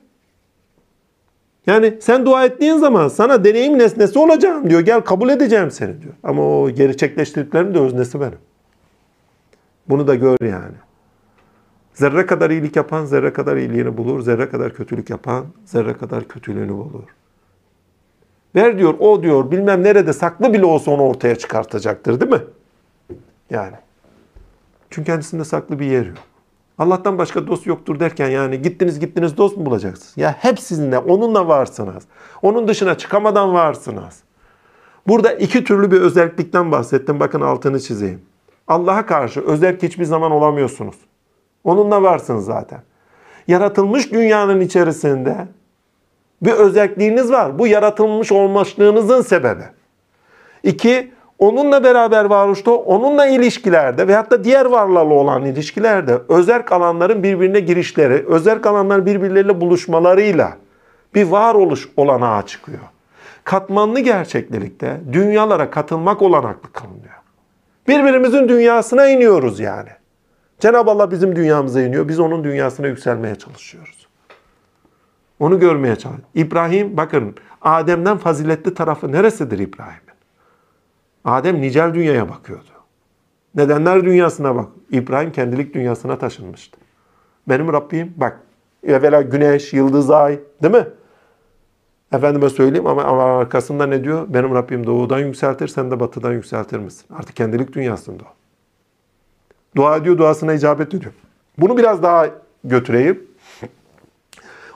Yani 1.67 1.99
sen 2.01 2.27
dua 2.27 2.45
ettiğin 2.45 2.77
zaman 2.77 3.09
sana 3.09 3.45
deneyim 3.45 3.79
nesnesi 3.79 4.19
olacağım 4.19 4.71
diyor. 4.71 4.81
Gel 4.81 5.01
kabul 5.01 5.29
edeceğim 5.29 5.71
seni 5.71 6.03
diyor. 6.03 6.15
Ama 6.23 6.61
o 6.61 6.71
gerçekleştirdiklerin 6.71 7.75
de 7.75 7.79
öznesi 7.79 8.21
benim. 8.21 8.39
Bunu 9.89 10.07
da 10.07 10.15
gör 10.15 10.37
yani. 10.41 10.75
Zerre 11.95 12.27
kadar 12.27 12.51
iyilik 12.51 12.77
yapan 12.77 13.05
zerre 13.05 13.33
kadar 13.33 13.57
iyiliğini 13.57 13.97
bulur. 13.97 14.21
Zerre 14.21 14.49
kadar 14.49 14.75
kötülük 14.75 15.11
yapan 15.11 15.47
zerre 15.65 15.93
kadar 15.93 16.29
kötülüğünü 16.29 16.73
bulur. 16.73 17.05
Ver 18.55 18.79
diyor 18.79 18.95
o 18.99 19.23
diyor 19.23 19.51
bilmem 19.51 19.83
nerede 19.83 20.13
saklı 20.13 20.53
bile 20.53 20.65
olsa 20.65 20.91
onu 20.91 21.03
ortaya 21.03 21.37
çıkartacaktır 21.37 22.21
değil 22.21 22.33
mi? 22.33 22.41
Yani. 23.51 23.77
Çünkü 24.91 25.07
kendisinde 25.07 25.45
saklı 25.45 25.79
bir 25.79 25.87
yer 25.87 26.07
yok. 26.07 26.19
Allah'tan 26.79 27.19
başka 27.19 27.47
dost 27.47 27.67
yoktur 27.67 28.01
derken 28.01 28.29
yani 28.29 28.63
gittiniz 28.63 29.01
gittiniz 29.01 29.37
dost 29.37 29.57
mu 29.57 29.67
bulacaksınız? 29.67 30.17
Ya 30.17 30.37
hep 30.39 30.61
sizinle, 30.61 30.99
onunla 30.99 31.49
varsınız. 31.49 32.05
Onun 32.43 32.69
dışına 32.69 32.99
çıkamadan 32.99 33.55
varsınız. 33.55 34.23
Burada 35.09 35.33
iki 35.33 35.65
türlü 35.65 35.91
bir 35.91 36.01
özellikten 36.01 36.73
bahsettim. 36.73 37.21
Bakın 37.21 37.41
altını 37.41 37.81
çizeyim. 37.81 38.23
Allah'a 38.69 39.07
karşı 39.07 39.41
özellik 39.41 39.83
hiçbir 39.83 40.05
zaman 40.05 40.33
olamıyorsunuz. 40.33 40.97
Onunla 41.65 42.03
varsınız 42.03 42.45
zaten. 42.45 42.83
Yaratılmış 43.49 44.13
dünyanın 44.13 44.61
içerisinde 44.61 45.49
bir 46.43 46.53
özelliğiniz 46.53 47.33
var. 47.33 47.59
Bu 47.59 47.67
yaratılmış 47.67 48.33
olmaşlığınızın 48.33 49.23
sebebi. 49.23 49.65
İki, 50.63 51.13
onunla 51.39 51.85
beraber 51.85 52.25
varoluşta, 52.25 52.71
onunla 52.71 53.27
ilişkilerde 53.27 54.09
veyahut 54.09 54.31
da 54.31 54.45
diğer 54.45 54.65
varlarla 54.65 55.15
olan 55.15 55.45
ilişkilerde 55.45 56.19
özerk 56.29 56.73
alanların 56.73 57.23
birbirine 57.23 57.61
girişleri, 57.61 58.25
özerk 58.27 58.67
alanların 58.67 59.07
birbirleriyle 59.07 59.61
buluşmalarıyla 59.61 60.57
bir 61.15 61.25
varoluş 61.25 61.89
olanağı 61.97 62.47
çıkıyor. 62.47 62.81
Katmanlı 63.45 64.01
gerçeklilikte 64.01 65.01
dünyalara 65.13 65.71
katılmak 65.71 66.23
olanaklı 66.23 66.73
kılınıyor. 66.73 67.17
Birbirimizin 67.89 68.49
dünyasına 68.49 69.09
iniyoruz 69.09 69.61
yani. 69.61 69.89
Cenab-ı 70.61 70.91
Allah 70.91 71.11
bizim 71.11 71.37
dünyamıza 71.37 71.83
iniyor. 71.83 72.09
Biz 72.09 72.21
onun 72.21 72.45
dünyasına 72.45 72.87
yükselmeye 72.87 73.35
çalışıyoruz. 73.35 74.07
Onu 75.41 75.61
görmeye 75.61 75.97
çalışıyoruz. 75.97 76.31
İbrahim 76.35 76.97
bakın 76.97 77.35
Adem'den 77.63 78.19
faziletli 78.19 78.75
tarafı 78.75 79.13
neresidir 79.13 79.59
İbrahim'in? 79.59 80.06
Adem 81.27 81.61
nicel 81.61 81.95
dünyaya 81.95 82.29
bakıyordu. 82.29 82.71
Nedenler 83.55 84.05
dünyasına 84.05 84.57
bak. 84.57 84.69
İbrahim 84.91 85.33
kendilik 85.33 85.75
dünyasına 85.75 86.19
taşınmıştı. 86.19 86.79
Benim 87.49 87.73
Rabbim 87.73 88.15
bak 88.17 88.41
evvela 88.87 89.23
güneş, 89.23 89.73
yıldız, 89.73 90.11
ay 90.11 90.41
değil 90.63 90.75
mi? 90.75 90.87
Efendime 92.13 92.51
söyleyeyim 92.51 92.87
ama, 92.87 93.05
ama 93.05 93.23
arkasında 93.23 93.87
ne 93.87 94.05
diyor? 94.05 94.27
Benim 94.29 94.55
Rabbim 94.55 94.87
doğudan 94.87 95.19
yükseltir, 95.19 95.69
sen 95.69 95.91
de 95.91 96.01
batıdan 96.01 96.33
yükseltir 96.33 96.79
misin? 96.79 97.07
Artık 97.17 97.37
kendilik 97.37 97.73
dünyasında 97.73 98.23
o. 98.23 98.29
Dua 99.77 99.97
ediyor, 99.97 100.19
duasına 100.19 100.55
icabet 100.55 100.95
ediyor. 100.95 101.13
Bunu 101.59 101.77
biraz 101.77 102.03
daha 102.03 102.27
götüreyim. 102.65 103.26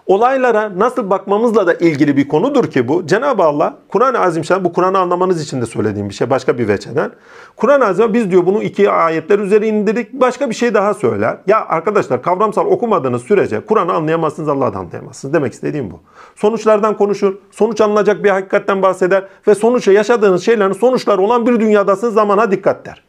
Olaylara 0.06 0.78
nasıl 0.78 1.10
bakmamızla 1.10 1.66
da 1.66 1.74
ilgili 1.74 2.16
bir 2.16 2.28
konudur 2.28 2.70
ki 2.70 2.88
bu. 2.88 3.06
Cenab-ı 3.06 3.42
Allah 3.42 3.78
Kur'an-ı 3.88 4.18
Azimşan 4.18 4.64
bu 4.64 4.72
Kur'an'ı 4.72 4.98
anlamanız 4.98 5.42
için 5.42 5.60
de 5.60 5.66
söylediğim 5.66 6.08
bir 6.08 6.14
şey 6.14 6.30
başka 6.30 6.58
bir 6.58 6.68
veçeden. 6.68 7.10
Kur'an-ı 7.56 7.86
Azim 7.86 8.14
biz 8.14 8.30
diyor 8.30 8.46
bunu 8.46 8.62
iki 8.62 8.90
ayetler 8.90 9.38
üzeri 9.38 9.66
indirdik. 9.66 10.12
Başka 10.12 10.50
bir 10.50 10.54
şey 10.54 10.74
daha 10.74 10.94
söyler. 10.94 11.38
Ya 11.46 11.66
arkadaşlar 11.66 12.22
kavramsal 12.22 12.66
okumadığınız 12.66 13.22
sürece 13.22 13.60
Kur'an'ı 13.60 13.92
anlayamazsınız 13.92 14.48
Allah'ı 14.48 14.74
da 14.74 14.78
anlayamazsınız. 14.78 15.34
Demek 15.34 15.52
istediğim 15.52 15.90
bu. 15.90 16.00
Sonuçlardan 16.36 16.96
konuşur. 16.96 17.34
Sonuç 17.50 17.80
alınacak 17.80 18.24
bir 18.24 18.30
hakikatten 18.30 18.82
bahseder. 18.82 19.24
Ve 19.48 19.54
sonuçta 19.54 19.92
yaşadığınız 19.92 20.44
şeylerin 20.44 20.72
sonuçları 20.72 21.22
olan 21.22 21.46
bir 21.46 21.60
dünyadasınız 21.60 22.14
zamana 22.14 22.50
dikkat 22.50 22.86
der. 22.86 23.02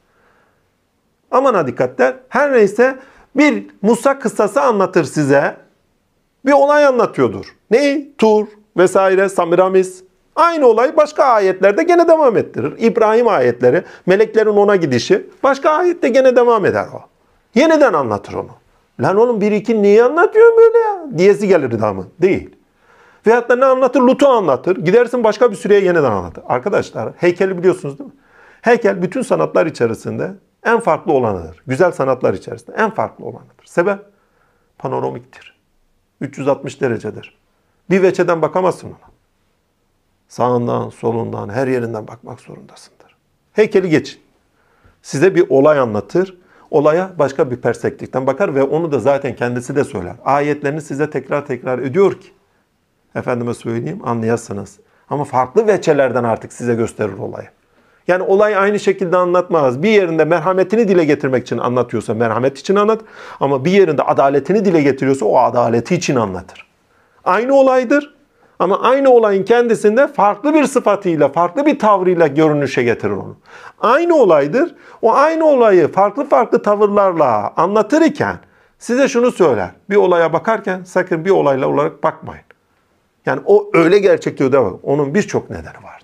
Amana 1.32 1.68
dikkat 1.68 2.00
der. 2.00 2.16
Her 2.30 2.54
neyse 2.54 3.00
bir 3.36 3.66
Musa 3.82 4.20
kıssası 4.20 4.62
anlatır 4.62 5.04
size. 5.04 5.58
Bir 6.46 6.52
olay 6.52 6.86
anlatıyordur. 6.86 7.56
Ne? 7.72 8.08
Tur 8.18 8.48
vesaire, 8.78 9.30
Samiramis. 9.30 10.04
Aynı 10.36 10.68
olay 10.68 10.98
başka 10.98 11.24
ayetlerde 11.24 11.84
gene 11.84 12.08
devam 12.08 12.38
ettirir. 12.38 12.74
İbrahim 12.78 13.28
ayetleri, 13.28 13.84
meleklerin 14.06 14.50
ona 14.50 14.76
gidişi 14.76 15.30
başka 15.44 15.70
ayette 15.70 16.10
gene 16.10 16.36
devam 16.36 16.66
eder 16.66 16.86
o. 16.94 17.00
Yeniden 17.56 17.94
anlatır 17.94 18.34
onu. 18.34 18.50
Lan 19.00 19.18
oğlum 19.18 19.42
bir 19.42 19.52
iki 19.52 19.82
niye 19.82 20.04
anlatıyorsun 20.04 20.58
böyle 20.58 20.78
ya? 20.78 21.18
Diyesi 21.18 21.48
gelir 21.48 21.80
damı. 21.80 22.08
Değil. 22.22 22.50
Veyahut 23.28 23.50
da 23.50 23.56
ne 23.56 23.66
anlatır? 23.66 24.02
Lut'u 24.02 24.28
anlatır. 24.28 24.78
Gidersin 24.78 25.24
başka 25.24 25.52
bir 25.52 25.56
süreye 25.56 25.82
yeniden 25.82 26.12
anlatır. 26.12 26.44
Arkadaşlar 26.48 27.10
heykeli 27.18 27.58
biliyorsunuz 27.58 28.00
değil 28.00 28.10
mi? 28.10 28.16
Heykel 28.62 29.02
bütün 29.02 29.22
sanatlar 29.22 29.66
içerisinde 29.66 30.32
en 30.66 30.80
farklı 30.80 31.14
olanıdır. 31.14 31.64
Güzel 31.68 31.92
sanatlar 31.92 32.34
içerisinde 32.34 32.76
en 32.78 32.90
farklı 32.90 33.26
olanıdır. 33.26 33.66
Sebep? 33.66 34.00
Panoramiktir. 34.78 35.51
360 36.22 36.81
derecedir. 36.81 37.38
Bir 37.89 38.02
veçeden 38.02 38.41
bakamazsın 38.41 38.88
ona. 38.88 39.11
Sağından, 40.27 40.89
solundan, 40.89 41.49
her 41.49 41.68
yerinden 41.68 42.07
bakmak 42.07 42.39
zorundasındır. 42.39 43.15
Heykeli 43.53 43.89
geçin. 43.89 44.22
Size 45.02 45.35
bir 45.35 45.49
olay 45.49 45.80
anlatır. 45.80 46.38
Olaya 46.72 47.11
başka 47.19 47.52
bir 47.52 47.57
perspektiften 47.57 48.27
bakar 48.27 48.56
ve 48.56 48.64
onu 48.64 48.91
da 48.91 48.99
zaten 48.99 49.35
kendisi 49.35 49.76
de 49.76 49.84
söyler. 49.84 50.15
Ayetlerini 50.26 50.81
size 50.81 51.10
tekrar 51.10 51.45
tekrar 51.45 51.80
ediyor 51.80 52.19
ki 52.19 52.27
efendime 53.15 53.53
söyleyeyim 53.53 53.99
anlayasınız. 54.03 54.80
Ama 55.10 55.23
farklı 55.23 55.68
veçelerden 55.68 56.23
artık 56.23 56.53
size 56.53 56.76
gösterir 56.76 57.18
olayı. 57.18 57.49
Yani 58.07 58.23
olay 58.23 58.57
aynı 58.57 58.80
şekilde 58.80 59.18
anlatmaz. 59.18 59.84
Bir 59.84 59.90
yerinde 59.90 60.26
merhametini 60.26 60.88
dile 60.88 61.06
getirmek 61.06 61.44
için 61.44 61.57
anlatıyorsa 61.57 62.14
merhamet 62.14 62.60
için 62.60 62.76
anlat. 62.76 63.02
Ama 63.40 63.65
bir 63.65 63.72
yerinde 63.72 64.03
adaletini 64.03 64.65
dile 64.65 64.82
getiriyorsa 64.82 65.26
o 65.26 65.38
adaleti 65.38 65.95
için 65.95 66.15
anlatır. 66.15 66.68
Aynı 67.26 67.56
olaydır. 67.56 68.14
Ama 68.60 68.82
aynı 68.82 69.10
olayın 69.10 69.44
kendisinde 69.44 70.07
farklı 70.07 70.53
bir 70.53 70.64
sıfatıyla, 70.64 71.30
farklı 71.30 71.65
bir 71.65 71.80
tavrıyla 71.80 72.28
görünüşe 72.28 72.84
getirir 72.84 73.11
onu. 73.11 73.36
Aynı 73.80 74.15
olaydır. 74.15 74.76
O 75.02 75.14
aynı 75.14 75.45
olayı 75.45 75.88
farklı 75.88 76.30
farklı 76.30 76.61
tavırlarla 76.61 77.53
anlatır 77.57 78.02
iken 78.02 78.36
size 78.80 79.07
şunu 79.07 79.32
söyler. 79.32 79.69
Bir 79.90 79.95
olaya 79.95 80.34
bakarken 80.34 80.84
sakın 80.84 81.26
bir 81.26 81.30
olayla 81.30 81.68
olarak 81.68 82.03
bakmayın. 82.03 82.44
Yani 83.26 83.41
o 83.45 83.69
öyle 83.73 83.99
gerçekliği 83.99 84.52
de 84.52 84.60
var. 84.60 84.73
Onun 84.84 85.15
birçok 85.15 85.49
nedeni 85.49 85.84
vardır. 85.84 86.01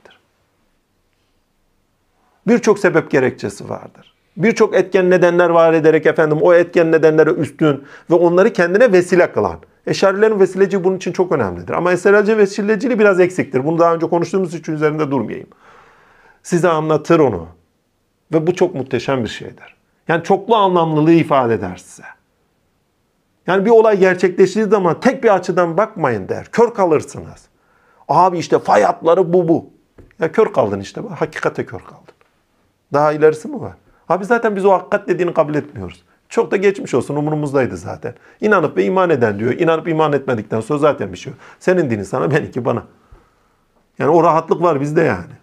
Birçok 2.47 2.79
sebep 2.79 3.11
gerekçesi 3.11 3.69
vardır. 3.69 4.13
Birçok 4.37 4.75
etken 4.75 5.09
nedenler 5.09 5.49
var 5.49 5.73
ederek 5.73 6.05
efendim 6.05 6.37
o 6.41 6.53
etken 6.53 6.91
nedenlere 6.91 7.29
üstün 7.29 7.83
ve 8.09 8.15
onları 8.15 8.53
kendine 8.53 8.91
vesile 8.91 9.31
kılan. 9.31 9.59
Eşarilerin 9.87 10.39
vesileci 10.39 10.83
bunun 10.83 10.97
için 10.97 11.11
çok 11.11 11.31
önemlidir. 11.31 11.73
Ama 11.73 11.91
eserelci 11.91 12.37
vesileciliği 12.37 12.99
biraz 12.99 13.19
eksiktir. 13.19 13.65
Bunu 13.65 13.79
daha 13.79 13.95
önce 13.95 14.07
konuştuğumuz 14.09 14.53
için 14.53 14.73
üzerinde 14.73 15.11
durmayayım. 15.11 15.47
Size 16.43 16.69
anlatır 16.69 17.19
onu. 17.19 17.47
Ve 18.33 18.47
bu 18.47 18.55
çok 18.55 18.75
muhteşem 18.75 19.23
bir 19.23 19.29
şeydir. 19.29 19.75
Yani 20.07 20.23
çoklu 20.23 20.55
anlamlılığı 20.55 21.11
ifade 21.11 21.53
eder 21.53 21.75
size. 21.75 22.07
Yani 23.47 23.65
bir 23.65 23.69
olay 23.69 23.99
gerçekleştiği 23.99 24.65
zaman 24.65 24.99
tek 24.99 25.23
bir 25.23 25.35
açıdan 25.35 25.77
bakmayın 25.77 26.29
der. 26.29 26.47
Kör 26.51 26.73
kalırsınız. 26.73 27.45
Abi 28.07 28.37
işte 28.37 28.59
fay 28.59 28.83
hatları 28.83 29.33
bu 29.33 29.47
bu. 29.47 29.69
Ya 30.19 30.31
kör 30.31 30.53
kaldın 30.53 30.79
işte. 30.79 31.01
Hakikate 31.01 31.65
kör 31.65 31.79
kaldın. 31.79 32.06
Daha 32.93 33.13
ilerisi 33.13 33.47
mi 33.47 33.61
var? 33.61 33.73
Abi 34.09 34.25
zaten 34.25 34.55
biz 34.55 34.65
o 34.65 34.71
hakikat 34.71 35.07
dediğini 35.07 35.33
kabul 35.33 35.55
etmiyoruz. 35.55 36.03
Çok 36.29 36.51
da 36.51 36.57
geçmiş 36.57 36.93
olsun 36.93 37.15
umurumuzdaydı 37.15 37.77
zaten. 37.77 38.13
İnanıp 38.41 38.77
ve 38.77 38.85
iman 38.85 39.09
eden 39.09 39.39
diyor. 39.39 39.53
İnanıp 39.53 39.87
iman 39.87 40.13
etmedikten 40.13 40.61
sonra 40.61 40.79
zaten 40.79 41.13
bir 41.13 41.17
şey 41.17 41.33
yok. 41.33 41.41
Senin 41.59 41.89
dinin 41.89 42.03
sana, 42.03 42.31
benimki 42.31 42.65
bana. 42.65 42.83
Yani 43.99 44.11
o 44.11 44.23
rahatlık 44.23 44.61
var 44.61 44.81
bizde 44.81 45.01
yani. 45.01 45.33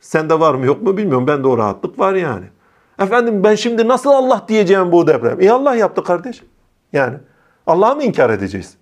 Sende 0.00 0.40
var 0.40 0.54
mı 0.54 0.66
yok 0.66 0.82
mu 0.82 0.96
bilmiyorum. 0.96 1.26
Bende 1.26 1.48
o 1.48 1.58
rahatlık 1.58 1.98
var 1.98 2.14
yani. 2.14 2.44
Efendim 2.98 3.44
ben 3.44 3.54
şimdi 3.54 3.88
nasıl 3.88 4.10
Allah 4.10 4.44
diyeceğim 4.48 4.92
bu 4.92 5.06
deprem? 5.06 5.40
E 5.40 5.50
Allah 5.50 5.74
yaptı 5.74 6.04
kardeş. 6.04 6.42
Yani 6.92 7.16
Allah'ı 7.66 7.96
mı 7.96 8.02
inkar 8.02 8.30
edeceğiz? 8.30 8.76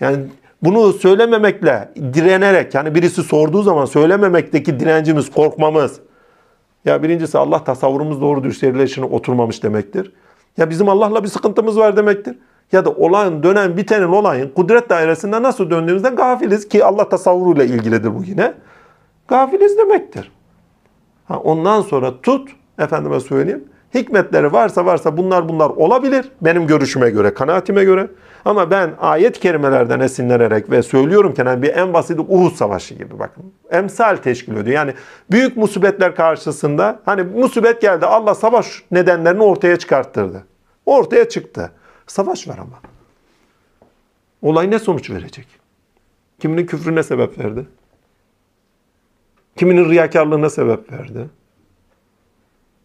Yani 0.00 0.26
bunu 0.62 0.92
söylememekle, 0.92 1.92
direnerek, 1.96 2.74
yani 2.74 2.94
birisi 2.94 3.22
sorduğu 3.22 3.62
zaman 3.62 3.84
söylememekteki 3.84 4.80
direncimiz, 4.80 5.30
korkmamız. 5.30 6.00
Ya 6.84 7.02
birincisi 7.02 7.38
Allah 7.38 7.64
tasavvurumuz 7.64 8.20
doğru 8.20 8.44
dürüst 8.44 8.62
yerleşine 8.62 9.04
oturmamış 9.04 9.62
demektir. 9.62 10.12
Ya 10.56 10.70
bizim 10.70 10.88
Allah'la 10.88 11.24
bir 11.24 11.28
sıkıntımız 11.28 11.78
var 11.78 11.96
demektir. 11.96 12.38
Ya 12.72 12.84
da 12.84 12.90
olayın, 12.90 13.42
dönen, 13.42 13.76
bitenin 13.76 14.08
olayın 14.08 14.48
kudret 14.48 14.90
dairesinde 14.90 15.42
nasıl 15.42 15.70
döndüğümüzden 15.70 16.16
gafiliz 16.16 16.68
ki 16.68 16.84
Allah 16.84 17.08
tasavvuruyla 17.08 17.64
ilgilidir 17.64 18.14
bu 18.14 18.24
yine. 18.24 18.54
Gafiliz 19.28 19.78
demektir. 19.78 20.32
Ha, 21.24 21.38
ondan 21.38 21.80
sonra 21.80 22.20
tut, 22.20 22.48
efendime 22.78 23.20
söyleyeyim, 23.20 23.64
hikmetleri 23.94 24.52
varsa 24.52 24.86
varsa 24.86 25.16
bunlar 25.16 25.48
bunlar 25.48 25.70
olabilir. 25.70 26.28
Benim 26.40 26.66
görüşüme 26.66 27.10
göre, 27.10 27.34
kanaatime 27.34 27.84
göre. 27.84 28.08
Ama 28.44 28.70
ben 28.70 28.90
ayet 29.00 29.40
kerimelerden 29.40 30.00
esinlenerek 30.00 30.70
ve 30.70 30.82
söylüyorum 30.82 31.34
ki 31.34 31.42
yani 31.46 31.62
bir 31.62 31.74
en 31.74 31.94
basit 31.94 32.18
Uhud 32.18 32.52
Savaşı 32.52 32.94
gibi 32.94 33.18
bakın. 33.18 33.44
Emsal 33.70 34.16
teşkil 34.16 34.52
ediyor. 34.52 34.76
Yani 34.76 34.94
büyük 35.30 35.56
musibetler 35.56 36.14
karşısında 36.14 37.00
hani 37.04 37.22
musibet 37.22 37.80
geldi 37.80 38.06
Allah 38.06 38.34
savaş 38.34 38.82
nedenlerini 38.90 39.42
ortaya 39.42 39.76
çıkarttırdı. 39.76 40.44
Ortaya 40.86 41.28
çıktı. 41.28 41.70
Savaş 42.06 42.48
var 42.48 42.58
ama. 42.58 42.80
Olay 44.42 44.70
ne 44.70 44.78
sonuç 44.78 45.10
verecek? 45.10 45.46
Kiminin 46.38 46.66
küfrüne 46.66 47.02
sebep 47.02 47.38
verdi? 47.38 47.66
Kiminin 49.56 49.90
riyakarlığına 49.90 50.50
sebep 50.50 50.92
verdi? 50.92 51.28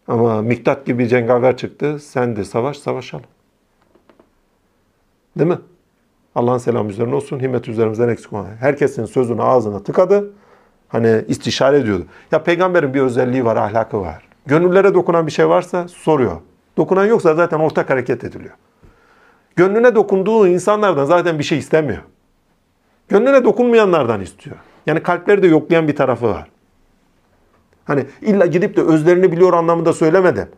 Ama 0.08 0.42
Miktat 0.42 0.86
gibi 0.86 1.08
cengaver 1.08 1.56
çıktı. 1.56 1.98
Sen 1.98 2.36
de 2.36 2.44
savaş, 2.44 2.78
savaşalım. 2.78 3.26
Değil 5.38 5.50
mi? 5.50 5.58
Allah'ın 6.34 6.58
selamı 6.58 6.90
üzerine 6.90 7.14
olsun. 7.14 7.40
Himmet 7.40 7.68
üzerimizden 7.68 8.08
eksik 8.08 8.32
olmayın. 8.32 8.56
Herkesin 8.56 9.04
sözünü 9.04 9.42
ağzına 9.42 9.82
tıkadı. 9.82 10.30
Hani 10.88 11.24
istişare 11.28 11.78
ediyordu. 11.78 12.06
Ya 12.32 12.42
peygamberin 12.42 12.94
bir 12.94 13.00
özelliği 13.00 13.44
var, 13.44 13.56
ahlakı 13.56 14.00
var. 14.00 14.28
Gönüllere 14.46 14.94
dokunan 14.94 15.26
bir 15.26 15.32
şey 15.32 15.48
varsa 15.48 15.88
soruyor. 15.88 16.36
Dokunan 16.76 17.06
yoksa 17.06 17.34
zaten 17.34 17.58
ortak 17.58 17.90
hareket 17.90 18.24
ediliyor. 18.24 18.54
Gönlüne 19.56 19.94
dokunduğu 19.94 20.46
insanlardan 20.46 21.04
zaten 21.04 21.38
bir 21.38 21.44
şey 21.44 21.58
istemiyor. 21.58 22.02
Gönlüne 23.08 23.44
dokunmayanlardan 23.44 24.20
istiyor. 24.20 24.56
Yani 24.86 25.02
kalpleri 25.02 25.42
de 25.42 25.46
yoklayan 25.46 25.88
bir 25.88 25.96
tarafı 25.96 26.26
var. 26.26 26.48
Hani 27.88 28.06
illa 28.22 28.46
gidip 28.46 28.76
de 28.76 28.82
özlerini 28.82 29.32
biliyor 29.32 29.52
anlamında 29.52 29.92
söylemedim. 29.92 30.48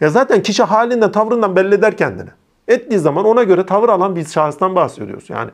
Ya 0.00 0.10
zaten 0.10 0.42
kişi 0.42 0.62
halinden, 0.62 1.12
tavrından 1.12 1.56
belli 1.56 1.74
eder 1.74 1.96
kendini. 1.96 2.30
Ettiği 2.68 2.98
zaman 2.98 3.24
ona 3.24 3.42
göre 3.42 3.66
tavır 3.66 3.88
alan 3.88 4.16
bir 4.16 4.24
şahıstan 4.24 4.74
bahsediyoruz. 4.74 5.30
Yani 5.30 5.50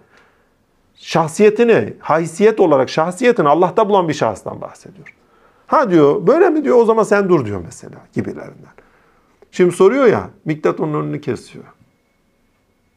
şahsiyetini, 0.95 1.95
haysiyet 1.99 2.61
olarak 2.61 2.91
şahsiyetini 2.91 3.49
Allah'ta 3.49 3.89
bulan 3.89 4.09
bir 4.09 4.15
şahıstan 4.15 4.61
bahsediyor. 4.61 5.15
Ha 5.67 5.91
diyor, 5.91 6.27
böyle 6.27 6.51
mi 6.51 6.65
diyor 6.65 6.77
o 6.77 6.85
zaman 6.85 7.03
sen 7.03 7.29
dur 7.29 7.47
diyor 7.47 7.63
mesela 7.65 7.99
gibilerinden. 8.13 8.73
Şimdi 9.51 9.73
soruyor 9.73 10.07
ya, 10.07 10.31
Miktat 10.45 10.81
onun 10.81 11.03
önünü 11.03 11.21
kesiyor. 11.21 11.65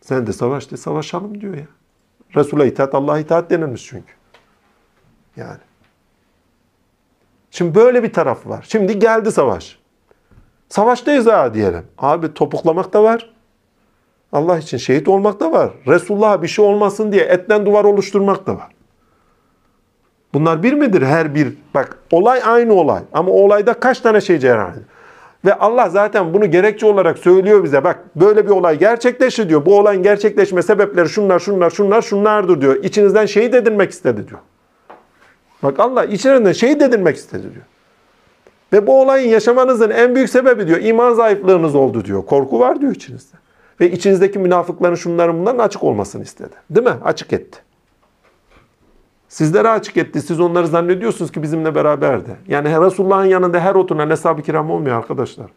Sen 0.02 0.28
de 0.28 0.34
savaş 0.34 0.72
de 0.72 0.78
savaşalım 0.78 1.42
diyor 1.42 1.54
ya. 1.54 1.68
Resul'a 2.36 2.66
itaat, 2.66 2.96
Allah'a 2.96 3.20
itaat 3.20 3.50
denilmiş 3.50 3.86
çünkü. 3.86 4.14
Yani. 5.36 5.65
Şimdi 7.56 7.76
böyle 7.76 8.04
bir 8.04 8.14
taraf 8.14 8.48
var. 8.48 8.66
Şimdi 8.70 9.00
geldi 9.00 9.32
savaş. 9.32 9.80
Savaştayız 10.70 11.28
ha 11.28 11.54
diyelim. 11.54 11.84
Abi 11.98 12.34
topuklamak 12.34 12.94
da 12.94 13.04
var. 13.04 13.34
Allah 14.32 14.58
için 14.58 14.78
şehit 14.78 15.08
olmak 15.08 15.40
da 15.40 15.52
var. 15.52 15.72
Resulullah'a 15.88 16.42
bir 16.42 16.48
şey 16.48 16.66
olmasın 16.66 17.12
diye 17.12 17.24
etten 17.24 17.66
duvar 17.66 17.84
oluşturmak 17.84 18.48
da 18.48 18.56
var. 18.56 18.68
Bunlar 20.34 20.64
bir 20.64 20.74
midir 20.74 21.02
her 21.02 21.36
bir? 21.36 21.58
Bak 21.76 21.98
olay 22.12 22.42
aynı 22.46 22.74
olay. 22.74 23.02
Ama 23.14 23.32
olayda 23.32 23.74
kaç 23.74 24.00
tane 24.00 24.22
şey 24.22 24.40
cereyan? 24.40 24.74
Ve 25.46 25.54
Allah 25.54 25.90
zaten 25.90 26.34
bunu 26.34 26.52
gerekçe 26.52 26.86
olarak 26.86 27.18
söylüyor 27.18 27.64
bize. 27.64 27.84
Bak 27.84 28.00
böyle 28.16 28.46
bir 28.46 28.52
olay 28.52 28.80
gerçekleşti 28.80 29.50
diyor. 29.50 29.66
Bu 29.66 29.80
olayın 29.80 30.04
gerçekleşme 30.04 30.62
sebepleri 30.62 31.10
şunlar, 31.10 31.40
şunlar, 31.40 31.70
şunlar, 31.70 32.02
şunlardır 32.02 32.62
diyor. 32.62 32.84
İçinizden 32.84 33.26
şehit 33.26 33.54
edilmek 33.54 33.92
istedi 33.92 34.28
diyor. 34.28 34.40
Bak 35.64 35.80
Allah 35.80 36.06
içlerinden 36.06 36.52
şehit 36.52 36.82
edilmek 36.82 37.16
istedi 37.16 37.44
diyor. 37.44 37.66
Ve 38.74 38.88
bu 38.88 39.02
olayın 39.02 39.30
yaşamanızın 39.30 39.90
en 39.90 40.16
büyük 40.16 40.30
sebebi 40.30 40.68
diyor 40.68 40.80
iman 40.82 41.14
zayıflığınız 41.14 41.76
oldu 41.76 42.06
diyor. 42.06 42.26
Korku 42.26 42.60
var 42.60 42.82
diyor 42.82 42.96
içinizde. 42.96 43.38
Ve 43.80 43.92
içinizdeki 43.92 44.40
münafıkların 44.40 44.96
şunların 44.96 45.40
bunların 45.40 45.60
açık 45.60 45.84
olmasını 45.84 46.24
istedi. 46.24 46.54
Değil 46.70 46.88
mi? 46.88 46.96
Açık 47.04 47.34
etti. 47.34 47.60
Sizlere 49.28 49.70
açık 49.70 49.98
etti. 49.98 50.22
Siz 50.22 50.40
onları 50.40 50.68
zannediyorsunuz 50.68 51.32
ki 51.32 51.44
bizimle 51.44 51.76
beraberdi. 51.76 52.36
Yani 52.48 52.86
Resulullah'ın 52.86 53.26
yanında 53.26 53.60
her 53.60 53.76
oturan 53.76 54.10
hesab-ı 54.10 54.42
kiram 54.42 54.72
olmuyor 54.72 54.98
arkadaşlar. 54.98 55.48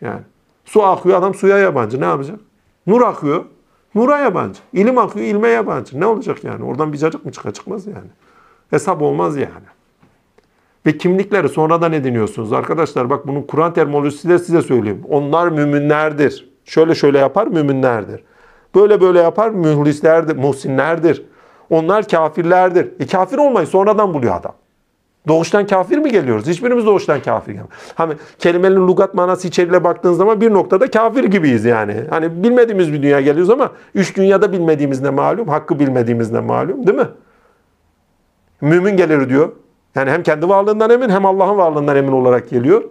Yani 0.00 0.20
su 0.64 0.82
akıyor 0.82 1.18
adam 1.18 1.34
suya 1.34 1.58
yabancı. 1.58 2.00
Ne 2.00 2.04
yapacak? 2.04 2.40
Nur 2.86 3.02
akıyor. 3.02 3.44
Nura 3.94 4.18
yabancı. 4.18 4.60
İlim 4.72 4.98
akıyor 4.98 5.26
ilme 5.26 5.48
yabancı. 5.48 6.00
Ne 6.00 6.06
olacak 6.06 6.44
yani? 6.44 6.64
Oradan 6.64 6.92
bir 6.92 6.98
cacık 6.98 7.24
mı 7.24 7.32
çıkar? 7.32 7.52
Çıkmaz 7.52 7.86
yani. 7.86 8.08
Hesap 8.70 9.02
olmaz 9.02 9.36
yani. 9.36 9.68
Ve 10.86 10.98
kimlikleri 10.98 11.48
sonradan 11.48 11.92
ediniyorsunuz. 11.92 12.52
Arkadaşlar 12.52 13.10
bak 13.10 13.26
bunun 13.26 13.42
Kur'an 13.42 13.74
terminolojisi 13.74 14.28
de 14.28 14.38
size 14.38 14.62
söyleyeyim. 14.62 15.02
Onlar 15.08 15.48
müminlerdir. 15.48 16.48
Şöyle 16.64 16.94
şöyle 16.94 17.18
yapar 17.18 17.46
müminlerdir. 17.46 18.24
Böyle 18.74 19.00
böyle 19.00 19.18
yapar 19.18 19.50
mühlislerdir, 19.50 20.36
muhsinlerdir. 20.36 21.24
Onlar 21.70 22.08
kafirlerdir. 22.08 22.88
E 23.00 23.06
kafir 23.06 23.38
olmayı 23.38 23.66
sonradan 23.66 24.14
buluyor 24.14 24.36
adam. 24.36 24.54
Doğuştan 25.28 25.66
kafir 25.66 25.98
mi 25.98 26.10
geliyoruz? 26.10 26.46
Hiçbirimiz 26.46 26.86
doğuştan 26.86 27.20
kafir 27.20 27.52
gelmiyor. 27.52 27.68
Hani 27.94 28.14
kelimenin 28.38 28.76
lugat 28.88 29.14
manası 29.14 29.48
içeriğine 29.48 29.84
baktığınız 29.84 30.16
zaman 30.18 30.40
bir 30.40 30.52
noktada 30.52 30.90
kafir 30.90 31.24
gibiyiz 31.24 31.64
yani. 31.64 31.94
Hani 32.10 32.42
bilmediğimiz 32.42 32.92
bir 32.92 33.02
dünya 33.02 33.20
geliyoruz 33.20 33.50
ama 33.50 33.72
üç 33.94 34.16
dünyada 34.16 34.52
bilmediğimiz 34.52 35.00
ne 35.00 35.10
malum, 35.10 35.48
hakkı 35.48 35.78
bilmediğimiz 35.78 36.32
ne 36.32 36.40
malum 36.40 36.86
değil 36.86 36.98
mi? 36.98 37.08
Mümin 38.60 38.96
gelir 38.96 39.28
diyor. 39.28 39.52
Yani 39.94 40.10
hem 40.10 40.22
kendi 40.22 40.48
varlığından 40.48 40.90
emin 40.90 41.08
hem 41.08 41.26
Allah'ın 41.26 41.58
varlığından 41.58 41.96
emin 41.96 42.12
olarak 42.12 42.50
geliyor. 42.50 42.84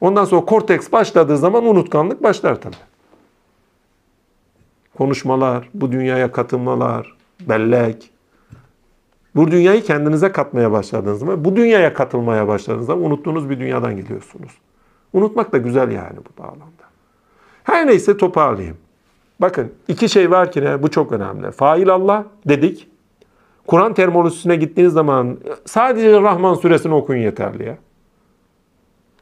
Ondan 0.00 0.24
sonra 0.24 0.44
korteks 0.44 0.92
başladığı 0.92 1.38
zaman 1.38 1.64
unutkanlık 1.64 2.22
başlar 2.22 2.60
tabii. 2.60 2.76
Konuşmalar, 4.98 5.70
bu 5.74 5.92
dünyaya 5.92 6.32
katılmalar, 6.32 7.16
bellek. 7.40 8.10
Bu 9.34 9.50
dünyayı 9.50 9.82
kendinize 9.82 10.32
katmaya 10.32 10.72
başladığınız 10.72 11.18
zaman, 11.18 11.44
bu 11.44 11.56
dünyaya 11.56 11.94
katılmaya 11.94 12.48
başladığınız 12.48 12.86
zaman 12.86 13.04
unuttuğunuz 13.04 13.50
bir 13.50 13.60
dünyadan 13.60 13.96
geliyorsunuz. 13.96 14.52
Unutmak 15.12 15.52
da 15.52 15.58
güzel 15.58 15.90
yani 15.90 16.16
bu 16.16 16.42
bağlamda. 16.42 16.82
Her 17.64 17.86
neyse 17.86 18.16
toparlayayım. 18.16 18.76
Bakın 19.40 19.72
iki 19.88 20.08
şey 20.08 20.30
var 20.30 20.52
ki 20.52 20.64
ne? 20.64 20.82
Bu 20.82 20.90
çok 20.90 21.12
önemli. 21.12 21.50
Fail 21.50 21.88
Allah 21.88 22.24
dedik. 22.48 22.88
Kur'an 23.66 23.94
terminolojisine 23.94 24.56
gittiğiniz 24.56 24.92
zaman 24.92 25.38
sadece 25.64 26.20
Rahman 26.20 26.54
suresini 26.54 26.94
okuyun 26.94 27.22
yeterli 27.22 27.66
ya. 27.66 27.76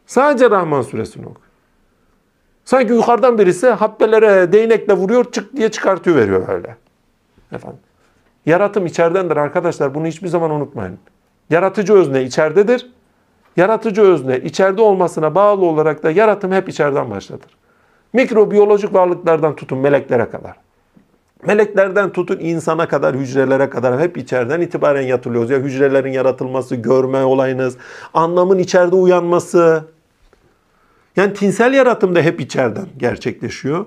Sadece 0.07 0.51
Rahman 0.51 0.83
suresini 0.83 1.23
okuyun. 1.23 1.51
Sanki 2.65 2.93
yukarıdan 2.93 3.39
birisi 3.39 3.69
habbelere 3.69 4.53
değnekle 4.53 4.93
vuruyor 4.93 5.33
çık 5.33 5.57
diye 5.57 5.71
çıkartıyor 5.71 6.17
veriyor 6.17 6.49
böyle. 6.49 6.77
Efendim. 7.53 7.81
Yaratım 8.47 8.87
içeridendir 8.87 9.37
arkadaşlar. 9.37 9.95
Bunu 9.95 10.07
hiçbir 10.07 10.29
zaman 10.29 10.51
unutmayın. 10.51 10.99
Yaratıcı 11.51 11.93
özne 11.95 12.23
içeridedir. 12.23 12.91
Yaratıcı 13.57 14.03
özne 14.03 14.39
içeride 14.39 14.83
olmasına 14.83 15.35
bağlı 15.35 15.65
olarak 15.65 16.03
da 16.03 16.11
yaratım 16.11 16.53
hep 16.53 16.69
içeriden 16.69 17.11
başlatır. 17.11 17.57
Mikrobiyolojik 18.13 18.95
varlıklardan 18.95 19.57
tutun 19.57 19.79
meleklere 19.79 20.31
kadar. 20.31 20.57
Meleklerden 21.47 22.13
tutun 22.13 22.39
insana 22.39 22.89
kadar, 22.89 23.17
hücrelere 23.17 23.71
kadar 23.71 24.01
hep 24.01 24.17
içeriden 24.17 24.61
itibaren 24.61 25.03
yatılıyoruz. 25.03 25.51
Ya 25.51 25.59
hücrelerin 25.59 26.13
yaratılması, 26.13 26.77
görme 26.77 27.25
olayınız, 27.25 27.77
anlamın 28.15 28.59
içeride 28.59 28.97
uyanması. 28.97 29.85
Yani 31.17 31.35
tinsel 31.35 31.73
yaratım 31.73 32.15
da 32.15 32.21
hep 32.21 32.41
içeriden 32.41 32.87
gerçekleşiyor. 32.97 33.87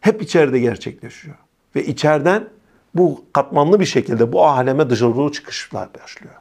Hep 0.00 0.22
içeride 0.22 0.58
gerçekleşiyor. 0.58 1.36
Ve 1.76 1.84
içeriden 1.84 2.48
bu 2.94 3.24
katmanlı 3.32 3.80
bir 3.80 3.84
şekilde 3.84 4.32
bu 4.32 4.46
aleme 4.46 4.90
dışarı 4.90 5.32
çıkışlar 5.32 5.88
başlıyor. 6.02 6.34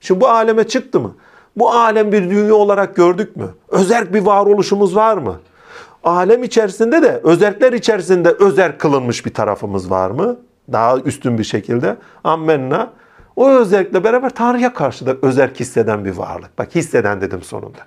Şimdi 0.00 0.20
bu 0.20 0.28
aleme 0.28 0.64
çıktı 0.64 1.00
mı? 1.00 1.16
Bu 1.56 1.70
alem 1.70 2.12
bir 2.12 2.30
dünya 2.30 2.54
olarak 2.54 2.96
gördük 2.96 3.36
mü? 3.36 3.48
Özerk 3.68 4.14
bir 4.14 4.20
varoluşumuz 4.20 4.96
var 4.96 5.16
mı? 5.16 5.40
Alem 6.04 6.42
içerisinde 6.42 7.02
de 7.02 7.20
özellikler 7.24 7.72
içerisinde 7.72 8.30
özel 8.30 8.78
kılınmış 8.78 9.26
bir 9.26 9.34
tarafımız 9.34 9.90
var 9.90 10.10
mı? 10.10 10.36
Daha 10.72 10.98
üstün 10.98 11.38
bir 11.38 11.44
şekilde. 11.44 11.96
Ammenna. 12.24 12.90
O 13.36 13.50
özellikle 13.50 14.04
beraber 14.04 14.30
Tanrı'ya 14.30 14.74
karşı 14.74 15.06
da 15.06 15.16
özerk 15.22 15.60
hisseden 15.60 16.04
bir 16.04 16.10
varlık. 16.10 16.58
Bak 16.58 16.74
hisseden 16.74 17.20
dedim 17.20 17.42
sonunda. 17.42 17.78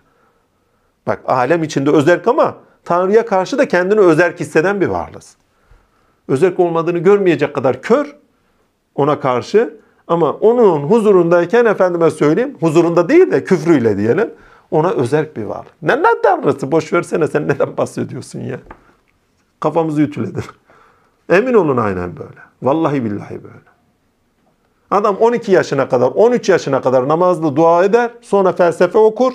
Bak 1.07 1.19
alem 1.25 1.63
içinde 1.63 1.91
özerk 1.91 2.27
ama 2.27 2.55
Tanrı'ya 2.85 3.25
karşı 3.25 3.57
da 3.57 3.67
kendini 3.67 3.99
özerk 3.99 4.39
hisseden 4.39 4.81
bir 4.81 4.87
varlığız. 4.87 5.35
Özerk 6.27 6.59
olmadığını 6.59 6.97
görmeyecek 6.97 7.55
kadar 7.55 7.81
kör 7.81 8.15
ona 8.95 9.19
karşı 9.19 9.77
ama 10.07 10.31
onun 10.31 10.83
huzurundayken 10.83 11.65
efendime 11.65 12.11
söyleyeyim 12.11 12.57
huzurunda 12.59 13.09
değil 13.09 13.31
de 13.31 13.43
küfrüyle 13.43 13.97
diyelim 13.97 14.33
ona 14.71 14.89
özerk 14.89 15.37
bir 15.37 15.43
varlık. 15.43 15.73
Ne, 15.81 16.03
ne 16.03 16.21
tanrısı 16.23 16.71
boş 16.71 16.93
versene 16.93 17.27
sen 17.27 17.47
neden 17.47 17.77
bahsediyorsun 17.77 18.39
ya? 18.39 18.59
Kafamızı 19.59 20.01
ütüledin. 20.01 20.43
Emin 21.29 21.53
olun 21.53 21.77
aynen 21.77 22.17
böyle. 22.17 22.39
Vallahi 22.61 23.05
billahi 23.05 23.43
böyle. 23.43 23.75
Adam 24.91 25.15
12 25.15 25.51
yaşına 25.51 25.89
kadar, 25.89 26.07
13 26.07 26.49
yaşına 26.49 26.81
kadar 26.81 27.07
namazlı 27.07 27.55
dua 27.55 27.83
eder. 27.83 28.11
Sonra 28.21 28.51
felsefe 28.51 28.97
okur. 28.97 29.33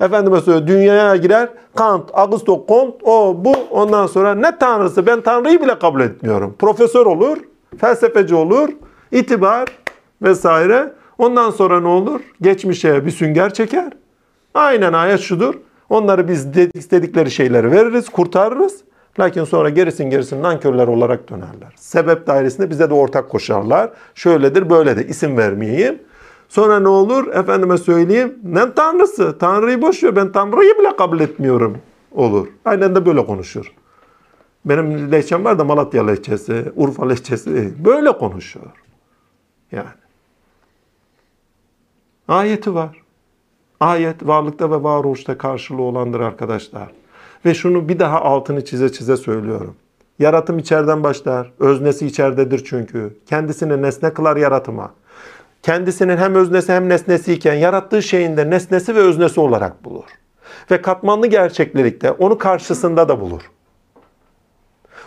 Efendime 0.00 0.40
söylüyor 0.40 0.66
dünyaya 0.66 1.16
girer. 1.16 1.48
Kant, 1.74 2.10
Augusto 2.12 2.64
Comte, 2.68 2.98
o 3.02 3.36
bu. 3.44 3.54
Ondan 3.70 4.06
sonra 4.06 4.34
ne 4.34 4.58
tanrısı? 4.58 5.06
Ben 5.06 5.20
tanrıyı 5.20 5.62
bile 5.62 5.78
kabul 5.78 6.00
etmiyorum. 6.00 6.56
Profesör 6.58 7.06
olur, 7.06 7.36
felsefeci 7.78 8.34
olur, 8.34 8.68
itibar 9.12 9.68
vesaire. 10.22 10.92
Ondan 11.18 11.50
sonra 11.50 11.80
ne 11.80 11.88
olur? 11.88 12.20
Geçmişe 12.40 13.06
bir 13.06 13.10
sünger 13.10 13.54
çeker. 13.54 13.92
Aynen 14.56 14.92
ayet 14.92 15.20
şudur. 15.20 15.54
Onları 15.88 16.28
biz 16.28 16.46
istedikleri 16.74 17.30
şeyleri 17.30 17.70
veririz, 17.70 18.08
kurtarırız. 18.08 18.80
Lakin 19.18 19.44
sonra 19.44 19.68
gerisin 19.68 20.10
gerisin 20.10 20.42
nankörler 20.42 20.86
olarak 20.86 21.30
dönerler. 21.30 21.72
Sebep 21.76 22.26
dairesinde 22.26 22.70
bize 22.70 22.90
de 22.90 22.94
ortak 22.94 23.28
koşarlar. 23.28 23.90
Şöyledir 24.14 24.70
böyledir 24.70 25.08
isim 25.08 25.36
vermeyeyim. 25.36 25.98
Sonra 26.48 26.80
ne 26.80 26.88
olur? 26.88 27.34
Efendime 27.34 27.78
söyleyeyim. 27.78 28.38
Ne 28.44 28.74
tanrısı? 28.74 29.38
Tanrıyı 29.38 29.82
boş 29.82 30.04
ver. 30.04 30.16
Ben 30.16 30.32
tanrıyı 30.32 30.78
bile 30.78 30.96
kabul 30.96 31.20
etmiyorum. 31.20 31.78
Olur. 32.12 32.48
Aynen 32.64 32.94
de 32.94 33.06
böyle 33.06 33.26
konuşur. 33.26 33.72
Benim 34.64 35.12
lehçem 35.12 35.44
var 35.44 35.58
da 35.58 35.64
Malatya 35.64 36.06
lehçesi, 36.06 36.72
Urfa 36.76 37.08
lehçesi. 37.08 37.84
Böyle 37.84 38.12
konuşuyor. 38.12 38.72
Yani. 39.72 39.86
Ayeti 42.28 42.74
var. 42.74 43.05
Ayet 43.80 44.26
varlıkta 44.26 44.70
ve 44.70 44.82
varoluşta 44.82 45.38
karşılığı 45.38 45.82
olandır 45.82 46.20
arkadaşlar. 46.20 46.88
Ve 47.44 47.54
şunu 47.54 47.88
bir 47.88 47.98
daha 47.98 48.20
altını 48.20 48.64
çize 48.64 48.92
çize 48.92 49.16
söylüyorum. 49.16 49.74
Yaratım 50.18 50.58
içeriden 50.58 51.02
başlar. 51.02 51.52
Öznesi 51.60 52.06
içeridedir 52.06 52.64
çünkü. 52.64 53.16
Kendisini 53.26 53.82
nesne 53.82 54.14
kılar 54.14 54.36
yaratıma. 54.36 54.90
Kendisinin 55.62 56.16
hem 56.16 56.34
öznesi 56.34 56.72
hem 56.72 56.88
nesnesi 56.88 57.32
iken 57.32 57.54
yarattığı 57.54 58.02
şeyin 58.02 58.36
de 58.36 58.50
nesnesi 58.50 58.94
ve 58.94 58.98
öznesi 58.98 59.40
olarak 59.40 59.84
bulur. 59.84 60.04
Ve 60.70 60.82
katmanlı 60.82 61.26
gerçeklilikte 61.26 62.10
onu 62.10 62.38
karşısında 62.38 63.08
da 63.08 63.20
bulur. 63.20 63.42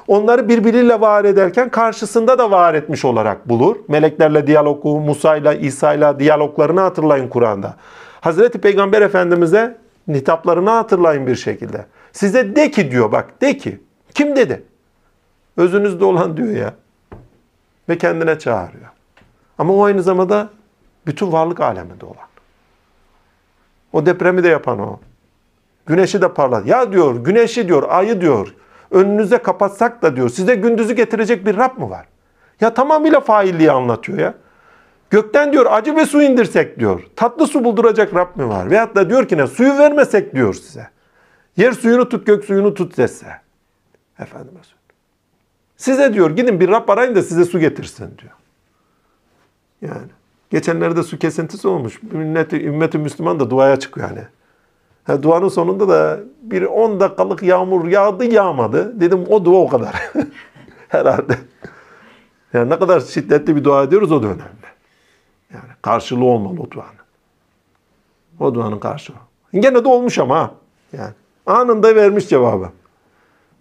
Onları 0.07 0.49
birbiriyle 0.49 1.01
var 1.01 1.25
ederken 1.25 1.69
karşısında 1.69 2.37
da 2.37 2.51
var 2.51 2.73
etmiş 2.73 3.05
olarak 3.05 3.49
bulur. 3.49 3.75
Meleklerle 3.87 4.47
diyalogu, 4.47 4.99
Musa'yla, 4.99 5.53
İsa'yla 5.53 6.19
diyaloglarını 6.19 6.79
hatırlayın 6.79 7.27
Kur'an'da. 7.27 7.75
Hazreti 8.21 8.61
Peygamber 8.61 9.01
Efendimiz'e 9.01 9.77
hitaplarını 10.09 10.69
hatırlayın 10.69 11.27
bir 11.27 11.35
şekilde. 11.35 11.85
Size 12.11 12.55
de 12.55 12.71
ki 12.71 12.91
diyor 12.91 13.11
bak 13.11 13.41
de 13.41 13.57
ki. 13.57 13.79
Kim 14.13 14.35
dedi? 14.35 14.63
Özünüzde 15.57 16.05
olan 16.05 16.37
diyor 16.37 16.49
ya. 16.49 16.73
Ve 17.89 17.97
kendine 17.97 18.39
çağırıyor. 18.39 18.85
Ama 19.57 19.73
o 19.73 19.83
aynı 19.83 20.03
zamanda 20.03 20.49
bütün 21.07 21.31
varlık 21.31 21.59
aleminde 21.59 22.05
olan. 22.05 22.29
O 23.93 24.05
depremi 24.05 24.43
de 24.43 24.47
yapan 24.47 24.79
o. 24.79 24.99
Güneşi 25.85 26.21
de 26.21 26.33
parlat. 26.33 26.67
Ya 26.67 26.91
diyor 26.91 27.15
güneşi 27.15 27.67
diyor, 27.67 27.83
ayı 27.89 28.21
diyor. 28.21 28.55
Önünüze 28.91 29.37
kapatsak 29.37 30.01
da 30.01 30.15
diyor 30.15 30.29
size 30.29 30.55
gündüzü 30.55 30.93
getirecek 30.93 31.45
bir 31.45 31.57
Rab 31.57 31.77
mı 31.77 31.89
var? 31.89 32.05
Ya 32.61 32.73
tamamıyla 32.73 33.19
failliği 33.19 33.71
anlatıyor 33.71 34.17
ya. 34.17 34.33
Gökten 35.09 35.53
diyor 35.53 35.65
acı 35.69 35.95
ve 35.95 36.05
su 36.05 36.21
indirsek 36.21 36.79
diyor. 36.79 37.03
Tatlı 37.15 37.47
su 37.47 37.63
bulduracak 37.63 38.15
Rab 38.15 38.35
mi 38.35 38.49
var? 38.49 38.69
Veyahut 38.69 38.95
da 38.95 39.09
diyor 39.09 39.27
ki 39.27 39.37
ne 39.37 39.47
suyu 39.47 39.77
vermesek 39.77 40.35
diyor 40.35 40.53
size. 40.53 40.89
Yer 41.57 41.71
suyunu 41.71 42.09
tut 42.09 42.25
gök 42.25 42.45
suyunu 42.45 42.73
tut 42.73 42.97
dese. 42.97 43.27
Efendime. 44.19 44.59
Size 45.77 46.13
diyor 46.13 46.31
gidin 46.31 46.59
bir 46.59 46.69
Rab 46.69 46.89
arayın 46.89 47.15
da 47.15 47.23
size 47.23 47.45
su 47.45 47.59
getirsin 47.59 48.17
diyor. 48.21 48.33
Yani. 49.81 50.09
Geçenlerde 50.49 51.03
su 51.03 51.19
kesintisi 51.19 51.67
olmuş. 51.67 51.99
Ümmeti, 52.13 52.65
ümmeti 52.65 52.97
Müslüman 52.97 53.39
da 53.39 53.49
duaya 53.49 53.79
çıkıyor 53.79 54.09
yani. 54.09 54.23
Ha, 55.03 55.23
duanın 55.23 55.47
sonunda 55.47 55.89
da 55.89 56.19
bir 56.41 56.63
10 56.63 56.99
dakikalık 56.99 57.43
yağmur 57.43 57.87
yağdı 57.87 58.25
yağmadı. 58.25 58.99
Dedim 58.99 59.25
o 59.29 59.45
dua 59.45 59.57
o 59.57 59.67
kadar. 59.67 59.95
Herhalde. 60.87 61.37
Yani 62.53 62.69
ne 62.69 62.79
kadar 62.79 62.99
şiddetli 62.99 63.55
bir 63.55 63.63
dua 63.63 63.83
ediyoruz 63.83 64.11
o 64.11 64.23
da 64.23 64.27
önemli. 64.27 64.68
Yani 65.53 65.69
karşılığı 65.81 66.25
olmalı 66.25 66.61
o 66.61 66.71
duanın. 66.71 66.89
O 68.39 68.55
duanın 68.55 68.79
karşılığı. 68.79 69.17
Gene 69.53 69.83
de 69.83 69.87
olmuş 69.87 70.19
ama. 70.19 70.51
Yani 70.93 71.13
anında 71.45 71.95
vermiş 71.95 72.29
cevabı. 72.29 72.69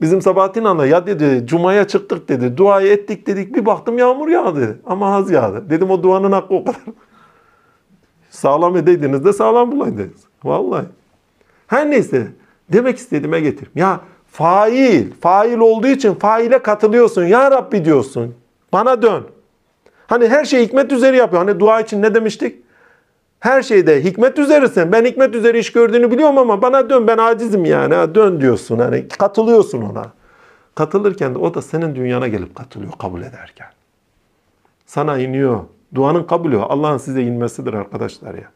Bizim 0.01 0.23
Sabahattin 0.23 0.65
Ana 0.65 0.86
ya 0.86 1.06
dedi 1.06 1.47
Cuma'ya 1.47 1.89
çıktık 1.89 2.28
dedi. 2.28 2.56
Duayı 2.56 2.93
ettik 2.93 3.27
dedik. 3.27 3.55
Bir 3.55 3.66
baktım 3.66 3.98
yağmur 3.98 4.28
yağdı. 4.28 4.81
Ama 4.86 5.16
az 5.16 5.31
yağdı. 5.31 5.70
Dedim 5.70 5.90
o 5.90 6.02
duanın 6.02 6.32
hakkı 6.32 6.55
o 6.55 6.65
kadar. 6.65 6.81
sağlam 8.31 8.77
edeydiniz 8.77 9.24
de 9.24 9.32
sağlam 9.32 9.73
bulaydınız. 9.73 10.24
Vallahi. 10.44 10.85
Her 11.66 11.90
neyse. 11.90 12.32
Demek 12.73 12.98
istediğime 12.98 13.40
getir. 13.40 13.69
Ya 13.74 14.01
fail. 14.32 15.12
Fail 15.20 15.59
olduğu 15.59 15.86
için 15.86 16.15
faile 16.15 16.62
katılıyorsun. 16.62 17.24
Ya 17.24 17.51
Rabbi 17.51 17.85
diyorsun. 17.85 18.35
Bana 18.73 19.02
dön. 19.02 19.27
Hani 20.09 20.28
her 20.28 20.44
şey 20.44 20.64
hikmet 20.64 20.93
üzeri 20.93 21.16
yapıyor. 21.16 21.44
Hani 21.44 21.60
dua 21.60 21.80
için 21.80 22.02
ne 22.02 22.14
demiştik? 22.14 22.56
Her 23.40 23.62
şeyde 23.62 24.05
hikmet 24.05 24.39
üzerisin. 24.39 24.93
Ben 24.93 25.05
hikmet 25.05 25.35
üzeri 25.35 25.59
iş 25.59 25.72
gördüğünü 25.72 26.10
biliyorum 26.10 26.39
ama 26.39 26.62
bana 26.62 26.90
dön 26.90 27.06
ben 27.06 27.18
acizim 27.18 27.64
yani. 27.64 27.94
Ha, 27.94 28.14
dön 28.14 28.40
diyorsun. 28.40 28.78
Hani 28.78 29.09
katılıyorsun 29.09 29.82
ona. 29.82 30.12
Katılırken 30.74 31.35
de 31.35 31.39
o 31.39 31.55
da 31.55 31.62
senin 31.62 31.94
dünyana 31.94 32.28
gelip 32.28 32.56
katılıyor 32.56 32.93
kabul 32.98 33.22
ederken. 33.22 33.66
Sana 34.86 35.18
iniyor. 35.18 35.60
Duanın 35.94 36.24
kabulü 36.24 36.59
Allah'ın 36.59 36.98
size 36.98 37.22
inmesidir 37.22 37.74
arkadaşlar 37.74 38.35
ya. 38.35 38.51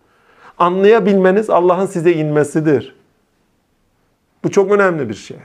Anlayabilmeniz 0.59 1.51
Allah'ın 1.51 1.87
size 1.87 2.13
inmesidir. 2.13 2.97
Bu 4.45 4.51
çok 4.51 4.73
önemli 4.73 5.09
bir 5.09 5.15
şey. 5.15 5.37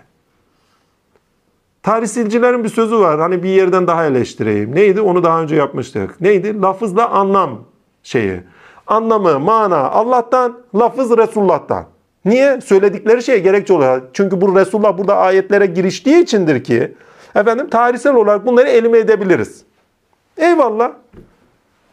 Tarihsilcilerin 1.88 2.64
bir 2.64 2.70
sözü 2.70 3.00
var. 3.00 3.20
Hani 3.20 3.44
bir 3.44 3.50
yerden 3.50 3.88
daha 3.88 4.06
eleştireyim. 4.06 4.76
Neydi? 4.76 5.02
Onu 5.02 5.24
daha 5.24 5.42
önce 5.42 5.56
yapmıştık. 5.56 6.22
Neydi? 6.22 6.62
Lafızla 6.62 7.10
anlam 7.10 7.60
şeyi. 8.04 8.42
Anlamı, 8.88 9.40
mana 9.40 9.78
Allah'tan, 9.78 10.60
lafız 10.76 11.18
Resulullah'tan. 11.18 11.86
Niye? 12.26 12.62
Söyledikleri 12.62 13.24
şeye 13.24 13.40
gerekçe 13.40 13.74
oluyor. 13.74 14.02
Çünkü 14.14 14.42
bu 14.42 14.56
Resulullah 14.56 14.98
burada 14.98 15.18
ayetlere 15.18 15.66
giriştiği 15.66 16.24
içindir 16.24 16.64
ki 16.64 16.96
efendim 17.36 17.70
tarihsel 17.70 18.16
olarak 18.16 18.46
bunları 18.46 18.68
elime 18.68 18.98
edebiliriz. 18.98 19.64
Eyvallah. 20.38 20.92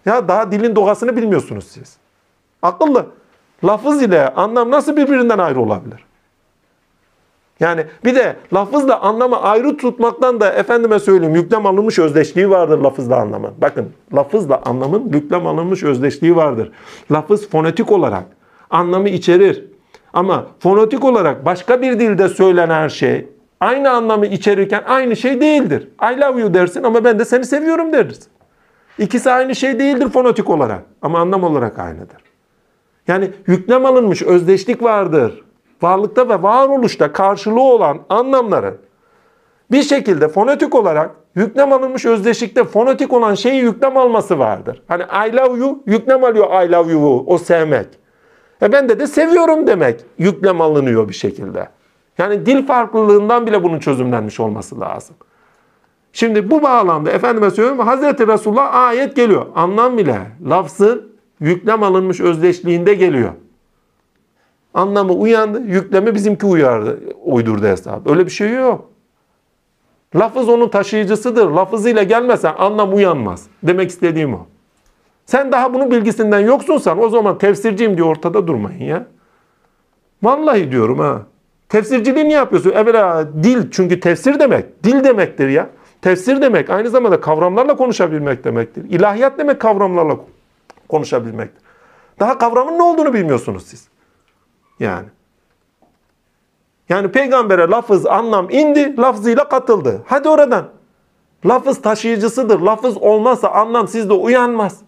Ya 0.06 0.28
daha 0.28 0.52
dilin 0.52 0.76
doğasını 0.76 1.16
bilmiyorsunuz 1.16 1.64
siz. 1.64 1.96
Akıllı. 2.62 3.06
Lafız 3.64 4.02
ile 4.02 4.28
anlam 4.28 4.70
nasıl 4.70 4.96
birbirinden 4.96 5.38
ayrı 5.38 5.60
olabilir? 5.60 6.04
Yani 7.60 7.84
bir 8.04 8.14
de 8.14 8.36
lafızla 8.52 9.00
anlamı 9.00 9.42
ayrı 9.42 9.76
tutmaktan 9.76 10.40
da 10.40 10.52
efendime 10.52 10.98
söyleyeyim 10.98 11.34
yüklem 11.34 11.66
alınmış 11.66 11.98
özdeşliği 11.98 12.50
vardır 12.50 12.78
lafızla 12.78 13.16
anlamın. 13.16 13.50
Bakın 13.60 13.88
lafızla 14.14 14.62
anlamın 14.64 15.12
yüklem 15.12 15.46
alınmış 15.46 15.82
özdeşliği 15.82 16.36
vardır. 16.36 16.72
Lafız 17.12 17.50
fonetik 17.50 17.92
olarak 17.92 18.24
anlamı 18.70 19.08
içerir. 19.08 19.64
Ama 20.12 20.46
fonetik 20.58 21.04
olarak 21.04 21.44
başka 21.44 21.82
bir 21.82 22.00
dilde 22.00 22.28
söylenen 22.28 22.88
şey 22.88 23.28
aynı 23.60 23.90
anlamı 23.90 24.26
içerirken 24.26 24.82
aynı 24.86 25.16
şey 25.16 25.40
değildir. 25.40 25.88
I 26.02 26.20
love 26.20 26.40
you 26.40 26.54
dersin 26.54 26.82
ama 26.82 27.04
ben 27.04 27.18
de 27.18 27.24
seni 27.24 27.44
seviyorum 27.44 27.92
deriz. 27.92 28.28
İkisi 28.98 29.30
aynı 29.30 29.54
şey 29.54 29.78
değildir 29.78 30.08
fonetik 30.08 30.50
olarak 30.50 30.82
ama 31.02 31.18
anlam 31.18 31.44
olarak 31.44 31.78
aynıdır. 31.78 32.16
Yani 33.08 33.30
yüklem 33.46 33.86
alınmış 33.86 34.22
özdeşlik 34.22 34.82
vardır 34.82 35.44
varlıkta 35.82 36.28
ve 36.28 36.42
varoluşta 36.42 37.12
karşılığı 37.12 37.62
olan 37.62 37.98
anlamların 38.08 38.78
bir 39.72 39.82
şekilde 39.82 40.28
fonetik 40.28 40.74
olarak 40.74 41.10
yüklem 41.34 41.72
alınmış 41.72 42.06
özdeşlikte 42.06 42.64
fonetik 42.64 43.12
olan 43.12 43.34
şeyi 43.34 43.62
yüklem 43.62 43.96
alması 43.96 44.38
vardır. 44.38 44.82
Hani 44.88 45.02
I 45.02 45.36
love 45.36 45.58
you 45.58 45.82
yüklem 45.86 46.24
alıyor 46.24 46.62
I 46.62 46.72
love 46.72 46.92
you'u 46.92 47.24
o 47.26 47.38
sevmek. 47.38 47.86
E 48.62 48.72
ben 48.72 48.88
de 48.88 48.98
de 48.98 49.06
seviyorum 49.06 49.66
demek 49.66 50.00
yüklem 50.18 50.60
alınıyor 50.60 51.08
bir 51.08 51.14
şekilde. 51.14 51.68
Yani 52.18 52.46
dil 52.46 52.66
farklılığından 52.66 53.46
bile 53.46 53.62
bunun 53.62 53.78
çözümlenmiş 53.78 54.40
olması 54.40 54.80
lazım. 54.80 55.16
Şimdi 56.12 56.50
bu 56.50 56.62
bağlamda 56.62 57.10
efendime 57.10 57.50
söylüyorum 57.50 57.86
Hazreti 57.86 58.26
Resulullah 58.26 58.74
ayet 58.74 59.16
geliyor. 59.16 59.46
Anlam 59.54 59.98
bile 59.98 60.18
lafzın 60.48 61.14
yüklem 61.40 61.82
alınmış 61.82 62.20
özdeşliğinde 62.20 62.94
geliyor. 62.94 63.32
Anlamı 64.74 65.12
uyandı, 65.12 65.62
yüklemi 65.62 66.14
bizimki 66.14 66.46
uyardı, 66.46 67.00
uydurdu 67.24 67.66
hesap. 67.66 68.10
Öyle 68.10 68.26
bir 68.26 68.30
şey 68.30 68.52
yok. 68.54 68.90
Lafız 70.16 70.48
onun 70.48 70.68
taşıyıcısıdır. 70.68 71.50
Lafızıyla 71.50 72.02
gelmezsen 72.02 72.54
anlam 72.58 72.94
uyanmaz. 72.94 73.46
Demek 73.62 73.90
istediğim 73.90 74.34
o. 74.34 74.46
Sen 75.26 75.52
daha 75.52 75.74
bunun 75.74 75.90
bilgisinden 75.90 76.40
yoksunsan 76.40 77.02
o 77.02 77.08
zaman 77.08 77.38
tefsirciyim 77.38 77.96
diye 77.96 78.04
ortada 78.04 78.46
durmayın 78.46 78.84
ya. 78.84 79.06
Vallahi 80.22 80.70
diyorum 80.70 80.98
ha. 80.98 81.22
Tefsirciliği 81.68 82.24
niye 82.24 82.36
yapıyorsun? 82.36 82.70
Evvela 82.70 83.28
dil 83.42 83.70
çünkü 83.70 84.00
tefsir 84.00 84.40
demek. 84.40 84.84
Dil 84.84 85.04
demektir 85.04 85.48
ya. 85.48 85.70
Tefsir 86.02 86.42
demek 86.42 86.70
aynı 86.70 86.90
zamanda 86.90 87.20
kavramlarla 87.20 87.76
konuşabilmek 87.76 88.44
demektir. 88.44 88.84
İlahiyat 88.90 89.38
demek 89.38 89.60
kavramlarla 89.60 90.16
konuşabilmektir. 90.88 91.62
Daha 92.20 92.38
kavramın 92.38 92.78
ne 92.78 92.82
olduğunu 92.82 93.14
bilmiyorsunuz 93.14 93.66
siz. 93.66 93.88
Yani. 94.80 95.06
Yani 96.88 97.12
peygambere 97.12 97.68
lafız 97.68 98.06
anlam 98.06 98.50
indi, 98.50 98.96
lafzıyla 98.96 99.48
katıldı. 99.48 100.02
Hadi 100.06 100.28
oradan. 100.28 100.68
Lafız 101.46 101.82
taşıyıcısıdır. 101.82 102.60
Lafız 102.60 102.96
olmazsa 102.96 103.48
anlam 103.48 103.88
sizde 103.88 104.12
uyanmaz. 104.12 104.80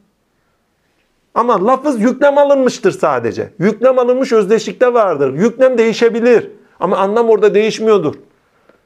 Ama 1.35 1.67
lafız 1.67 2.01
yüklem 2.01 2.39
alınmıştır 2.39 2.93
sadece. 2.93 3.53
Yüklem 3.59 3.99
alınmış 3.99 4.33
özdeşlikte 4.33 4.95
vardır. 4.95 5.35
Yüklem 5.35 5.79
değişebilir. 5.79 6.51
Ama 6.81 6.97
anlam 6.97 7.29
orada 7.29 7.55
değişmiyordur. 7.55 8.15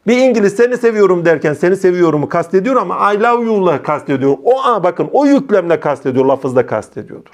Bir 0.06 0.16
İngiliz 0.16 0.56
seni 0.56 0.76
seviyorum 0.76 1.24
derken 1.24 1.52
seni 1.52 1.76
seviyorumu 1.76 2.28
kastediyor 2.28 2.76
ama 2.76 3.12
I 3.12 3.20
love 3.20 3.44
you'la 3.44 3.82
kastediyor. 3.82 4.36
O 4.44 4.60
an 4.60 4.82
bakın 4.82 5.08
o 5.12 5.26
yüklemle 5.26 5.80
kastediyor, 5.80 6.24
lafızda 6.24 6.66
kastediyordur. 6.66 7.32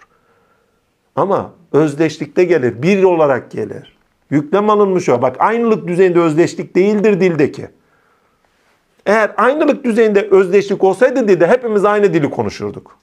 Ama 1.17 1.53
özdeşlikte 1.73 2.45
gelir, 2.45 2.83
bir 2.83 3.03
olarak 3.03 3.51
gelir. 3.51 3.97
Yüklem 4.31 4.71
alınmış 4.71 5.09
o. 5.09 5.23
Bak 5.23 5.37
aynılık 5.39 5.89
düzeyinde 5.89 6.21
özdeşlik 6.21 6.77
değildir 6.77 7.21
dildeki. 7.21 7.69
Eğer 9.07 9.33
aynılık 9.37 9.85
düzeyinde 9.85 10.29
özdeşlik 10.31 10.85
olsaydı 10.85 11.29
dilde 11.29 11.47
hepimiz 11.47 11.85
aynı 11.85 12.15
dili 12.15 12.31
konuşurduk. 12.31 12.99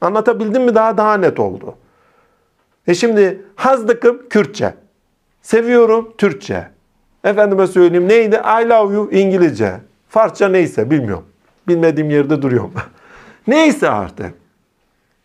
Anlatabildim 0.00 0.64
mi 0.64 0.74
daha 0.74 0.96
daha 0.96 1.16
net 1.16 1.40
oldu. 1.40 1.74
E 2.86 2.94
şimdi 2.94 3.42
hazdıkım 3.56 4.28
Kürtçe. 4.28 4.74
Seviyorum 5.42 6.12
Türkçe. 6.18 6.68
Efendime 7.24 7.66
söyleyeyim 7.66 8.08
neydi? 8.08 8.36
I 8.36 8.68
love 8.68 8.94
you 8.94 9.10
İngilizce. 9.12 9.80
Farsça 10.08 10.48
neyse 10.48 10.90
bilmiyorum. 10.90 11.26
Bilmediğim 11.68 12.10
yerde 12.10 12.42
duruyorum. 12.42 12.72
neyse 13.46 13.90
artık. 13.90 14.34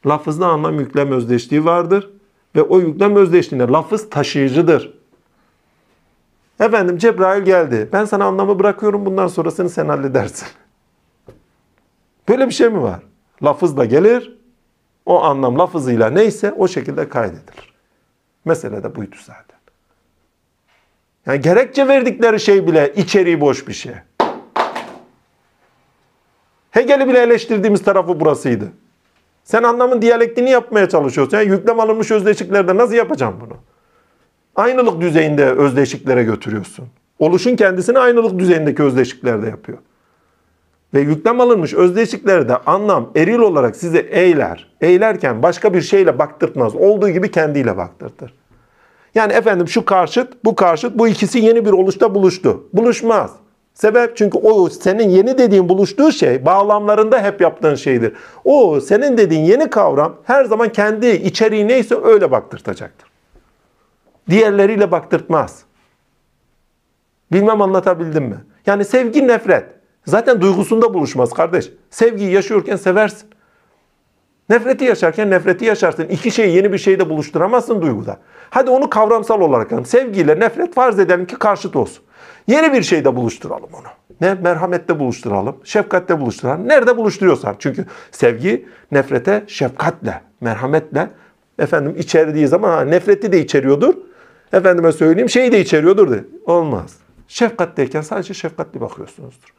Lafızda 0.07 0.47
anlam 0.47 0.79
yüklem 0.79 1.11
özdeşliği 1.11 1.65
vardır. 1.65 2.09
Ve 2.55 2.61
o 2.61 2.79
yüklem 2.79 3.15
özdeşliğinde 3.15 3.71
lafız 3.71 4.09
taşıyıcıdır. 4.09 4.93
Efendim 6.59 6.97
Cebrail 6.97 7.43
geldi. 7.43 7.89
Ben 7.93 8.05
sana 8.05 8.25
anlamı 8.25 8.59
bırakıyorum 8.59 9.05
bundan 9.05 9.27
sonrasını 9.27 9.69
sen 9.69 9.87
halledersin. 9.87 10.47
Böyle 12.29 12.47
bir 12.47 12.53
şey 12.53 12.69
mi 12.69 12.81
var? 12.81 12.99
Lafız 13.43 13.77
da 13.77 13.85
gelir. 13.85 14.37
O 15.05 15.23
anlam 15.23 15.59
lafızıyla 15.59 16.09
neyse 16.09 16.51
o 16.51 16.67
şekilde 16.67 17.09
kaydedilir. 17.09 17.73
Mesele 18.45 18.83
de 18.83 18.95
buydu 18.95 19.15
zaten. 19.25 19.59
Yani 21.25 21.41
gerekçe 21.41 21.87
verdikleri 21.87 22.39
şey 22.39 22.67
bile 22.67 22.93
içeriği 22.95 23.41
boş 23.41 23.67
bir 23.67 23.73
şey. 23.73 23.93
Hegel'i 26.71 27.07
bile 27.07 27.19
eleştirdiğimiz 27.19 27.83
tarafı 27.83 28.19
burasıydı. 28.19 28.71
Sen 29.43 29.63
anlamın 29.63 30.01
diyalektini 30.01 30.49
yapmaya 30.49 30.89
çalışıyorsun. 30.89 31.37
Yani 31.37 31.49
yüklem 31.49 31.79
alınmış 31.79 32.11
özdeşliklerde 32.11 32.77
nasıl 32.77 32.93
yapacağım 32.93 33.35
bunu? 33.41 33.57
Aynılık 34.55 35.01
düzeyinde 35.01 35.45
özdeşliklere 35.45 36.23
götürüyorsun. 36.23 36.87
Oluşun 37.19 37.55
kendisini 37.55 37.99
aynılık 37.99 38.39
düzeyindeki 38.39 38.83
özdeşliklerde 38.83 39.47
yapıyor. 39.47 39.77
Ve 40.93 40.99
yüklem 40.99 41.41
alınmış 41.41 41.73
özdeşliklerde 41.73 42.57
anlam 42.57 43.11
eril 43.15 43.39
olarak 43.39 43.75
size 43.75 43.99
eyler. 43.99 44.71
Eylerken 44.81 45.43
başka 45.43 45.73
bir 45.73 45.81
şeyle 45.81 46.19
baktırtmaz. 46.19 46.75
Olduğu 46.75 47.09
gibi 47.09 47.31
kendiyle 47.31 47.77
baktırtır. 47.77 48.33
Yani 49.15 49.33
efendim 49.33 49.67
şu 49.67 49.85
karşıt, 49.85 50.45
bu 50.45 50.55
karşıt, 50.55 50.97
bu 50.97 51.07
ikisi 51.07 51.39
yeni 51.39 51.65
bir 51.65 51.71
oluşta 51.71 52.15
buluştu. 52.15 52.63
Buluşmaz. 52.73 53.31
Sebep 53.73 54.17
çünkü 54.17 54.37
o 54.37 54.69
senin 54.69 55.09
yeni 55.09 55.37
dediğin 55.37 55.69
buluştuğu 55.69 56.11
şey 56.11 56.45
bağlamlarında 56.45 57.23
hep 57.23 57.41
yaptığın 57.41 57.75
şeydir. 57.75 58.13
O 58.43 58.79
senin 58.79 59.17
dediğin 59.17 59.43
yeni 59.43 59.69
kavram 59.69 60.15
her 60.23 60.45
zaman 60.45 60.69
kendi 60.69 61.07
içeriği 61.07 61.67
neyse 61.67 61.95
öyle 62.03 62.31
baktırtacaktır. 62.31 63.09
Diğerleriyle 64.29 64.91
baktırtmaz. 64.91 65.63
Bilmem 67.31 67.61
anlatabildim 67.61 68.23
mi? 68.23 68.37
Yani 68.65 68.85
sevgi 68.85 69.27
nefret. 69.27 69.65
Zaten 70.05 70.41
duygusunda 70.41 70.93
buluşmaz 70.93 71.33
kardeş. 71.33 71.71
Sevgiyi 71.89 72.31
yaşıyorken 72.31 72.75
seversin. 72.75 73.29
Nefreti 74.49 74.85
yaşarken 74.85 75.29
nefreti 75.29 75.65
yaşarsın. 75.65 76.03
İki 76.03 76.31
şeyi 76.31 76.55
yeni 76.55 76.73
bir 76.73 76.77
şeyde 76.77 77.09
buluşturamazsın 77.09 77.81
duyguda. 77.81 78.19
Hadi 78.51 78.69
onu 78.69 78.89
kavramsal 78.89 79.41
olarak 79.41 79.71
alalım. 79.71 79.85
Sevgiyle 79.85 80.39
nefret 80.39 80.73
farz 80.73 80.99
edelim 80.99 81.25
ki 81.25 81.35
karşıt 81.35 81.75
olsun. 81.75 82.03
Yeni 82.47 82.73
bir 82.73 82.83
şeyde 82.83 83.15
buluşturalım 83.15 83.69
onu. 83.73 83.87
Ne? 84.21 84.33
Merhamette 84.33 84.99
buluşturalım, 84.99 85.55
şefkatte 85.63 86.19
buluşturalım. 86.19 86.67
Nerede 86.67 86.97
buluşturuyorsan. 86.97 87.55
Çünkü 87.59 87.85
sevgi 88.11 88.65
nefrete 88.91 89.43
şefkatle, 89.47 90.21
merhametle 90.41 91.09
efendim 91.59 91.95
içerdiği 91.97 92.47
zaman 92.47 92.69
ha, 92.69 92.81
nefreti 92.81 93.31
de 93.31 93.39
içeriyordur. 93.39 93.93
Efendime 94.53 94.91
söyleyeyim 94.91 95.29
şeyi 95.29 95.51
de 95.51 95.59
içeriyordur 95.59 96.11
de. 96.11 96.23
Olmaz. 96.45 96.97
Şefkatteyken 97.27 98.01
sadece 98.01 98.33
şefkatli 98.33 98.81
bakıyorsunuzdur. 98.81 99.53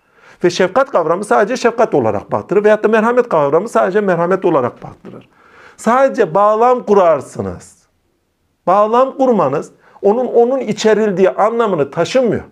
Ve 0.45 0.51
şefkat 0.51 0.91
kavramı 0.91 1.25
sadece 1.25 1.57
şefkat 1.57 1.95
olarak 1.95 2.33
baktırır. 2.33 2.65
Veyahut 2.65 2.85
da 2.85 2.89
merhamet 2.89 3.29
kavramı 3.29 3.69
sadece 3.69 4.01
merhamet 4.01 4.45
olarak 4.45 4.83
baktırır. 4.83 5.29
Sadece 5.77 6.35
bağlam 6.35 6.87
kurarsınız. 6.87 7.82
Bağlam 8.67 9.17
kurmanız 9.17 9.71
onun 10.03 10.27
onun 10.27 10.61
içerildiği 10.61 11.31
anlamını 11.31 11.91
taşımıyor. 11.91 12.43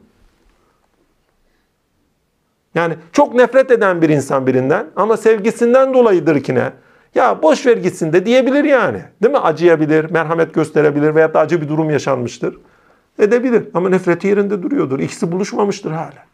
Yani 2.74 2.94
çok 3.12 3.34
nefret 3.34 3.70
eden 3.70 4.02
bir 4.02 4.08
insan 4.08 4.46
birinden 4.46 4.86
ama 4.96 5.16
sevgisinden 5.16 5.94
dolayıdır 5.94 6.42
ki 6.42 6.54
ne? 6.54 6.72
Ya 7.14 7.42
boş 7.42 7.66
ver 7.66 7.76
gitsin 7.76 8.12
de 8.12 8.26
diyebilir 8.26 8.64
yani. 8.64 9.02
Değil 9.22 9.32
mi? 9.32 9.38
Acıyabilir, 9.38 10.10
merhamet 10.10 10.54
gösterebilir 10.54 11.14
veyahut 11.14 11.34
da 11.34 11.40
acı 11.40 11.60
bir 11.60 11.68
durum 11.68 11.90
yaşanmıştır. 11.90 12.58
Edebilir 13.18 13.68
ama 13.74 13.88
nefreti 13.88 14.28
yerinde 14.28 14.62
duruyordur. 14.62 14.98
İkisi 14.98 15.32
buluşmamıştır 15.32 15.90
hala. 15.90 16.26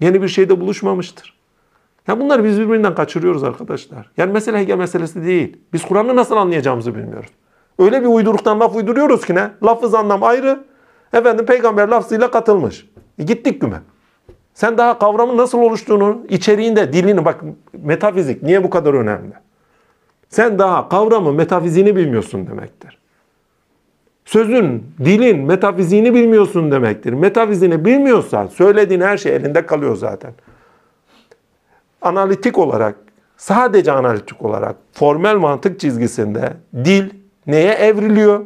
Yeni 0.00 0.22
bir 0.22 0.28
şeyde 0.28 0.60
buluşmamıştır. 0.60 1.34
Ya 2.08 2.20
bunları 2.20 2.44
biz 2.44 2.60
birbirinden 2.60 2.94
kaçırıyoruz 2.94 3.44
arkadaşlar. 3.44 4.10
Yani 4.16 4.32
mesele 4.32 4.58
Hegel 4.58 4.76
meselesi 4.76 5.24
değil. 5.24 5.56
Biz 5.72 5.84
Kur'an'ı 5.84 6.16
nasıl 6.16 6.36
anlayacağımızı 6.36 6.94
bilmiyoruz. 6.94 7.30
Öyle 7.78 8.02
bir 8.02 8.06
uyduruktan 8.06 8.60
laf 8.60 8.76
uyduruyoruz 8.76 9.26
ki 9.26 9.34
ne? 9.34 9.50
Lafız 9.62 9.94
anlam 9.94 10.22
ayrı. 10.22 10.64
Efendim 11.12 11.46
peygamber 11.46 11.88
lafzıyla 11.88 12.30
katılmış. 12.30 12.88
E 13.18 13.22
gittik 13.22 13.60
güme. 13.60 13.80
Sen 14.54 14.78
daha 14.78 14.98
kavramın 14.98 15.36
nasıl 15.36 15.58
oluştuğunu, 15.58 16.26
içeriğinde, 16.28 16.92
dilini 16.92 17.24
bak 17.24 17.40
metafizik 17.72 18.42
niye 18.42 18.64
bu 18.64 18.70
kadar 18.70 18.94
önemli? 18.94 19.32
Sen 20.28 20.58
daha 20.58 20.88
kavramın 20.88 21.34
metafiziğini 21.34 21.96
bilmiyorsun 21.96 22.46
demektir. 22.46 22.98
Sözün, 24.24 24.86
dilin, 25.04 25.38
metafiziğini 25.38 26.14
bilmiyorsun 26.14 26.70
demektir. 26.70 27.12
Metafizini 27.12 27.84
bilmiyorsan 27.84 28.46
söylediğin 28.46 29.00
her 29.00 29.16
şey 29.16 29.36
elinde 29.36 29.66
kalıyor 29.66 29.96
zaten. 29.96 30.32
Analitik 32.02 32.58
olarak, 32.58 32.96
sadece 33.36 33.92
analitik 33.92 34.42
olarak, 34.42 34.76
formel 34.92 35.36
mantık 35.36 35.80
çizgisinde 35.80 36.52
dil 36.74 37.10
neye 37.46 37.72
evriliyor? 37.72 38.44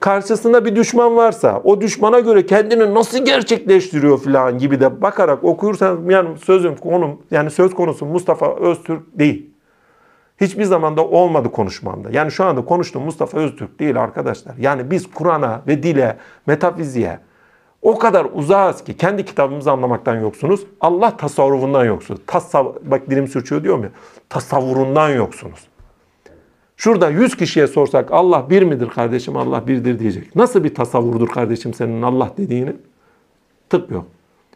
Karşısında 0.00 0.64
bir 0.64 0.76
düşman 0.76 1.16
varsa 1.16 1.60
o 1.64 1.80
düşmana 1.80 2.20
göre 2.20 2.46
kendini 2.46 2.94
nasıl 2.94 3.24
gerçekleştiriyor 3.24 4.18
falan 4.18 4.58
gibi 4.58 4.80
de 4.80 5.02
bakarak 5.02 5.44
okuyursan 5.44 6.00
yani 6.08 6.38
sözüm 6.38 6.76
konum 6.76 7.22
yani 7.30 7.50
söz 7.50 7.74
konusu 7.74 8.06
Mustafa 8.06 8.56
Öztürk 8.56 9.02
değil. 9.18 9.50
Hiçbir 10.40 10.64
zaman 10.64 10.96
da 10.96 11.06
olmadı 11.06 11.52
konuşmamda. 11.52 12.08
Yani 12.10 12.30
şu 12.30 12.44
anda 12.44 12.64
konuştuğum 12.64 13.02
Mustafa 13.02 13.38
Öztürk 13.38 13.80
değil 13.80 14.02
arkadaşlar. 14.02 14.54
Yani 14.56 14.90
biz 14.90 15.10
Kur'an'a 15.10 15.62
ve 15.66 15.82
dile, 15.82 16.16
metafiziğe 16.46 17.18
o 17.82 17.98
kadar 17.98 18.26
uzağız 18.32 18.84
ki 18.84 18.96
kendi 18.96 19.24
kitabımızı 19.24 19.70
anlamaktan 19.70 20.20
yoksunuz. 20.20 20.66
Allah 20.80 21.16
tasavvurundan 21.16 21.84
yoksunuz. 21.84 22.20
Tasav 22.26 22.74
bak 22.82 23.10
dilim 23.10 23.28
sürçüyor 23.28 23.64
diyorum 23.64 23.82
ya. 23.82 23.90
Tasavvurundan 24.28 25.08
yoksunuz. 25.08 25.71
Şurada 26.82 27.10
100 27.10 27.36
kişiye 27.36 27.66
sorsak 27.66 28.12
Allah 28.12 28.50
bir 28.50 28.62
midir 28.62 28.88
kardeşim 28.88 29.36
Allah 29.36 29.66
birdir 29.66 29.98
diyecek. 29.98 30.36
Nasıl 30.36 30.64
bir 30.64 30.74
tasavvurdur 30.74 31.28
kardeşim 31.28 31.74
senin 31.74 32.02
Allah 32.02 32.30
dediğini? 32.36 32.72
Tıp 33.70 33.90
yok. 33.90 34.04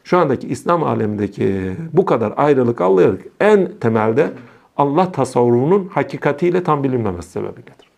Şu 0.05 0.19
andaki 0.19 0.48
İslam 0.48 0.85
alemindeki 0.85 1.77
bu 1.93 2.05
kadar 2.05 2.32
ayrılık 2.36 2.81
ayrılık 2.81 3.23
en 3.40 3.73
temelde 3.81 4.31
Allah 4.77 5.12
tasavvurunun 5.12 5.89
hakikatiyle 5.89 6.62
tam 6.62 6.85
bilinmemesi 6.85 7.31
sebebiyledir. 7.31 7.90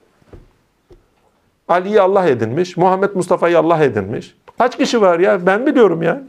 Ali'yi 1.68 2.00
Allah 2.00 2.26
edinmiş. 2.26 2.76
Muhammed 2.76 3.10
Mustafa'yı 3.14 3.58
Allah 3.58 3.84
edinmiş. 3.84 4.36
Kaç 4.58 4.76
kişi 4.76 5.00
var 5.00 5.18
ya? 5.18 5.46
Ben 5.46 5.66
biliyorum 5.66 6.02
ya. 6.02 6.22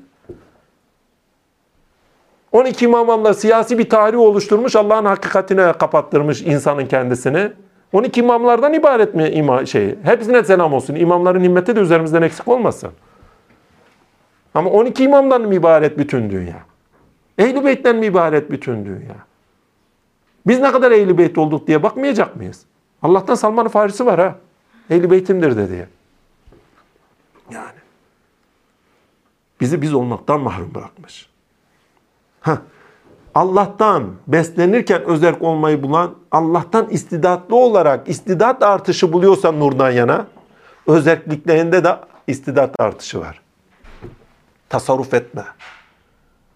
12 2.52 2.86
imamla 2.86 3.34
siyasi 3.34 3.78
bir 3.78 3.90
tarih 3.90 4.20
oluşturmuş. 4.20 4.76
Allah'ın 4.76 5.06
hakikatine 5.06 5.74
kapattırmış 5.74 6.42
insanın 6.42 6.86
kendisini. 6.86 7.52
12 7.94 8.20
imamlardan 8.20 8.74
ibaret 8.74 9.16
mi 9.16 9.30
ima 9.30 9.66
şey? 9.66 9.96
Hepsine 10.04 10.44
selam 10.44 10.74
olsun. 10.74 10.96
İmamların 10.96 11.44
himmeti 11.44 11.76
de 11.76 11.80
üzerimizden 11.80 12.22
eksik 12.22 12.48
olmasın. 12.48 12.92
Ama 14.54 14.70
12 14.70 15.04
imamdan 15.04 15.42
mı 15.42 15.56
ibaret 15.56 15.98
bütün 15.98 16.30
dünya? 16.30 16.64
Ehl-i 17.38 17.66
Beyt'ten 17.66 17.96
mi 17.96 18.06
ibaret 18.06 18.52
bütün 18.52 18.86
dünya? 18.86 19.16
Biz 20.48 20.60
ne 20.60 20.72
kadar 20.72 20.92
Ehl-i 20.92 21.18
Beyt 21.18 21.38
olduk 21.38 21.68
diye 21.68 21.84
bakmayacak 21.84 22.36
mıyız? 22.36 22.66
Allah'tan 23.02 23.36
Salman-ı 23.36 23.70
Farisi 23.70 24.06
var 24.06 24.20
ha. 24.20 24.36
Ehl-i 24.90 25.12
Beytimdir 25.12 25.58
de 25.58 25.70
diye. 25.70 25.88
Yani. 27.52 27.80
Bizi 29.62 29.82
biz 29.82 29.94
olmaktan 29.94 30.42
mahrum 30.42 30.76
bırakmış. 30.76 31.30
Heh. 32.42 32.58
Allah'tan 33.40 34.16
beslenirken 34.28 35.04
özerk 35.04 35.42
olmayı 35.42 35.84
bulan, 35.84 36.16
Allah'tan 36.32 36.90
istidatlı 36.90 37.56
olarak 37.56 38.10
istidat 38.10 38.64
artışı 38.64 39.14
buluyorsa 39.14 39.52
nurdan 39.52 39.92
yana, 39.92 40.28
özerkliklerinde 40.88 41.84
de 41.84 41.96
istidat 42.28 42.80
artışı 42.80 43.20
var. 43.20 43.42
Tasarruf 44.70 45.14
etme. 45.14 45.44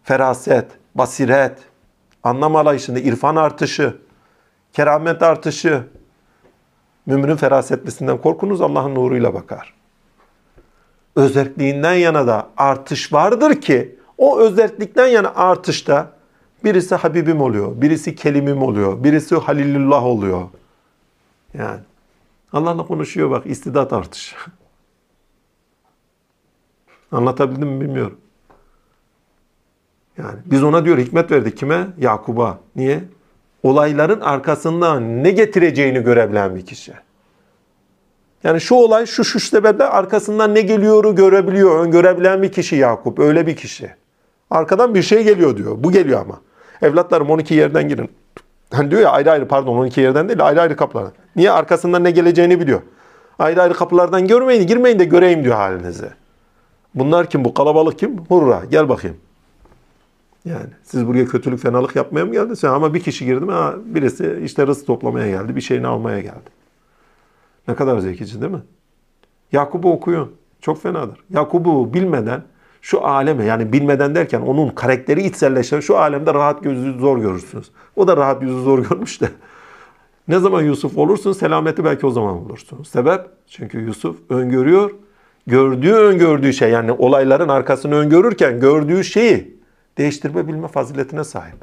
Feraset, 0.03 0.71
basiret, 0.95 1.57
anlam 2.23 2.55
arayışında 2.55 2.99
irfan 2.99 3.35
artışı, 3.35 3.97
keramet 4.73 5.23
artışı. 5.23 5.83
Müminin 7.05 7.35
ferasetlisinden 7.35 8.17
korkunuz 8.17 8.61
Allah'ın 8.61 8.95
nuruyla 8.95 9.33
bakar. 9.33 9.73
Özerkliğinden 11.15 11.93
yana 11.93 12.27
da 12.27 12.47
artış 12.57 13.13
vardır 13.13 13.61
ki 13.61 13.99
o 14.17 14.39
özellikten 14.39 15.07
yana 15.07 15.33
artışta 15.35 16.22
birisi 16.63 16.95
Habibim 16.95 17.41
oluyor, 17.41 17.81
birisi 17.81 18.15
Kelimim 18.15 18.61
oluyor, 18.61 19.03
birisi 19.03 19.35
Halilullah 19.35 20.05
oluyor. 20.05 20.47
Yani 21.53 21.79
Allah'la 22.53 22.85
konuşuyor 22.85 23.31
bak 23.31 23.45
istidat 23.45 23.93
artışı. 23.93 24.35
Anlatabildim 27.11 27.67
mi 27.67 27.81
bilmiyorum. 27.81 28.17
Yani 30.17 30.39
biz 30.45 30.63
ona 30.63 30.85
diyor 30.85 30.97
hikmet 30.97 31.31
verdik 31.31 31.57
kime? 31.57 31.87
Yakub'a. 31.97 32.59
Niye? 32.75 33.03
Olayların 33.63 34.21
arkasından 34.21 35.23
ne 35.23 35.31
getireceğini 35.31 36.03
görebilen 36.03 36.55
bir 36.55 36.65
kişi. 36.65 36.93
Yani 38.43 38.61
şu 38.61 38.75
olay 38.75 39.05
şu 39.05 39.23
şu 39.23 39.39
sebeple 39.39 39.83
arkasından 39.83 40.55
ne 40.55 40.61
geliyoru 40.61 41.15
görebiliyor, 41.15 41.85
öngörebilen 41.85 42.41
bir 42.41 42.51
kişi 42.51 42.75
Yakup. 42.75 43.19
Öyle 43.19 43.47
bir 43.47 43.55
kişi. 43.55 43.91
Arkadan 44.49 44.95
bir 44.95 45.01
şey 45.01 45.23
geliyor 45.23 45.57
diyor. 45.57 45.75
Bu 45.77 45.91
geliyor 45.91 46.21
ama. 46.21 46.41
Evlatlarım 46.83 47.29
12 47.29 47.53
yerden 47.53 47.89
girin. 47.89 48.09
Hani 48.71 48.91
diyor 48.91 49.01
ya 49.01 49.11
ayrı 49.11 49.31
ayrı 49.31 49.47
pardon 49.47 49.77
12 49.77 50.01
yerden 50.01 50.29
değil 50.29 50.45
ayrı 50.45 50.61
ayrı 50.61 50.75
kapılardan. 50.75 51.13
Niye? 51.35 51.51
Arkasından 51.51 52.03
ne 52.03 52.11
geleceğini 52.11 52.59
biliyor. 52.59 52.81
Ayrı 53.39 53.61
ayrı 53.61 53.73
kapılardan 53.73 54.27
görmeyin, 54.27 54.67
girmeyin 54.67 54.99
de 54.99 55.05
göreyim 55.05 55.43
diyor 55.43 55.55
halinizi. 55.55 56.09
Bunlar 56.95 57.29
kim? 57.29 57.45
Bu 57.45 57.53
kalabalık 57.53 57.99
kim? 57.99 58.17
Hurra 58.17 58.61
gel 58.71 58.89
bakayım. 58.89 59.17
Yani 60.45 60.69
siz 60.83 61.07
buraya 61.07 61.25
kötülük 61.25 61.59
fenalık 61.59 61.95
yapmaya 61.95 62.25
mı 62.25 62.31
geldiniz? 62.31 62.63
Ama 62.63 62.93
bir 62.93 62.99
kişi 62.99 63.25
girdi 63.25 63.45
mi? 63.45 63.51
Ha, 63.51 63.75
birisi 63.85 64.39
işte 64.43 64.67
rızk 64.67 64.87
toplamaya 64.87 65.29
geldi. 65.29 65.55
Bir 65.55 65.61
şeyini 65.61 65.87
almaya 65.87 66.19
geldi. 66.19 66.49
Ne 67.67 67.75
kadar 67.75 67.99
zekici 67.99 68.41
değil 68.41 68.51
mi? 68.51 68.61
Yakup'u 69.51 69.91
okuyun. 69.91 70.31
Çok 70.61 70.81
fenadır. 70.81 71.19
Yakup'u 71.29 71.93
bilmeden 71.93 72.43
şu 72.83 73.05
aleme 73.05 73.45
yani 73.45 73.73
bilmeden 73.73 74.15
derken 74.15 74.41
onun 74.41 74.69
karakteri 74.69 75.23
içselleşen 75.23 75.79
şu 75.79 75.97
alemde 75.97 76.33
rahat 76.33 76.63
gözü 76.63 76.99
zor 76.99 77.17
görürsünüz. 77.17 77.71
O 77.95 78.07
da 78.07 78.17
rahat 78.17 78.41
yüzü 78.41 78.61
zor 78.61 78.79
görmüş 78.79 79.21
de. 79.21 79.29
Ne 80.27 80.39
zaman 80.39 80.61
Yusuf 80.61 80.97
olursun 80.97 81.33
selameti 81.33 81.85
belki 81.85 82.05
o 82.05 82.11
zaman 82.11 82.45
bulursunuz. 82.45 82.87
Sebep? 82.87 83.21
Çünkü 83.47 83.79
Yusuf 83.81 84.31
öngörüyor. 84.31 84.91
Gördüğü 85.47 85.93
öngördüğü 85.93 86.53
şey 86.53 86.69
yani 86.69 86.91
olayların 86.91 87.49
arkasını 87.49 87.95
öngörürken 87.95 88.59
gördüğü 88.59 89.03
şeyi 89.03 89.57
değiştirme 89.97 90.47
bilme 90.47 90.67
faziletine 90.67 91.23
sahip. 91.23 91.57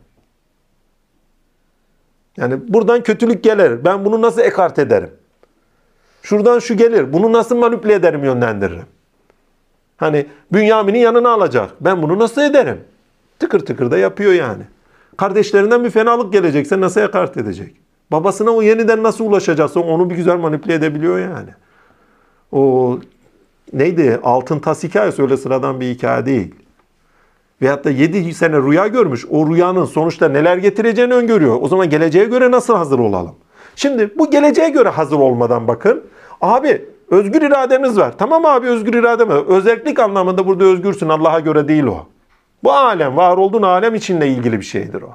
Yani 2.36 2.55
buradan 2.68 3.02
kötülük 3.02 3.44
gelir. 3.44 3.84
Ben 3.84 4.05
bunu 4.05 4.22
nasıl 4.22 4.40
ekart 4.40 4.78
ederim? 4.78 5.10
Şuradan 6.22 6.59
şu 6.59 6.76
gelir. 6.76 7.12
Bunu 7.12 7.32
nasıl 7.32 7.56
manipüle 7.56 7.94
ederim, 7.94 8.24
yönlendiririm? 8.24 8.86
Hani 10.01 10.27
Bünyamin'i 10.52 10.98
yanına 10.98 11.31
alacak. 11.31 11.70
Ben 11.81 12.02
bunu 12.02 12.18
nasıl 12.18 12.43
ederim? 12.43 12.81
Tıkır 13.39 13.60
tıkır 13.60 13.90
da 13.90 13.98
yapıyor 13.98 14.32
yani. 14.32 14.62
Kardeşlerinden 15.16 15.85
bir 15.85 15.90
fenalık 15.90 16.32
gelecekse 16.32 16.81
nasıl 16.81 17.01
ekart 17.01 17.36
edecek? 17.36 17.77
Babasına 18.12 18.51
o 18.51 18.62
yeniden 18.62 19.02
nasıl 19.02 19.24
ulaşacaksa 19.24 19.81
onu 19.81 20.10
bir 20.10 20.14
güzel 20.14 20.36
manipüle 20.36 20.74
edebiliyor 20.74 21.18
yani. 21.18 21.51
O 22.52 22.98
neydi? 23.72 24.20
Altın 24.22 24.59
tas 24.59 24.82
hikayesi 24.85 25.22
öyle 25.22 25.36
sıradan 25.36 25.81
bir 25.81 25.86
hikaye 25.86 26.27
değil. 26.27 26.55
Veyahut 27.62 27.85
da 27.85 27.90
7 27.90 28.35
sene 28.35 28.56
rüya 28.56 28.86
görmüş. 28.86 29.27
O 29.31 29.55
rüyanın 29.55 29.85
sonuçta 29.85 30.28
neler 30.28 30.56
getireceğini 30.56 31.14
öngörüyor. 31.14 31.59
O 31.60 31.68
zaman 31.68 31.90
geleceğe 31.90 32.24
göre 32.24 32.51
nasıl 32.51 32.77
hazır 32.77 32.98
olalım? 32.98 33.35
Şimdi 33.77 34.18
bu 34.18 34.31
geleceğe 34.31 34.68
göre 34.68 34.89
hazır 34.89 35.16
olmadan 35.16 35.68
bakın. 35.68 36.02
Abi 36.40 36.85
özgür 37.11 37.43
irademiz 37.43 37.99
var. 37.99 38.19
Tamam 38.19 38.47
abi 38.47 38.66
özgür 38.66 38.95
irade 38.95 39.24
mi? 39.24 39.32
Özellik 39.32 39.99
anlamında 39.99 40.47
burada 40.47 40.65
özgürsün. 40.65 41.09
Allah'a 41.09 41.41
göre 41.41 41.69
değil 41.69 41.85
o. 41.85 42.07
Bu 42.65 42.73
alem, 42.73 43.16
var 43.16 43.37
olduğun 43.37 43.62
alem 43.62 43.95
içinle 43.95 44.28
ilgili 44.28 44.61
bir 44.61 44.65
şeydir 44.65 45.03
o. 45.03 45.11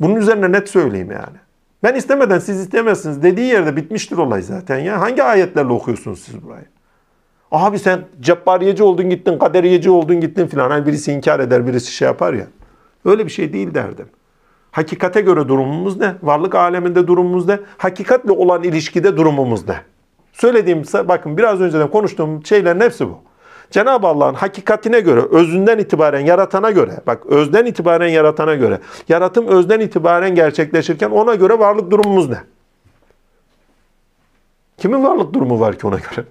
Bunun 0.00 0.14
üzerine 0.14 0.52
net 0.52 0.68
söyleyeyim 0.68 1.10
yani. 1.10 1.36
Ben 1.82 1.94
istemeden 1.94 2.38
siz 2.38 2.60
istemezsiniz 2.60 3.22
dediği 3.22 3.46
yerde 3.46 3.76
bitmiştir 3.76 4.18
olay 4.18 4.42
zaten 4.42 4.78
ya. 4.78 5.00
Hangi 5.00 5.22
ayetlerle 5.22 5.72
okuyorsunuz 5.72 6.20
siz 6.20 6.44
burayı? 6.44 6.64
Abi 7.52 7.78
sen 7.78 8.04
cebbariyeci 8.20 8.82
oldun 8.82 9.10
gittin, 9.10 9.38
kaderiyeci 9.38 9.90
oldun 9.90 10.20
gittin 10.20 10.46
filan. 10.46 10.70
Hani 10.70 10.86
birisi 10.86 11.12
inkar 11.12 11.40
eder, 11.40 11.66
birisi 11.66 11.92
şey 11.92 12.06
yapar 12.06 12.32
ya. 12.32 12.46
Öyle 13.04 13.24
bir 13.24 13.30
şey 13.30 13.52
değil 13.52 13.74
derdim. 13.74 14.08
Hakikate 14.70 15.20
göre 15.20 15.48
durumumuz 15.48 15.96
ne? 16.00 16.14
Varlık 16.22 16.54
aleminde 16.54 17.06
durumumuz 17.06 17.48
ne? 17.48 17.60
Hakikatle 17.78 18.32
olan 18.32 18.62
ilişkide 18.62 19.16
durumumuz 19.16 19.68
ne? 19.68 19.80
Söylediğim, 20.40 20.82
bakın 20.94 21.36
biraz 21.36 21.60
önceden 21.60 21.90
konuştuğum 21.90 22.46
şeylerin 22.46 22.80
hepsi 22.80 23.08
bu. 23.08 23.18
Cenab-ı 23.70 24.06
Allah'ın 24.06 24.34
hakikatine 24.34 25.00
göre, 25.00 25.20
özünden 25.20 25.78
itibaren 25.78 26.20
yaratana 26.20 26.70
göre, 26.70 27.00
bak 27.06 27.26
özden 27.26 27.66
itibaren 27.66 28.08
yaratana 28.08 28.54
göre, 28.54 28.80
yaratım 29.08 29.46
özden 29.46 29.80
itibaren 29.80 30.34
gerçekleşirken 30.34 31.10
ona 31.10 31.34
göre 31.34 31.58
varlık 31.58 31.90
durumumuz 31.90 32.28
ne? 32.28 32.38
Kimin 34.76 35.04
varlık 35.04 35.34
durumu 35.34 35.60
var 35.60 35.78
ki 35.78 35.86
ona 35.86 35.96
göre? 35.96 36.26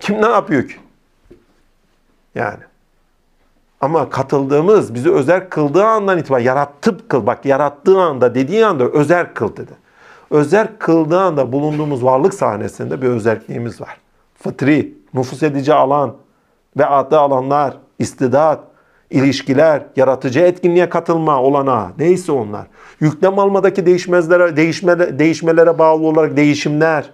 Kim 0.00 0.22
ne 0.22 0.26
yapıyor 0.26 0.68
ki? 0.68 0.74
Yani. 2.34 2.62
Ama 3.80 4.10
katıldığımız, 4.10 4.94
bizi 4.94 5.12
özel 5.12 5.48
kıldığı 5.48 5.84
andan 5.84 6.18
itibaren 6.18 6.44
yarattıp 6.44 7.08
kıl. 7.08 7.26
Bak 7.26 7.44
yarattığı 7.44 8.00
anda 8.00 8.34
dediği 8.34 8.66
anda 8.66 8.84
özel 8.84 9.34
kıl 9.34 9.56
dedi. 9.56 9.83
Özel 10.30 10.68
kıldığı 10.78 11.20
anda 11.20 11.52
bulunduğumuz 11.52 12.04
varlık 12.04 12.34
sahnesinde 12.34 13.02
bir 13.02 13.08
özelliğimiz 13.08 13.80
var. 13.80 13.96
Fıtri, 14.34 14.94
nüfus 15.14 15.42
edici 15.42 15.74
alan 15.74 16.16
ve 16.78 16.86
adlı 16.86 17.18
alanlar, 17.18 17.76
istidat, 17.98 18.60
ilişkiler, 19.10 19.82
yaratıcı 19.96 20.40
etkinliğe 20.40 20.88
katılma 20.88 21.42
olana 21.42 21.92
neyse 21.98 22.32
onlar. 22.32 22.66
Yüklem 23.00 23.38
almadaki 23.38 23.86
değişmezlere, 23.86 24.56
değişme, 24.56 25.18
değişmelere 25.18 25.78
bağlı 25.78 26.06
olarak 26.06 26.36
değişimler. 26.36 27.10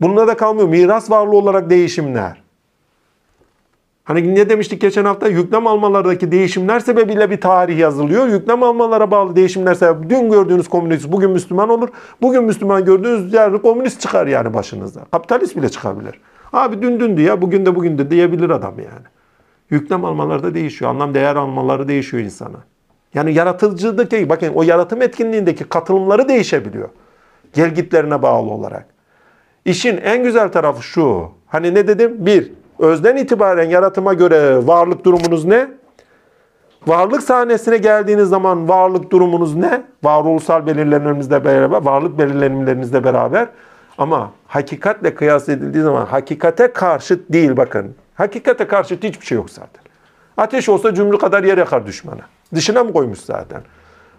Bununla 0.00 0.26
da 0.26 0.36
kalmıyor. 0.36 0.68
Miras 0.68 1.10
varlığı 1.10 1.36
olarak 1.36 1.70
değişimler. 1.70 2.45
Hani 4.06 4.34
ne 4.34 4.48
demiştik 4.50 4.80
geçen 4.80 5.04
hafta? 5.04 5.28
Yüklem 5.28 5.66
almalardaki 5.66 6.32
değişimler 6.32 6.80
sebebiyle 6.80 7.30
bir 7.30 7.40
tarih 7.40 7.78
yazılıyor. 7.78 8.28
Yüklem 8.28 8.62
almalara 8.62 9.10
bağlı 9.10 9.36
değişimler 9.36 9.74
sebebi 9.74 10.10
dün 10.10 10.30
gördüğünüz 10.30 10.68
komünist 10.68 11.12
bugün 11.12 11.30
Müslüman 11.30 11.68
olur. 11.68 11.88
Bugün 12.22 12.44
Müslüman 12.44 12.84
gördüğünüz 12.84 13.34
yerde 13.34 13.62
komünist 13.62 14.00
çıkar 14.00 14.26
yani 14.26 14.54
başınıza. 14.54 15.04
Kapitalist 15.04 15.56
bile 15.56 15.68
çıkabilir. 15.68 16.20
Abi 16.52 16.82
dün 16.82 17.00
dündü 17.00 17.22
ya 17.22 17.42
bugün 17.42 17.66
de 17.66 17.76
bugün 17.76 17.98
de 17.98 18.10
diyebilir 18.10 18.50
adam 18.50 18.78
yani. 18.78 19.06
Yüklem 19.70 20.04
almaları 20.04 20.42
da 20.42 20.54
değişiyor. 20.54 20.90
Anlam 20.90 21.14
değer 21.14 21.36
almaları 21.36 21.88
değişiyor 21.88 22.22
insana. 22.22 22.58
Yani 23.14 23.34
yaratıcıdaki 23.34 24.28
bakın 24.28 24.52
o 24.54 24.62
yaratım 24.62 25.02
etkinliğindeki 25.02 25.64
katılımları 25.64 26.28
değişebiliyor. 26.28 26.88
Gelgitlerine 27.54 28.22
bağlı 28.22 28.50
olarak. 28.50 28.86
İşin 29.64 29.96
en 29.96 30.22
güzel 30.22 30.52
tarafı 30.52 30.82
şu. 30.82 31.28
Hani 31.46 31.74
ne 31.74 31.88
dedim? 31.88 32.26
Bir, 32.26 32.52
özden 32.78 33.16
itibaren 33.16 33.70
yaratıma 33.70 34.14
göre 34.14 34.66
varlık 34.66 35.04
durumunuz 35.04 35.44
ne? 35.44 35.68
Varlık 36.86 37.22
sahnesine 37.22 37.76
geldiğiniz 37.76 38.28
zaman 38.28 38.68
varlık 38.68 39.10
durumunuz 39.10 39.54
ne? 39.54 39.82
Varoluşsal 40.04 40.66
belirlenimlerinizle 40.66 41.44
beraber, 41.44 41.82
varlık 41.82 42.18
belirlenimlerinizle 42.18 43.04
beraber. 43.04 43.48
Ama 43.98 44.30
hakikatle 44.46 45.14
kıyas 45.14 45.48
edildiği 45.48 45.84
zaman 45.84 46.06
hakikate 46.06 46.72
karşıt 46.72 47.32
değil 47.32 47.56
bakın. 47.56 47.94
Hakikate 48.14 48.66
karşıt 48.66 49.04
hiçbir 49.04 49.26
şey 49.26 49.36
yok 49.36 49.50
zaten. 49.50 49.82
Ateş 50.36 50.68
olsa 50.68 50.94
cümle 50.94 51.18
kadar 51.18 51.44
yer 51.44 51.58
yakar 51.58 51.86
düşmana. 51.86 52.20
Dışına 52.54 52.84
mı 52.84 52.92
koymuş 52.92 53.18
zaten? 53.18 53.62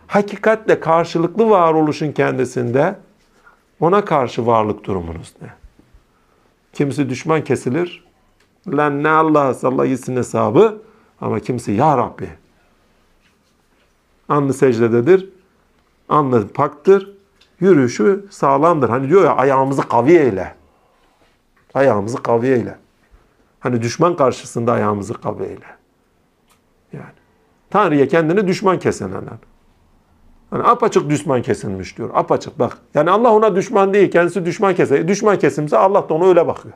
Hakikatle 0.08 0.80
karşılıklı 0.80 1.50
varoluşun 1.50 2.12
kendisinde 2.12 2.96
ona 3.80 4.06
karşı 4.06 4.48
varlık 4.48 4.84
durumunuz 4.84 5.34
ne? 5.42 5.48
Kimisi 6.74 7.10
düşman 7.10 7.44
kesilir. 7.44 8.07
Lan 8.68 9.04
ne 9.04 9.10
Allah 9.10 9.56
Allah 9.64 9.86
gitsin 9.86 10.16
hesabı. 10.16 10.82
Ama 11.22 11.40
kimisi 11.40 11.72
ya 11.72 11.98
Rabbi. 11.98 12.30
Anlı 14.30 14.54
secdededir. 14.54 15.30
Anlı 16.10 16.48
paktır. 16.48 17.14
Yürüyüşü 17.60 18.26
sağlamdır. 18.30 18.90
Hani 18.90 19.10
diyor 19.10 19.24
ya 19.24 19.36
ayağımızı 19.36 19.82
kavi 19.82 20.12
eyle. 20.12 20.56
Ayağımızı 21.74 22.24
kavi 22.24 22.48
eyle. 22.48 22.78
Hani 23.60 23.82
düşman 23.82 24.16
karşısında 24.16 24.72
ayağımızı 24.72 25.14
kavi 25.14 25.44
eyle. 25.44 25.66
Yani. 26.94 27.06
Tanrı'ya 27.70 28.08
kendini 28.08 28.48
düşman 28.48 28.80
kesenler. 28.80 29.22
Hani 30.50 30.64
apaçık 30.64 31.10
düşman 31.10 31.42
kesilmiş 31.42 31.98
diyor. 31.98 32.10
Apaçık 32.14 32.60
bak. 32.60 32.78
Yani 32.94 33.12
Allah 33.12 33.34
ona 33.34 33.56
düşman 33.56 33.94
değil. 33.94 34.12
Kendisi 34.12 34.46
düşman 34.46 34.76
kese. 34.76 35.08
Düşman 35.08 35.40
kesimse 35.40 35.78
Allah 35.78 36.10
da 36.10 36.14
ona 36.14 36.28
öyle 36.28 36.48
bakıyor. 36.48 36.76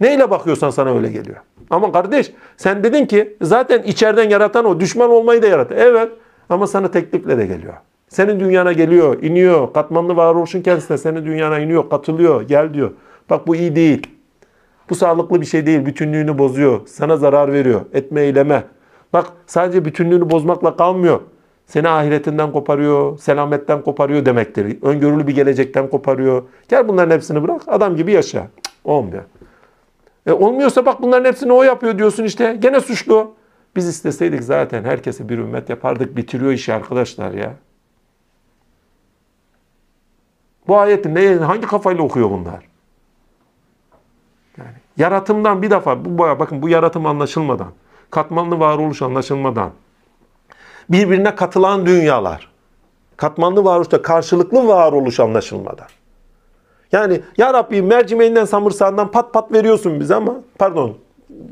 Neyle 0.00 0.30
bakıyorsan 0.30 0.70
sana 0.70 0.96
öyle 0.96 1.08
geliyor. 1.10 1.36
Ama 1.70 1.92
kardeş 1.92 2.32
sen 2.56 2.84
dedin 2.84 3.06
ki 3.06 3.36
zaten 3.42 3.82
içeriden 3.82 4.28
yaratan 4.28 4.64
o. 4.64 4.80
Düşman 4.80 5.10
olmayı 5.10 5.42
da 5.42 5.46
yarattı. 5.46 5.74
Evet 5.78 6.08
ama 6.48 6.66
sana 6.66 6.90
teklifle 6.90 7.38
de 7.38 7.46
geliyor. 7.46 7.74
Senin 8.08 8.40
dünyana 8.40 8.72
geliyor, 8.72 9.22
iniyor. 9.22 9.72
Katmanlı 9.72 10.16
varoluşun 10.16 10.62
kendisine 10.62 10.98
senin 10.98 11.26
dünyana 11.26 11.58
iniyor, 11.58 11.90
katılıyor. 11.90 12.42
Gel 12.42 12.74
diyor. 12.74 12.90
Bak 13.30 13.46
bu 13.46 13.56
iyi 13.56 13.76
değil. 13.76 14.06
Bu 14.90 14.94
sağlıklı 14.94 15.40
bir 15.40 15.46
şey 15.46 15.66
değil. 15.66 15.86
Bütünlüğünü 15.86 16.38
bozuyor. 16.38 16.80
Sana 16.86 17.16
zarar 17.16 17.52
veriyor. 17.52 17.80
Etme 17.92 18.20
eyleme. 18.20 18.64
Bak 19.12 19.26
sadece 19.46 19.84
bütünlüğünü 19.84 20.30
bozmakla 20.30 20.76
kalmıyor. 20.76 21.20
Seni 21.66 21.88
ahiretinden 21.88 22.52
koparıyor, 22.52 23.18
selametten 23.18 23.82
koparıyor 23.82 24.26
demektir. 24.26 24.78
Öngörülü 24.82 25.26
bir 25.26 25.34
gelecekten 25.34 25.90
koparıyor. 25.90 26.42
Gel 26.68 26.88
bunların 26.88 27.14
hepsini 27.14 27.42
bırak, 27.42 27.62
adam 27.66 27.96
gibi 27.96 28.12
yaşa. 28.12 28.46
Olmuyor. 28.84 29.22
E 30.26 30.32
olmuyorsa 30.32 30.86
bak 30.86 31.02
bunların 31.02 31.24
hepsini 31.24 31.52
o 31.52 31.62
yapıyor 31.62 31.98
diyorsun 31.98 32.24
işte. 32.24 32.56
Gene 32.60 32.80
suçlu. 32.80 33.34
Biz 33.76 33.88
isteseydik 33.88 34.42
zaten 34.42 34.84
herkese 34.84 35.28
bir 35.28 35.38
ümmet 35.38 35.70
yapardık. 35.70 36.16
Bitiriyor 36.16 36.52
işi 36.52 36.74
arkadaşlar 36.74 37.32
ya. 37.32 37.54
Bu 40.68 40.78
ayeti 40.78 41.14
ne, 41.14 41.34
hangi 41.34 41.66
kafayla 41.66 42.02
okuyor 42.02 42.30
bunlar? 42.30 42.68
Yani 44.58 44.76
yaratımdan 44.96 45.62
bir 45.62 45.70
defa, 45.70 46.04
bu 46.04 46.18
bakın 46.18 46.62
bu 46.62 46.68
yaratım 46.68 47.06
anlaşılmadan, 47.06 47.72
katmanlı 48.10 48.60
varoluş 48.60 49.02
anlaşılmadan, 49.02 49.70
birbirine 50.90 51.34
katılan 51.34 51.86
dünyalar, 51.86 52.50
katmanlı 53.16 53.64
varoluşta 53.64 54.02
karşılıklı 54.02 54.68
varoluş 54.68 55.20
anlaşılmadan. 55.20 55.88
Yani 56.92 57.20
ya 57.38 57.54
Rabbi 57.54 57.82
mercimeğinden 57.82 58.44
samırsağından 58.44 59.10
pat 59.10 59.32
pat 59.32 59.52
veriyorsun 59.52 60.00
bize 60.00 60.14
ama 60.14 60.34
pardon 60.58 60.96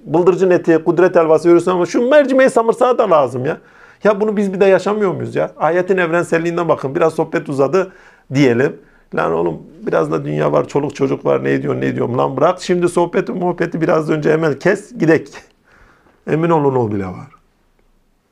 bıldırcın 0.07 0.51
eti, 0.51 0.85
kudret 0.85 1.17
helvası 1.17 1.49
veriyorsun 1.49 1.71
ama 1.71 1.87
şu 1.87 2.09
mercimeği 2.09 2.51
samırsağı 2.51 2.99
da 2.99 3.11
lazım 3.11 3.47
ya. 3.47 3.59
Ya 4.05 4.21
bunu 4.21 4.37
biz 4.37 4.53
bir 4.53 4.61
de 4.61 4.65
yaşamıyor 4.65 5.15
muyuz 5.15 5.37
ya? 5.37 5.51
Ayetin 5.57 5.97
evrenselliğinden 5.97 6.69
bakın. 6.69 6.95
Biraz 6.95 7.15
sohbet 7.15 7.49
uzadı 7.49 7.93
diyelim. 8.35 8.77
Lan 9.15 9.33
oğlum 9.33 9.63
biraz 9.87 10.13
da 10.13 10.25
dünya 10.25 10.53
var, 10.53 10.69
çoluk 10.69 10.95
çocuk 10.95 11.25
var. 11.25 11.45
Ne 11.45 11.63
diyorsun, 11.63 11.81
ne 11.81 11.95
diyorum 11.95 12.19
lan 12.19 12.37
bırak. 12.37 12.63
Şimdi 12.63 12.89
sohbeti 12.89 13.33
muhabbeti 13.33 13.81
biraz 13.81 14.11
önce 14.11 14.33
hemen 14.33 14.59
kes, 14.59 14.99
gidek. 14.99 15.29
Emin 16.31 16.51
olun 16.51 16.77
o 16.77 16.93
bile 16.93 17.07
var. 17.07 17.29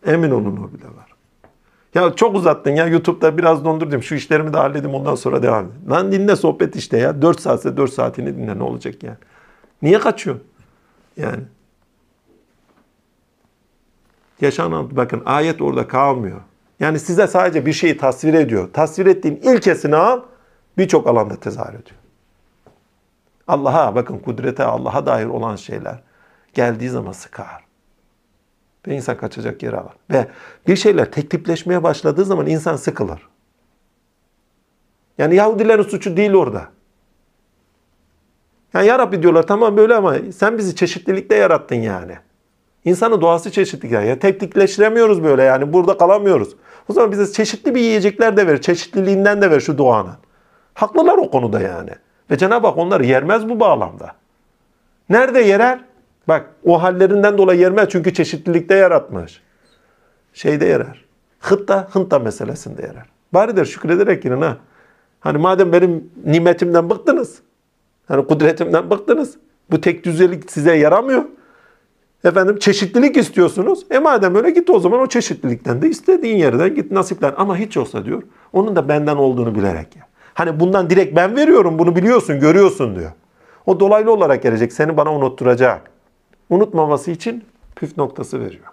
Emin 0.07 0.31
olun 0.31 0.57
o 0.57 0.79
bile 0.79 0.87
var. 0.87 1.16
Ya 1.97 2.17
çok 2.17 2.35
uzattın 2.35 2.71
ya 2.71 2.87
YouTube'da 2.87 3.39
biraz 3.39 3.65
dondurdum. 3.65 4.03
Şu 4.03 4.15
işlerimi 4.15 4.53
de 4.53 4.57
halledim 4.57 4.95
ondan 4.95 5.15
sonra 5.15 5.43
devam 5.43 5.65
et. 5.65 5.73
Lan 5.91 6.13
dinle 6.13 6.37
sohbet 6.37 6.77
işte 6.77 6.99
ya. 6.99 7.23
4 7.23 7.41
saatse 7.41 7.77
4 7.77 7.93
saatini 7.93 8.37
dinle 8.37 8.59
ne 8.59 8.63
olacak 8.63 9.03
yani. 9.03 9.17
Niye 9.83 9.99
kaçıyorsun? 9.99 10.45
Yani. 11.17 11.43
Yaşanan 14.41 14.97
bakın 14.97 15.23
ayet 15.27 15.63
orada 15.63 15.89
kalmıyor. 15.89 16.41
Yani 16.81 16.99
size 16.99 17.27
sadece 17.27 17.67
bir 17.67 17.73
şeyi 17.73 17.97
tasvir 17.97 18.35
ediyor. 18.35 18.73
Tasvir 18.73 19.07
ettiğin 19.07 19.37
ilkesini 19.37 19.97
al 19.97 20.21
birçok 20.79 21.07
alanda 21.07 21.37
tezahür 21.41 21.75
ediyor. 21.75 22.01
Allah'a 23.49 23.95
bakın 23.95 24.19
kudrete 24.19 24.65
Allah'a 24.65 25.07
dair 25.07 25.27
olan 25.27 25.57
şeyler 25.57 26.03
geldiği 26.55 26.89
zaman 26.89 27.13
sıkar. 27.13 27.66
Ve 28.87 28.95
insan 28.95 29.17
kaçacak 29.17 29.63
yeri 29.63 29.77
arar. 29.77 29.95
Ve 30.11 30.27
bir 30.67 30.77
şeyler 30.77 31.13
tek 31.13 31.31
tipleşmeye 31.31 31.83
başladığı 31.83 32.25
zaman 32.25 32.47
insan 32.47 32.77
sıkılır. 32.77 33.29
Yani 35.19 35.35
Yahudilerin 35.35 35.83
suçu 35.83 36.17
değil 36.17 36.35
orada. 36.35 36.69
Yani 38.75 38.87
ya 38.87 38.99
Rabbi 38.99 39.23
diyorlar 39.23 39.43
tamam 39.43 39.77
böyle 39.77 39.95
ama 39.95 40.15
sen 40.37 40.59
bizi 40.59 40.77
çeşitlilikte 40.77 41.35
yarattın 41.35 41.77
yani. 41.77 42.13
İnsanın 42.85 43.21
doğası 43.21 43.51
çeşitlilik. 43.51 43.93
Yani 43.93 44.19
tek 44.19 44.41
tipleştiremiyoruz 44.41 45.25
böyle 45.25 45.43
yani 45.43 45.73
burada 45.73 45.99
kalamıyoruz. 45.99 46.57
O 46.89 46.93
zaman 46.93 47.13
bize 47.13 47.33
çeşitli 47.33 47.75
bir 47.75 47.81
yiyecekler 47.81 48.37
de 48.37 48.47
ver. 48.47 48.61
Çeşitliliğinden 48.61 49.43
de 49.43 49.51
ver 49.51 49.61
şu 49.61 49.79
doğanın. 49.79 50.17
Haklılar 50.75 51.19
o 51.19 51.31
konuda 51.31 51.61
yani. 51.61 51.91
Ve 52.31 52.39
Cenab-ı 52.39 52.67
Hak 52.67 52.79
onları 52.79 53.05
yermez 53.05 53.49
bu 53.49 53.61
bağlamda. 53.61 54.15
Nerede 55.09 55.41
yerer? 55.41 55.81
Bak 56.29 56.47
o 56.65 56.83
hallerinden 56.83 57.39
dolayı 57.39 57.61
yermez 57.61 57.89
çünkü 57.89 58.15
çeşitlilikte 58.15 58.75
yaratmış. 58.75 59.43
Şeyde 60.33 60.67
yarar. 60.67 61.05
Hıtta, 61.41 61.89
hınta 61.93 62.19
meselesinde 62.19 62.83
yarar. 62.83 63.07
Bari 63.35 63.57
der 63.57 63.65
şükrederek 63.65 64.23
girin 64.23 64.43
ha. 64.43 64.57
Hani 65.21 65.39
madem 65.39 65.73
benim 65.73 66.11
nimetimden 66.25 66.91
bıktınız. 66.91 67.39
Hani 68.09 68.27
kudretimden 68.27 68.91
bıktınız. 68.91 69.35
Bu 69.71 69.81
tek 69.81 70.05
düzelik 70.05 70.51
size 70.51 70.77
yaramıyor. 70.77 71.25
Efendim 72.25 72.59
çeşitlilik 72.59 73.17
istiyorsunuz. 73.17 73.87
E 73.91 73.99
madem 73.99 74.35
öyle 74.35 74.51
git 74.51 74.71
o 74.71 74.81
zaman 74.81 75.01
o 75.01 75.07
çeşitlilikten 75.07 75.83
de 75.83 75.89
istediğin 75.89 76.37
yerden 76.37 76.75
git 76.75 76.91
nasiplen. 76.91 77.33
Ama 77.37 77.57
hiç 77.57 77.77
olsa 77.77 78.05
diyor. 78.05 78.23
Onun 78.53 78.77
da 78.77 78.89
benden 78.89 79.17
olduğunu 79.17 79.55
bilerek 79.55 79.97
ya. 79.97 80.03
Hani 80.35 80.61
bundan 80.61 80.91
direkt 80.91 81.17
ben 81.17 81.37
veriyorum 81.37 81.79
bunu 81.79 81.97
biliyorsun, 81.97 82.41
görüyorsun 82.41 82.97
diyor. 82.97 83.11
O 83.67 83.81
dolaylı 83.81 84.13
olarak 84.13 84.43
gelecek. 84.43 84.73
Seni 84.73 84.97
bana 84.97 85.15
unutturacak. 85.15 85.96
Unutmaması 86.51 87.11
için 87.11 87.45
püf 87.77 87.97
noktası 87.97 88.41
veriyor. 88.41 88.67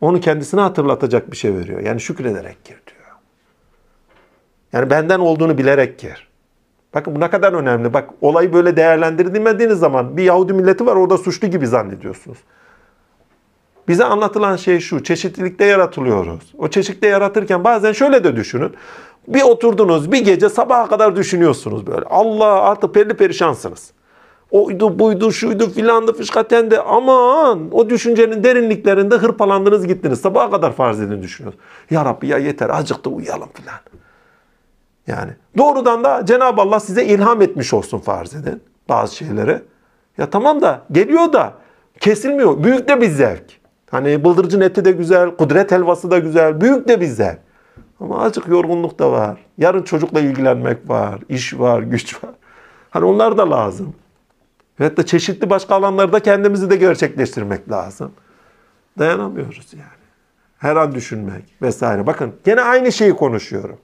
Onu 0.00 0.20
kendisine 0.20 0.60
hatırlatacak 0.60 1.30
bir 1.30 1.36
şey 1.36 1.54
veriyor. 1.54 1.80
Yani 1.80 2.00
şükrederek 2.00 2.64
gir 2.64 2.76
diyor. 2.86 2.98
Yani 4.72 4.90
benden 4.90 5.18
olduğunu 5.18 5.58
bilerek 5.58 5.98
gir. 5.98 6.28
Bakın 6.94 7.16
bu 7.16 7.20
ne 7.20 7.30
kadar 7.30 7.52
önemli. 7.52 7.94
Bak 7.94 8.10
olayı 8.20 8.52
böyle 8.52 8.76
değerlendirmediğiniz 8.76 9.78
zaman 9.78 10.16
bir 10.16 10.22
Yahudi 10.22 10.52
milleti 10.52 10.86
var 10.86 10.96
orada 10.96 11.18
suçlu 11.18 11.48
gibi 11.48 11.66
zannediyorsunuz. 11.66 12.38
Bize 13.88 14.04
anlatılan 14.04 14.56
şey 14.56 14.80
şu. 14.80 15.02
Çeşitlilikte 15.02 15.64
yaratılıyoruz. 15.64 16.54
O 16.58 16.68
çeşitlilikte 16.68 17.06
yaratırken 17.06 17.64
bazen 17.64 17.92
şöyle 17.92 18.24
de 18.24 18.36
düşünün. 18.36 18.74
Bir 19.28 19.42
oturdunuz 19.42 20.12
bir 20.12 20.24
gece 20.24 20.48
sabaha 20.48 20.88
kadar 20.88 21.16
düşünüyorsunuz 21.16 21.86
böyle. 21.86 22.04
Allah 22.10 22.62
artık 22.62 22.94
perli 22.94 23.14
perişansınız. 23.14 23.92
Oydu 24.50 24.98
buydu 24.98 25.32
şuydu 25.32 25.70
filandı 25.70 26.12
fışkatendi 26.12 26.80
aman 26.80 27.68
o 27.72 27.90
düşüncenin 27.90 28.44
derinliklerinde 28.44 29.16
hırpalandınız 29.16 29.86
gittiniz. 29.86 30.20
Sabaha 30.20 30.50
kadar 30.50 30.72
farz 30.72 31.00
edin 31.00 31.22
düşünüyorsunuz. 31.22 31.64
Ya 31.90 32.04
Rabbi 32.04 32.26
ya 32.26 32.38
yeter 32.38 32.70
acıktı 32.70 33.10
uyuyalım 33.10 33.48
filan. 33.54 33.78
Yani 35.06 35.32
doğrudan 35.58 36.04
da 36.04 36.26
Cenab-ı 36.26 36.60
Allah 36.60 36.80
size 36.80 37.04
ilham 37.04 37.42
etmiş 37.42 37.74
olsun 37.74 37.98
farz 37.98 38.34
edin 38.34 38.62
bazı 38.88 39.16
şeyleri. 39.16 39.62
Ya 40.18 40.30
tamam 40.30 40.60
da 40.60 40.82
geliyor 40.92 41.32
da 41.32 41.52
kesilmiyor. 42.00 42.64
Büyük 42.64 42.88
de 42.88 43.00
bir 43.00 43.10
zevk. 43.10 43.44
Hani 43.90 44.24
bıldırcın 44.24 44.60
eti 44.60 44.84
de 44.84 44.92
güzel, 44.92 45.36
kudret 45.36 45.72
helvası 45.72 46.10
da 46.10 46.18
güzel. 46.18 46.60
Büyük 46.60 46.88
de 46.88 47.00
bir 47.00 47.06
zevk. 47.06 47.38
Ama 48.00 48.22
azıcık 48.22 48.48
yorgunluk 48.48 48.98
da 48.98 49.12
var. 49.12 49.38
Yarın 49.58 49.82
çocukla 49.82 50.20
ilgilenmek 50.20 50.88
var, 50.88 51.18
iş 51.28 51.58
var, 51.58 51.82
güç 51.82 52.24
var. 52.24 52.32
Hani 52.90 53.04
onlar 53.04 53.38
da 53.38 53.50
lazım. 53.50 53.94
Ve 54.80 54.96
da 54.96 55.06
çeşitli 55.06 55.50
başka 55.50 55.74
alanlarda 55.74 56.20
kendimizi 56.20 56.70
de 56.70 56.76
gerçekleştirmek 56.76 57.70
lazım. 57.70 58.12
Dayanamıyoruz 58.98 59.72
yani. 59.72 59.82
Her 60.58 60.76
an 60.76 60.94
düşünmek 60.94 61.44
vesaire. 61.62 62.06
Bakın 62.06 62.34
gene 62.44 62.60
aynı 62.60 62.92
şeyi 62.92 63.16
konuşuyorum. 63.16 63.78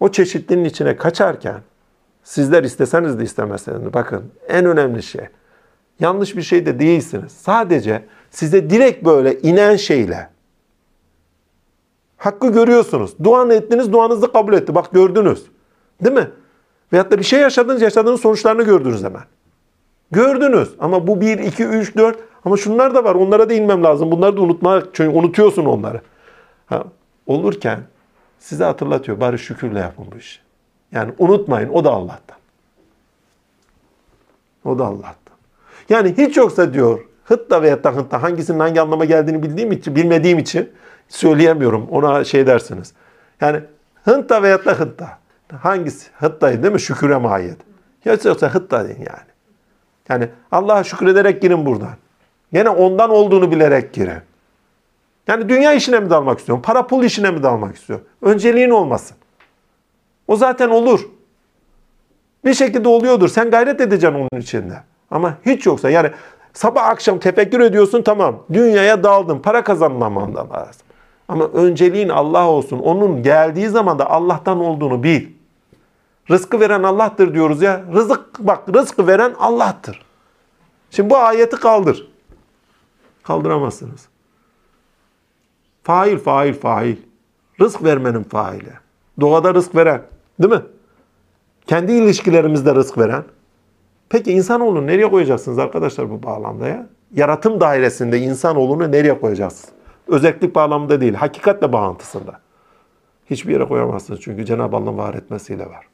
O 0.00 0.12
çeşitliliğin 0.12 0.64
içine 0.64 0.96
kaçarken 0.96 1.60
sizler 2.22 2.64
isteseniz 2.64 3.18
de 3.18 3.24
istemeseniz 3.24 3.84
de 3.84 3.92
bakın 3.92 4.32
en 4.48 4.64
önemli 4.64 5.02
şey 5.02 5.26
yanlış 6.00 6.36
bir 6.36 6.42
şey 6.42 6.66
de 6.66 6.78
değilsiniz. 6.78 7.32
Sadece 7.32 8.04
size 8.30 8.70
direkt 8.70 9.04
böyle 9.04 9.40
inen 9.40 9.76
şeyle 9.76 10.30
hakkı 12.16 12.52
görüyorsunuz. 12.52 13.14
Duanı 13.24 13.54
ettiniz, 13.54 13.92
duanızı 13.92 14.32
kabul 14.32 14.52
etti. 14.52 14.74
Bak 14.74 14.92
gördünüz. 14.92 15.46
Değil 16.04 16.14
mi? 16.14 16.30
Veyahut 16.92 17.12
da 17.12 17.18
bir 17.18 17.24
şey 17.24 17.40
yaşadınız, 17.40 17.82
yaşadığınız 17.82 18.20
sonuçlarını 18.20 18.62
gördünüz 18.62 19.04
hemen. 19.04 19.22
Gördünüz 20.10 20.68
ama 20.78 21.06
bu 21.06 21.20
1, 21.20 21.38
2, 21.38 21.64
3, 21.64 21.96
4 21.96 22.18
ama 22.44 22.56
şunlar 22.56 22.94
da 22.94 23.04
var 23.04 23.14
onlara 23.14 23.48
değinmem 23.48 23.84
lazım. 23.84 24.10
Bunları 24.10 24.36
da 24.36 24.40
unutmak 24.40 24.88
çünkü 24.92 25.16
unutuyorsun 25.16 25.64
onları. 25.64 26.00
Ha, 26.66 26.84
olurken 27.26 27.80
size 28.38 28.64
hatırlatıyor 28.64 29.20
bari 29.20 29.38
şükürle 29.38 29.78
yapın 29.78 30.06
bu 30.14 30.18
işi. 30.18 30.40
Yani 30.92 31.12
unutmayın 31.18 31.68
o 31.68 31.84
da 31.84 31.90
Allah'tan. 31.90 32.38
O 34.64 34.78
da 34.78 34.84
Allah'tan. 34.84 35.36
Yani 35.88 36.14
hiç 36.18 36.36
yoksa 36.36 36.72
diyor 36.72 37.00
hıtta 37.24 37.62
veya 37.62 37.84
da 37.84 37.96
hıtta 37.96 38.22
hangisinin 38.22 38.58
hangi 38.58 38.80
anlama 38.80 39.04
geldiğini 39.04 39.42
bildiğim 39.42 39.72
için, 39.72 39.96
bilmediğim 39.96 40.38
için 40.38 40.72
söyleyemiyorum. 41.08 41.88
Ona 41.90 42.24
şey 42.24 42.46
dersiniz. 42.46 42.92
Yani 43.40 43.60
hınta 44.04 44.42
veya 44.42 44.64
da 44.64 44.72
hıtta. 44.72 45.18
Hangisi? 45.56 46.10
Hıttayı 46.14 46.62
değil 46.62 46.74
mi? 46.74 46.80
Şüküre 46.80 47.16
mahiyet. 47.16 47.58
Hiç 48.06 48.24
yoksa 48.24 48.54
hıtta 48.54 48.84
deyin 48.88 48.98
yani. 48.98 49.28
Yani 50.08 50.28
Allah'a 50.52 50.84
şükrederek 50.84 51.42
girin 51.42 51.66
buradan. 51.66 51.94
Gene 52.52 52.68
ondan 52.68 53.10
olduğunu 53.10 53.50
bilerek 53.50 53.92
girin. 53.92 54.18
Yani 55.28 55.48
dünya 55.48 55.72
işine 55.72 56.00
mi 56.00 56.10
dalmak 56.10 56.38
istiyorsun? 56.38 56.62
Para 56.62 56.86
pul 56.86 57.04
işine 57.04 57.30
mi 57.30 57.42
dalmak 57.42 57.76
istiyorsun? 57.76 58.08
Önceliğin 58.22 58.70
olmasın. 58.70 59.16
O 60.28 60.36
zaten 60.36 60.68
olur. 60.68 61.08
Bir 62.44 62.54
şekilde 62.54 62.88
oluyordur. 62.88 63.28
Sen 63.28 63.50
gayret 63.50 63.80
edeceksin 63.80 64.18
onun 64.18 64.40
içinde. 64.40 64.82
Ama 65.10 65.34
hiç 65.46 65.66
yoksa 65.66 65.90
yani 65.90 66.10
sabah 66.52 66.86
akşam 66.86 67.18
tefekkür 67.18 67.60
ediyorsun 67.60 68.02
tamam. 68.02 68.44
Dünyaya 68.52 69.04
daldın. 69.04 69.38
Para 69.38 69.64
kazanmaman 69.64 70.34
da 70.34 70.50
lazım. 70.50 70.82
Ama 71.28 71.44
önceliğin 71.44 72.08
Allah 72.08 72.48
olsun. 72.48 72.78
Onun 72.78 73.22
geldiği 73.22 73.68
zaman 73.68 73.98
da 73.98 74.10
Allah'tan 74.10 74.60
olduğunu 74.60 75.02
bil. 75.02 75.37
Rızkı 76.30 76.60
veren 76.60 76.82
Allah'tır 76.82 77.34
diyoruz 77.34 77.62
ya. 77.62 77.84
Rızık 77.94 78.38
bak 78.38 78.68
rızkı 78.74 79.06
veren 79.06 79.34
Allah'tır. 79.38 80.02
Şimdi 80.90 81.10
bu 81.10 81.16
ayeti 81.16 81.56
kaldır. 81.56 82.08
Kaldıramazsınız. 83.22 84.08
Fail, 85.82 86.18
fail, 86.18 86.54
fail. 86.54 86.96
Rızk 87.60 87.84
vermenin 87.84 88.22
faili. 88.22 88.72
Doğada 89.20 89.54
rızk 89.54 89.74
veren. 89.74 90.02
Değil 90.42 90.52
mi? 90.52 90.62
Kendi 91.66 91.92
ilişkilerimizde 91.92 92.74
rızk 92.74 92.98
veren. 92.98 93.24
Peki 94.08 94.32
insanoğlunu 94.32 94.86
nereye 94.86 95.10
koyacaksınız 95.10 95.58
arkadaşlar 95.58 96.10
bu 96.10 96.22
bağlamda 96.22 96.68
ya? 96.68 96.86
Yaratım 97.14 97.60
dairesinde 97.60 98.18
insanoğlunu 98.18 98.92
nereye 98.92 99.20
koyacaksınız? 99.20 99.74
Özellik 100.08 100.54
bağlamında 100.54 101.00
değil, 101.00 101.14
hakikatle 101.14 101.72
bağlantısında. 101.72 102.40
Hiçbir 103.30 103.52
yere 103.52 103.64
koyamazsınız 103.64 104.20
çünkü 104.20 104.44
Cenab-ı 104.44 104.76
Allah'ın 104.76 104.98
var 104.98 105.14
etmesiyle 105.14 105.66
var. 105.66 105.86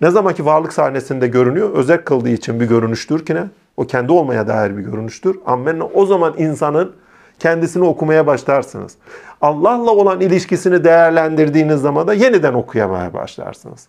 Ne 0.00 0.10
zamanki 0.10 0.46
varlık 0.46 0.72
sahnesinde 0.72 1.26
görünüyor, 1.26 1.70
özel 1.70 2.04
kıldığı 2.04 2.28
için 2.28 2.60
bir 2.60 2.66
görünüştür 2.66 3.26
ki 3.26 3.34
ne? 3.34 3.44
O 3.76 3.86
kendi 3.86 4.12
olmaya 4.12 4.46
dair 4.46 4.76
bir 4.76 4.82
görünüştür. 4.82 5.38
Ammenna 5.46 5.84
o 5.84 6.06
zaman 6.06 6.34
insanın 6.38 6.92
kendisini 7.38 7.84
okumaya 7.84 8.26
başlarsınız. 8.26 8.96
Allah'la 9.40 9.90
olan 9.90 10.20
ilişkisini 10.20 10.84
değerlendirdiğiniz 10.84 11.80
zaman 11.80 12.08
da 12.08 12.14
yeniden 12.14 12.54
okuyamaya 12.54 13.14
başlarsınız. 13.14 13.88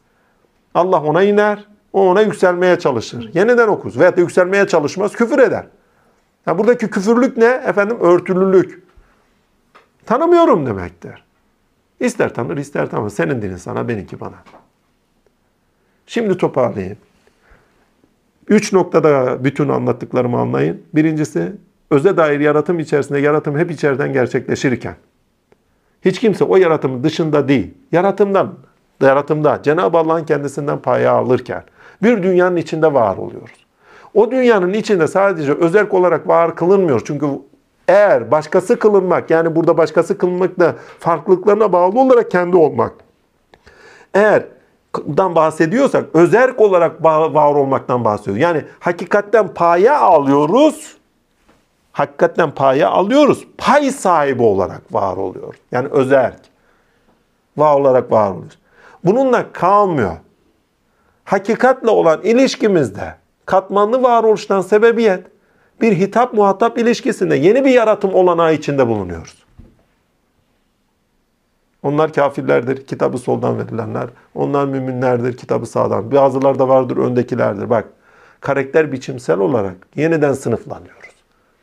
Allah 0.74 1.04
ona 1.04 1.24
iner, 1.24 1.66
o 1.94 2.10
ona 2.10 2.22
yükselmeye 2.22 2.80
çalışır. 2.80 3.30
Yeniden 3.34 3.68
okur. 3.68 4.00
Veyahut 4.00 4.18
da 4.18 4.22
yükselmeye 4.22 4.68
çalışmaz, 4.68 5.12
küfür 5.12 5.40
eder. 5.40 5.66
Ya 6.48 6.58
buradaki 6.58 6.90
küfürlük 6.90 7.38
ne? 7.38 7.46
Efendim 7.46 7.98
örtülülük. 8.02 8.84
Tanımıyorum 10.06 10.66
demektir. 10.66 11.24
İster 12.00 12.34
tanır, 12.34 12.58
ister 12.58 12.90
tanımaz. 12.90 13.14
Senin 13.14 13.42
dinin 13.42 13.56
sana, 13.56 13.88
benimki 13.88 14.20
bana. 14.20 14.36
Şimdi 16.10 16.38
toparlayayım. 16.38 16.98
Üç 18.48 18.74
noktada 18.74 19.44
bütün 19.44 19.70
anlattıklarımı 19.70 20.40
anlayın. 20.40 20.82
Birincisi, 20.94 21.52
öze 21.92 22.18
dair 22.18 22.40
yaratım 22.40 22.80
içerisinde 22.80 23.20
yaratım 23.20 23.58
hep 23.58 23.72
içeriden 23.72 24.14
gerçekleşirken. 24.14 24.96
Hiç 26.06 26.20
kimse 26.20 26.44
o 26.44 26.58
yaratımın 26.58 27.04
dışında 27.04 27.48
değil. 27.48 27.74
Yaratımdan, 27.92 28.54
yaratımda 29.02 29.60
Cenab-ı 29.64 29.98
Allah'ın 29.98 30.26
kendisinden 30.26 30.80
paya 30.80 31.12
alırken 31.12 31.64
bir 32.04 32.24
dünyanın 32.24 32.56
içinde 32.56 32.94
var 32.94 33.18
oluyoruz. 33.18 33.66
O 34.14 34.32
dünyanın 34.32 34.74
içinde 34.74 35.08
sadece 35.08 35.54
özel 35.54 35.90
olarak 35.90 36.28
var 36.28 36.56
kılınmıyor. 36.56 37.02
Çünkü 37.06 37.28
eğer 37.88 38.32
başkası 38.32 38.80
kılınmak, 38.80 39.30
yani 39.30 39.56
burada 39.56 39.78
başkası 39.78 40.18
kılınmakla 40.18 40.76
farklılıklarına 41.00 41.74
bağlı 41.74 42.00
olarak 42.00 42.32
kendi 42.32 42.58
olmak. 42.58 42.94
Eğer 44.14 44.46
dan 44.96 45.36
bahsediyorsak 45.36 46.06
özerk 46.14 46.62
olarak 46.62 47.04
var 47.04 47.56
olmaktan 47.56 48.06
bahsediyoruz. 48.06 48.42
Yani 48.42 48.64
hakikatten 48.80 49.54
paya 49.54 50.00
alıyoruz. 50.00 50.98
Hakikatten 51.92 52.52
paya 52.52 52.90
alıyoruz. 52.90 53.48
Pay 53.58 53.92
sahibi 53.92 54.44
olarak 54.44 54.94
var 54.94 55.18
oluyoruz. 55.18 55.60
Yani 55.72 55.88
özerk. 55.88 56.40
Var 57.58 57.76
olarak 57.76 58.12
var 58.12 58.32
oluyoruz. 58.32 58.60
Bununla 59.04 59.52
kalmıyor. 59.52 60.18
Hakikatle 61.24 61.90
olan 61.90 62.22
ilişkimizde 62.22 63.16
katmanlı 63.46 64.04
varoluştan 64.04 64.62
sebebiyet 64.62 65.24
bir 65.82 65.98
hitap 65.98 66.34
muhatap 66.34 66.78
ilişkisinde 66.78 67.36
yeni 67.36 67.66
bir 67.66 67.72
yaratım 67.72 68.14
olanağı 68.14 68.54
içinde 68.54 68.88
bulunuyoruz. 68.88 69.36
Onlar 71.84 72.14
kafirlerdir, 72.14 72.86
kitabı 72.86 73.18
soldan 73.18 73.60
verilenler. 73.60 74.10
Onlar 74.36 74.66
müminlerdir, 74.66 75.38
kitabı 75.38 75.66
sağdan. 75.66 76.12
Bazıları 76.12 76.60
da 76.60 76.68
vardır, 76.68 76.98
öndekilerdir. 76.98 77.70
Bak, 77.70 77.86
karakter 78.42 78.92
biçimsel 78.92 79.40
olarak 79.40 79.76
yeniden 79.96 80.34
sınıflanıyoruz. 80.34 81.16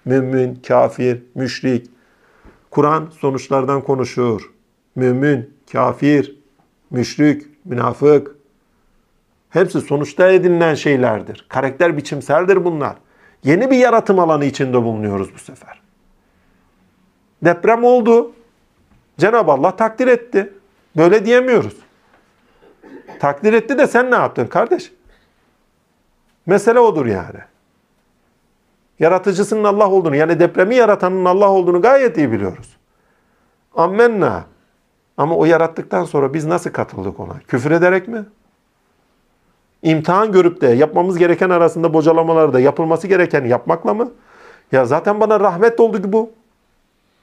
Mümin, 0.05 0.55
kafir, 0.69 1.23
müşrik. 1.35 1.91
Kur'an 2.71 3.09
sonuçlardan 3.19 3.81
konuşuyor. 3.81 4.51
Mümin, 4.97 5.55
kafir, 5.73 6.37
müşrik, 6.91 7.43
münafık. 7.65 8.37
Hepsi 9.51 9.81
sonuçta 9.81 10.31
edinilen 10.31 10.75
şeylerdir. 10.75 11.47
Karakter 11.49 11.97
biçimseldir 11.97 12.65
bunlar. 12.65 12.97
Yeni 13.45 13.71
bir 13.71 13.77
yaratım 13.77 14.19
alanı 14.19 14.45
içinde 14.45 14.83
bulunuyoruz 14.83 15.35
bu 15.35 15.39
sefer. 15.39 15.81
Deprem 17.45 17.85
oldu. 17.85 18.33
Cenab-ı 19.19 19.53
Allah 19.53 19.77
takdir 19.77 20.07
etti. 20.07 20.53
Böyle 20.97 21.27
diyemiyoruz. 21.27 21.77
Takdir 23.21 23.53
etti 23.53 23.79
de 23.79 23.87
sen 23.87 24.11
ne 24.11 24.15
yaptın 24.15 24.47
kardeş? 24.47 24.93
Mesele 26.47 26.81
odur 26.81 27.07
yani. 27.07 27.39
Yaratıcısının 28.99 29.65
Allah 29.65 29.91
olduğunu, 29.91 30.17
yani 30.17 30.41
depremi 30.41 30.75
yaratanın 30.75 31.25
Allah 31.25 31.51
olduğunu 31.51 31.83
gayet 31.83 32.19
iyi 32.19 32.33
biliyoruz. 32.33 32.77
Ammenna. 33.75 34.45
Ama 35.17 35.37
o 35.37 35.45
yarattıktan 35.45 36.05
sonra 36.05 36.35
biz 36.35 36.45
nasıl 36.45 36.71
katıldık 36.71 37.21
ona? 37.21 37.39
Küfür 37.49 37.71
ederek 37.71 38.09
mi? 38.09 38.25
İmtihan 39.83 40.33
görüp 40.33 40.61
de 40.61 40.67
yapmamız 40.67 41.19
gereken 41.19 41.51
arasında 41.51 41.95
bocalamaları 41.95 42.53
da 42.53 42.61
yapılması 42.61 43.07
gereken 43.07 43.45
yapmakla 43.45 43.95
mı? 43.95 44.13
Ya 44.73 44.85
zaten 44.85 45.21
bana 45.21 45.41
rahmet 45.41 45.81
oldu 45.81 46.03
ki 46.03 46.13
bu. 46.13 46.31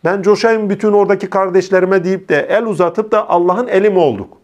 Ben 0.06 0.22
coşayım 0.22 0.70
bütün 0.70 0.94
oradaki 0.94 1.30
kardeşlerime 1.30 2.04
deyip 2.04 2.30
de 2.30 2.48
el 2.50 2.66
uzatıp 2.66 3.12
da 3.12 3.30
Allah'ın 3.30 3.68
eli 3.68 3.90
mi 3.90 4.00
olduk? 4.00 4.38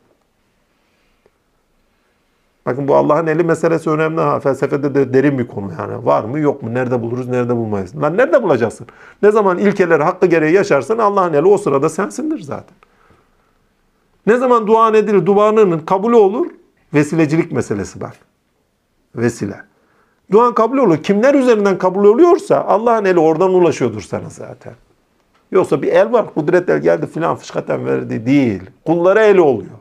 Bakın 2.65 2.87
bu 2.87 2.95
Allah'ın 2.95 3.27
eli 3.27 3.43
meselesi 3.43 3.89
önemli 3.89 4.21
ha. 4.21 4.39
Felsefede 4.39 4.95
de 4.95 5.13
derin 5.13 5.39
bir 5.39 5.47
konu 5.47 5.71
yani. 5.79 6.05
Var 6.05 6.23
mı 6.23 6.39
yok 6.39 6.63
mu? 6.63 6.73
Nerede 6.73 7.01
buluruz? 7.01 7.27
Nerede 7.27 7.55
bulmayız? 7.55 8.01
Lan 8.01 8.17
nerede 8.17 8.43
bulacaksın? 8.43 8.87
Ne 9.21 9.31
zaman 9.31 9.57
ilkeleri 9.57 10.03
hakkı 10.03 10.25
gereği 10.25 10.53
yaşarsın 10.53 10.97
Allah'ın 10.97 11.33
eli 11.33 11.45
o 11.45 11.57
sırada 11.57 11.89
sensindir 11.89 12.39
zaten. 12.39 12.75
Ne 14.27 14.37
zaman 14.37 14.67
dua 14.67 14.89
edilir? 14.89 15.25
Duanın 15.25 15.79
kabulü 15.79 16.15
olur. 16.15 16.47
Vesilecilik 16.93 17.51
meselesi 17.51 18.01
bak. 18.01 18.15
Vesile. 19.15 19.61
Duan 20.31 20.53
kabul 20.53 20.77
olur. 20.77 20.97
Kimler 20.97 21.33
üzerinden 21.33 21.77
kabul 21.77 22.05
oluyorsa 22.05 22.61
Allah'ın 22.61 23.05
eli 23.05 23.19
oradan 23.19 23.53
ulaşıyordur 23.53 24.01
sana 24.01 24.29
zaten. 24.29 24.73
Yoksa 25.51 25.81
bir 25.81 25.87
el 25.87 26.11
var, 26.11 26.33
kudret 26.33 26.69
el 26.69 26.81
geldi 26.81 27.07
filan 27.07 27.35
fışkaten 27.35 27.85
verdi 27.85 28.25
değil. 28.25 28.61
Kullara 28.85 29.23
eli 29.23 29.41
oluyor. 29.41 29.71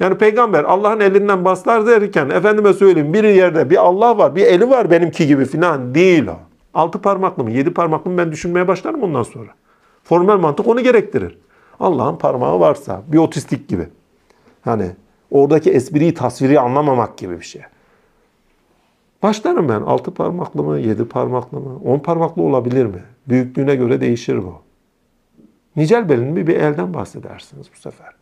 Yani 0.00 0.18
peygamber 0.18 0.64
Allah'ın 0.64 1.00
elinden 1.00 1.44
baslar 1.44 1.86
derken 1.86 2.30
efendime 2.30 2.72
söyleyeyim 2.72 3.12
bir 3.12 3.24
yerde 3.24 3.70
bir 3.70 3.76
Allah 3.76 4.18
var, 4.18 4.36
bir 4.36 4.46
eli 4.46 4.70
var 4.70 4.90
benimki 4.90 5.26
gibi 5.26 5.44
filan 5.44 5.94
değil 5.94 6.26
o. 6.26 6.36
Altı 6.74 7.02
parmaklı 7.02 7.44
mı, 7.44 7.50
yedi 7.50 7.74
parmaklı 7.74 8.10
mı 8.10 8.18
ben 8.18 8.32
düşünmeye 8.32 8.68
başlarım 8.68 9.02
ondan 9.02 9.22
sonra. 9.22 9.50
Formel 10.04 10.36
mantık 10.36 10.68
onu 10.68 10.80
gerektirir. 10.80 11.38
Allah'ın 11.80 12.16
parmağı 12.16 12.60
varsa 12.60 13.02
bir 13.06 13.18
otistik 13.18 13.68
gibi. 13.68 13.88
Hani 14.62 14.90
oradaki 15.30 15.70
espriyi, 15.70 16.14
tasviri 16.14 16.60
anlamamak 16.60 17.18
gibi 17.18 17.40
bir 17.40 17.44
şey. 17.44 17.62
Başlarım 19.22 19.68
ben. 19.68 19.80
Altı 19.80 20.14
parmaklı 20.14 20.62
mı, 20.62 20.78
yedi 20.78 21.04
parmaklı 21.04 21.60
mı? 21.60 21.80
On 21.84 21.98
parmaklı 21.98 22.42
olabilir 22.42 22.86
mi? 22.86 23.02
Büyüklüğüne 23.28 23.74
göre 23.76 24.00
değişir 24.00 24.38
bu. 24.38 24.62
Nicel 25.76 26.08
belin 26.08 26.36
bir 26.36 26.56
elden 26.56 26.94
bahsedersiniz 26.94 27.66
bu 27.74 27.80
sefer. 27.80 28.12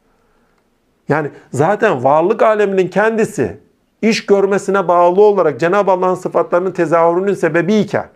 Yani 1.09 1.31
zaten 1.53 2.05
varlık 2.05 2.43
aleminin 2.43 2.89
kendisi 2.89 3.61
iş 4.03 4.27
görmesine 4.27 4.89
bağlı 4.89 5.23
olarak 5.23 5.61
Cenab-ı 5.61 5.91
Allah'ın 5.91 6.15
sıfatlarının 6.15 6.73
tezahürünün 6.73 7.35
sebebiyken 7.35 8.09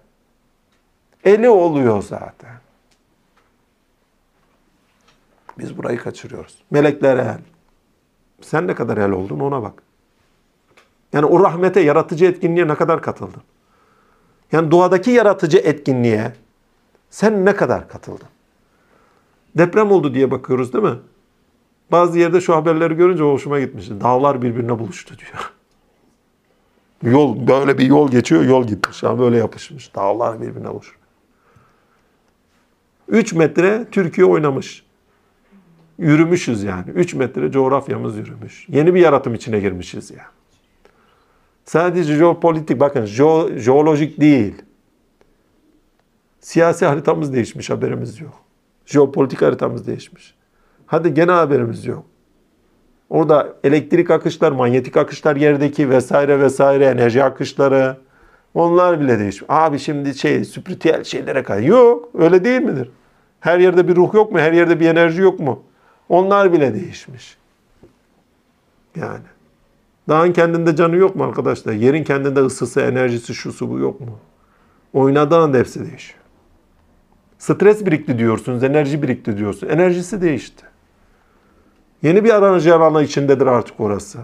eli 1.24 1.48
oluyor 1.48 2.02
zaten. 2.02 2.58
Biz 5.58 5.78
burayı 5.78 5.98
kaçırıyoruz. 5.98 6.58
Melekler 6.70 7.16
el. 7.16 7.38
Sen 8.40 8.66
ne 8.66 8.74
kadar 8.74 8.96
el 8.96 9.10
oldun 9.10 9.40
ona 9.40 9.62
bak. 9.62 9.82
Yani 11.12 11.26
o 11.26 11.44
rahmete, 11.44 11.80
yaratıcı 11.80 12.24
etkinliğe 12.24 12.68
ne 12.68 12.74
kadar 12.74 13.02
katıldın? 13.02 13.42
Yani 14.52 14.70
doğadaki 14.70 15.10
yaratıcı 15.10 15.58
etkinliğe 15.58 16.32
sen 17.10 17.44
ne 17.44 17.56
kadar 17.56 17.88
katıldın? 17.88 18.28
Deprem 19.58 19.90
oldu 19.90 20.14
diye 20.14 20.30
bakıyoruz 20.30 20.72
değil 20.72 20.84
mi? 20.84 20.98
Bazı 21.92 22.18
yerde 22.18 22.40
şu 22.40 22.56
haberleri 22.56 22.94
görünce 22.94 23.22
hoşuma 23.22 23.60
gitmişti. 23.60 24.00
Dağlar 24.00 24.42
birbirine 24.42 24.78
buluştu 24.78 25.14
diyor. 25.18 25.52
Yol 27.14 27.46
böyle 27.46 27.78
bir 27.78 27.86
yol 27.86 28.10
geçiyor, 28.10 28.44
yol 28.44 28.66
gitmiş. 28.66 29.02
Yani 29.02 29.18
böyle 29.18 29.36
yapışmış. 29.36 29.94
Dağlar 29.94 30.40
birbirine 30.40 30.70
buluşuyor. 30.70 30.98
3 33.08 33.32
metre 33.32 33.86
Türkiye 33.92 34.26
oynamış. 34.26 34.84
Yürümüşüz 35.98 36.62
yani. 36.62 36.90
3 36.90 37.14
metre 37.14 37.50
coğrafyamız 37.50 38.16
yürümüş. 38.16 38.68
Yeni 38.68 38.94
bir 38.94 39.00
yaratım 39.00 39.34
içine 39.34 39.60
girmişiz 39.60 40.10
ya. 40.10 40.26
Sadece 41.64 42.14
jeopolitik 42.14 42.80
bakın 42.80 43.04
jeo, 43.04 43.56
jeolojik 43.56 44.20
değil. 44.20 44.54
Siyasi 46.40 46.86
haritamız 46.86 47.32
değişmiş 47.32 47.70
haberimiz 47.70 48.20
yok. 48.20 48.34
Jeopolitik 48.86 49.42
haritamız 49.42 49.86
değişmiş. 49.86 50.34
Hadi 50.86 51.14
gene 51.14 51.30
haberimiz 51.30 51.86
yok. 51.86 52.04
Orada 53.10 53.56
elektrik 53.64 54.10
akışlar, 54.10 54.52
manyetik 54.52 54.96
akışlar 54.96 55.36
yerdeki 55.36 55.90
vesaire 55.90 56.40
vesaire 56.40 56.84
enerji 56.84 57.24
akışları 57.24 57.96
onlar 58.54 59.00
bile 59.00 59.18
değişmiş. 59.18 59.50
Abi 59.50 59.78
şimdi 59.78 60.14
şey 60.14 60.44
spiritüel 60.44 61.04
şeylere 61.04 61.42
kay. 61.42 61.66
Yok 61.66 62.08
öyle 62.14 62.44
değil 62.44 62.60
midir? 62.60 62.90
Her 63.40 63.58
yerde 63.58 63.88
bir 63.88 63.96
ruh 63.96 64.14
yok 64.14 64.32
mu? 64.32 64.38
Her 64.38 64.52
yerde 64.52 64.80
bir 64.80 64.88
enerji 64.88 65.22
yok 65.22 65.40
mu? 65.40 65.62
Onlar 66.08 66.52
bile 66.52 66.74
değişmiş. 66.74 67.38
Yani. 68.96 69.24
Dağın 70.08 70.32
kendinde 70.32 70.76
canı 70.76 70.96
yok 70.96 71.16
mu 71.16 71.24
arkadaşlar? 71.24 71.72
Yerin 71.72 72.04
kendinde 72.04 72.40
ısısı, 72.40 72.80
enerjisi, 72.80 73.34
şusu 73.34 73.70
bu 73.70 73.78
yok 73.78 74.00
mu? 74.00 74.18
Oynadığı 74.92 75.36
anda 75.36 75.58
hepsi 75.58 75.90
değişiyor. 75.90 76.20
Stres 77.38 77.86
birikti 77.86 78.18
diyorsunuz, 78.18 78.64
enerji 78.64 79.02
birikti 79.02 79.38
diyorsun. 79.38 79.68
Enerjisi 79.68 80.20
değişti. 80.20 80.64
Yeni 82.02 82.24
bir 82.24 82.30
enerji 82.30 82.74
alanı 82.74 83.02
içindedir 83.02 83.46
artık 83.46 83.80
orası. 83.80 84.18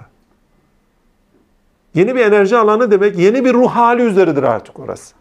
Yeni 1.94 2.14
bir 2.14 2.20
enerji 2.20 2.56
alanı 2.56 2.90
demek 2.90 3.18
yeni 3.18 3.44
bir 3.44 3.54
ruh 3.54 3.70
hali 3.70 4.02
üzeridir 4.02 4.42
artık 4.42 4.78
orası. 4.80 5.14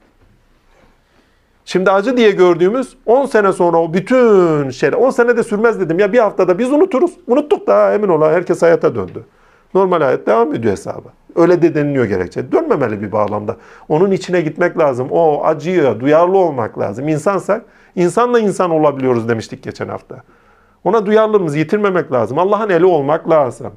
Şimdi 1.65 1.91
acı 1.91 2.17
diye 2.17 2.31
gördüğümüz 2.31 2.95
10 3.05 3.25
sene 3.25 3.53
sonra 3.53 3.77
o 3.77 3.93
bütün 3.93 4.69
şeyler 4.69 4.97
10 4.97 5.09
sene 5.09 5.37
de 5.37 5.43
sürmez 5.43 5.79
dedim 5.79 5.99
ya 5.99 6.13
bir 6.13 6.19
haftada 6.19 6.59
biz 6.59 6.71
unuturuz. 6.71 7.11
Unuttuk 7.27 7.67
da 7.67 7.93
emin 7.93 8.07
ol 8.07 8.21
herkes 8.21 8.61
hayata 8.61 8.95
döndü. 8.95 9.25
Normal 9.73 10.01
hayat 10.01 10.27
devam 10.27 10.55
ediyor 10.55 10.71
hesabı. 10.71 11.07
Öyle 11.35 11.61
de 11.61 11.75
deniliyor 11.75 12.05
gerekçe. 12.05 12.51
Dönmemeli 12.51 13.01
bir 13.01 13.11
bağlamda. 13.11 13.57
Onun 13.89 14.11
içine 14.11 14.41
gitmek 14.41 14.77
lazım. 14.77 15.07
O 15.11 15.43
acıya 15.43 15.99
duyarlı 15.99 16.37
olmak 16.37 16.79
lazım. 16.79 17.07
İnsansak 17.07 17.65
insanla 17.95 18.39
insan 18.39 18.71
olabiliyoruz 18.71 19.29
demiştik 19.29 19.63
geçen 19.63 19.87
hafta. 19.87 20.23
Ona 20.83 21.05
duyarlılığımızı 21.05 21.57
yitirmemek 21.57 22.11
lazım. 22.11 22.39
Allah'ın 22.39 22.69
eli 22.69 22.85
olmak 22.85 23.29
lazım. 23.29 23.73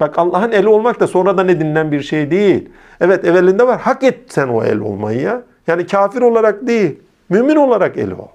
Bak 0.00 0.18
Allah'ın 0.18 0.52
eli 0.52 0.68
olmak 0.68 1.00
da 1.00 1.06
sonradan 1.06 1.48
edinilen 1.48 1.92
bir 1.92 2.00
şey 2.00 2.30
değil. 2.30 2.68
Evet 3.00 3.24
evvelinde 3.24 3.66
var. 3.66 3.80
Hak 3.80 4.02
et 4.02 4.20
sen 4.28 4.48
o 4.48 4.64
el 4.64 4.80
olmayı 4.80 5.20
ya. 5.20 5.42
Yani 5.66 5.86
kafir 5.86 6.22
olarak 6.22 6.66
değil. 6.66 7.00
Mümin 7.28 7.56
olarak 7.56 7.96
eli 7.96 8.14
ol. 8.14 8.28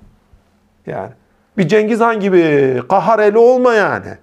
Yani 0.88 1.10
bir 1.58 1.68
Cengiz 1.68 2.00
Han 2.00 2.20
gibi 2.20 2.82
kahar 2.90 3.20
eli 3.20 3.38
olma 3.38 3.74
yani. 3.74 4.18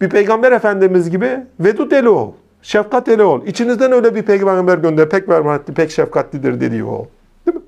Bir 0.00 0.08
peygamber 0.08 0.52
efendimiz 0.52 1.10
gibi 1.10 1.40
vedud 1.60 1.90
eli 1.90 2.08
ol. 2.08 2.32
Şefkat 2.64 3.08
eli 3.08 3.22
ol. 3.22 3.46
İçinizden 3.46 3.92
öyle 3.92 4.14
bir 4.14 4.22
peygamber 4.22 4.78
gönder. 4.78 5.08
Pek 5.10 5.28
merhametli, 5.28 5.74
pek 5.74 5.90
şefkatlidir 5.90 6.60
dediği 6.60 6.84
o. 6.84 7.08
Değil 7.46 7.56
mi? 7.56 7.62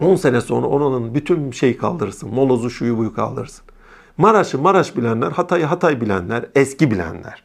10 0.00 0.16
sene 0.16 0.40
sonra 0.40 0.66
onun 0.66 1.14
bütün 1.14 1.50
şey 1.50 1.76
kaldırırsın. 1.76 2.34
Molozu 2.34 2.70
şuyu 2.70 2.98
buyu 2.98 3.14
kaldırırsın. 3.14 3.64
Maraş'ı 4.16 4.58
Maraş 4.58 4.96
bilenler, 4.96 5.30
Hatay'ı 5.30 5.64
Hatay 5.64 6.00
bilenler, 6.00 6.44
eski 6.54 6.90
bilenler. 6.90 7.44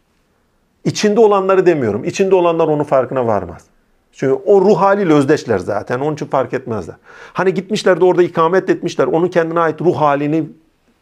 İçinde 0.86 1.20
olanları 1.20 1.66
demiyorum. 1.66 2.04
İçinde 2.04 2.36
olanlar 2.36 2.68
onun 2.68 2.84
farkına 2.84 3.28
varmaz. 3.28 3.66
Çünkü 4.12 4.34
o 4.34 4.62
ruh 4.62 4.82
haliyle 4.82 5.14
özdeşler 5.14 5.60
zaten. 5.60 6.00
Onun 6.00 6.14
için 6.14 6.26
fark 6.26 6.54
etmezler. 6.54 6.96
Hani 7.34 7.54
gitmişler 7.54 8.02
de 8.02 8.06
orada 8.06 8.24
ikamet 8.24 8.70
etmişler. 8.70 9.08
Onun 9.08 9.28
kendine 9.28 9.60
ait 9.60 9.82
ruh 9.82 9.96
halini 9.96 10.50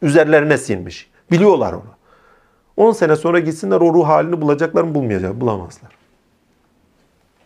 üzerlerine 0.01 0.57
sinmiş. 0.57 1.09
Biliyorlar 1.31 1.73
onu. 1.73 2.00
10 2.77 2.91
sene 2.91 3.15
sonra 3.15 3.39
gitsinler 3.39 3.81
o 3.81 3.93
ruh 3.93 4.07
halini 4.07 4.41
bulacaklar 4.41 4.83
mı 4.83 4.95
bulmayacak 4.95 5.41
bulamazlar. 5.41 5.91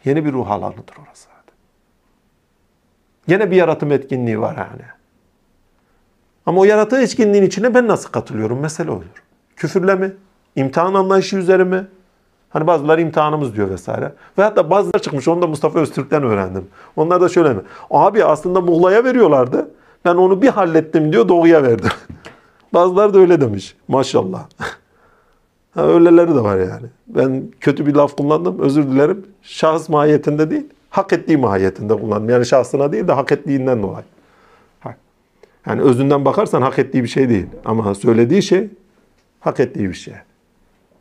Yeni 0.06 0.26
bir 0.26 0.34
ruh 0.34 0.52
alanıdır 0.52 0.96
orası 1.06 1.24
zaten. 1.24 1.56
Yine 3.28 3.52
bir 3.52 3.56
yaratım 3.56 3.92
etkinliği 3.92 4.42
var 4.42 4.56
yani. 4.58 4.82
Ama 6.46 6.62
o 6.62 6.64
yaratım 6.64 7.00
etkinliğin 7.00 7.44
içine 7.44 7.74
ben 7.74 7.88
nasıl 7.88 8.10
katılıyorum? 8.10 8.60
Mesele 8.60 8.92
olur. 8.92 9.24
Küfürle 9.56 9.96
mi? 9.96 10.14
İmtihan 10.56 10.94
anlayışı 10.94 11.38
üzere 11.38 11.64
mi? 11.64 11.88
Hani 12.50 12.68
bazıları 12.68 13.02
imtihanımız 13.02 13.56
diyor 13.56 13.70
vesaire. 13.70 14.14
Ve 14.38 14.44
hatta 14.44 14.70
bazıları 14.70 15.02
çıkmış. 15.02 15.28
Onu 15.28 15.42
da 15.42 15.48
Mustafa 15.48 15.80
Öztürk'ten 15.80 16.24
öğrendim. 16.24 16.68
Onlar 16.96 17.22
da 17.22 17.30
şöyle 17.30 17.54
mi? 17.54 17.62
Abi 17.92 18.26
aslında 18.26 18.62
Muğla'ya 18.62 19.04
veriyorlardı. 19.04 19.72
Ben 20.06 20.16
onu 20.16 20.42
bir 20.42 20.48
hallettim 20.48 21.12
diyor 21.12 21.28
Doğu'ya 21.28 21.64
verdim. 21.64 21.90
bazıları 22.74 23.14
da 23.14 23.20
öyle 23.20 23.42
demiş. 23.42 23.76
Maşallah. 23.88 24.46
ha, 25.76 25.88
öyleleri 25.88 26.36
de 26.36 26.44
var 26.44 26.58
yani. 26.58 26.88
Ben 27.08 27.44
kötü 27.60 27.86
bir 27.86 27.96
laf 27.96 28.18
kullandım. 28.18 28.60
Özür 28.60 28.84
dilerim. 28.84 29.26
Şahıs 29.42 29.90
mahiyetinde 29.90 30.52
değil. 30.52 30.66
Hak 30.90 31.14
ettiği 31.14 31.38
mahiyetinde 31.38 31.94
kullandım. 31.94 32.30
Yani 32.30 32.46
şahsına 32.46 32.92
değil 32.92 33.08
de 33.08 33.12
hak 33.12 33.32
ettiğinden 33.32 33.84
dolayı. 33.84 34.06
Yani 35.68 35.82
özünden 35.82 36.26
bakarsan 36.26 36.62
hak 36.62 36.80
ettiği 36.80 37.04
bir 37.04 37.08
şey 37.08 37.30
değil. 37.30 37.46
Ama 37.66 37.96
söylediği 37.96 38.44
şey 38.44 38.70
hak 39.40 39.60
ettiği 39.60 39.90
bir 39.90 39.94
şey. 39.94 40.14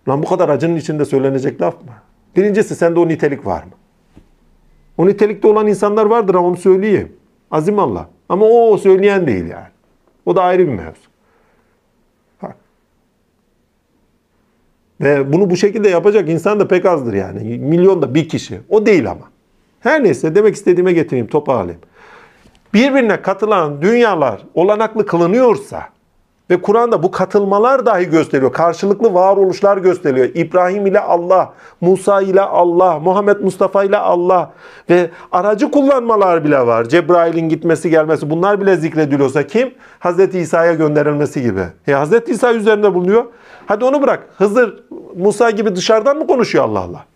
Lan 0.09 0.23
bu 0.23 0.29
kadar 0.29 0.49
acının 0.49 0.77
içinde 0.77 1.05
söylenecek 1.05 1.61
laf 1.61 1.75
mı? 1.75 1.93
Birincisi 2.37 2.77
sende 2.77 3.01
o 3.01 3.09
nitelik 3.09 3.47
var 3.47 3.63
mı? 3.63 3.71
O 4.99 5.07
nitelikte 5.07 5.49
olan 5.49 5.67
insanlar 5.67 6.07
vardır 6.07 6.35
ama 6.35 6.49
onu 6.49 6.57
söyleyeyim. 6.57 7.13
Azim 7.51 7.79
Allah. 7.79 8.09
Ama 8.29 8.47
o, 8.47 8.71
o 8.71 8.79
söyleyen 8.79 9.27
değil 9.27 9.47
yani. 9.47 9.69
O 10.27 10.37
da 10.37 10.43
ayrı 10.43 10.67
bir 10.67 10.73
mevzu. 10.73 11.14
Ve 15.01 15.33
bunu 15.33 15.51
bu 15.51 15.57
şekilde 15.57 15.89
yapacak 15.89 16.29
insan 16.29 16.61
da 16.61 16.69
pek 16.69 16.87
azdır 16.87 17.12
yani. 17.12 17.59
Milyonda 17.59 18.15
bir 18.15 18.29
kişi. 18.29 18.61
O 18.69 18.87
değil 18.87 19.11
ama. 19.11 19.31
Her 19.81 20.05
neyse 20.05 20.35
demek 20.35 20.55
istediğime 20.55 20.93
getireyim, 20.93 21.27
toparlayayım 21.27 21.81
birbirine 22.75 23.23
katılan 23.23 23.83
dünyalar 23.83 24.41
olanaklı 24.55 25.07
kılınıyorsa 25.07 25.83
ve 26.51 26.62
Kur'an'da 26.62 27.03
bu 27.03 27.11
katılmalar 27.11 27.87
dahi 27.87 28.11
gösteriyor. 28.11 28.53
Karşılıklı 28.53 29.15
varoluşlar 29.15 29.77
gösteriyor. 29.77 30.29
İbrahim 30.35 30.87
ile 30.87 31.01
Allah, 31.01 31.53
Musa 31.81 32.21
ile 32.21 32.41
Allah, 32.41 32.99
Muhammed 32.99 33.41
Mustafa 33.41 33.85
ile 33.85 33.97
Allah 33.97 34.53
ve 34.91 35.11
aracı 35.33 35.71
kullanmalar 35.71 36.45
bile 36.45 36.66
var. 36.66 36.85
Cebrail'in 36.85 37.49
gitmesi 37.49 37.91
gelmesi 37.91 38.31
bunlar 38.31 38.61
bile 38.61 38.77
zikrediliyorsa 38.77 39.47
kim? 39.47 39.75
Hazreti 39.99 40.39
İsa'ya 40.39 40.75
gönderilmesi 40.75 41.43
gibi. 41.43 41.62
E 41.89 41.93
Hazreti 41.93 42.33
İsa 42.33 42.53
üzerinde 42.53 42.95
bulunuyor. 42.95 43.25
Hadi 43.66 43.85
onu 43.85 44.03
bırak. 44.03 44.28
Hızır, 44.39 44.85
Musa 45.16 45.51
gibi 45.51 45.77
dışarıdan 45.77 46.16
mı 46.16 46.27
konuşuyor 46.27 46.65
Allah 46.65 46.81
Allah? 46.81 47.07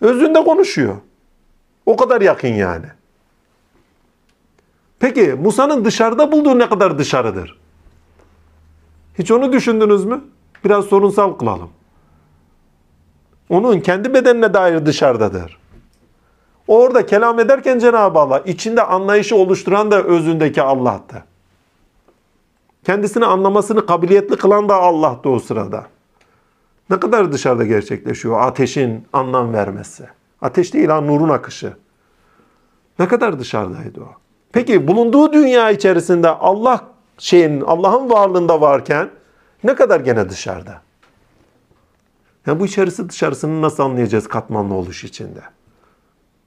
Özünde 0.00 0.44
konuşuyor. 0.44 0.96
O 1.86 1.96
kadar 1.96 2.20
yakın 2.20 2.48
yani. 2.48 2.86
Peki 5.00 5.34
Musa'nın 5.42 5.84
dışarıda 5.84 6.32
bulduğu 6.32 6.58
ne 6.58 6.68
kadar 6.68 6.98
dışarıdır? 6.98 7.58
Hiç 9.18 9.30
onu 9.30 9.52
düşündünüz 9.52 10.04
mü? 10.04 10.24
Biraz 10.64 10.84
sorunsal 10.84 11.32
kılalım. 11.32 11.70
Onun 13.48 13.80
kendi 13.80 14.14
bedenine 14.14 14.54
dair 14.54 14.86
dışarıdadır. 14.86 15.58
Orada 16.68 17.06
kelam 17.06 17.38
ederken 17.38 17.78
Cenab-ı 17.78 18.18
Allah 18.18 18.38
içinde 18.38 18.82
anlayışı 18.82 19.36
oluşturan 19.36 19.90
da 19.90 20.02
özündeki 20.02 20.62
Allah'tı. 20.62 21.24
Kendisini 22.84 23.26
anlamasını 23.26 23.86
kabiliyetli 23.86 24.36
kılan 24.36 24.68
da 24.68 24.74
Allah'tı 24.74 25.28
o 25.28 25.38
sırada. 25.38 25.86
Ne 26.90 27.00
kadar 27.00 27.32
dışarıda 27.32 27.64
gerçekleşiyor 27.64 28.40
ateşin 28.40 29.06
anlam 29.12 29.52
vermesi. 29.52 30.08
Ateş 30.40 30.74
değil 30.74 30.88
ha 30.88 31.00
nurun 31.00 31.28
akışı. 31.28 31.76
Ne 32.98 33.08
kadar 33.08 33.38
dışarıdaydı 33.38 34.00
o. 34.00 34.08
Peki 34.52 34.88
bulunduğu 34.88 35.32
dünya 35.32 35.70
içerisinde 35.70 36.28
Allah 36.28 36.84
şeyin 37.18 37.60
Allah'ın 37.60 38.10
varlığında 38.10 38.60
varken 38.60 39.10
ne 39.64 39.74
kadar 39.74 40.00
gene 40.00 40.30
dışarıda? 40.30 40.82
Yani 42.46 42.60
bu 42.60 42.66
içerisi 42.66 43.08
dışarısını 43.08 43.62
nasıl 43.62 43.82
anlayacağız 43.82 44.28
katmanlı 44.28 44.74
oluş 44.74 45.04
içinde? 45.04 45.40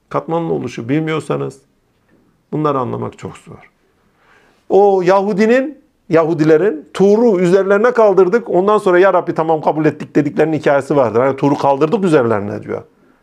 Katmanlı 0.09 0.53
oluşu 0.53 0.89
bilmiyorsanız 0.89 1.61
bunları 2.51 2.79
anlamak 2.79 3.17
çok 3.17 3.37
zor. 3.37 3.71
O 4.69 5.01
Yahudinin, 5.01 5.81
Yahudilerin 6.09 6.89
Tur'u 6.93 7.39
üzerlerine 7.39 7.91
kaldırdık. 7.91 8.49
Ondan 8.49 8.77
sonra 8.77 8.99
ya 8.99 9.13
Rabbi 9.13 9.33
tamam 9.33 9.61
kabul 9.61 9.85
ettik 9.85 10.15
dediklerinin 10.15 10.57
hikayesi 10.57 10.95
vardır. 10.95 11.19
Hani 11.19 11.35
Tur'u 11.35 11.57
kaldırdık 11.57 12.03
üzerlerine 12.03 12.63
diyor. 12.63 12.81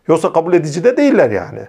Yoksa 0.08 0.32
kabul 0.32 0.52
edici 0.52 0.84
de 0.84 0.96
değiller 0.96 1.30
yani. 1.30 1.60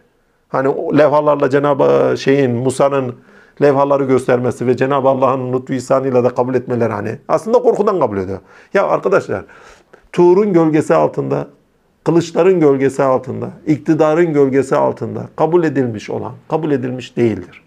Hani 0.50 0.98
levhalarla 0.98 1.50
Cenab-ı 1.50 2.18
şeyin 2.18 2.52
Musa'nın 2.52 3.16
levhaları 3.62 4.04
göstermesi 4.04 4.68
ve 4.68 4.78
Cenab-ı 4.78 5.10
Allah'ın 5.10 5.54
lütfu 5.54 5.74
ihsanıyla 5.74 6.24
da 6.24 6.30
kabul 6.30 6.56
etmeleri 6.56 6.94
hani 6.94 7.18
aslında 7.28 7.60
korkudan 7.60 8.00
kabul 8.00 8.18
ediyor. 8.18 8.40
Ya 8.74 8.88
arkadaşlar 8.88 9.46
Tur'un 10.12 10.54
gölgesi 10.54 10.96
altında, 10.96 11.48
kılıçların 12.04 12.60
gölgesi 12.60 13.04
altında, 13.04 13.50
iktidarın 13.68 14.34
gölgesi 14.34 14.76
altında 14.76 15.22
kabul 15.36 15.64
edilmiş 15.64 16.10
olan 16.10 16.34
kabul 16.50 16.72
edilmiş 16.72 17.18
değildir. 17.18 17.64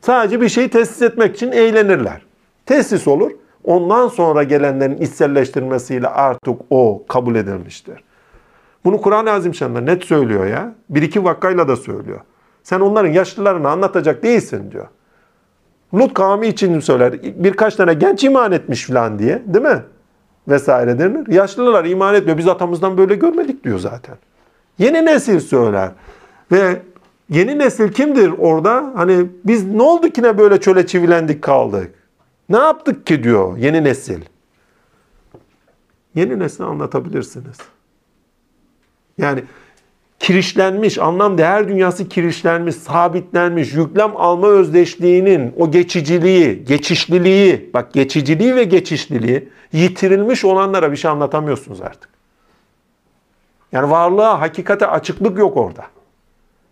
Sadece 0.00 0.40
bir 0.40 0.48
şeyi 0.48 0.68
tesis 0.68 1.02
etmek 1.02 1.36
için 1.36 1.52
eğlenirler. 1.52 2.23
Tesis 2.66 3.08
olur. 3.08 3.30
Ondan 3.64 4.08
sonra 4.08 4.42
gelenlerin 4.42 4.96
içselleştirmesiyle 4.96 6.08
artık 6.08 6.60
o 6.70 7.04
kabul 7.08 7.34
edilmiştir. 7.34 8.04
Bunu 8.84 9.00
Kur'an-ı 9.00 9.30
Azimşan'da 9.30 9.80
net 9.80 10.04
söylüyor 10.04 10.46
ya. 10.46 10.74
Bir 10.90 11.02
iki 11.02 11.24
vakayla 11.24 11.68
da 11.68 11.76
söylüyor. 11.76 12.20
Sen 12.62 12.80
onların 12.80 13.12
yaşlılarını 13.12 13.68
anlatacak 13.68 14.22
değilsin 14.22 14.70
diyor. 14.70 14.86
Lut 15.94 16.14
kavmi 16.14 16.46
için 16.46 16.80
söyler. 16.80 17.22
Birkaç 17.22 17.76
tane 17.76 17.94
genç 17.94 18.24
iman 18.24 18.52
etmiş 18.52 18.86
falan 18.86 19.18
diye. 19.18 19.42
Değil 19.46 19.64
mi? 19.64 19.82
Vesaire 20.48 20.98
denir. 20.98 21.32
Yaşlılar 21.32 21.84
iman 21.84 22.14
etmiyor. 22.14 22.38
Biz 22.38 22.48
atamızdan 22.48 22.98
böyle 22.98 23.14
görmedik 23.14 23.64
diyor 23.64 23.78
zaten. 23.78 24.16
Yeni 24.78 25.06
nesil 25.06 25.40
söyler. 25.40 25.90
Ve 26.52 26.82
yeni 27.28 27.58
nesil 27.58 27.92
kimdir 27.92 28.32
orada? 28.38 28.92
Hani 28.94 29.26
biz 29.44 29.66
ne 29.66 29.82
oldu 29.82 30.08
ki 30.10 30.22
ne 30.22 30.38
böyle 30.38 30.60
çöle 30.60 30.86
çivilendik 30.86 31.42
kaldık? 31.42 31.94
Ne 32.48 32.56
yaptık 32.56 33.06
ki 33.06 33.22
diyor 33.22 33.56
yeni 33.56 33.84
nesil. 33.84 34.20
Yeni 36.14 36.38
nesli 36.38 36.64
anlatabilirsiniz. 36.64 37.56
Yani 39.18 39.44
kirişlenmiş, 40.18 40.98
anlam 40.98 41.38
değer 41.38 41.68
dünyası 41.68 42.08
kirişlenmiş, 42.08 42.74
sabitlenmiş, 42.74 43.74
yüklem 43.74 44.16
alma 44.16 44.48
özdeşliğinin 44.48 45.52
o 45.56 45.70
geçiciliği, 45.70 46.64
geçişliliği, 46.64 47.70
bak 47.74 47.92
geçiciliği 47.92 48.56
ve 48.56 48.64
geçişliliği 48.64 49.48
yitirilmiş 49.72 50.44
olanlara 50.44 50.92
bir 50.92 50.96
şey 50.96 51.10
anlatamıyorsunuz 51.10 51.80
artık. 51.80 52.08
Yani 53.72 53.90
varlığa, 53.90 54.40
hakikate 54.40 54.86
açıklık 54.86 55.38
yok 55.38 55.56
orada. 55.56 55.86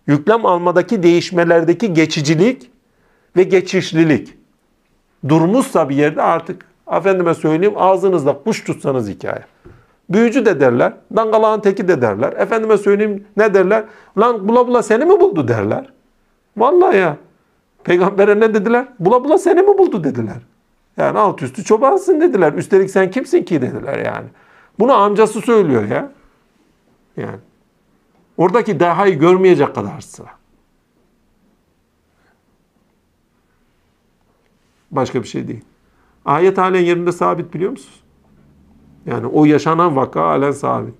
Yüklem 0.06 0.46
almadaki 0.46 1.02
değişmelerdeki 1.02 1.94
geçicilik 1.94 2.70
ve 3.36 3.42
geçişlilik 3.42 4.34
durmuşsa 5.28 5.88
bir 5.88 5.96
yerde 5.96 6.22
artık 6.22 6.66
efendime 6.92 7.34
söyleyeyim 7.34 7.74
ağzınızda 7.76 8.38
kuş 8.44 8.64
tutsanız 8.64 9.08
hikaye. 9.08 9.44
Büyücü 10.10 10.46
de 10.46 10.60
derler. 10.60 10.92
Dangalağın 11.16 11.60
teki 11.60 11.88
de 11.88 12.02
derler. 12.02 12.32
Efendime 12.32 12.78
söyleyeyim 12.78 13.26
ne 13.36 13.54
derler? 13.54 13.84
Lan 14.18 14.48
bula 14.48 14.68
bula 14.68 14.82
seni 14.82 15.04
mi 15.04 15.20
buldu 15.20 15.48
derler. 15.48 15.92
Vallahi 16.56 16.96
ya. 16.96 17.16
Peygambere 17.84 18.40
ne 18.40 18.54
dediler? 18.54 18.88
Bula 18.98 19.24
bula 19.24 19.38
seni 19.38 19.62
mi 19.62 19.78
buldu 19.78 20.04
dediler. 20.04 20.36
Yani 20.96 21.18
alt 21.18 21.42
üstü 21.42 21.64
çobansın 21.64 22.20
dediler. 22.20 22.52
Üstelik 22.52 22.90
sen 22.90 23.10
kimsin 23.10 23.42
ki 23.42 23.62
dediler 23.62 23.98
yani. 23.98 24.26
Bunu 24.78 24.92
amcası 24.92 25.40
söylüyor 25.40 25.84
ya. 25.84 26.10
Yani. 27.16 27.38
Oradaki 28.36 28.80
dehayı 28.80 29.18
görmeyecek 29.18 29.74
kadar 29.74 30.00
sıra. 30.00 30.28
Başka 34.92 35.22
bir 35.22 35.28
şey 35.28 35.48
değil. 35.48 35.64
Ayet 36.24 36.58
halen 36.58 36.80
yerinde 36.80 37.12
sabit 37.12 37.54
biliyor 37.54 37.70
musunuz? 37.70 38.00
Yani 39.06 39.26
o 39.26 39.44
yaşanan 39.44 39.96
vaka 39.96 40.26
halen 40.26 40.50
sabit. 40.50 40.94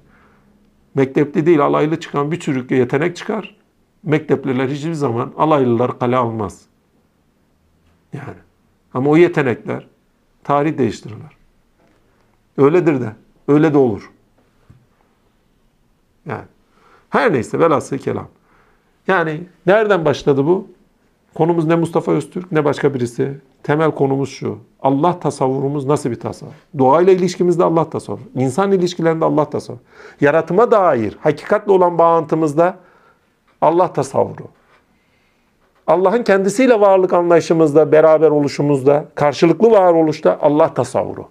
Mektepli 0.95 1.47
değil 1.47 1.61
alaylı 1.61 2.01
çıkan 2.01 2.33
bir 2.33 2.41
çürük 2.41 2.71
yetenek 2.71 3.17
çıkar. 3.17 3.57
Mektepliler 4.03 4.69
hiçbir 4.69 4.93
zaman 4.93 5.33
alaylılar 5.39 5.99
kale 5.99 6.17
almaz. 6.17 6.63
Yani. 8.13 8.39
Ama 8.95 9.11
o 9.11 9.17
yetenekler 9.17 9.87
tarih 10.45 10.79
değiştirirler. 10.79 11.37
Öyledir 12.59 13.01
de. 13.01 13.13
Öyle 13.49 13.75
de 13.75 13.79
olur. 13.79 14.11
Yani. 16.27 16.45
Her 17.11 17.33
neyse 17.33 17.59
velhasıl 17.59 17.99
kelam. 17.99 18.29
Yani 19.07 19.47
nereden 19.67 20.05
başladı 20.05 20.47
bu? 20.47 20.69
Konumuz 21.35 21.67
ne 21.67 21.77
Mustafa 21.77 22.13
Öztürk 22.13 22.53
ne 22.53 22.65
başka 22.65 22.95
birisi. 22.95 23.39
Temel 23.63 23.91
konumuz 23.91 24.31
şu. 24.31 24.59
Allah 24.83 25.21
tasavvurumuz 25.21 25.87
nasıl 25.87 26.11
bir 26.11 26.21
tasavvur? 26.21 26.53
Doğayla 26.79 27.13
ilişkimizde 27.13 27.65
Allah 27.65 27.91
tasavvuru. 27.91 28.23
İnsan 28.35 28.73
ilişkilerinde 28.73 29.25
Allah 29.25 29.51
tasavvuru. 29.51 29.83
Yaratıma 30.21 30.71
dair 30.71 31.17
hakikatle 31.21 31.73
olan 31.73 31.99
bağıntımızda 31.99 32.77
Allah 33.61 33.93
tasavvuru. 33.93 34.45
Allah'ın 35.87 36.23
kendisiyle 36.23 36.81
varlık 36.81 37.13
anlayışımızda, 37.13 37.93
beraber 37.93 38.31
oluşumuzda, 38.31 39.05
karşılıklı 39.15 39.71
varoluşta 39.71 40.39
Allah 40.43 40.75
tasavvuru. 40.75 41.29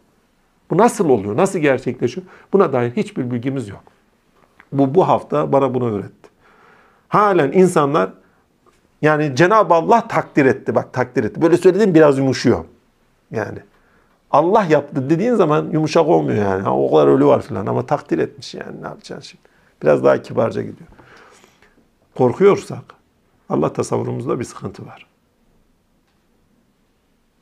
Bu 0.71 0.77
nasıl 0.77 1.09
oluyor? 1.09 1.37
Nasıl 1.37 1.59
gerçekleşiyor? 1.59 2.27
Buna 2.53 2.73
dair 2.73 2.91
hiçbir 2.91 3.31
bilgimiz 3.31 3.69
yok. 3.69 3.83
Bu 4.71 4.95
bu 4.95 5.07
hafta 5.07 5.51
bana 5.51 5.73
bunu 5.73 5.91
öğretti. 5.91 6.29
Halen 7.07 7.51
insanlar 7.51 8.09
yani 9.01 9.35
Cenab-ı 9.35 9.73
Allah 9.73 10.07
takdir 10.07 10.45
etti. 10.45 10.75
Bak 10.75 10.93
takdir 10.93 11.23
etti. 11.23 11.41
Böyle 11.41 11.57
söylediğim 11.57 11.93
biraz 11.93 12.17
yumuşuyor. 12.17 12.65
Yani 13.31 13.59
Allah 14.31 14.63
yaptı 14.63 15.09
dediğin 15.09 15.35
zaman 15.35 15.69
yumuşak 15.71 16.07
olmuyor 16.07 16.45
yani. 16.45 16.69
O 16.69 16.91
kadar 16.91 17.07
ölü 17.07 17.25
var 17.25 17.41
filan 17.41 17.65
ama 17.65 17.85
takdir 17.85 18.19
etmiş 18.19 18.53
yani. 18.53 18.81
Ne 18.81 18.87
yapacaksın 18.87 19.29
şimdi? 19.29 19.43
Biraz 19.83 20.03
daha 20.03 20.21
kibarca 20.21 20.61
gidiyor. 20.61 20.89
Korkuyorsak 22.15 22.83
Allah 23.49 23.73
tasavvurumuzda 23.73 24.39
bir 24.39 24.45
sıkıntı 24.45 24.85
var. 24.85 25.07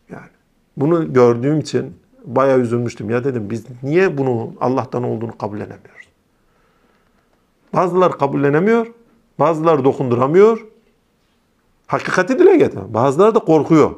Yani 0.09 0.29
bunu 0.77 1.13
gördüğüm 1.13 1.59
için 1.59 1.97
bayağı 2.25 2.59
üzülmüştüm. 2.59 3.09
Ya 3.09 3.23
dedim 3.23 3.49
biz 3.49 3.65
niye 3.83 4.17
bunu 4.17 4.53
Allah'tan 4.61 5.03
olduğunu 5.03 5.37
kabullenemiyoruz? 5.37 6.09
Bazıları 7.73 8.17
kabullenemiyor, 8.17 8.87
bazıları 9.39 9.83
dokunduramıyor. 9.83 10.65
Hakikati 11.89 12.39
dile 12.39 12.57
getir. 12.57 12.79
Bazıları 12.87 13.35
da 13.35 13.39
korkuyor. 13.39 13.91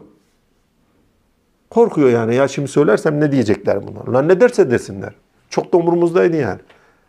Korkuyor 1.70 2.10
yani. 2.10 2.36
Ya 2.36 2.48
şimdi 2.48 2.68
söylersem 2.68 3.20
ne 3.20 3.32
diyecekler 3.32 3.88
bunlar? 3.88 4.08
Lan 4.08 4.28
ne 4.28 4.42
derse 4.42 4.72
desinler. 4.72 5.14
Çok 5.50 5.74
da 5.74 5.78
umurumuzdaydı 5.78 6.38
yani. 6.38 6.60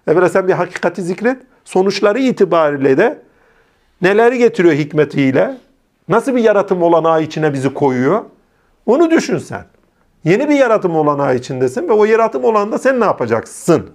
Evvela 0.07 0.29
sen 0.29 0.49
bir 0.49 0.53
hakikati 0.53 1.03
zikret. 1.03 1.43
Sonuçları 1.65 2.19
itibariyle 2.19 2.97
de 2.97 3.23
neleri 4.03 4.39
getiriyor 4.39 4.75
hikmetiyle? 4.75 5.59
Nasıl 6.09 6.35
bir 6.35 6.43
yaratım 6.43 6.83
olanağı 6.83 7.23
içine 7.23 7.53
bizi 7.53 7.75
koyuyor? 7.75 8.25
Onu 8.87 9.11
düşün 9.11 9.39
sen. 9.39 9.65
Yeni 10.25 10.49
bir 10.49 10.55
yaratım 10.55 10.97
olanağı 10.97 11.37
içindesin 11.37 11.89
ve 11.89 11.93
o 11.93 12.05
yaratım 12.05 12.45
olanında 12.45 12.79
sen 12.79 13.01
ne 13.01 13.05
yapacaksın? 13.05 13.91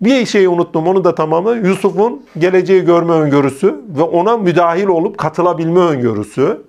Bir 0.00 0.26
şeyi 0.26 0.48
unuttum 0.48 0.86
onu 0.86 1.04
da 1.04 1.14
tamamı. 1.14 1.56
Yusuf'un 1.56 2.22
geleceği 2.38 2.84
görme 2.84 3.12
öngörüsü 3.12 3.80
ve 3.98 4.02
ona 4.02 4.36
müdahil 4.36 4.86
olup 4.86 5.18
katılabilme 5.18 5.80
öngörüsü. 5.80 6.60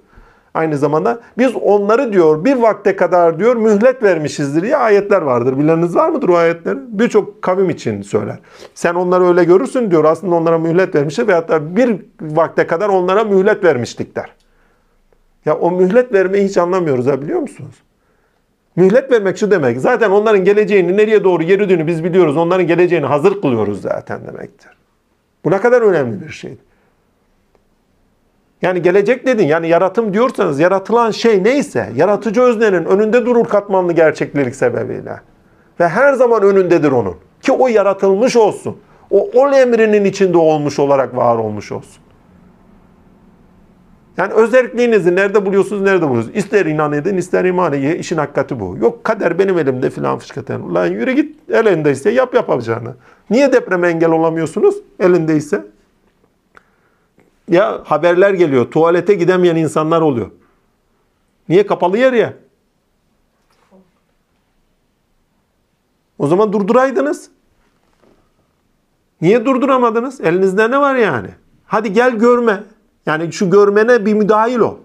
Aynı 0.54 0.78
zamanda 0.78 1.20
biz 1.38 1.56
onları 1.56 2.14
diyor 2.14 2.46
bir 2.46 2.56
vakte 2.56 2.96
kadar 2.96 3.40
diyor 3.40 3.56
mühlet 3.56 4.04
vermişizdir 4.04 4.62
diye 4.62 4.78
ayetler 4.78 5.22
vardır. 5.22 5.58
Bileniniz 5.58 5.96
var 5.96 6.10
mıdır 6.10 6.30
o 6.30 6.36
ayetleri? 6.36 6.78
Birçok 6.88 7.42
kavim 7.42 7.70
için 7.70 8.02
söyler. 8.02 8.40
Sen 8.76 8.96
onları 8.96 9.24
öyle 9.24 9.44
görürsün 9.44 9.92
diyor. 9.92 10.04
Aslında 10.04 10.36
onlara 10.36 10.58
mühlet 10.58 10.96
vermiştir 10.96 11.28
veyahut 11.28 11.50
da 11.50 11.76
bir 11.76 11.96
vakte 12.22 12.68
kadar 12.68 12.90
onlara 12.90 13.24
mühlet 13.24 13.64
vermiştik 13.64 14.16
der. 14.16 14.36
Ya 15.46 15.58
o 15.58 15.72
mühlet 15.72 16.14
vermeyi 16.14 16.48
hiç 16.48 16.58
anlamıyoruz 16.58 17.08
ha 17.08 17.22
biliyor 17.22 17.40
musunuz? 17.40 17.76
Mühlet 18.76 19.12
vermek 19.12 19.38
şu 19.38 19.52
demek. 19.52 19.80
Zaten 19.80 20.10
onların 20.12 20.44
geleceğini 20.44 20.98
nereye 20.98 21.24
doğru 21.24 21.44
yürüdüğünü 21.44 21.88
biz 21.88 22.04
biliyoruz. 22.04 22.38
Onların 22.38 22.68
geleceğini 22.68 23.06
hazır 23.06 23.42
kılıyoruz 23.42 23.82
zaten 23.82 24.28
demektir. 24.28 24.72
Bu 25.46 25.52
ne 25.52 25.62
kadar 25.62 25.82
önemli 25.82 26.22
bir 26.22 26.30
şey. 26.30 26.58
Yani 28.62 28.82
gelecek 28.82 29.26
dedin. 29.26 29.48
Yani 29.48 29.68
yaratım 29.68 30.14
diyorsanız 30.14 30.60
yaratılan 30.60 31.12
şey 31.12 31.44
neyse 31.44 31.90
yaratıcı 31.96 32.42
öznenin 32.42 32.86
önünde 32.86 33.26
durur 33.26 33.46
katmanlı 33.46 33.94
gerçeklilik 33.94 34.56
sebebiyle. 34.56 35.22
Ve 35.80 35.88
her 35.88 36.14
zaman 36.14 36.44
önündedir 36.44 36.92
onun. 36.92 37.16
Ki 37.42 37.52
o 37.52 37.68
yaratılmış 37.68 38.36
olsun. 38.36 38.78
O 39.10 39.30
ol 39.34 39.54
emrinin 39.54 40.06
içinde 40.06 40.38
olmuş 40.38 40.80
olarak 40.80 41.16
var 41.16 41.36
olmuş 41.36 41.72
olsun. 41.72 42.04
Yani 44.18 44.34
özelliğinizi 44.34 45.16
nerede 45.16 45.46
buluyorsunuz, 45.46 45.82
nerede 45.82 46.10
buluyorsunuz? 46.10 46.38
İster 46.38 46.66
inan 46.66 46.94
edin, 46.94 47.18
ister 47.18 47.46
iman 47.46 47.74
edin. 47.74 48.00
İşin 48.00 48.18
hakikati 48.18 48.60
bu. 48.60 48.78
Yok 48.78 49.04
kader 49.04 49.40
benim 49.40 49.58
elimde 49.58 49.90
filan 49.90 50.18
fışkatan. 50.18 50.62
Ulan 50.62 50.88
yürü 50.88 51.12
git 51.12 51.50
elindeyse 51.50 52.10
yap 52.10 52.34
yapacağını. 52.34 52.96
Niye 53.30 53.54
depreme 53.54 53.88
engel 53.88 54.12
olamıyorsunuz 54.12 54.76
elindeyse? 55.00 55.66
Ya 57.48 57.82
haberler 57.86 58.34
geliyor. 58.34 58.72
Tuvalete 58.72 59.14
gidemeyen 59.14 59.56
insanlar 59.56 60.02
oluyor. 60.02 60.32
Niye 61.50 61.66
kapalı 61.68 61.98
yer 61.98 62.14
ya? 62.14 62.34
O 66.20 66.28
zaman 66.28 66.54
durduraydınız. 66.54 67.30
Niye 69.22 69.46
durduramadınız? 69.46 70.22
Elinizde 70.22 70.72
ne 70.72 70.80
var 70.80 70.96
yani? 70.96 71.30
Hadi 71.66 71.94
gel 71.94 72.12
görme. 72.12 72.64
Yani 73.06 73.34
şu 73.34 73.50
görmene 73.50 74.06
bir 74.06 74.14
müdahil 74.14 74.60
ol. 74.60 74.76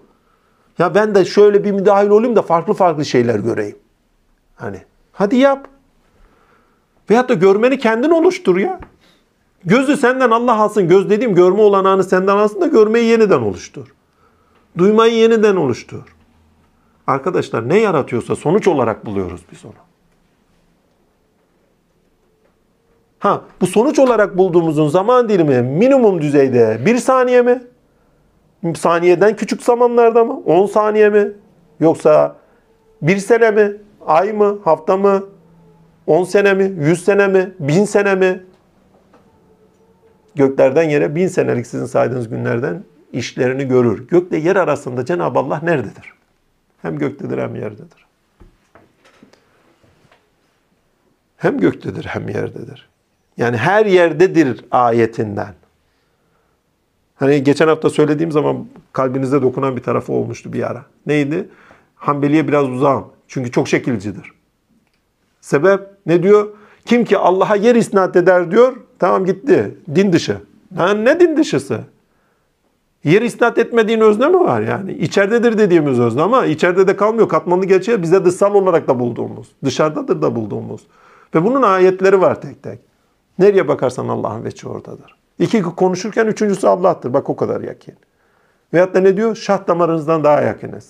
Ya 0.79 0.95
ben 0.95 1.15
de 1.15 1.25
şöyle 1.25 1.63
bir 1.63 1.71
müdahil 1.71 2.09
olayım 2.09 2.35
da 2.35 2.41
farklı 2.41 2.73
farklı 2.73 3.05
şeyler 3.05 3.39
göreyim. 3.39 3.77
Hani 4.55 4.81
hadi 5.13 5.35
yap. 5.35 5.67
Veyahut 7.09 7.29
da 7.29 7.33
görmeni 7.33 7.79
kendin 7.79 8.09
oluştur 8.09 8.57
ya. 8.57 8.79
Gözü 9.65 9.97
senden 9.97 10.31
Allah 10.31 10.59
alsın. 10.59 10.87
Göz 10.87 11.09
dediğim 11.09 11.35
görme 11.35 11.61
olanağını 11.61 12.03
senden 12.03 12.37
alsın 12.37 12.61
da 12.61 12.67
görmeyi 12.67 13.05
yeniden 13.05 13.41
oluştur. 13.41 13.93
Duymayı 14.77 15.13
yeniden 15.13 15.55
oluştur. 15.55 16.15
Arkadaşlar 17.07 17.69
ne 17.69 17.79
yaratıyorsa 17.79 18.35
sonuç 18.35 18.67
olarak 18.67 19.05
buluyoruz 19.05 19.41
biz 19.51 19.65
onu. 19.65 19.73
Ha 23.19 23.41
bu 23.61 23.67
sonuç 23.67 23.99
olarak 23.99 24.37
bulduğumuzun 24.37 24.87
zaman 24.87 25.29
dilimi 25.29 25.61
minimum 25.61 26.21
düzeyde 26.21 26.81
bir 26.85 26.97
saniye 26.97 27.41
mi? 27.41 27.63
Saniyeden 28.77 29.35
küçük 29.35 29.63
zamanlarda 29.63 30.23
mı? 30.23 30.39
10 30.45 30.65
saniye 30.65 31.09
mi? 31.09 31.31
Yoksa 31.79 32.35
bir 33.01 33.17
sene 33.17 33.51
mi? 33.51 33.77
Ay 34.05 34.33
mı? 34.33 34.59
Hafta 34.63 34.97
mı? 34.97 35.25
10 36.07 36.23
sene 36.23 36.53
mi? 36.53 36.73
100 36.79 37.05
sene 37.05 37.27
mi? 37.27 37.53
1000 37.59 37.85
sene 37.85 38.15
mi? 38.15 38.43
Göklerden 40.35 40.83
yere 40.83 41.15
bin 41.15 41.27
senelik 41.27 41.67
sizin 41.67 41.85
saydığınız 41.85 42.29
günlerden 42.29 42.83
işlerini 43.13 43.67
görür. 43.67 44.07
Gökle 44.07 44.37
yer 44.37 44.55
arasında 44.55 45.05
Cenab-ı 45.05 45.39
Allah 45.39 45.59
nerededir? 45.63 46.13
Hem 46.81 46.97
göktedir 46.97 47.37
hem 47.37 47.55
yerdedir. 47.55 48.07
Hem 51.37 51.57
göktedir 51.59 52.05
hem 52.05 52.29
yerdedir. 52.29 52.89
Yani 53.37 53.57
her 53.57 53.85
yerdedir 53.85 54.65
ayetinden. 54.71 55.53
Hani 57.19 57.43
geçen 57.43 57.67
hafta 57.67 57.89
söylediğim 57.89 58.31
zaman 58.31 58.65
kalbinize 58.93 59.41
dokunan 59.41 59.75
bir 59.75 59.83
tarafı 59.83 60.13
olmuştu 60.13 60.53
bir 60.53 60.71
ara. 60.71 60.85
Neydi? 61.05 61.49
Hanbeliye 61.95 62.47
biraz 62.47 62.69
uzağım. 62.69 63.05
Çünkü 63.27 63.51
çok 63.51 63.67
şekilcidir. 63.67 64.31
Sebep 65.41 65.81
ne 66.05 66.23
diyor? 66.23 66.47
Kim 66.85 67.05
ki 67.05 67.17
Allah'a 67.17 67.55
yer 67.55 67.75
isnat 67.75 68.15
eder 68.15 68.51
diyor. 68.51 68.75
Tamam 68.99 69.25
gitti. 69.25 69.77
Din 69.95 70.13
dışı. 70.13 70.37
Ha, 70.77 70.93
ne 70.93 71.19
din 71.19 71.37
dışısı? 71.37 71.79
Yer 73.03 73.21
isnat 73.21 73.57
etmediğin 73.57 73.99
özne 73.99 74.27
mi 74.27 74.39
var 74.39 74.61
yani? 74.61 74.93
İçeridedir 74.93 75.57
dediğimiz 75.57 75.99
özne 75.99 76.21
ama 76.21 76.45
içeride 76.45 76.87
de 76.87 76.95
kalmıyor. 76.95 77.29
Katmanlı 77.29 77.65
gerçeği 77.65 78.01
bize 78.01 78.25
dışsal 78.25 78.53
olarak 78.53 78.87
da 78.87 78.99
bulduğumuz. 78.99 79.47
Dışarıdadır 79.63 80.21
da 80.21 80.35
bulduğumuz. 80.35 80.81
Ve 81.35 81.45
bunun 81.45 81.61
ayetleri 81.61 82.21
var 82.21 82.41
tek 82.41 82.63
tek. 82.63 82.79
Nereye 83.39 83.67
bakarsan 83.67 84.07
Allah'ın 84.07 84.43
veçi 84.43 84.67
oradadır. 84.67 85.15
İki 85.39 85.61
konuşurken 85.61 86.27
üçüncüsü 86.27 86.67
Allah'tır. 86.67 87.13
Bak 87.13 87.29
o 87.29 87.35
kadar 87.35 87.61
yakın. 87.61 87.93
Veyahut 88.73 88.95
da 88.95 88.99
ne 88.99 89.17
diyor? 89.17 89.35
Şah 89.35 89.67
damarınızdan 89.67 90.23
daha 90.23 90.41
yakınız. 90.41 90.89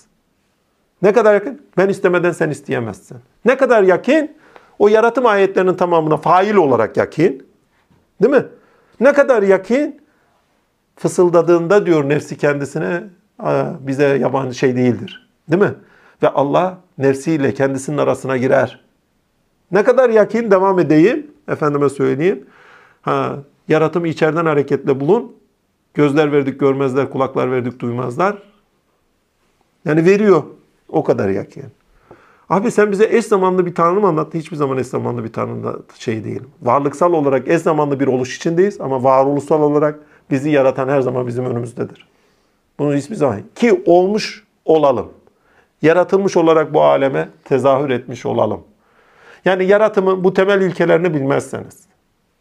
Ne 1.02 1.12
kadar 1.12 1.34
yakın? 1.34 1.62
Ben 1.76 1.88
istemeden 1.88 2.32
sen 2.32 2.50
isteyemezsin. 2.50 3.18
Ne 3.44 3.56
kadar 3.56 3.82
yakın? 3.82 4.30
O 4.78 4.88
yaratım 4.88 5.26
ayetlerinin 5.26 5.74
tamamına 5.74 6.16
fail 6.16 6.54
olarak 6.54 6.96
yakın. 6.96 7.46
Değil 8.22 8.34
mi? 8.34 8.44
Ne 9.00 9.12
kadar 9.12 9.42
yakın? 9.42 10.00
Fısıldadığında 10.96 11.86
diyor 11.86 12.08
nefsi 12.08 12.38
kendisine 12.38 13.02
bize 13.80 14.04
yabancı 14.04 14.58
şey 14.58 14.76
değildir. 14.76 15.28
Değil 15.50 15.62
mi? 15.62 15.74
Ve 16.22 16.28
Allah 16.28 16.78
nefsiyle 16.98 17.54
kendisinin 17.54 17.98
arasına 17.98 18.36
girer. 18.36 18.84
Ne 19.72 19.84
kadar 19.84 20.10
yakın 20.10 20.50
devam 20.50 20.78
edeyim. 20.78 21.26
Efendime 21.48 21.88
söyleyeyim. 21.88 22.46
Ha, 23.02 23.36
yaratımı 23.68 24.08
içeriden 24.08 24.46
hareketle 24.46 25.00
bulun. 25.00 25.32
Gözler 25.94 26.32
verdik 26.32 26.60
görmezler, 26.60 27.10
kulaklar 27.10 27.50
verdik 27.52 27.80
duymazlar. 27.80 28.42
Yani 29.84 30.04
veriyor. 30.04 30.42
O 30.88 31.04
kadar 31.04 31.28
yakın. 31.28 31.62
Abi 32.48 32.70
sen 32.70 32.92
bize 32.92 33.08
eş 33.10 33.24
zamanlı 33.24 33.66
bir 33.66 33.74
tanrı 33.74 34.00
mı 34.00 34.06
anlattın? 34.06 34.38
Hiçbir 34.38 34.56
zaman 34.56 34.78
eş 34.78 34.86
zamanlı 34.86 35.24
bir 35.24 35.32
tanrı 35.32 35.82
şey 35.98 36.24
değil. 36.24 36.40
Varlıksal 36.62 37.12
olarak 37.12 37.48
eş 37.48 37.62
zamanlı 37.62 38.00
bir 38.00 38.06
oluş 38.06 38.36
içindeyiz 38.36 38.80
ama 38.80 39.04
varoluşsal 39.04 39.62
olarak 39.62 39.98
bizi 40.30 40.50
yaratan 40.50 40.88
her 40.88 41.00
zaman 41.00 41.26
bizim 41.26 41.44
önümüzdedir. 41.44 42.08
Bunu 42.78 42.94
hiçbir 42.94 43.14
zaman 43.14 43.40
ki 43.54 43.82
olmuş 43.86 44.44
olalım. 44.64 45.12
Yaratılmış 45.82 46.36
olarak 46.36 46.74
bu 46.74 46.82
aleme 46.82 47.28
tezahür 47.44 47.90
etmiş 47.90 48.26
olalım. 48.26 48.60
Yani 49.44 49.64
yaratımın 49.64 50.24
bu 50.24 50.34
temel 50.34 50.62
ilkelerini 50.62 51.14
bilmezseniz. 51.14 51.87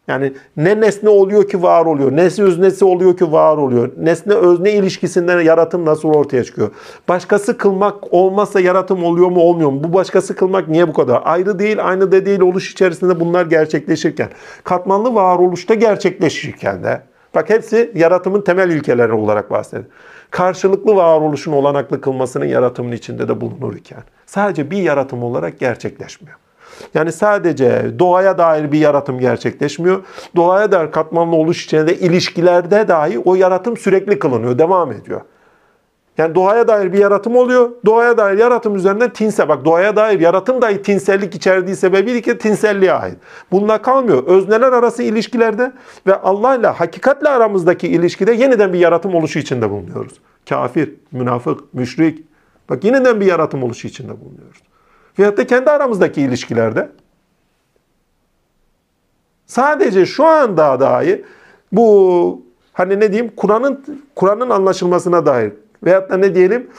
Yani 0.08 0.34
ne 0.58 0.82
nesne 0.82 1.10
oluyor 1.10 1.48
ki 1.48 1.64
var 1.64 1.86
oluyor, 1.86 2.12
nesne 2.12 2.46
öznesi 2.46 2.86
oluyor 2.86 3.18
ki 3.18 3.32
var 3.32 3.58
oluyor, 3.58 3.92
nesne 3.98 4.34
özne 4.34 4.72
ilişkisinden 4.72 5.42
yaratım 5.42 5.86
nasıl 5.86 6.10
ortaya 6.10 6.44
çıkıyor? 6.44 6.72
Başkası 7.10 7.58
kılmak 7.58 8.14
olmazsa 8.14 8.60
yaratım 8.60 9.04
oluyor 9.04 9.28
mu 9.28 9.40
olmuyor 9.42 9.70
mu? 9.70 9.84
Bu 9.84 9.94
başkası 9.94 10.36
kılmak 10.36 10.68
niye 10.68 10.88
bu 10.88 10.94
kadar? 10.94 11.22
Ayrı 11.26 11.60
değil, 11.60 11.78
aynı 11.88 12.12
da 12.12 12.26
değil 12.26 12.40
oluş 12.40 12.72
içerisinde 12.72 13.20
bunlar 13.20 13.46
gerçekleşirken, 13.46 14.30
katmanlı 14.64 15.16
varoluşta 15.16 15.74
gerçekleşirken 15.74 16.84
de, 16.84 17.02
bak 17.36 17.50
hepsi 17.50 17.92
yaratımın 17.96 18.42
temel 18.42 18.70
ilkeleri 18.70 19.14
olarak 19.14 19.52
bahsediyor. 19.52 19.86
Karşılıklı 20.32 20.96
varoluşun 20.96 21.52
olanaklı 21.52 22.02
kılmasının 22.02 22.46
yaratımın 22.46 22.92
içinde 22.92 23.28
de 23.28 23.42
bulunurken, 23.42 24.04
sadece 24.26 24.72
bir 24.72 24.78
yaratım 24.78 25.24
olarak 25.24 25.60
gerçekleşmiyor. 25.60 26.38
Yani 26.94 27.12
sadece 27.12 28.00
doğaya 28.00 28.38
dair 28.38 28.72
bir 28.72 28.80
yaratım 28.80 29.20
gerçekleşmiyor. 29.20 30.04
Doğaya 30.36 30.72
dair 30.72 30.92
katmanlı 30.92 31.36
oluş 31.36 31.66
içinde 31.66 31.96
ilişkilerde 31.96 32.88
dahi 32.88 33.20
o 33.20 33.36
yaratım 33.36 33.78
sürekli 33.78 34.20
kılınıyor, 34.20 34.60
devam 34.60 34.92
ediyor. 34.92 35.22
Yani 36.18 36.36
doğaya 36.36 36.68
dair 36.68 36.94
bir 36.94 36.98
yaratım 36.98 37.36
oluyor. 37.36 37.70
Doğaya 37.86 38.18
dair 38.18 38.38
yaratım 38.38 38.76
üzerinden 38.76 39.14
tinse. 39.14 39.50
Bak 39.50 39.66
doğaya 39.66 39.96
dair 39.96 40.20
yaratım 40.20 40.62
dahi 40.62 40.82
tinsellik 40.82 41.36
içerdiği 41.36 41.76
sebebiyle 41.76 42.22
ki 42.22 42.38
tinselliğe 42.38 42.94
ait. 42.94 43.18
Bununla 43.52 43.82
kalmıyor. 43.82 44.24
Özneler 44.24 44.72
arası 44.72 45.04
ilişkilerde 45.04 45.72
ve 46.08 46.16
Allah 46.16 46.56
ile 46.56 46.68
hakikatle 46.68 47.30
aramızdaki 47.30 47.88
ilişkide 47.88 48.34
yeniden 48.34 48.74
bir 48.74 48.80
yaratım 48.80 49.16
oluşu 49.16 49.40
içinde 49.40 49.70
bulunuyoruz. 49.70 50.14
Kafir, 50.50 50.94
münafık, 51.12 51.74
müşrik. 51.74 52.26
Bak 52.70 52.84
yeniden 52.84 53.22
bir 53.22 53.26
yaratım 53.26 53.64
oluşu 53.64 53.88
içinde 53.88 54.22
bulunuyoruz. 54.22 54.67
Veyahut 55.20 55.38
da 55.38 55.48
kendi 55.48 55.72
aramızdaki 55.72 56.22
ilişkilerde. 56.22 56.90
Sadece 59.46 60.06
şu 60.06 60.26
anda 60.26 60.80
dahi 60.80 61.26
bu 61.72 62.42
hani 62.74 63.00
ne 63.00 63.12
diyeyim 63.12 63.34
Kur'an'ın 63.36 63.86
Kur'an'ın 64.16 64.50
anlaşılmasına 64.50 65.26
dair 65.26 65.54
veyahut 65.84 66.10
da 66.10 66.18
ne 66.18 66.36
diyelim 66.36 66.70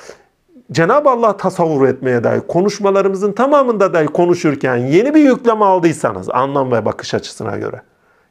Cenab-ı 0.72 1.10
Allah 1.10 1.36
tasavvur 1.36 1.88
etmeye 1.88 2.24
dair 2.24 2.40
konuşmalarımızın 2.40 3.32
tamamında 3.32 3.94
dahi 3.94 4.06
konuşurken 4.06 4.76
yeni 4.76 5.14
bir 5.14 5.20
yükleme 5.20 5.64
aldıysanız 5.64 6.30
anlam 6.30 6.72
ve 6.72 6.84
bakış 6.84 7.14
açısına 7.14 7.56
göre 7.56 7.82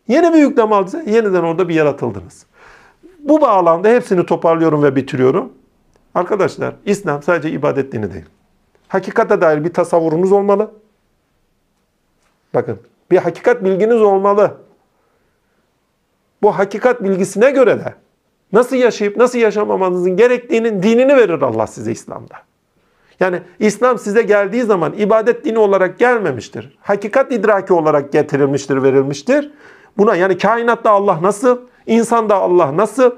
yeni 0.08 0.34
bir 0.34 0.40
yükleme 0.40 0.76
aldıysanız 0.76 1.08
yeniden 1.08 1.44
orada 1.44 1.70
bir 1.70 1.76
yaratıldınız. 1.76 2.46
Bu 3.20 3.42
bağlamda 3.42 3.90
hepsini 3.90 4.26
toparlıyorum 4.26 4.84
ve 4.84 4.96
bitiriyorum. 4.96 5.54
Arkadaşlar 6.16 6.76
İslam 6.86 7.24
sadece 7.24 7.50
ibadet 7.50 7.92
dini 7.92 8.14
değil. 8.14 8.26
Hakikate 8.88 9.42
dair 9.42 9.64
bir 9.64 9.74
tasavvurunuz 9.74 10.32
olmalı. 10.32 10.72
Bakın 12.54 12.80
bir 13.12 13.18
hakikat 13.18 13.64
bilginiz 13.64 14.02
olmalı. 14.02 14.58
Bu 16.42 16.58
hakikat 16.58 17.04
bilgisine 17.04 17.52
göre 17.52 17.80
de 17.80 17.94
nasıl 18.54 18.76
yaşayıp 18.76 19.18
nasıl 19.18 19.40
yaşamamanızın 19.40 20.18
gerektiğinin 20.18 20.84
dinini 20.84 21.16
verir 21.16 21.42
Allah 21.42 21.68
size 21.68 21.92
İslam'da. 21.92 22.36
Yani 23.20 23.42
İslam 23.60 24.00
size 24.00 24.22
geldiği 24.22 24.64
zaman 24.64 24.94
ibadet 24.94 25.46
dini 25.46 25.60
olarak 25.60 26.00
gelmemiştir. 26.00 26.78
Hakikat 26.82 27.32
idraki 27.32 27.74
olarak 27.74 28.12
getirilmiştir, 28.12 28.84
verilmiştir. 28.84 29.52
Buna 29.98 30.16
yani 30.16 30.38
kainatta 30.38 30.92
Allah 30.92 31.20
nasıl, 31.22 31.60
insanda 31.88 32.36
Allah 32.36 32.78
nasıl, 32.78 33.12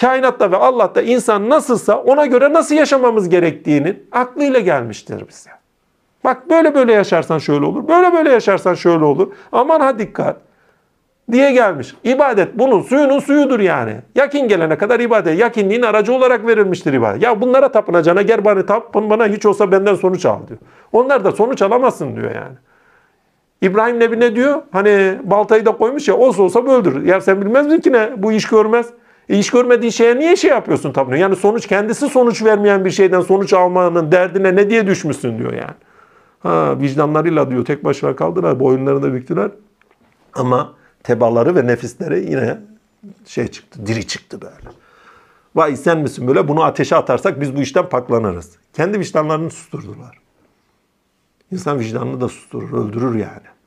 kainatta 0.00 0.50
ve 0.50 0.56
Allah'ta 0.56 1.02
insan 1.02 1.50
nasılsa 1.50 1.98
ona 1.98 2.26
göre 2.26 2.52
nasıl 2.52 2.74
yaşamamız 2.74 3.28
gerektiğinin 3.28 4.08
aklıyla 4.12 4.60
gelmiştir 4.60 5.28
bize. 5.28 5.50
Bak 6.24 6.50
böyle 6.50 6.74
böyle 6.74 6.92
yaşarsan 6.92 7.38
şöyle 7.38 7.64
olur, 7.64 7.88
böyle 7.88 8.12
böyle 8.12 8.30
yaşarsan 8.30 8.74
şöyle 8.74 9.04
olur. 9.04 9.32
Aman 9.52 9.80
ha 9.80 9.98
dikkat. 9.98 10.36
diye 11.32 11.52
gelmiş. 11.52 11.94
İbadet 12.04 12.58
bunun 12.58 12.82
suyunun 12.82 13.18
suyudur 13.18 13.60
yani. 13.60 13.96
Yakin 14.14 14.48
gelene 14.48 14.78
kadar 14.78 15.00
ibadet. 15.00 15.38
Yakinliğin 15.38 15.82
aracı 15.82 16.12
olarak 16.12 16.46
verilmiştir 16.46 16.92
ibadet. 16.92 17.22
Ya 17.22 17.40
bunlara 17.40 17.72
tapınacağına 17.72 18.22
gel 18.22 18.44
bana 18.44 18.66
tapın 18.66 19.10
bana 19.10 19.26
hiç 19.26 19.46
olsa 19.46 19.72
benden 19.72 19.94
sonuç 19.94 20.26
al 20.26 20.38
diyor. 20.48 20.58
Onlar 20.92 21.24
da 21.24 21.32
sonuç 21.32 21.62
alamazsın 21.62 22.16
diyor 22.16 22.34
yani. 22.34 22.56
İbrahim 23.62 24.00
Nebi 24.00 24.20
ne 24.20 24.36
diyor? 24.36 24.62
Hani 24.72 25.18
baltayı 25.24 25.66
da 25.66 25.72
koymuş 25.72 26.08
ya 26.08 26.16
olsa 26.16 26.42
olsa 26.42 26.60
öldür. 26.60 27.04
Ya 27.04 27.20
sen 27.20 27.40
bilmez 27.40 27.66
misin 27.66 27.80
ki 27.80 27.92
ne? 27.92 28.10
Bu 28.16 28.32
iş 28.32 28.48
görmez. 28.48 28.86
E 29.28 29.38
iş 29.38 29.50
görmediğin 29.50 29.90
şeye 29.90 30.18
niye 30.18 30.36
şey 30.36 30.50
yapıyorsun 30.50 30.92
tapınıyor? 30.92 31.20
Yani 31.20 31.36
sonuç 31.36 31.66
kendisi 31.66 32.08
sonuç 32.08 32.44
vermeyen 32.44 32.84
bir 32.84 32.90
şeyden 32.90 33.20
sonuç 33.20 33.52
almanın 33.52 34.12
derdine 34.12 34.56
ne 34.56 34.70
diye 34.70 34.86
düşmüşsün 34.86 35.38
diyor 35.38 35.52
yani. 35.52 35.74
Ha 36.40 36.80
vicdanlarıyla 36.80 37.50
diyor 37.50 37.64
tek 37.64 37.84
başına 37.84 38.16
kaldılar. 38.16 38.60
Boyunlarını 38.60 39.12
büktüler. 39.12 39.50
Ama 40.34 40.72
tebaları 41.02 41.56
ve 41.56 41.66
nefisleri 41.66 42.30
yine 42.30 42.58
şey 43.26 43.48
çıktı. 43.48 43.86
Diri 43.86 44.06
çıktı 44.06 44.40
böyle. 44.42 44.74
Vay 45.54 45.76
sen 45.76 45.98
misin 45.98 46.28
böyle? 46.28 46.48
Bunu 46.48 46.62
ateşe 46.62 46.96
atarsak 46.96 47.40
biz 47.40 47.56
bu 47.56 47.60
işten 47.60 47.88
paklanırız. 47.88 48.56
Kendi 48.72 49.00
vicdanlarını 49.00 49.50
susturdular. 49.50 50.18
İnsan 51.52 51.78
vicdanını 51.78 52.20
da 52.20 52.28
susturur, 52.28 52.72
öldürür 52.72 53.14
yani. 53.14 53.57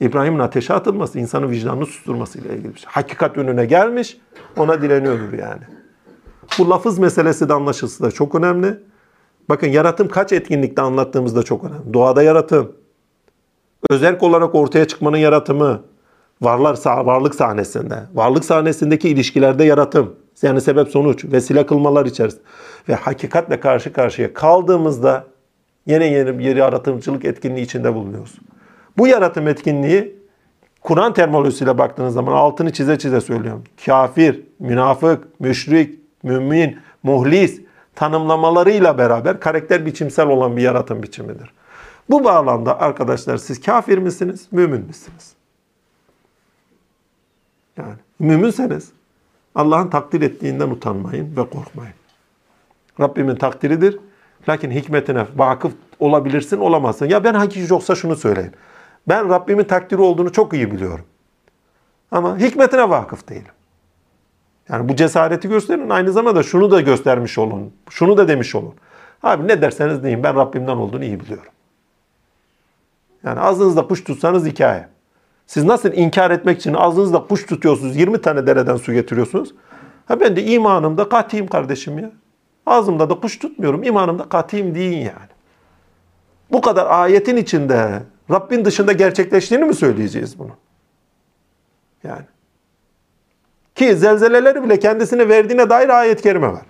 İbrahim'in 0.00 0.38
ateşe 0.38 0.74
atılması 0.74 1.18
insanın 1.18 1.50
vicdanını 1.50 1.86
susturmasıyla 1.86 2.54
ilgili 2.54 2.74
bir 2.74 2.78
şey. 2.78 2.90
Hakikat 2.90 3.38
önüne 3.38 3.66
gelmiş, 3.66 4.16
ona 4.56 4.82
direniyordur 4.82 5.32
yani. 5.32 5.62
Bu 6.58 6.70
lafız 6.70 6.98
meselesi 6.98 7.48
de 7.48 7.54
anlaşılsı 7.54 8.02
da 8.02 8.10
çok 8.10 8.34
önemli. 8.34 8.78
Bakın 9.48 9.66
yaratım 9.66 10.08
kaç 10.08 10.32
etkinlikte 10.32 10.82
anlattığımızda 10.82 11.42
çok 11.42 11.64
önemli. 11.64 11.94
Doğada 11.94 12.22
yaratım, 12.22 12.72
özerk 13.90 14.22
olarak 14.22 14.54
ortaya 14.54 14.88
çıkmanın 14.88 15.16
yaratımı, 15.16 15.82
varlar 16.42 16.78
varlık 16.86 17.34
sahnesinde, 17.34 18.02
varlık 18.14 18.44
sahnesindeki 18.44 19.08
ilişkilerde 19.08 19.64
yaratım, 19.64 20.14
yani 20.42 20.60
sebep 20.60 20.88
sonuç, 20.88 21.24
vesile 21.24 21.66
kılmalar 21.66 22.06
içerisinde 22.06 22.42
ve 22.88 22.94
hakikatle 22.94 23.60
karşı 23.60 23.92
karşıya 23.92 24.34
kaldığımızda 24.34 25.24
yine 25.86 26.06
yeni 26.06 26.38
bir 26.38 26.56
yaratımcılık 26.56 27.24
etkinliği 27.24 27.64
içinde 27.64 27.94
bulunuyoruz. 27.94 28.34
Bu 28.98 29.06
yaratım 29.06 29.48
etkinliği 29.48 30.18
Kur'an 30.80 31.14
terminolojisiyle 31.14 31.78
baktığınız 31.78 32.14
zaman 32.14 32.32
altını 32.32 32.72
çize 32.72 32.98
çize 32.98 33.20
söylüyorum. 33.20 33.64
Kafir, 33.86 34.42
münafık, 34.58 35.40
müşrik, 35.40 35.98
mümin, 36.22 36.78
muhlis 37.02 37.60
tanımlamalarıyla 37.94 38.98
beraber 38.98 39.40
karakter 39.40 39.86
biçimsel 39.86 40.26
olan 40.26 40.56
bir 40.56 40.62
yaratım 40.62 41.02
biçimidir. 41.02 41.50
Bu 42.10 42.24
bağlamda 42.24 42.80
arkadaşlar 42.80 43.36
siz 43.36 43.60
kafir 43.60 43.98
misiniz, 43.98 44.46
mümin 44.50 44.86
misiniz? 44.86 45.32
Yani 47.76 47.94
müminseniz 48.18 48.88
Allah'ın 49.54 49.88
takdir 49.88 50.22
ettiğinden 50.22 50.70
utanmayın 50.70 51.36
ve 51.36 51.50
korkmayın. 51.50 51.94
Rabbimin 53.00 53.36
takdiridir. 53.36 53.98
Lakin 54.48 54.70
hikmetine 54.70 55.26
vakıf 55.36 55.72
olabilirsin, 55.98 56.58
olamazsın. 56.58 57.06
Ya 57.06 57.24
ben 57.24 57.34
hakiki 57.34 57.72
yoksa 57.72 57.94
şunu 57.94 58.16
söyleyin. 58.16 58.52
Ben 59.08 59.28
Rabbimin 59.28 59.64
takdiri 59.64 60.00
olduğunu 60.00 60.32
çok 60.32 60.52
iyi 60.52 60.72
biliyorum. 60.72 61.04
Ama 62.10 62.38
hikmetine 62.38 62.90
vakıf 62.90 63.28
değilim. 63.28 63.52
Yani 64.68 64.88
bu 64.88 64.96
cesareti 64.96 65.48
gösterin. 65.48 65.90
Aynı 65.90 66.12
zamanda 66.12 66.42
şunu 66.42 66.70
da 66.70 66.80
göstermiş 66.80 67.38
olun. 67.38 67.72
Şunu 67.90 68.16
da 68.16 68.28
demiş 68.28 68.54
olun. 68.54 68.74
Abi 69.22 69.48
ne 69.48 69.62
derseniz 69.62 70.02
deyin 70.02 70.22
ben 70.22 70.36
Rabbimden 70.36 70.76
olduğunu 70.76 71.04
iyi 71.04 71.20
biliyorum. 71.20 71.52
Yani 73.24 73.40
ağzınızda 73.40 73.86
kuş 73.86 74.04
tutsanız 74.04 74.46
hikaye. 74.46 74.88
Siz 75.46 75.64
nasıl 75.64 75.92
inkar 75.92 76.30
etmek 76.30 76.58
için 76.58 76.74
ağzınızda 76.74 77.26
kuş 77.26 77.46
tutuyorsunuz, 77.46 77.96
20 77.96 78.20
tane 78.20 78.46
dereden 78.46 78.76
su 78.76 78.92
getiriyorsunuz. 78.92 79.54
Ha 80.06 80.20
ben 80.20 80.36
de 80.36 80.44
imanımda 80.44 81.08
katiyim 81.08 81.46
kardeşim 81.46 81.98
ya. 81.98 82.10
Ağzımda 82.66 83.10
da 83.10 83.20
kuş 83.20 83.38
tutmuyorum, 83.38 83.82
imanımda 83.82 84.28
katiyim 84.28 84.74
deyin 84.74 84.98
yani. 84.98 85.28
Bu 86.52 86.60
kadar 86.60 86.86
ayetin 86.86 87.36
içinde 87.36 88.02
Rabbin 88.30 88.64
dışında 88.64 88.92
gerçekleştiğini 88.92 89.64
mi 89.64 89.74
söyleyeceğiz 89.74 90.38
bunu? 90.38 90.50
Yani. 92.04 92.24
Ki 93.74 93.96
zelzeleleri 93.96 94.62
bile 94.62 94.78
kendisine 94.78 95.28
verdiğine 95.28 95.70
dair 95.70 95.88
ayet-i 95.88 96.22
kerime 96.22 96.52
var. 96.52 96.62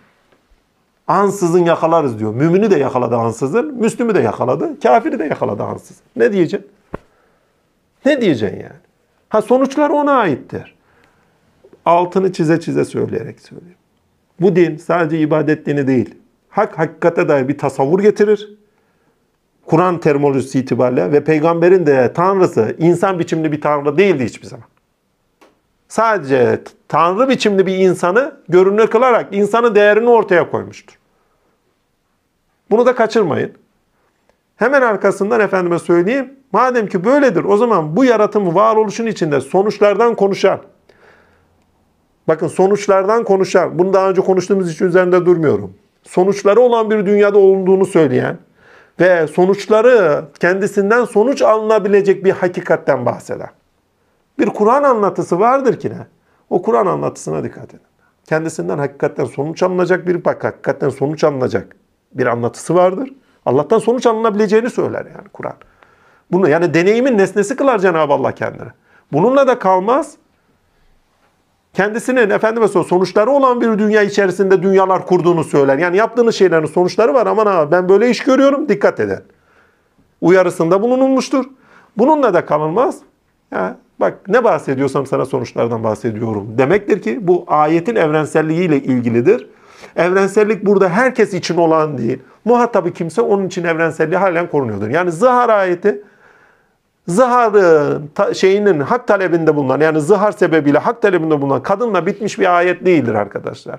Ansızın 1.06 1.64
yakalarız 1.64 2.18
diyor. 2.18 2.35
Mümini 2.35 2.70
de 2.70 2.76
yakaladı 2.76 3.16
ansızın, 3.16 3.74
Müslümü 3.74 4.14
de 4.14 4.20
yakaladı, 4.20 4.80
kafiri 4.80 5.18
de 5.18 5.24
yakaladı 5.24 5.62
ansızın. 5.62 6.02
Ne 6.16 6.32
diyeceksin? 6.32 6.70
Ne 8.05 8.20
diyeceksin 8.20 8.60
yani? 8.60 8.80
Ha 9.28 9.43
sonuçlar 9.43 9.90
ona 9.90 10.12
aittir. 10.12 10.74
Altını 11.85 12.32
çize 12.32 12.60
çize 12.60 12.85
söyleyerek 12.85 13.40
söyleyeyim. 13.40 13.78
Bu 14.40 14.56
din 14.56 14.76
sadece 14.76 15.18
ibadet 15.18 15.66
dini 15.66 15.86
değil. 15.86 16.14
Hak 16.48 16.78
hakikate 16.78 17.28
dair 17.28 17.48
bir 17.48 17.59
tasavvur 17.59 18.01
getirir. 18.01 18.57
Kur'an 19.68 20.00
terminolojisi 20.00 20.58
itibariyle 20.58 21.12
ve 21.12 21.24
peygamberin 21.24 21.86
de 21.86 22.12
tanrısı 22.12 22.76
insan 22.78 23.18
biçimli 23.18 23.52
bir 23.52 23.60
tanrı 23.60 23.98
değildi 23.98 24.24
hiçbir 24.24 24.46
zaman. 24.46 24.66
Sadece 25.88 26.62
tanrı 26.88 27.28
biçimli 27.28 27.66
bir 27.66 27.78
insanı 27.78 28.36
görünür 28.48 28.86
kılarak 28.86 29.26
insanın 29.32 29.74
değerini 29.74 30.08
ortaya 30.08 30.50
koymuştur. 30.50 30.98
Bunu 32.70 32.86
da 32.86 32.94
kaçırmayın. 32.94 33.52
Hemen 34.56 34.82
arkasından 34.82 35.40
efendime 35.40 35.78
söyleyeyim. 35.78 36.34
Madem 36.52 36.86
ki 36.86 37.04
böyledir 37.04 37.44
o 37.44 37.56
zaman 37.56 37.96
bu 37.96 38.04
yaratım 38.04 38.54
varoluşun 38.54 39.06
içinde 39.06 39.40
sonuçlardan 39.40 40.14
konuşan, 40.14 40.60
bakın 42.28 42.48
sonuçlardan 42.48 43.24
konuşan, 43.24 43.78
bunu 43.78 43.92
daha 43.92 44.10
önce 44.10 44.20
konuştuğumuz 44.20 44.72
için 44.72 44.86
üzerinde 44.86 45.26
durmuyorum. 45.26 45.74
Sonuçları 46.02 46.60
olan 46.60 46.90
bir 46.90 47.06
dünyada 47.06 47.38
olduğunu 47.38 47.86
söyleyen 47.86 48.38
ve 49.00 49.26
sonuçları 49.26 50.24
kendisinden 50.40 51.04
sonuç 51.04 51.42
alınabilecek 51.42 52.24
bir 52.24 52.30
hakikatten 52.30 53.06
bahseden. 53.06 53.50
Bir 54.38 54.46
Kur'an 54.46 54.82
anlatısı 54.82 55.40
vardır 55.40 55.80
ki 55.80 55.90
ne? 55.90 56.06
O 56.50 56.62
Kur'an 56.62 56.86
anlatısına 56.86 57.44
dikkat 57.44 57.74
edin. 57.74 57.80
Kendisinden 58.24 58.78
hakikatten 58.78 59.24
sonuç 59.24 59.62
alınacak 59.62 60.06
bir 60.06 60.24
bak, 60.24 60.44
hakikatten 60.44 60.88
sonuç 60.88 61.24
alınacak 61.24 61.76
bir 62.12 62.26
anlatısı 62.26 62.74
vardır. 62.74 63.12
Allah'tan 63.46 63.78
sonuç 63.78 64.06
alınabileceğini 64.06 64.70
söyler 64.70 65.06
yani 65.06 65.28
Kur'an. 65.32 65.56
Bunu 66.30 66.48
yani 66.48 66.74
deneyimin 66.74 67.18
nesnesi 67.18 67.56
kılar 67.56 67.78
Cenab-ı 67.78 68.12
Allah 68.12 68.32
kendini. 68.32 68.68
Bununla 69.12 69.46
da 69.46 69.58
kalmaz. 69.58 70.16
Kendisinin 71.72 72.30
efendime 72.30 72.68
sonuçları 72.68 73.30
olan 73.30 73.60
bir 73.60 73.78
dünya 73.78 74.02
içerisinde 74.02 74.62
dünyalar 74.62 75.06
kurduğunu 75.06 75.44
söyler. 75.44 75.78
Yani 75.78 75.96
yaptığınız 75.96 76.34
şeylerin 76.34 76.66
sonuçları 76.66 77.14
var 77.14 77.26
aman 77.26 77.46
ha 77.46 77.70
ben 77.70 77.88
böyle 77.88 78.10
iş 78.10 78.24
görüyorum 78.24 78.68
dikkat 78.68 79.00
edin. 79.00 79.18
Uyarısında 80.20 80.82
bulunulmuştur. 80.82 81.44
Bununla 81.98 82.34
da 82.34 82.46
kalınmaz. 82.46 82.98
Ya 83.52 83.76
bak 84.00 84.28
ne 84.28 84.44
bahsediyorsam 84.44 85.06
sana 85.06 85.24
sonuçlardan 85.24 85.84
bahsediyorum. 85.84 86.58
Demektir 86.58 87.02
ki 87.02 87.18
bu 87.28 87.44
ayetin 87.46 87.96
evrenselliğiyle 87.96 88.82
ilgilidir. 88.82 89.46
Evrensellik 89.96 90.66
burada 90.66 90.88
herkes 90.88 91.34
için 91.34 91.56
olan 91.56 91.98
değil. 91.98 92.18
Muhatabı 92.44 92.92
kimse 92.92 93.22
onun 93.22 93.46
için 93.46 93.64
evrenselliği 93.64 94.18
halen 94.18 94.50
korunuyordur. 94.50 94.88
Yani 94.88 95.12
zihar 95.12 95.48
ayeti 95.48 96.02
zıharın 97.09 98.10
şeyinin 98.35 98.80
hak 98.80 99.06
talebinde 99.06 99.56
bulunan 99.56 99.80
yani 99.80 100.01
zihar 100.01 100.32
sebebiyle 100.32 100.78
hak 100.78 101.02
talebinde 101.02 101.40
bulunan 101.40 101.62
kadınla 101.62 102.06
bitmiş 102.06 102.39
bir 102.39 102.56
ayet 102.56 102.86
değildir 102.86 103.14
arkadaşlar. 103.14 103.78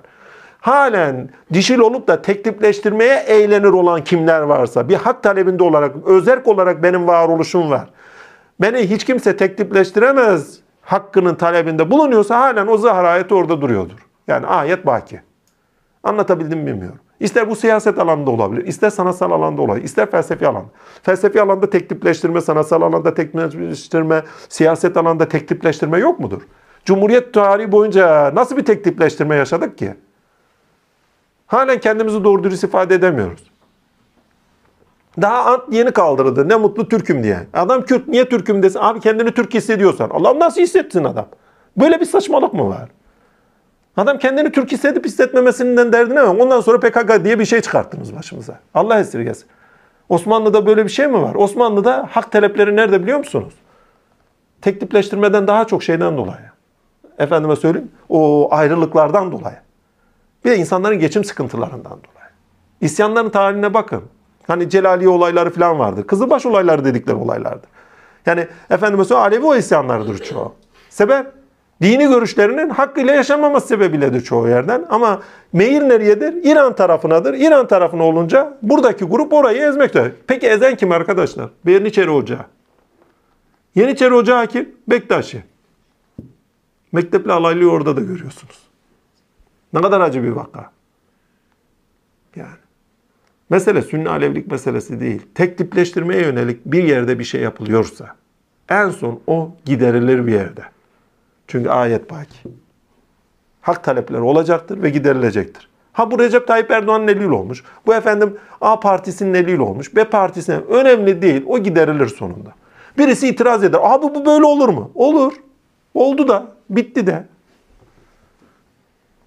Halen 0.60 1.30
dişil 1.52 1.78
olup 1.78 2.08
da 2.08 2.22
teklifleştirmeye 2.22 3.16
eğlenir 3.26 3.68
olan 3.68 4.04
kimler 4.04 4.40
varsa 4.40 4.88
bir 4.88 4.94
hak 4.94 5.22
talebinde 5.22 5.62
olarak 5.62 5.96
özerk 6.06 6.48
olarak 6.48 6.82
benim 6.82 7.06
varoluşum 7.06 7.70
var. 7.70 7.88
Beni 8.60 8.78
hiç 8.78 9.04
kimse 9.04 9.36
teklifleştiremez 9.36 10.58
hakkının 10.82 11.34
talebinde 11.34 11.90
bulunuyorsa 11.90 12.40
halen 12.40 12.66
o 12.66 12.76
zahar 12.76 13.04
ayeti 13.04 13.34
orada 13.34 13.60
duruyordur. 13.60 13.98
Yani 14.28 14.46
ayet 14.46 14.86
baki. 14.86 15.20
Anlatabildim 16.02 16.58
mi 16.58 16.66
bilmiyorum. 16.66 16.98
İster 17.20 17.50
bu 17.50 17.56
siyaset 17.56 17.98
alanında 17.98 18.30
olabilir, 18.30 18.66
ister 18.66 18.90
sanatsal 18.90 19.30
alanda 19.30 19.62
olabilir, 19.62 19.84
ister 19.84 20.10
felsefi 20.10 20.46
alanda. 20.46 20.68
Felsefi 21.02 21.42
alanda 21.42 21.70
teklifleştirme, 21.70 22.40
sanatsal 22.40 22.82
alanda 22.82 23.14
teklifleştirme, 23.14 24.22
siyaset 24.48 24.96
alanda 24.96 25.28
teklifleştirme 25.28 25.98
yok 25.98 26.20
mudur? 26.20 26.42
Cumhuriyet 26.84 27.34
tarihi 27.34 27.72
boyunca 27.72 28.34
nasıl 28.34 28.56
bir 28.56 28.64
teklifleştirme 28.64 29.36
yaşadık 29.36 29.78
ki? 29.78 29.94
Halen 31.46 31.80
kendimizi 31.80 32.24
doğru 32.24 32.44
dürüst 32.44 32.64
ifade 32.64 32.94
edemiyoruz. 32.94 33.50
Daha 35.22 35.44
ant 35.44 35.62
yeni 35.72 35.90
kaldırıldı. 35.92 36.48
Ne 36.48 36.56
mutlu 36.56 36.88
Türk'üm 36.88 37.22
diye. 37.22 37.46
Adam 37.52 37.82
Kürt 37.82 38.08
niye 38.08 38.28
Türk'üm 38.28 38.62
desin? 38.62 38.78
Abi 38.82 39.00
kendini 39.00 39.32
Türk 39.34 39.54
hissediyorsan. 39.54 40.10
Allah 40.10 40.38
nasıl 40.38 40.60
hissetsin 40.60 41.04
adam? 41.04 41.26
Böyle 41.76 42.00
bir 42.00 42.04
saçmalık 42.04 42.54
mı 42.54 42.68
var? 42.68 42.88
Adam 43.96 44.18
kendini 44.18 44.52
Türk 44.52 44.72
hissedip 44.72 45.04
hissetmemesinden 45.04 45.92
derdine 45.92 46.22
mi? 46.22 46.28
Ondan 46.42 46.60
sonra 46.60 46.80
PKK 46.80 47.24
diye 47.24 47.38
bir 47.38 47.44
şey 47.44 47.60
çıkarttınız 47.60 48.16
başımıza. 48.16 48.58
Allah 48.74 49.00
esirgesin. 49.00 49.46
Osmanlı'da 50.08 50.66
böyle 50.66 50.84
bir 50.84 50.90
şey 50.90 51.06
mi 51.06 51.22
var? 51.22 51.34
Osmanlı'da 51.34 52.08
hak 52.10 52.32
talepleri 52.32 52.76
nerede 52.76 53.02
biliyor 53.02 53.18
musunuz? 53.18 53.54
Tek 54.62 54.80
tipleştirmeden 54.80 55.46
daha 55.46 55.66
çok 55.66 55.82
şeyden 55.82 56.16
dolayı. 56.16 56.50
Efendime 57.18 57.56
söyleyeyim 57.56 57.90
o 58.08 58.48
ayrılıklardan 58.54 59.32
dolayı. 59.32 59.56
Bir 60.44 60.50
de 60.50 60.56
insanların 60.56 60.98
geçim 60.98 61.24
sıkıntılarından 61.24 61.84
dolayı. 61.92 62.30
İsyanların 62.80 63.30
tarihine 63.30 63.74
bakın. 63.74 64.02
Hani 64.46 64.70
Celaliye 64.70 65.08
olayları 65.08 65.50
falan 65.50 65.78
vardı. 65.78 66.06
Kızılbaş 66.06 66.46
olayları 66.46 66.84
dedikleri 66.84 67.16
olaylardı. 67.16 67.66
Yani 68.26 68.48
efendime 68.70 69.04
söyleyeyim 69.04 69.32
Alevi 69.32 69.46
o 69.46 69.56
isyanlardır 69.56 70.18
çoğu. 70.18 70.54
Sebep? 70.88 71.39
Dini 71.82 72.08
görüşlerinin 72.08 72.70
hakkıyla 72.70 73.14
yaşanmaması 73.14 73.66
sebebiyledir 73.66 74.20
çoğu 74.20 74.48
yerden. 74.48 74.86
Ama 74.88 75.22
meyil 75.52 75.82
nereyedir? 75.82 76.44
İran 76.44 76.76
tarafınadır. 76.76 77.34
İran 77.34 77.66
tarafına 77.66 78.04
olunca 78.04 78.58
buradaki 78.62 79.04
grup 79.04 79.32
orayı 79.32 79.62
ezmekte. 79.62 80.12
Peki 80.26 80.46
ezen 80.46 80.76
kim 80.76 80.92
arkadaşlar? 80.92 81.50
Yeniçeri 81.66 82.10
Ocağı. 82.10 82.46
Yeniçeri 83.74 84.14
Ocağı 84.14 84.46
kim? 84.46 84.68
Bektaşi. 84.88 85.42
Mektepli 86.92 87.32
alaylıyı 87.32 87.70
orada 87.70 87.96
da 87.96 88.00
görüyorsunuz. 88.00 88.58
Ne 89.72 89.80
kadar 89.80 90.00
acı 90.00 90.22
bir 90.22 90.30
vaka. 90.30 90.70
Yani. 92.36 92.48
Mesele 93.50 93.82
sünni 93.82 94.08
alevlik 94.08 94.50
meselesi 94.50 95.00
değil. 95.00 95.22
Tek 95.34 95.58
tipleştirmeye 95.58 96.22
yönelik 96.22 96.66
bir 96.66 96.84
yerde 96.84 97.18
bir 97.18 97.24
şey 97.24 97.40
yapılıyorsa 97.40 98.16
en 98.68 98.90
son 98.90 99.20
o 99.26 99.52
giderilir 99.64 100.26
bir 100.26 100.32
yerde. 100.32 100.62
Çünkü 101.50 101.70
ayet 101.70 102.10
baki. 102.10 102.38
Hak 103.60 103.84
talepleri 103.84 104.20
olacaktır 104.20 104.82
ve 104.82 104.90
giderilecektir. 104.90 105.68
Ha 105.92 106.10
bu 106.10 106.18
Recep 106.18 106.46
Tayyip 106.46 106.70
Erdoğan'ın 106.70 107.08
eliyle 107.08 107.32
olmuş. 107.34 107.64
Bu 107.86 107.94
efendim 107.94 108.36
A 108.60 108.80
partisinin 108.80 109.34
eliyle 109.34 109.62
olmuş. 109.62 109.96
B 109.96 110.04
partisine 110.04 110.56
önemli 110.56 111.22
değil. 111.22 111.44
O 111.46 111.58
giderilir 111.58 112.06
sonunda. 112.06 112.54
Birisi 112.98 113.28
itiraz 113.28 113.64
eder. 113.64 113.80
Abi 113.82 114.02
bu 114.02 114.26
böyle 114.26 114.44
olur 114.44 114.68
mu? 114.68 114.90
Olur. 114.94 115.32
Oldu 115.94 116.28
da. 116.28 116.46
Bitti 116.70 117.06
de. 117.06 117.26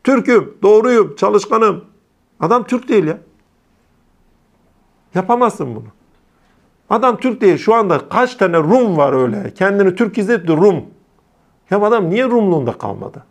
Türk'üm, 0.04 0.58
doğruyum, 0.62 1.16
çalışkanım. 1.16 1.86
Adam 2.40 2.64
Türk 2.64 2.90
değil 2.90 3.04
ya. 3.04 3.18
Yapamazsın 5.16 5.76
bunu. 5.76 5.88
Adam 6.90 7.18
Türk 7.18 7.42
değil. 7.42 7.58
Şu 7.58 7.74
anda 7.74 8.10
kaç 8.10 8.36
tane 8.36 8.58
Rum 8.58 8.98
var 8.98 9.14
öyle. 9.14 9.54
Kendini 9.54 9.96
Türk 9.96 10.18
izletti 10.18 10.52
Rum. 10.54 10.93
Ya 11.74 11.82
adam 11.82 12.10
niye 12.10 12.26
Rumluğunda 12.26 12.74
kalmadı? 12.78 13.24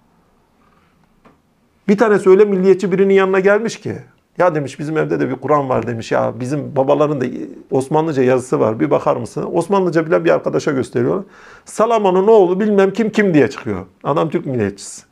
Bir 1.88 1.98
tanesi 1.98 2.30
öyle 2.30 2.44
milliyetçi 2.44 2.92
birinin 2.92 3.14
yanına 3.14 3.40
gelmiş 3.40 3.80
ki. 3.80 3.96
Ya 4.38 4.54
demiş 4.54 4.78
bizim 4.78 4.98
evde 4.98 5.20
de 5.20 5.30
bir 5.30 5.36
Kur'an 5.36 5.68
var 5.68 5.86
demiş 5.86 6.12
ya. 6.12 6.40
Bizim 6.40 6.76
babaların 6.76 7.20
da 7.20 7.24
Osmanlıca 7.70 8.22
yazısı 8.22 8.60
var. 8.60 8.80
Bir 8.80 8.90
bakar 8.90 9.16
mısın? 9.16 9.48
Osmanlıca 9.52 10.06
bilen 10.06 10.24
bir 10.24 10.30
arkadaşa 10.30 10.72
gösteriyor. 10.72 11.24
Salaman'ın 11.64 12.26
oğlu 12.26 12.60
bilmem 12.60 12.92
kim 12.92 13.10
kim 13.10 13.34
diye 13.34 13.50
çıkıyor. 13.50 13.86
Adam 14.04 14.30
Türk 14.30 14.46
milliyetçisi. 14.46 15.02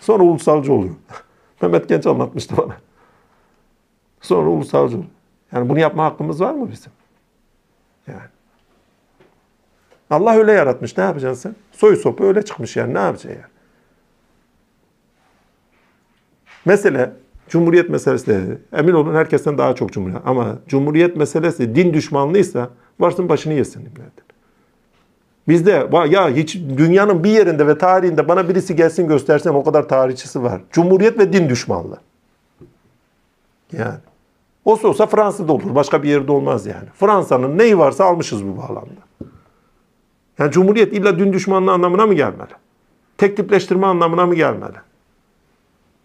Sonra 0.00 0.22
ulusalcı 0.22 0.72
oluyor. 0.72 0.94
Mehmet 1.62 1.88
Genç 1.88 2.06
anlatmıştı 2.06 2.56
bana. 2.56 2.76
Sonra 4.20 4.48
ulusalcı 4.48 4.96
oluyor. 4.96 5.10
Yani 5.52 5.68
bunu 5.68 5.78
yapma 5.78 6.04
hakkımız 6.04 6.40
var 6.40 6.54
mı 6.54 6.70
bizim? 6.70 6.92
Yani. 8.06 8.28
Allah 10.10 10.34
öyle 10.34 10.52
yaratmış. 10.52 10.96
Ne 10.96 11.04
yapacaksın 11.04 11.42
sen? 11.42 11.63
Soy 11.76 11.96
sopu 11.96 12.24
öyle 12.24 12.42
çıkmış 12.42 12.76
yani. 12.76 12.94
Ne 12.94 12.98
yapacaksın 12.98 13.28
yani? 13.28 13.52
Mesele 16.64 17.12
Cumhuriyet 17.48 17.90
meselesi 17.90 18.26
de 18.26 18.58
emin 18.72 18.92
olun 18.92 19.14
herkesten 19.14 19.58
daha 19.58 19.74
çok 19.74 19.92
cumhuriyet. 19.92 20.22
Ama 20.24 20.58
cumhuriyet 20.68 21.16
meselesi 21.16 21.74
din 21.74 21.94
düşmanlıysa 21.94 22.70
varsın 23.00 23.28
başını 23.28 23.52
yesin 23.52 23.82
milletin. 23.82 24.24
Bizde 25.48 25.88
ya 26.10 26.28
hiç 26.28 26.56
dünyanın 26.56 27.24
bir 27.24 27.30
yerinde 27.30 27.66
ve 27.66 27.78
tarihinde 27.78 28.28
bana 28.28 28.48
birisi 28.48 28.76
gelsin 28.76 29.08
göstersen 29.08 29.50
o 29.50 29.64
kadar 29.64 29.88
tarihçisi 29.88 30.42
var. 30.42 30.60
Cumhuriyet 30.70 31.18
ve 31.18 31.32
din 31.32 31.48
düşmanlığı. 31.48 31.98
Yani. 33.72 33.98
Olsa 34.64 34.88
olsa 34.88 35.06
Fransa'da 35.06 35.52
olur. 35.52 35.74
Başka 35.74 36.02
bir 36.02 36.08
yerde 36.08 36.32
olmaz 36.32 36.66
yani. 36.66 36.88
Fransa'nın 36.94 37.58
neyi 37.58 37.78
varsa 37.78 38.04
almışız 38.04 38.46
bu 38.46 38.56
bağlamda. 38.56 39.00
Yani 40.38 40.50
Cumhuriyet 40.50 40.92
illa 40.92 41.18
din 41.18 41.32
düşmanlığı 41.32 41.72
anlamına 41.72 42.06
mı 42.06 42.14
gelmeli? 42.14 42.52
Tek 43.18 43.36
tipleştirme 43.36 43.86
anlamına 43.86 44.26
mı 44.26 44.34
gelmeli? 44.34 44.76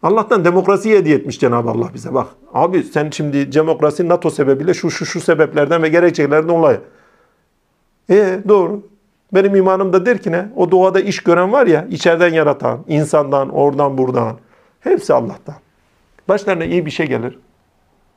Allah'tan 0.04 0.46
demokrasiyi 0.46 0.98
hediye 0.98 1.16
etmiş 1.16 1.40
Cenab-ı 1.40 1.70
Allah 1.70 1.90
bize. 1.94 2.14
Bak 2.14 2.28
abi 2.54 2.84
sen 2.84 3.10
şimdi 3.10 3.54
demokrasi 3.54 4.10
NATO 4.10 4.30
sebebiyle 4.30 4.74
şu 4.74 4.92
şu 4.92 5.06
şu 5.06 5.22
sebeplerden 5.22 5.84
ve 5.84 5.90
gerekçelerden 5.90 6.50
dolayı. 6.50 6.80
E 8.10 8.40
doğru. 8.48 8.84
Benim 9.34 9.56
imanım 9.56 9.94
da 9.94 10.06
der 10.06 10.22
ki 10.22 10.32
ne? 10.32 10.50
O 10.56 10.72
doğada 10.72 11.00
iş 11.00 11.24
gören 11.24 11.52
var 11.52 11.68
ya, 11.68 11.88
içeriden 11.90 12.34
yaratan, 12.34 12.80
insandan, 12.88 13.50
oradan, 13.50 13.98
buradan. 13.98 14.38
Hepsi 14.80 15.14
Allah'tan. 15.14 15.56
Başlarına 16.30 16.66
iyi 16.66 16.86
bir 16.86 16.92
şey 16.92 17.08
gelir. 17.08 17.40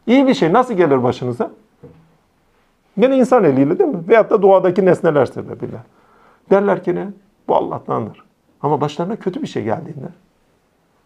İyi 0.06 0.26
bir 0.26 0.34
şey 0.34 0.52
nasıl 0.52 0.74
gelir 0.74 1.02
başınıza? 1.02 1.50
Gene 2.98 3.16
insan 3.16 3.44
eliyle 3.44 3.78
değil 3.78 3.90
mi? 3.90 4.08
Veyahut 4.08 4.30
da 4.30 4.42
doğadaki 4.42 4.86
nesneler 4.86 5.26
sebebiyle. 5.26 5.76
Derler 6.52 6.84
ki 6.84 6.94
ne? 6.94 7.08
Bu 7.48 7.56
Allah'tandır. 7.56 8.24
Ama 8.62 8.80
başlarına 8.80 9.16
kötü 9.16 9.42
bir 9.42 9.46
şey 9.46 9.64
geldiğinde. 9.64 10.08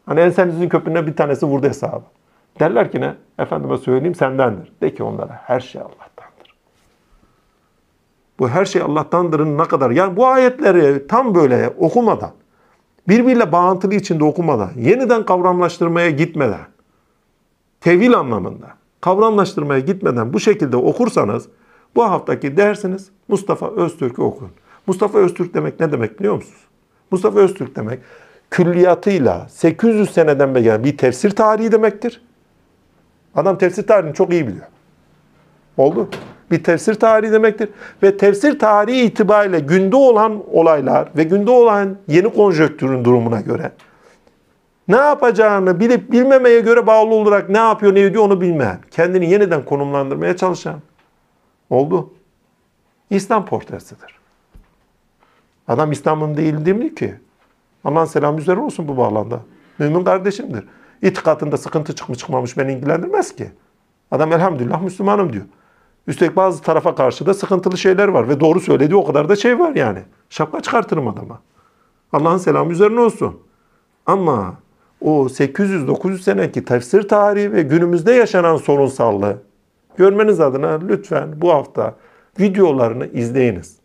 Hani 0.07 0.21
ensemizin 0.21 0.69
köprüne 0.69 1.07
bir 1.07 1.17
tanesi 1.17 1.47
vurdu 1.47 1.67
hesabı. 1.67 2.03
Derler 2.61 2.93
ki 2.93 3.01
ne? 3.01 3.15
Efendime 3.39 3.79
söyleyeyim 3.79 4.15
sendendir. 4.15 4.73
De 4.83 4.95
ki 4.95 5.03
onlara 5.03 5.41
her 5.45 5.61
şey 5.61 5.81
Allah'tandır. 5.81 6.55
Bu 8.39 8.49
her 8.49 8.65
şey 8.65 8.83
Allah'tandır'ın 8.83 9.59
ne 9.59 9.65
kadar? 9.65 9.91
Yani 9.91 10.17
bu 10.17 10.27
ayetleri 10.27 11.07
tam 11.07 11.35
böyle 11.35 11.75
okumadan, 11.79 12.31
birbiriyle 13.09 13.53
bağıntılı 13.53 13.95
içinde 13.95 14.25
okumadan, 14.25 14.71
yeniden 14.77 15.25
kavramlaştırmaya 15.25 16.11
gitmeden, 16.11 16.67
tevil 17.81 18.15
anlamında 18.15 18.67
kavramlaştırmaya 19.01 19.81
gitmeden 19.81 20.33
bu 20.33 20.41
şekilde 20.41 20.77
okursanız 20.77 21.49
bu 21.97 22.05
haftaki 22.05 22.57
dersiniz 22.57 23.11
Mustafa 23.29 23.71
Öztürk'ü 23.71 24.23
okuyun. 24.23 24.53
Mustafa 24.87 25.19
Öztürk 25.19 25.55
demek 25.55 25.81
ne 25.81 25.93
demek 25.93 26.19
biliyor 26.19 26.35
musunuz? 26.35 26.61
Mustafa 27.11 27.39
Öztürk 27.39 27.77
demek 27.77 28.01
külliyatıyla 28.51 29.47
800 29.49 30.11
seneden 30.11 30.55
beri 30.55 30.63
gelen 30.63 30.85
bir 30.85 30.97
tefsir 30.97 31.31
tarihi 31.31 31.73
demektir. 31.73 32.23
Adam 33.35 33.59
tefsir 33.59 33.87
tarihini 33.87 34.15
çok 34.15 34.33
iyi 34.33 34.47
biliyor. 34.47 34.67
Oldu. 35.77 36.09
Bir 36.51 36.65
tefsir 36.65 36.95
tarihi 36.95 37.33
demektir. 37.33 37.69
Ve 38.03 38.17
tefsir 38.17 38.59
tarihi 38.59 39.03
itibariyle 39.03 39.61
günde 39.61 39.97
olan 39.97 40.43
olaylar 40.53 41.09
ve 41.17 41.23
günde 41.23 41.51
olan 41.51 41.97
yeni 42.09 42.33
konjöktürün 42.33 43.05
durumuna 43.05 43.41
göre 43.41 43.73
ne 44.89 44.97
yapacağını 44.97 45.81
bilip 45.81 46.13
bilmemeye 46.13 46.61
göre 46.61 46.87
bağlı 46.87 47.15
olarak 47.15 47.49
ne 47.49 47.59
yapıyor 47.59 47.95
ne 47.95 48.01
ediyor 48.01 48.25
onu 48.25 48.41
bilmeyen. 48.41 48.79
Kendini 48.91 49.31
yeniden 49.31 49.65
konumlandırmaya 49.65 50.37
çalışan. 50.37 50.81
Oldu. 51.71 52.15
İslam 53.11 53.47
portresidir. 53.47 54.26
Adam 55.69 55.93
İslam'ın 55.93 56.37
değil 56.37 56.65
değil 56.65 56.77
mi 56.77 56.95
ki? 56.95 57.15
Allah'ın 57.85 58.05
selamı 58.05 58.41
üzerine 58.41 58.63
olsun 58.63 58.89
bu 58.89 58.97
bağlamda. 58.97 59.41
Mümin 59.79 60.05
kardeşimdir. 60.05 60.65
İtikadında 61.03 61.57
sıkıntı 61.57 61.95
çıkmış 61.95 62.19
çıkmamış 62.19 62.59
beni 62.59 62.73
ilgilendirmez 62.73 63.37
ki. 63.37 63.51
Adam 64.11 64.33
elhamdülillah 64.33 64.83
Müslümanım 64.83 65.33
diyor. 65.33 65.45
Üstelik 66.07 66.37
bazı 66.37 66.63
tarafa 66.63 66.95
karşı 66.95 67.27
da 67.27 67.35
sıkıntılı 67.35 67.79
şeyler 67.79 68.09
var 68.09 68.29
ve 68.29 68.41
doğru 68.41 68.61
söylediği 68.61 68.97
o 68.97 69.07
kadar 69.07 69.29
da 69.29 69.37
şey 69.37 69.59
var 69.59 69.75
yani. 69.75 69.99
Şapka 70.31 70.61
çıkartırım 70.61 71.09
adama. 71.09 71.41
Allah'ın 72.13 72.39
selamı 72.39 72.73
üzerine 72.73 73.01
olsun. 73.01 73.41
Ama 74.07 74.55
o 75.01 75.25
800-900 75.25 76.19
seneki 76.19 76.65
tefsir 76.65 77.09
tarihi 77.09 77.53
ve 77.53 77.63
günümüzde 77.63 78.13
yaşanan 78.13 78.57
sorunsallığı 78.57 79.43
görmeniz 79.97 80.41
adına 80.41 80.81
lütfen 80.89 81.41
bu 81.41 81.53
hafta 81.53 81.95
videolarını 82.41 83.07
izleyiniz. 83.07 83.77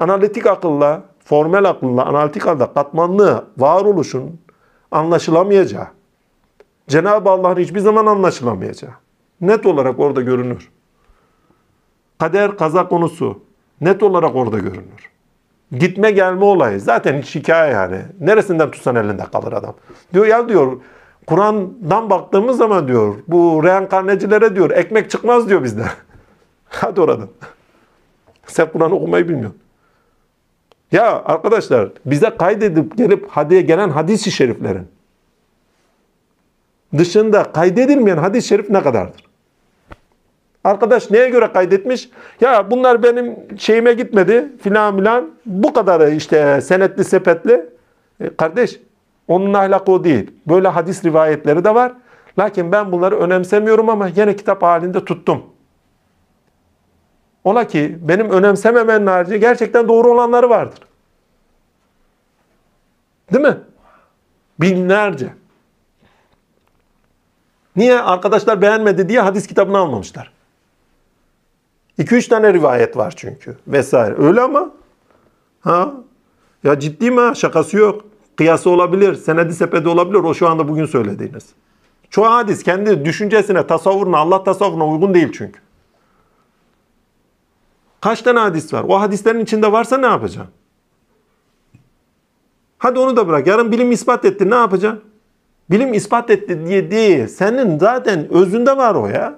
Analitik 0.00 0.46
akılla, 0.46 1.02
formel 1.24 1.64
akılla, 1.64 2.06
analitik 2.06 2.46
akılla 2.46 2.74
katmanlı 2.74 3.44
varoluşun 3.58 4.40
anlaşılamayacağı, 4.90 5.86
Cenab-ı 6.88 7.30
Allah'ın 7.30 7.56
hiçbir 7.56 7.80
zaman 7.80 8.06
anlaşılamayacağı 8.06 8.92
net 9.40 9.66
olarak 9.66 10.00
orada 10.00 10.20
görünür. 10.20 10.70
Kader 12.18 12.56
kaza 12.56 12.88
konusu 12.88 13.42
net 13.80 14.02
olarak 14.02 14.36
orada 14.36 14.58
görünür. 14.58 15.10
Gitme 15.72 16.10
gelme 16.10 16.44
olayı 16.44 16.80
zaten 16.80 17.22
hiç 17.22 17.34
hikaye 17.34 17.72
yani. 17.72 17.98
Neresinden 18.20 18.70
tutsan 18.70 18.96
elinde 18.96 19.24
kalır 19.32 19.52
adam. 19.52 19.74
Diyor 20.14 20.26
ya 20.26 20.48
diyor 20.48 20.80
Kur'an'dan 21.26 22.10
baktığımız 22.10 22.58
zaman 22.58 22.88
diyor 22.88 23.14
bu 23.28 23.64
reenkarnecilere 23.64 24.56
diyor 24.56 24.70
ekmek 24.70 25.10
çıkmaz 25.10 25.48
diyor 25.48 25.64
bizden. 25.64 25.88
Hadi 26.68 27.00
oradan. 27.00 27.28
Sen 28.46 28.72
Kur'an 28.72 28.92
okumayı 28.92 29.28
bilmiyorsun. 29.28 29.60
Ya 30.92 31.22
arkadaşlar 31.24 31.88
bize 32.06 32.36
kaydedip 32.38 32.96
gelip 32.96 33.28
hadiye 33.30 33.60
gelen 33.60 33.88
hadis-i 33.88 34.30
şeriflerin 34.30 34.88
dışında 36.98 37.52
kaydedilmeyen 37.52 38.16
hadis-i 38.16 38.48
şerif 38.48 38.70
ne 38.70 38.82
kadardır? 38.82 39.30
Arkadaş 40.64 41.10
neye 41.10 41.28
göre 41.28 41.52
kaydetmiş? 41.52 42.10
Ya 42.40 42.70
bunlar 42.70 43.02
benim 43.02 43.36
şeyime 43.58 43.92
gitmedi 43.92 44.48
filan 44.62 44.96
filan. 44.96 45.30
Bu 45.46 45.72
kadarı 45.72 46.10
işte 46.10 46.60
senetli 46.60 47.04
sepetli. 47.04 47.66
E, 48.20 48.36
kardeş 48.36 48.80
onun 49.28 49.54
ahlakı 49.54 49.92
o 49.92 50.04
değil. 50.04 50.30
Böyle 50.48 50.68
hadis 50.68 51.04
rivayetleri 51.04 51.64
de 51.64 51.74
var. 51.74 51.92
Lakin 52.38 52.72
ben 52.72 52.92
bunları 52.92 53.18
önemsemiyorum 53.18 53.88
ama 53.88 54.08
yine 54.08 54.36
kitap 54.36 54.62
halinde 54.62 55.04
tuttum. 55.04 55.42
Ola 57.44 57.66
ki 57.66 57.98
benim 58.00 58.30
önemsememenin 58.30 59.06
harici 59.06 59.40
gerçekten 59.40 59.88
doğru 59.88 60.10
olanları 60.10 60.50
vardır. 60.50 60.78
Değil 63.32 63.44
mi? 63.44 63.58
Binlerce. 64.60 65.28
Niye? 67.76 68.00
Arkadaşlar 68.00 68.62
beğenmedi 68.62 69.08
diye 69.08 69.20
hadis 69.20 69.46
kitabını 69.46 69.78
almamışlar. 69.78 70.32
2-3 71.98 72.28
tane 72.28 72.52
rivayet 72.54 72.96
var 72.96 73.14
çünkü 73.16 73.56
vesaire. 73.66 74.14
Öyle 74.18 74.40
ama 74.40 74.70
ha 75.60 75.92
ya 76.64 76.80
ciddi 76.80 77.10
mi? 77.10 77.36
Şakası 77.36 77.76
yok. 77.76 78.04
Kıyası 78.36 78.70
olabilir. 78.70 79.14
Senedi 79.14 79.54
sepeti 79.54 79.88
olabilir. 79.88 80.18
O 80.18 80.34
şu 80.34 80.48
anda 80.48 80.68
bugün 80.68 80.86
söylediğiniz. 80.86 81.44
Çoğu 82.10 82.26
hadis 82.26 82.62
kendi 82.62 83.04
düşüncesine, 83.04 83.66
tasavvuruna, 83.66 84.18
Allah 84.18 84.44
tasavvuruna 84.44 84.86
uygun 84.86 85.14
değil 85.14 85.32
çünkü. 85.32 85.60
Kaç 88.00 88.22
tane 88.22 88.38
hadis 88.38 88.72
var? 88.72 88.84
O 88.88 89.00
hadislerin 89.00 89.40
içinde 89.40 89.72
varsa 89.72 89.98
ne 89.98 90.06
yapacaksın? 90.06 90.52
Hadi 92.78 92.98
onu 92.98 93.16
da 93.16 93.28
bırak. 93.28 93.46
Yarın 93.46 93.72
bilim 93.72 93.92
ispat 93.92 94.24
etti. 94.24 94.50
Ne 94.50 94.54
yapacaksın? 94.54 95.02
Bilim 95.70 95.94
ispat 95.94 96.30
etti 96.30 96.66
diye 96.66 96.90
değil. 96.90 97.26
Senin 97.26 97.78
zaten 97.78 98.32
özünde 98.34 98.76
var 98.76 98.94
o 98.94 99.06
ya. 99.06 99.34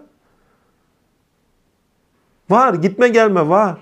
Var. 2.51 2.75
Gitme 2.75 3.09
gelme 3.09 3.49
var. 3.49 3.79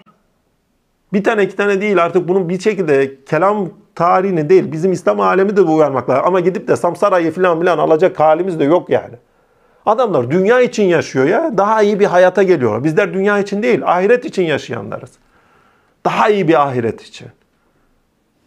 Bir 1.12 1.24
tane 1.24 1.44
iki 1.44 1.56
tane 1.56 1.80
değil 1.80 2.04
artık 2.04 2.28
bunun 2.28 2.48
bir 2.48 2.60
şekilde 2.60 3.24
kelam 3.24 3.68
tarihini 3.94 4.48
değil 4.48 4.72
bizim 4.72 4.92
İslam 4.92 5.20
alemi 5.20 5.56
de 5.56 5.60
uyarmak 5.60 6.10
lazım. 6.10 6.24
Ama 6.26 6.40
gidip 6.40 6.68
de 6.68 6.76
Samsara'yı 6.76 7.32
falan 7.32 7.60
filan 7.60 7.78
alacak 7.78 8.20
halimiz 8.20 8.60
de 8.60 8.64
yok 8.64 8.90
yani. 8.90 9.14
Adamlar 9.86 10.30
dünya 10.30 10.60
için 10.60 10.84
yaşıyor 10.84 11.26
ya. 11.26 11.58
Daha 11.58 11.82
iyi 11.82 12.00
bir 12.00 12.06
hayata 12.06 12.42
geliyorlar. 12.42 12.84
Bizler 12.84 13.14
dünya 13.14 13.38
için 13.38 13.62
değil 13.62 13.80
ahiret 13.84 14.24
için 14.24 14.42
yaşayanlarız. 14.42 15.10
Daha 16.04 16.28
iyi 16.28 16.48
bir 16.48 16.66
ahiret 16.68 17.02
için. 17.02 17.28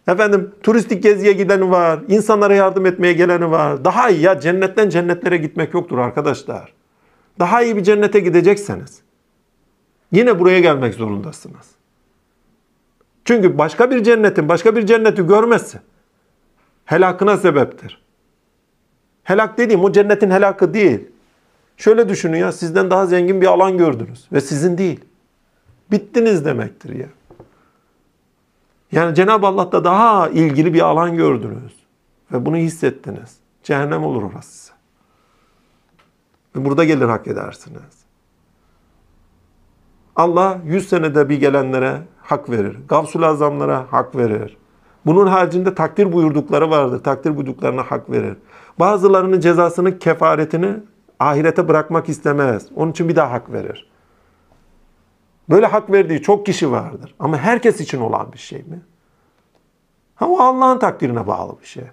Efendim 0.08 0.54
turistik 0.62 1.02
geziye 1.02 1.32
gideni 1.32 1.70
var. 1.70 2.00
insanlara 2.08 2.54
yardım 2.54 2.86
etmeye 2.86 3.12
geleni 3.12 3.50
var. 3.50 3.84
Daha 3.84 4.10
iyi 4.10 4.20
ya 4.20 4.40
cennetten 4.40 4.88
cennetlere 4.88 5.36
gitmek 5.36 5.74
yoktur 5.74 5.98
arkadaşlar. 5.98 6.72
Daha 7.38 7.62
iyi 7.62 7.76
bir 7.76 7.82
cennete 7.82 8.20
gidecekseniz. 8.20 9.00
Yine 10.12 10.40
buraya 10.40 10.60
gelmek 10.60 10.94
zorundasınız. 10.94 11.70
Çünkü 13.24 13.58
başka 13.58 13.90
bir 13.90 14.02
cennetin 14.02 14.48
başka 14.48 14.76
bir 14.76 14.86
cenneti 14.86 15.26
görmezse 15.26 15.80
helakına 16.84 17.36
sebeptir. 17.36 18.04
Helak 19.22 19.58
dediğim 19.58 19.84
o 19.84 19.92
cennetin 19.92 20.30
helakı 20.30 20.74
değil. 20.74 21.08
Şöyle 21.76 22.08
düşünün 22.08 22.38
ya 22.38 22.52
sizden 22.52 22.90
daha 22.90 23.06
zengin 23.06 23.40
bir 23.40 23.46
alan 23.46 23.78
gördünüz 23.78 24.28
ve 24.32 24.40
sizin 24.40 24.78
değil. 24.78 25.00
Bittiniz 25.90 26.44
demektir 26.44 26.94
ya. 26.94 27.08
Yani 28.92 29.14
Cenab-ı 29.14 29.46
Allah'ta 29.46 29.84
daha 29.84 30.28
ilgili 30.28 30.74
bir 30.74 30.80
alan 30.80 31.16
gördünüz 31.16 31.74
ve 32.32 32.46
bunu 32.46 32.56
hissettiniz. 32.56 33.36
Cehennem 33.62 34.04
olur 34.04 34.22
orası 34.22 34.48
size. 34.48 34.72
Ve 36.56 36.64
burada 36.64 36.84
gelir 36.84 37.04
hak 37.04 37.26
edersiniz. 37.26 38.04
Allah 40.16 40.58
100 40.64 40.88
senede 40.88 41.28
bir 41.28 41.40
gelenlere 41.40 42.02
hak 42.22 42.50
verir. 42.50 42.78
Gavsul 42.88 43.22
azamlara 43.22 43.86
hak 43.90 44.16
verir. 44.16 44.56
Bunun 45.06 45.26
haricinde 45.26 45.74
takdir 45.74 46.12
buyurdukları 46.12 46.70
vardır. 46.70 47.02
Takdir 47.02 47.36
buyurduklarına 47.36 47.82
hak 47.82 48.10
verir. 48.10 48.36
Bazılarının 48.78 49.40
cezasını, 49.40 49.98
kefaretini 49.98 50.76
ahirete 51.30 51.68
bırakmak 51.68 52.08
istemez. 52.08 52.66
Onun 52.76 52.90
için 52.90 53.08
bir 53.08 53.16
daha 53.16 53.30
hak 53.30 53.52
verir. 53.52 53.90
Böyle 55.50 55.66
hak 55.66 55.90
verdiği 55.90 56.22
çok 56.22 56.46
kişi 56.46 56.70
vardır. 56.70 57.14
Ama 57.18 57.38
herkes 57.38 57.80
için 57.80 58.00
olan 58.00 58.32
bir 58.32 58.38
şey 58.38 58.58
mi? 58.58 58.80
Ha 60.14 60.28
o 60.28 60.38
Allah'ın 60.38 60.78
takdirine 60.78 61.26
bağlı 61.26 61.60
bir 61.60 61.66
şey. 61.66 61.84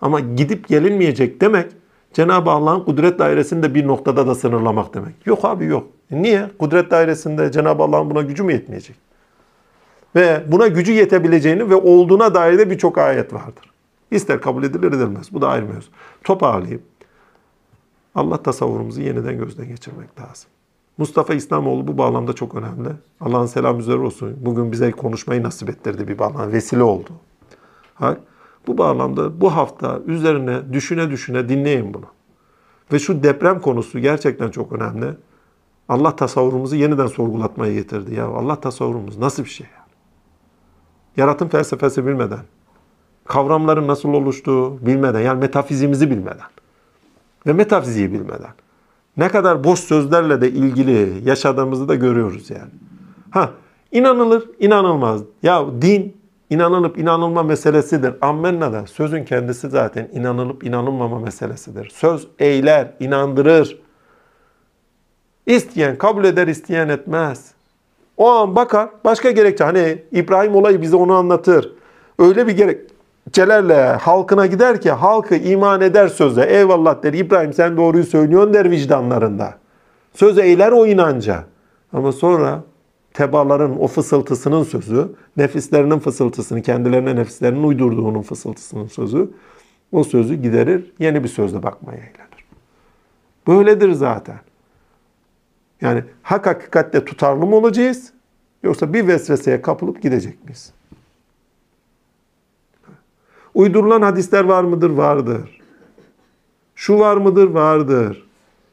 Ama 0.00 0.20
gidip 0.20 0.68
gelinmeyecek 0.68 1.40
demek 1.40 1.72
Cenab-ı 2.12 2.50
Allah'ın 2.50 2.80
kudret 2.80 3.18
dairesinde 3.18 3.74
bir 3.74 3.86
noktada 3.86 4.26
da 4.26 4.34
sınırlamak 4.34 4.94
demek. 4.94 5.26
Yok 5.26 5.44
abi 5.44 5.64
yok. 5.64 5.86
E 6.10 6.22
niye? 6.22 6.50
Kudret 6.58 6.90
dairesinde 6.90 7.52
Cenab-ı 7.52 7.82
Allah'ın 7.82 8.10
buna 8.10 8.22
gücü 8.22 8.42
mü 8.42 8.52
yetmeyecek? 8.52 8.96
Ve 10.16 10.42
buna 10.46 10.66
gücü 10.66 10.92
yetebileceğini 10.92 11.70
ve 11.70 11.74
olduğuna 11.74 12.34
dair 12.34 12.58
de 12.58 12.70
birçok 12.70 12.98
ayet 12.98 13.32
vardır. 13.32 13.72
İster 14.10 14.40
kabul 14.40 14.64
edilir 14.64 14.88
edilmez. 14.88 15.32
Bu 15.32 15.42
da 15.42 15.48
ayrı 15.48 15.66
mevzu. 15.66 15.90
Toparlayayım. 16.24 16.82
Allah 18.16 18.42
tasavvurumuzu 18.42 19.00
yeniden 19.00 19.38
gözden 19.38 19.68
geçirmek 19.68 20.20
lazım. 20.20 20.50
Mustafa 20.98 21.34
İslamoğlu 21.34 21.88
bu 21.88 21.98
bağlamda 21.98 22.32
çok 22.32 22.54
önemli. 22.54 22.88
Allah'ın 23.20 23.46
selam 23.46 23.78
üzere 23.78 23.98
olsun. 23.98 24.36
Bugün 24.40 24.72
bize 24.72 24.90
konuşmayı 24.90 25.42
nasip 25.42 25.70
ettirdi 25.70 26.08
bir 26.08 26.18
bağlam. 26.18 26.52
Vesile 26.52 26.82
oldu. 26.82 27.10
Ha? 27.94 28.16
Bu 28.66 28.78
bağlamda 28.78 29.40
bu 29.40 29.56
hafta 29.56 30.00
üzerine 30.06 30.72
düşüne 30.72 31.10
düşüne 31.10 31.48
dinleyin 31.48 31.94
bunu. 31.94 32.04
Ve 32.92 32.98
şu 32.98 33.22
deprem 33.22 33.60
konusu 33.60 33.98
gerçekten 33.98 34.50
çok 34.50 34.72
önemli. 34.72 35.14
Allah 35.88 36.16
tasavvurumuzu 36.16 36.76
yeniden 36.76 37.06
sorgulatmaya 37.06 37.74
getirdi. 37.74 38.14
Ya 38.14 38.26
Allah 38.26 38.60
tasavvurumuz 38.60 39.18
nasıl 39.18 39.44
bir 39.44 39.48
şey? 39.48 39.66
Yani? 39.66 39.90
Yaratım 41.16 41.48
felsefesi 41.48 42.06
bilmeden, 42.06 42.42
kavramların 43.24 43.88
nasıl 43.88 44.08
oluştuğu 44.08 44.86
bilmeden, 44.86 45.20
yani 45.20 45.40
metafizimizi 45.40 46.10
bilmeden 46.10 46.46
ve 47.46 47.52
metafiziği 47.52 48.12
bilmeden 48.12 48.50
ne 49.16 49.28
kadar 49.28 49.64
boş 49.64 49.80
sözlerle 49.80 50.40
de 50.40 50.50
ilgili 50.50 51.28
yaşadığımızı 51.28 51.88
da 51.88 51.94
görüyoruz 51.94 52.50
yani. 52.50 52.70
Ha, 53.30 53.50
inanılır, 53.92 54.48
inanılmaz. 54.58 55.22
Ya 55.42 55.66
din 55.82 56.16
inanılıp 56.50 56.98
inanılma 56.98 57.42
meselesidir. 57.42 58.14
Ammenna 58.20 58.72
da 58.72 58.86
sözün 58.86 59.24
kendisi 59.24 59.68
zaten 59.68 60.08
inanılıp 60.12 60.64
inanılmama 60.64 61.18
meselesidir. 61.18 61.88
Söz 61.94 62.28
eyler, 62.38 62.92
inandırır. 63.00 63.78
İsteyen 65.46 65.98
kabul 65.98 66.24
eder, 66.24 66.46
isteyen 66.46 66.88
etmez. 66.88 67.50
O 68.16 68.30
an 68.30 68.56
bakar, 68.56 68.88
başka 69.04 69.30
gerekçe. 69.30 69.64
Hani 69.64 70.02
İbrahim 70.12 70.54
olayı 70.54 70.82
bize 70.82 70.96
onu 70.96 71.14
anlatır. 71.14 71.72
Öyle 72.18 72.46
bir 72.46 72.52
gerekçelerle 73.26 73.96
halkına 73.96 74.46
gider 74.46 74.80
ki 74.80 74.90
halkı 74.90 75.36
iman 75.36 75.80
eder 75.80 76.08
söze. 76.08 76.42
Eyvallah 76.42 77.02
der 77.02 77.12
İbrahim 77.12 77.52
sen 77.52 77.76
doğruyu 77.76 78.04
söylüyorsun 78.04 78.54
der 78.54 78.70
vicdanlarında. 78.70 79.54
Söz 80.14 80.38
eyler 80.38 80.72
o 80.72 80.86
inanca. 80.86 81.44
Ama 81.92 82.12
sonra 82.12 82.62
tebaların 83.14 83.82
o 83.82 83.86
fısıltısının 83.86 84.62
sözü, 84.62 85.08
nefislerinin 85.36 85.98
fısıltısını, 85.98 86.62
kendilerine 86.62 87.16
nefislerinin 87.16 87.62
uydurduğunun 87.62 88.22
fısıltısının 88.22 88.86
sözü, 88.86 89.30
o 89.92 90.04
sözü 90.04 90.34
giderir, 90.34 90.92
yeni 90.98 91.24
bir 91.24 91.28
sözle 91.28 91.62
bakmaya 91.62 91.98
eğlenir. 91.98 92.46
Böyledir 93.46 93.92
zaten. 93.92 94.40
Yani 95.80 96.04
hak 96.22 96.46
hakikatte 96.46 97.04
tutarlı 97.04 97.46
mı 97.46 97.56
olacağız? 97.56 98.12
Yoksa 98.62 98.92
bir 98.92 99.06
vesveseye 99.06 99.62
kapılıp 99.62 100.02
gidecek 100.02 100.44
miyiz? 100.44 100.72
Uydurulan 103.56 104.02
hadisler 104.02 104.44
var 104.44 104.64
mıdır? 104.64 104.90
Vardır. 104.90 105.60
Şu 106.74 106.98
var 106.98 107.16
mıdır? 107.16 107.50
Vardır. 107.50 108.26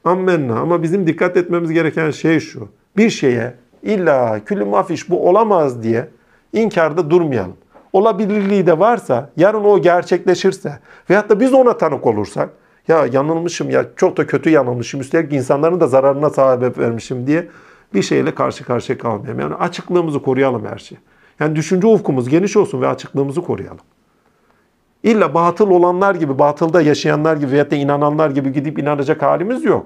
Ammenna. 0.04 0.60
Ama 0.60 0.84
bizim 0.84 1.08
dikkat 1.08 1.38
etmemiz 1.38 1.72
gereken 1.72 2.12
şey 2.12 2.40
şu. 2.40 2.68
Bir 2.98 3.10
şeye 3.10 3.56
illa 3.84 4.46
külü 4.46 4.66
mafiş 4.66 5.10
bu 5.10 5.30
olamaz 5.30 5.84
diye 5.84 6.10
inkarda 6.54 7.10
durmayalım. 7.10 7.54
Olabilirliği 7.94 8.68
de 8.68 8.80
varsa, 8.80 9.30
yarın 9.38 9.64
o 9.64 9.82
gerçekleşirse 9.82 10.80
veyahut 11.10 11.30
da 11.30 11.40
biz 11.40 11.54
ona 11.54 11.78
tanık 11.78 12.08
olursak, 12.08 12.50
ya 12.88 13.06
yanılmışım 13.06 13.70
ya 13.70 13.86
çok 13.96 14.18
da 14.18 14.28
kötü 14.28 14.50
yanılmışım, 14.50 15.02
üstelik 15.02 15.34
insanların 15.34 15.80
da 15.80 15.88
zararına 15.88 16.30
sebep 16.30 16.78
vermişim 16.78 17.28
diye 17.28 17.48
bir 17.94 18.02
şeyle 18.02 18.36
karşı 18.36 18.66
karşıya 18.66 18.98
kalmayalım. 18.98 19.40
Yani 19.40 19.56
açıklığımızı 19.56 20.22
koruyalım 20.22 20.66
her 20.66 20.78
şey. 20.78 20.98
Yani 21.40 21.56
düşünce 21.56 21.88
ufkumuz 21.88 22.30
geniş 22.30 22.58
olsun 22.58 22.82
ve 22.82 22.88
açıklığımızı 22.88 23.42
koruyalım. 23.42 23.80
İlla 25.04 25.34
batıl 25.34 25.70
olanlar 25.70 26.16
gibi, 26.16 26.40
batılda 26.40 26.82
yaşayanlar 26.82 27.38
gibi 27.38 27.52
veyahut 27.52 27.72
da 27.72 27.76
inananlar 27.76 28.30
gibi 28.30 28.52
gidip 28.52 28.80
inanacak 28.80 29.22
halimiz 29.22 29.64
yok. 29.66 29.86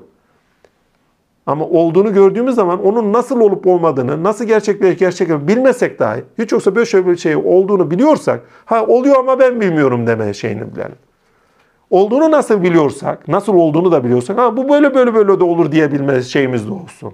Ama 1.45 1.65
olduğunu 1.65 2.14
gördüğümüz 2.14 2.56
zaman 2.56 2.85
onun 2.85 3.14
nasıl 3.14 3.41
olup 3.41 3.68
olmadığını, 3.68 4.23
nasıl 4.23 4.45
gerçekleşip 4.45 4.99
gerçek 4.99 5.48
bilmesek 5.48 5.99
dahi, 5.99 6.23
hiç 6.38 6.52
yoksa 6.52 6.76
böyle 6.76 6.85
şöyle 6.85 7.07
bir 7.07 7.18
şey 7.18 7.35
olduğunu 7.35 7.91
biliyorsak, 7.91 8.41
ha 8.65 8.85
oluyor 8.85 9.15
ama 9.19 9.39
ben 9.39 9.61
bilmiyorum 9.61 10.07
deme 10.07 10.34
şeyini 10.34 10.76
bilelim. 10.76 10.95
Olduğunu 11.89 12.31
nasıl 12.31 12.64
biliyorsak, 12.64 13.27
nasıl 13.27 13.53
olduğunu 13.53 13.91
da 13.91 14.03
biliyorsak, 14.03 14.38
ha 14.38 14.57
bu 14.57 14.69
böyle 14.69 14.95
böyle 14.95 15.14
böyle 15.14 15.39
de 15.39 15.44
olur 15.44 15.72
diyebilme 15.72 16.22
şeyimiz 16.22 16.68
de 16.68 16.73
olsun. 16.73 17.14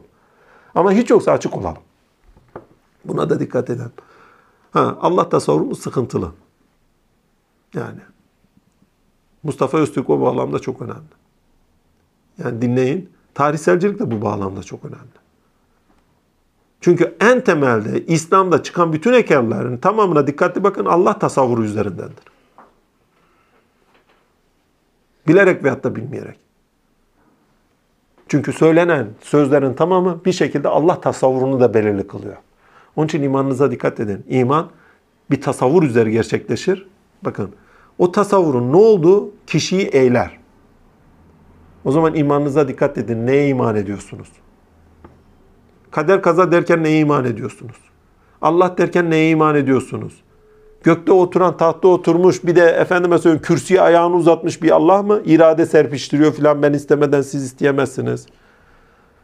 Ama 0.75 0.91
hiç 0.91 1.09
yoksa 1.09 1.31
açık 1.31 1.57
olalım. 1.57 1.81
Buna 3.05 3.29
da 3.29 3.39
dikkat 3.39 3.69
edelim. 3.69 3.91
Ha, 4.71 4.97
Allah 5.01 5.29
tasavvurumuz 5.29 5.79
sıkıntılı. 5.79 6.31
Yani 7.73 7.99
Mustafa 9.43 9.77
Öztürk 9.77 10.09
o 10.09 10.21
bağlamda 10.21 10.59
çok 10.59 10.81
önemli. 10.81 11.13
Yani 12.43 12.61
dinleyin. 12.61 13.09
Tarihselcilik 13.33 13.99
de 13.99 14.11
bu 14.11 14.21
bağlamda 14.21 14.63
çok 14.63 14.85
önemli. 14.85 15.23
Çünkü 16.81 17.15
en 17.19 17.43
temelde 17.43 18.05
İslam'da 18.05 18.63
çıkan 18.63 18.93
bütün 18.93 19.13
ekerlerin 19.13 19.77
tamamına 19.77 20.27
dikkatli 20.27 20.63
bakın 20.63 20.85
Allah 20.85 21.19
tasavvuru 21.19 21.63
üzerindendir. 21.63 22.23
Bilerek 25.27 25.63
veyahut 25.63 25.83
da 25.83 25.95
bilmeyerek. 25.95 26.39
Çünkü 28.27 28.53
söylenen 28.53 29.07
sözlerin 29.21 29.73
tamamı 29.73 30.25
bir 30.25 30.31
şekilde 30.31 30.67
Allah 30.67 31.01
tasavvurunu 31.01 31.59
da 31.59 31.73
belirli 31.73 32.07
kılıyor. 32.07 32.37
Onun 32.95 33.07
için 33.07 33.23
imanınıza 33.23 33.71
dikkat 33.71 33.99
edin. 33.99 34.25
İman 34.29 34.69
bir 35.31 35.41
tasavvur 35.41 35.83
üzeri 35.83 36.11
gerçekleşir. 36.11 36.87
Bakın 37.21 37.55
o 37.97 38.11
tasavvurun 38.11 38.71
ne 38.71 38.75
olduğu 38.75 39.31
kişiyi 39.47 39.87
eyler. 39.87 40.39
O 41.85 41.91
zaman 41.91 42.15
imanınıza 42.15 42.67
dikkat 42.67 42.97
edin. 42.97 43.27
Neye 43.27 43.47
iman 43.47 43.75
ediyorsunuz? 43.75 44.27
Kader 45.91 46.21
kaza 46.21 46.51
derken 46.51 46.83
neye 46.83 46.99
iman 46.99 47.25
ediyorsunuz? 47.25 47.75
Allah 48.41 48.77
derken 48.77 49.11
neye 49.11 49.29
iman 49.29 49.55
ediyorsunuz? 49.55 50.13
Gökte 50.83 51.11
oturan, 51.11 51.57
tahtta 51.57 51.87
oturmuş 51.87 52.43
bir 52.43 52.55
de 52.55 52.65
efendime 52.65 53.17
söyleyeyim 53.17 53.41
kürsüye 53.41 53.81
ayağını 53.81 54.15
uzatmış 54.15 54.63
bir 54.63 54.71
Allah 54.71 55.03
mı? 55.03 55.21
İrade 55.25 55.65
serpiştiriyor 55.65 56.33
filan 56.33 56.61
ben 56.61 56.73
istemeden 56.73 57.21
siz 57.21 57.43
isteyemezsiniz. 57.43 58.25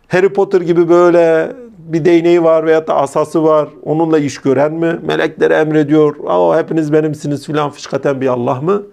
Harry 0.10 0.34
Potter 0.34 0.62
gibi 0.62 0.90
böyle 0.90 1.56
bir 1.78 2.06
değneği 2.06 2.44
var 2.44 2.66
veyahut 2.66 2.88
da 2.88 2.96
asası 2.96 3.44
var. 3.44 3.70
Onunla 3.84 4.20
iş 4.20 4.38
gören 4.38 4.74
mi? 4.74 5.00
Meleklere 5.04 5.54
emrediyor. 5.54 6.16
Aa, 6.28 6.58
hepiniz 6.58 6.94
benimsiniz 6.94 7.46
filan 7.46 7.70
fışkaten 7.70 8.22
bir 8.22 8.28
Allah 8.28 8.62
mı? 8.62 8.84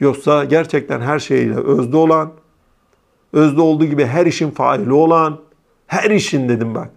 Yoksa 0.00 0.44
gerçekten 0.44 1.00
her 1.00 1.18
şeyle 1.18 1.54
özde 1.54 1.96
olan, 1.96 2.32
özde 3.32 3.60
olduğu 3.60 3.84
gibi 3.84 4.04
her 4.04 4.26
işin 4.26 4.50
faili 4.50 4.92
olan, 4.92 5.38
her 5.86 6.10
işin 6.10 6.48
dedim 6.48 6.74
bak. 6.74 6.90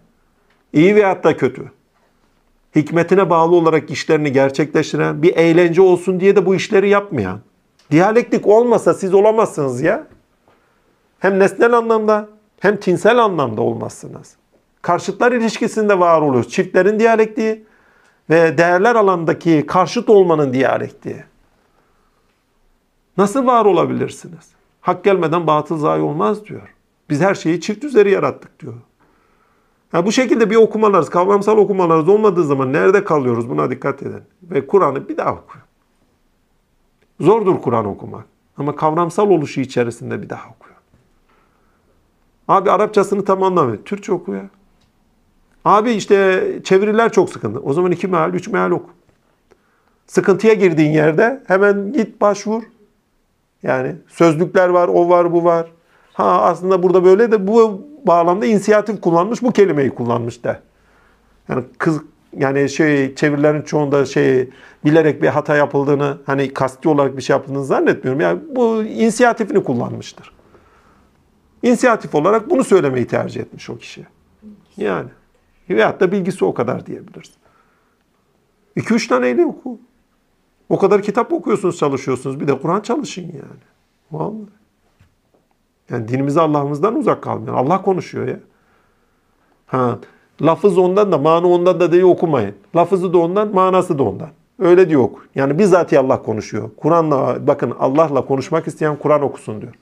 İyi 0.74 0.95
veyahut 0.95 1.24
da 1.24 1.38
kötü. 1.38 1.72
Hikmetine 2.76 3.30
bağlı 3.30 3.56
olarak 3.56 3.91
işlerini 3.91 4.32
gerçekleştiren, 4.32 5.22
bir 5.22 5.36
eğlence 5.36 5.82
olsun 5.82 6.20
diye 6.20 6.36
de 6.36 6.45
bu 6.45 6.56
işleri 6.56 6.90
yapmayan. 6.90 7.40
Diyalektik 7.91 8.48
olmasa 8.48 8.94
siz 8.94 9.14
olamazsınız 9.14 9.82
ya. 9.82 10.07
Hem 11.20 11.40
nesnel 11.40 11.74
anlamda 11.74 12.30
hem 12.60 12.77
tinsel 12.77 13.23
anlamda 13.23 13.61
olmazsınız. 13.61 14.36
Karşıtlar 14.82 15.32
ilişkisinde 15.32 15.99
var 15.99 16.22
oluyoruz. 16.22 16.52
Çiftlerin 16.52 16.99
diyalektiği 16.99 17.65
ve 18.30 18.57
değerler 18.57 18.95
alandaki 18.95 19.65
karşıt 19.68 20.10
olmanın 20.10 20.53
diyalektiği. 20.53 21.23
Nasıl 23.18 23.45
var 23.45 23.65
olabilirsiniz? 23.65 24.49
Hak 24.82 25.03
gelmeden 25.03 25.48
batıl 25.48 25.77
zayi 25.77 26.02
olmaz 26.02 26.45
diyor. 26.45 26.76
Biz 27.10 27.22
her 27.22 27.36
şeyi 27.36 27.61
çift 27.61 27.84
üzeri 27.84 28.11
yarattık 28.11 28.60
diyor. 28.60 28.73
Ya 29.94 30.06
bu 30.06 30.11
şekilde 30.11 30.49
bir 30.49 30.56
okumalarız, 30.56 31.10
kavramsal 31.10 31.57
okumalarız 31.57 32.10
olmadığı 32.10 32.44
zaman 32.44 32.73
nerede 32.73 33.03
kalıyoruz 33.03 33.49
buna 33.49 33.72
dikkat 33.72 34.03
edin. 34.03 34.23
Ve 34.44 34.68
Kur'an'ı 34.68 35.10
bir 35.10 35.18
daha 35.18 35.34
okuyun. 35.34 35.65
Zordur 37.19 37.61
Kur'an 37.61 37.86
okumak. 37.86 38.26
Ama 38.57 38.76
kavramsal 38.76 39.30
oluşu 39.30 39.61
içerisinde 39.61 40.22
bir 40.22 40.30
daha 40.30 40.49
okuyun. 40.49 40.74
Abi 42.47 42.72
Arapçasını 42.72 43.26
tam 43.26 43.43
anlamıyor. 43.43 43.77
Türkçe 43.85 44.13
oku 44.13 44.34
ya. 44.34 44.49
Abi 45.65 45.91
işte 45.91 46.43
çeviriler 46.63 47.11
çok 47.11 47.30
sıkıntı. 47.30 47.59
O 47.59 47.73
zaman 47.73 47.91
iki 47.91 48.07
meal, 48.07 48.34
üç 48.34 48.47
meal 48.47 48.72
oku. 48.72 48.89
Sıkıntıya 50.07 50.53
girdiğin 50.53 50.91
yerde 50.91 51.43
hemen 51.47 51.93
git 51.93 52.22
başvur. 52.22 52.63
Yani 53.63 53.95
sözlükler 54.07 54.69
var, 54.69 54.88
o 54.88 55.09
var, 55.09 55.34
bu 55.34 55.43
var. 55.43 55.72
Ha 56.13 56.41
aslında 56.41 56.84
burada 56.84 57.03
böyle 57.03 57.31
de 57.31 57.47
bu 57.47 57.81
bağlamda 58.03 58.45
inisiyatif 58.45 59.01
kullanmış, 59.01 59.41
bu 59.43 59.51
kelimeyi 59.51 59.89
kullanmış 59.89 60.43
da. 60.43 60.59
Yani 61.49 61.63
kız 61.77 62.01
yani 62.38 62.69
şey 62.69 63.15
çevirilerin 63.15 63.61
çoğunda 63.61 64.05
şey 64.05 64.49
bilerek 64.85 65.22
bir 65.22 65.27
hata 65.27 65.55
yapıldığını 65.55 66.17
hani 66.26 66.53
kasti 66.53 66.89
olarak 66.89 67.17
bir 67.17 67.22
şey 67.22 67.35
yapıldığını 67.35 67.65
zannetmiyorum. 67.65 68.22
Yani 68.22 68.39
bu 68.55 68.84
inisiyatifini 68.84 69.63
kullanmıştır. 69.63 70.35
İnisiyatif 71.66 72.16
olarak 72.16 72.50
bunu 72.50 72.64
söylemeyi 72.64 73.08
tercih 73.08 73.42
etmiş 73.42 73.70
o 73.70 73.78
kişi. 73.78 74.06
Yani. 74.78 75.10
Veyahut 75.70 76.00
da 76.00 76.12
bilgisi 76.12 76.46
o 76.46 76.54
kadar 76.54 76.86
diyebiliriz. 76.86 77.32
2-3 78.78 79.08
taneyle 79.08 79.46
oku. 79.46 79.80
O 80.70 80.78
kadar 80.78 81.02
kitap 81.02 81.34
okuyorsunuz, 81.34 81.78
çalışıyorsunuz. 81.78 82.40
Bir 82.40 82.48
de 82.48 82.60
Kur'an 82.60 82.82
çalışın 82.82 83.22
yani. 83.22 83.64
Vallahi. 84.12 84.50
Yani 85.90 86.08
dinimizi 86.08 86.42
Allah'ımızdan 86.42 86.96
uzak 86.96 87.22
kalmayın. 87.24 87.58
Allah 87.58 87.82
konuşuyor 87.82 88.28
ya. 88.28 88.40
Ha, 89.66 90.00
lafız 90.42 90.78
ondan 90.78 91.12
da, 91.12 91.18
mana 91.18 91.48
ondan 91.48 91.80
da 91.80 91.92
diye 91.92 92.06
okumayın. 92.06 92.56
Lafızı 92.76 93.14
da 93.14 93.18
ondan, 93.18 93.53
manası 93.53 93.98
da 93.98 94.03
ondan. 94.03 94.30
Öyle 94.60 94.90
diyor. 94.90 95.10
Yani 95.35 95.60
bizzatihi 95.60 96.00
Allah 96.00 96.22
konuşuyor. 96.22 96.69
Kur'an'la, 96.77 97.48
bakın 97.48 97.74
Allah'la 97.80 98.26
konuşmak 98.26 98.68
isteyen 98.68 98.95
Kur'an 98.95 99.22
okusun 99.22 99.61
diyor. 99.61 99.74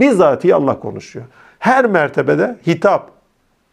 Bizzatihi 0.00 0.54
Allah 0.54 0.80
konuşuyor. 0.80 1.26
Her 1.58 1.86
mertebede 1.86 2.58
hitap. 2.66 3.10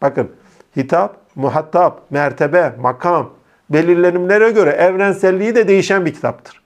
Bakın 0.02 0.30
hitap, 0.76 1.16
muhatap, 1.34 2.10
mertebe, 2.10 2.74
makam, 2.80 3.30
belirlenimlere 3.70 4.50
göre 4.50 4.70
evrenselliği 4.70 5.54
de 5.54 5.68
değişen 5.68 6.06
bir 6.06 6.14
kitaptır. 6.14 6.62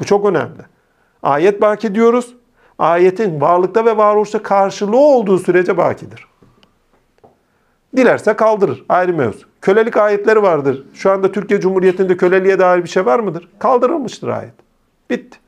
Bu 0.00 0.04
çok 0.04 0.26
önemli. 0.26 0.62
Ayet 1.22 1.60
baki 1.60 1.94
diyoruz. 1.94 2.34
Ayetin 2.78 3.40
varlıkta 3.40 3.84
ve 3.84 3.96
varoluşta 3.96 4.42
karşılığı 4.42 4.96
olduğu 4.96 5.38
sürece 5.38 5.76
bakidir. 5.76 6.26
Dilerse 7.96 8.36
kaldırır. 8.36 8.84
Ayrı 8.88 9.14
mevzu. 9.14 9.46
Kölelik 9.60 9.96
ayetleri 9.96 10.42
vardır. 10.42 10.86
Şu 10.94 11.10
anda 11.10 11.32
Türkiye 11.32 11.60
Cumhuriyeti'nde 11.60 12.16
köleliğe 12.16 12.58
dair 12.58 12.84
bir 12.84 12.88
şey 12.88 13.06
var 13.06 13.18
mıdır? 13.18 13.48
Kaldırılmıştır 13.58 14.28
ayet. 14.28 14.54
Bitti. 15.10 15.41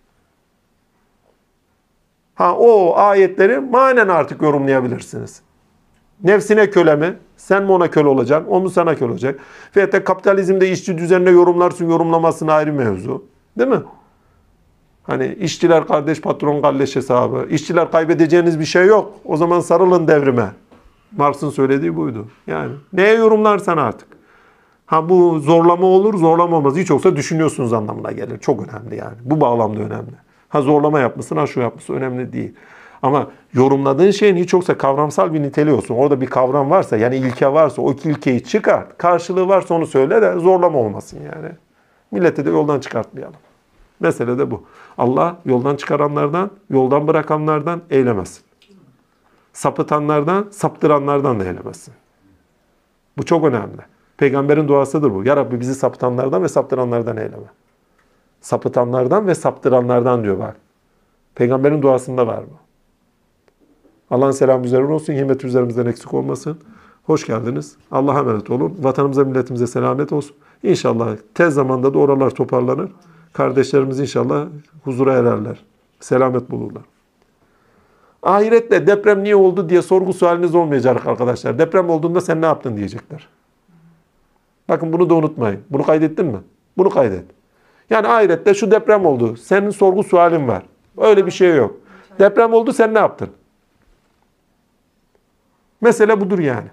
Ha 2.34 2.56
o 2.56 2.96
ayetleri 2.96 3.60
manen 3.60 4.08
artık 4.08 4.42
yorumlayabilirsiniz. 4.42 5.42
Nefsine 6.24 6.70
köle 6.70 6.96
mi? 6.96 7.16
Sen 7.36 7.62
mi 7.62 7.72
ona 7.72 7.90
köle 7.90 8.08
olacaksın? 8.08 8.50
O 8.50 8.60
mu 8.60 8.70
sana 8.70 8.94
köle 8.94 9.10
olacak? 9.10 9.40
Veyahut 9.76 9.92
da 9.92 10.04
kapitalizmde 10.04 10.70
işçi 10.70 10.98
düzenine 10.98 11.30
yorumlarsın, 11.30 11.90
yorumlamasın 11.90 12.48
ayrı 12.48 12.72
mevzu. 12.72 13.24
Değil 13.58 13.70
mi? 13.70 13.82
Hani 15.02 15.36
işçiler 15.40 15.86
kardeş, 15.86 16.20
patron 16.20 16.62
kardeş 16.62 16.96
hesabı. 16.96 17.46
İşçiler 17.50 17.90
kaybedeceğiniz 17.90 18.60
bir 18.60 18.64
şey 18.64 18.86
yok. 18.86 19.12
O 19.24 19.36
zaman 19.36 19.60
sarılın 19.60 20.08
devrime. 20.08 20.52
Marx'ın 21.16 21.50
söylediği 21.50 21.96
buydu. 21.96 22.28
Yani 22.46 22.72
neye 22.92 23.14
yorumlarsan 23.14 23.76
artık. 23.76 24.08
Ha 24.86 25.08
bu 25.08 25.38
zorlama 25.38 25.86
olur, 25.86 26.14
zorlamamaz. 26.18 26.76
Hiç 26.76 26.90
olsa 26.90 27.16
düşünüyorsunuz 27.16 27.72
anlamına 27.72 28.12
gelir. 28.12 28.38
Çok 28.38 28.68
önemli 28.68 28.96
yani. 28.96 29.16
Bu 29.22 29.40
bağlamda 29.40 29.80
önemli. 29.80 30.23
Ha 30.54 30.62
zorlama 30.62 31.00
yapmışsın, 31.00 31.36
ha 31.36 31.46
şu 31.46 31.60
yapmışsın 31.60 31.94
önemli 31.94 32.32
değil. 32.32 32.54
Ama 33.02 33.30
yorumladığın 33.54 34.10
şeyin 34.10 34.36
hiç 34.36 34.52
yoksa 34.52 34.78
kavramsal 34.78 35.34
bir 35.34 35.42
niteliği 35.42 35.74
olsun. 35.74 35.94
Orada 35.94 36.20
bir 36.20 36.26
kavram 36.26 36.70
varsa 36.70 36.96
yani 36.96 37.16
ilke 37.16 37.52
varsa 37.52 37.82
o 37.82 37.92
ilkeyi 37.92 38.44
çıkart. 38.44 38.98
Karşılığı 38.98 39.48
varsa 39.48 39.74
onu 39.74 39.86
söyle 39.86 40.22
de 40.22 40.38
zorlama 40.38 40.78
olmasın 40.78 41.20
yani. 41.20 41.48
Milleti 42.10 42.46
de 42.46 42.50
yoldan 42.50 42.80
çıkartmayalım. 42.80 43.36
Mesele 44.00 44.38
de 44.38 44.50
bu. 44.50 44.62
Allah 44.98 45.36
yoldan 45.44 45.76
çıkaranlardan, 45.76 46.50
yoldan 46.70 47.08
bırakanlardan 47.08 47.82
eylemesin. 47.90 48.44
Sapıtanlardan, 49.52 50.48
saptıranlardan 50.50 51.40
da 51.40 51.44
eylemesin. 51.44 51.94
Bu 53.18 53.24
çok 53.24 53.44
önemli. 53.44 53.80
Peygamberin 54.16 54.68
duasıdır 54.68 55.14
bu. 55.14 55.24
Ya 55.24 55.36
Rabbi 55.36 55.60
bizi 55.60 55.74
sapıtanlardan 55.74 56.42
ve 56.42 56.48
saptıranlardan 56.48 57.16
eyleme. 57.16 57.46
Sapıtanlardan 58.44 59.26
ve 59.26 59.34
saptıranlardan 59.34 60.24
diyor 60.24 60.38
bak. 60.38 60.56
Peygamberin 61.34 61.82
duasında 61.82 62.26
var 62.26 62.40
bu. 62.50 62.56
Allah'ın 64.14 64.30
selamı 64.30 64.64
üzerine 64.66 64.92
olsun. 64.92 65.12
Himmet 65.12 65.44
üzerimizden 65.44 65.86
eksik 65.86 66.14
olmasın. 66.14 66.58
Hoş 67.04 67.26
geldiniz. 67.26 67.76
Allah'a 67.90 68.18
emanet 68.18 68.50
olun. 68.50 68.76
Vatanımıza, 68.80 69.24
milletimize 69.24 69.66
selamet 69.66 70.12
olsun. 70.12 70.36
İnşallah 70.62 71.16
tez 71.34 71.54
zamanda 71.54 71.94
da 71.94 71.98
oralar 71.98 72.30
toparlanır. 72.30 72.90
Kardeşlerimiz 73.32 74.00
inşallah 74.00 74.46
huzura 74.84 75.12
ererler. 75.12 75.64
Selamet 76.00 76.50
bulurlar. 76.50 76.82
Ahirette 78.22 78.86
deprem 78.86 79.24
niye 79.24 79.36
oldu 79.36 79.68
diye 79.68 79.82
sorgu 79.82 80.12
sualiniz 80.12 80.54
olmayacak 80.54 81.06
arkadaşlar. 81.06 81.58
Deprem 81.58 81.90
olduğunda 81.90 82.20
sen 82.20 82.42
ne 82.42 82.46
yaptın 82.46 82.76
diyecekler. 82.76 83.28
Bakın 84.68 84.92
bunu 84.92 85.10
da 85.10 85.14
unutmayın. 85.14 85.60
Bunu 85.70 85.82
kaydettin 85.82 86.26
mi? 86.26 86.40
Bunu 86.76 86.90
kaydet. 86.90 87.24
Yani 87.90 88.08
ahirette 88.08 88.54
şu 88.54 88.70
deprem 88.70 89.06
oldu. 89.06 89.36
Senin 89.36 89.70
sorgu 89.70 90.02
sualin 90.02 90.48
var. 90.48 90.62
Öyle 90.98 91.26
bir 91.26 91.30
şey 91.30 91.56
yok. 91.56 91.76
Deprem 92.18 92.52
oldu 92.52 92.72
sen 92.72 92.94
ne 92.94 92.98
yaptın? 92.98 93.30
Mesele 95.80 96.20
budur 96.20 96.38
yani. 96.38 96.68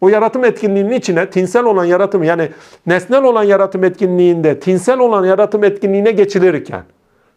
O 0.00 0.08
yaratım 0.08 0.44
etkinliğinin 0.44 0.92
içine 0.92 1.30
tinsel 1.30 1.64
olan 1.64 1.84
yaratım 1.84 2.22
yani 2.22 2.50
nesnel 2.86 3.22
olan 3.22 3.44
yaratım 3.44 3.84
etkinliğinde 3.84 4.60
tinsel 4.60 4.98
olan 4.98 5.24
yaratım 5.24 5.64
etkinliğine 5.64 6.10
geçilirken 6.10 6.84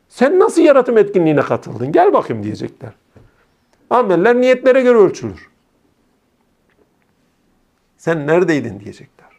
sen 0.10 0.40
nasıl 0.40 0.62
yaratım 0.62 0.98
etkinliğine 0.98 1.42
katıldın? 1.42 1.92
Gel 1.92 2.14
bakayım 2.14 2.44
diyecekler. 2.44 2.92
Ameller 3.90 4.42
niyetlere 4.42 4.82
göre 4.82 4.98
ölçülür. 4.98 5.50
Sen 7.98 8.28
neredeydin 8.28 8.80
diyecekler. 8.80 9.30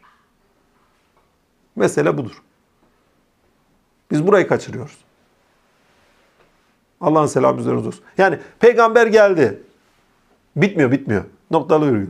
Mesele 1.75 2.17
budur. 2.17 2.41
Biz 4.11 4.27
burayı 4.27 4.47
kaçırıyoruz. 4.47 4.97
Allah'ın 7.01 7.25
selamı 7.25 7.59
üzerinize 7.59 7.87
olsun. 7.87 8.03
Yani 8.17 8.39
peygamber 8.59 9.07
geldi. 9.07 9.63
Bitmiyor, 10.55 10.91
bitmiyor. 10.91 11.23
Noktalı 11.51 11.85
virgül. 11.85 12.07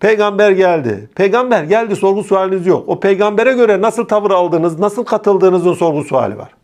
Peygamber 0.00 0.50
geldi. 0.50 1.08
Peygamber 1.14 1.64
geldi 1.64 1.96
sorgu 1.96 2.24
sualiniz 2.24 2.66
yok. 2.66 2.88
O 2.88 3.00
peygambere 3.00 3.52
göre 3.52 3.80
nasıl 3.80 4.04
tavır 4.04 4.30
aldığınız, 4.30 4.78
nasıl 4.78 5.04
katıldığınızın 5.04 5.74
sorgu 5.74 6.04
suali 6.04 6.38
var. 6.38 6.54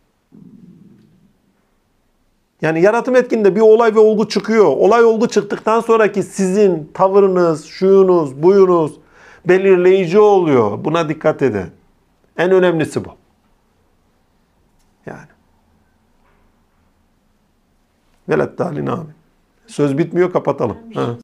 Yani 2.61 2.81
yaratım 2.81 3.15
etkinliğinde 3.15 3.55
bir 3.55 3.61
olay 3.61 3.95
ve 3.95 3.99
olgu 3.99 4.29
çıkıyor. 4.29 4.65
Olay 4.65 5.03
olgu 5.03 5.27
çıktıktan 5.27 5.79
sonraki 5.79 6.23
sizin 6.23 6.91
tavırınız, 6.93 7.65
şuyunuz, 7.65 8.43
buyunuz 8.43 8.91
belirleyici 9.45 10.19
oluyor. 10.19 10.85
Buna 10.85 11.09
dikkat 11.09 11.41
edin. 11.41 11.65
En 12.37 12.51
önemlisi 12.51 13.05
bu. 13.05 13.20
Yani. 15.05 15.27
Velet 18.29 18.57
dalin 18.57 18.87
amin. 18.87 19.13
Söz 19.67 19.97
bitmiyor 19.97 20.33
kapatalım. 20.33 20.77
Ha. 20.93 21.15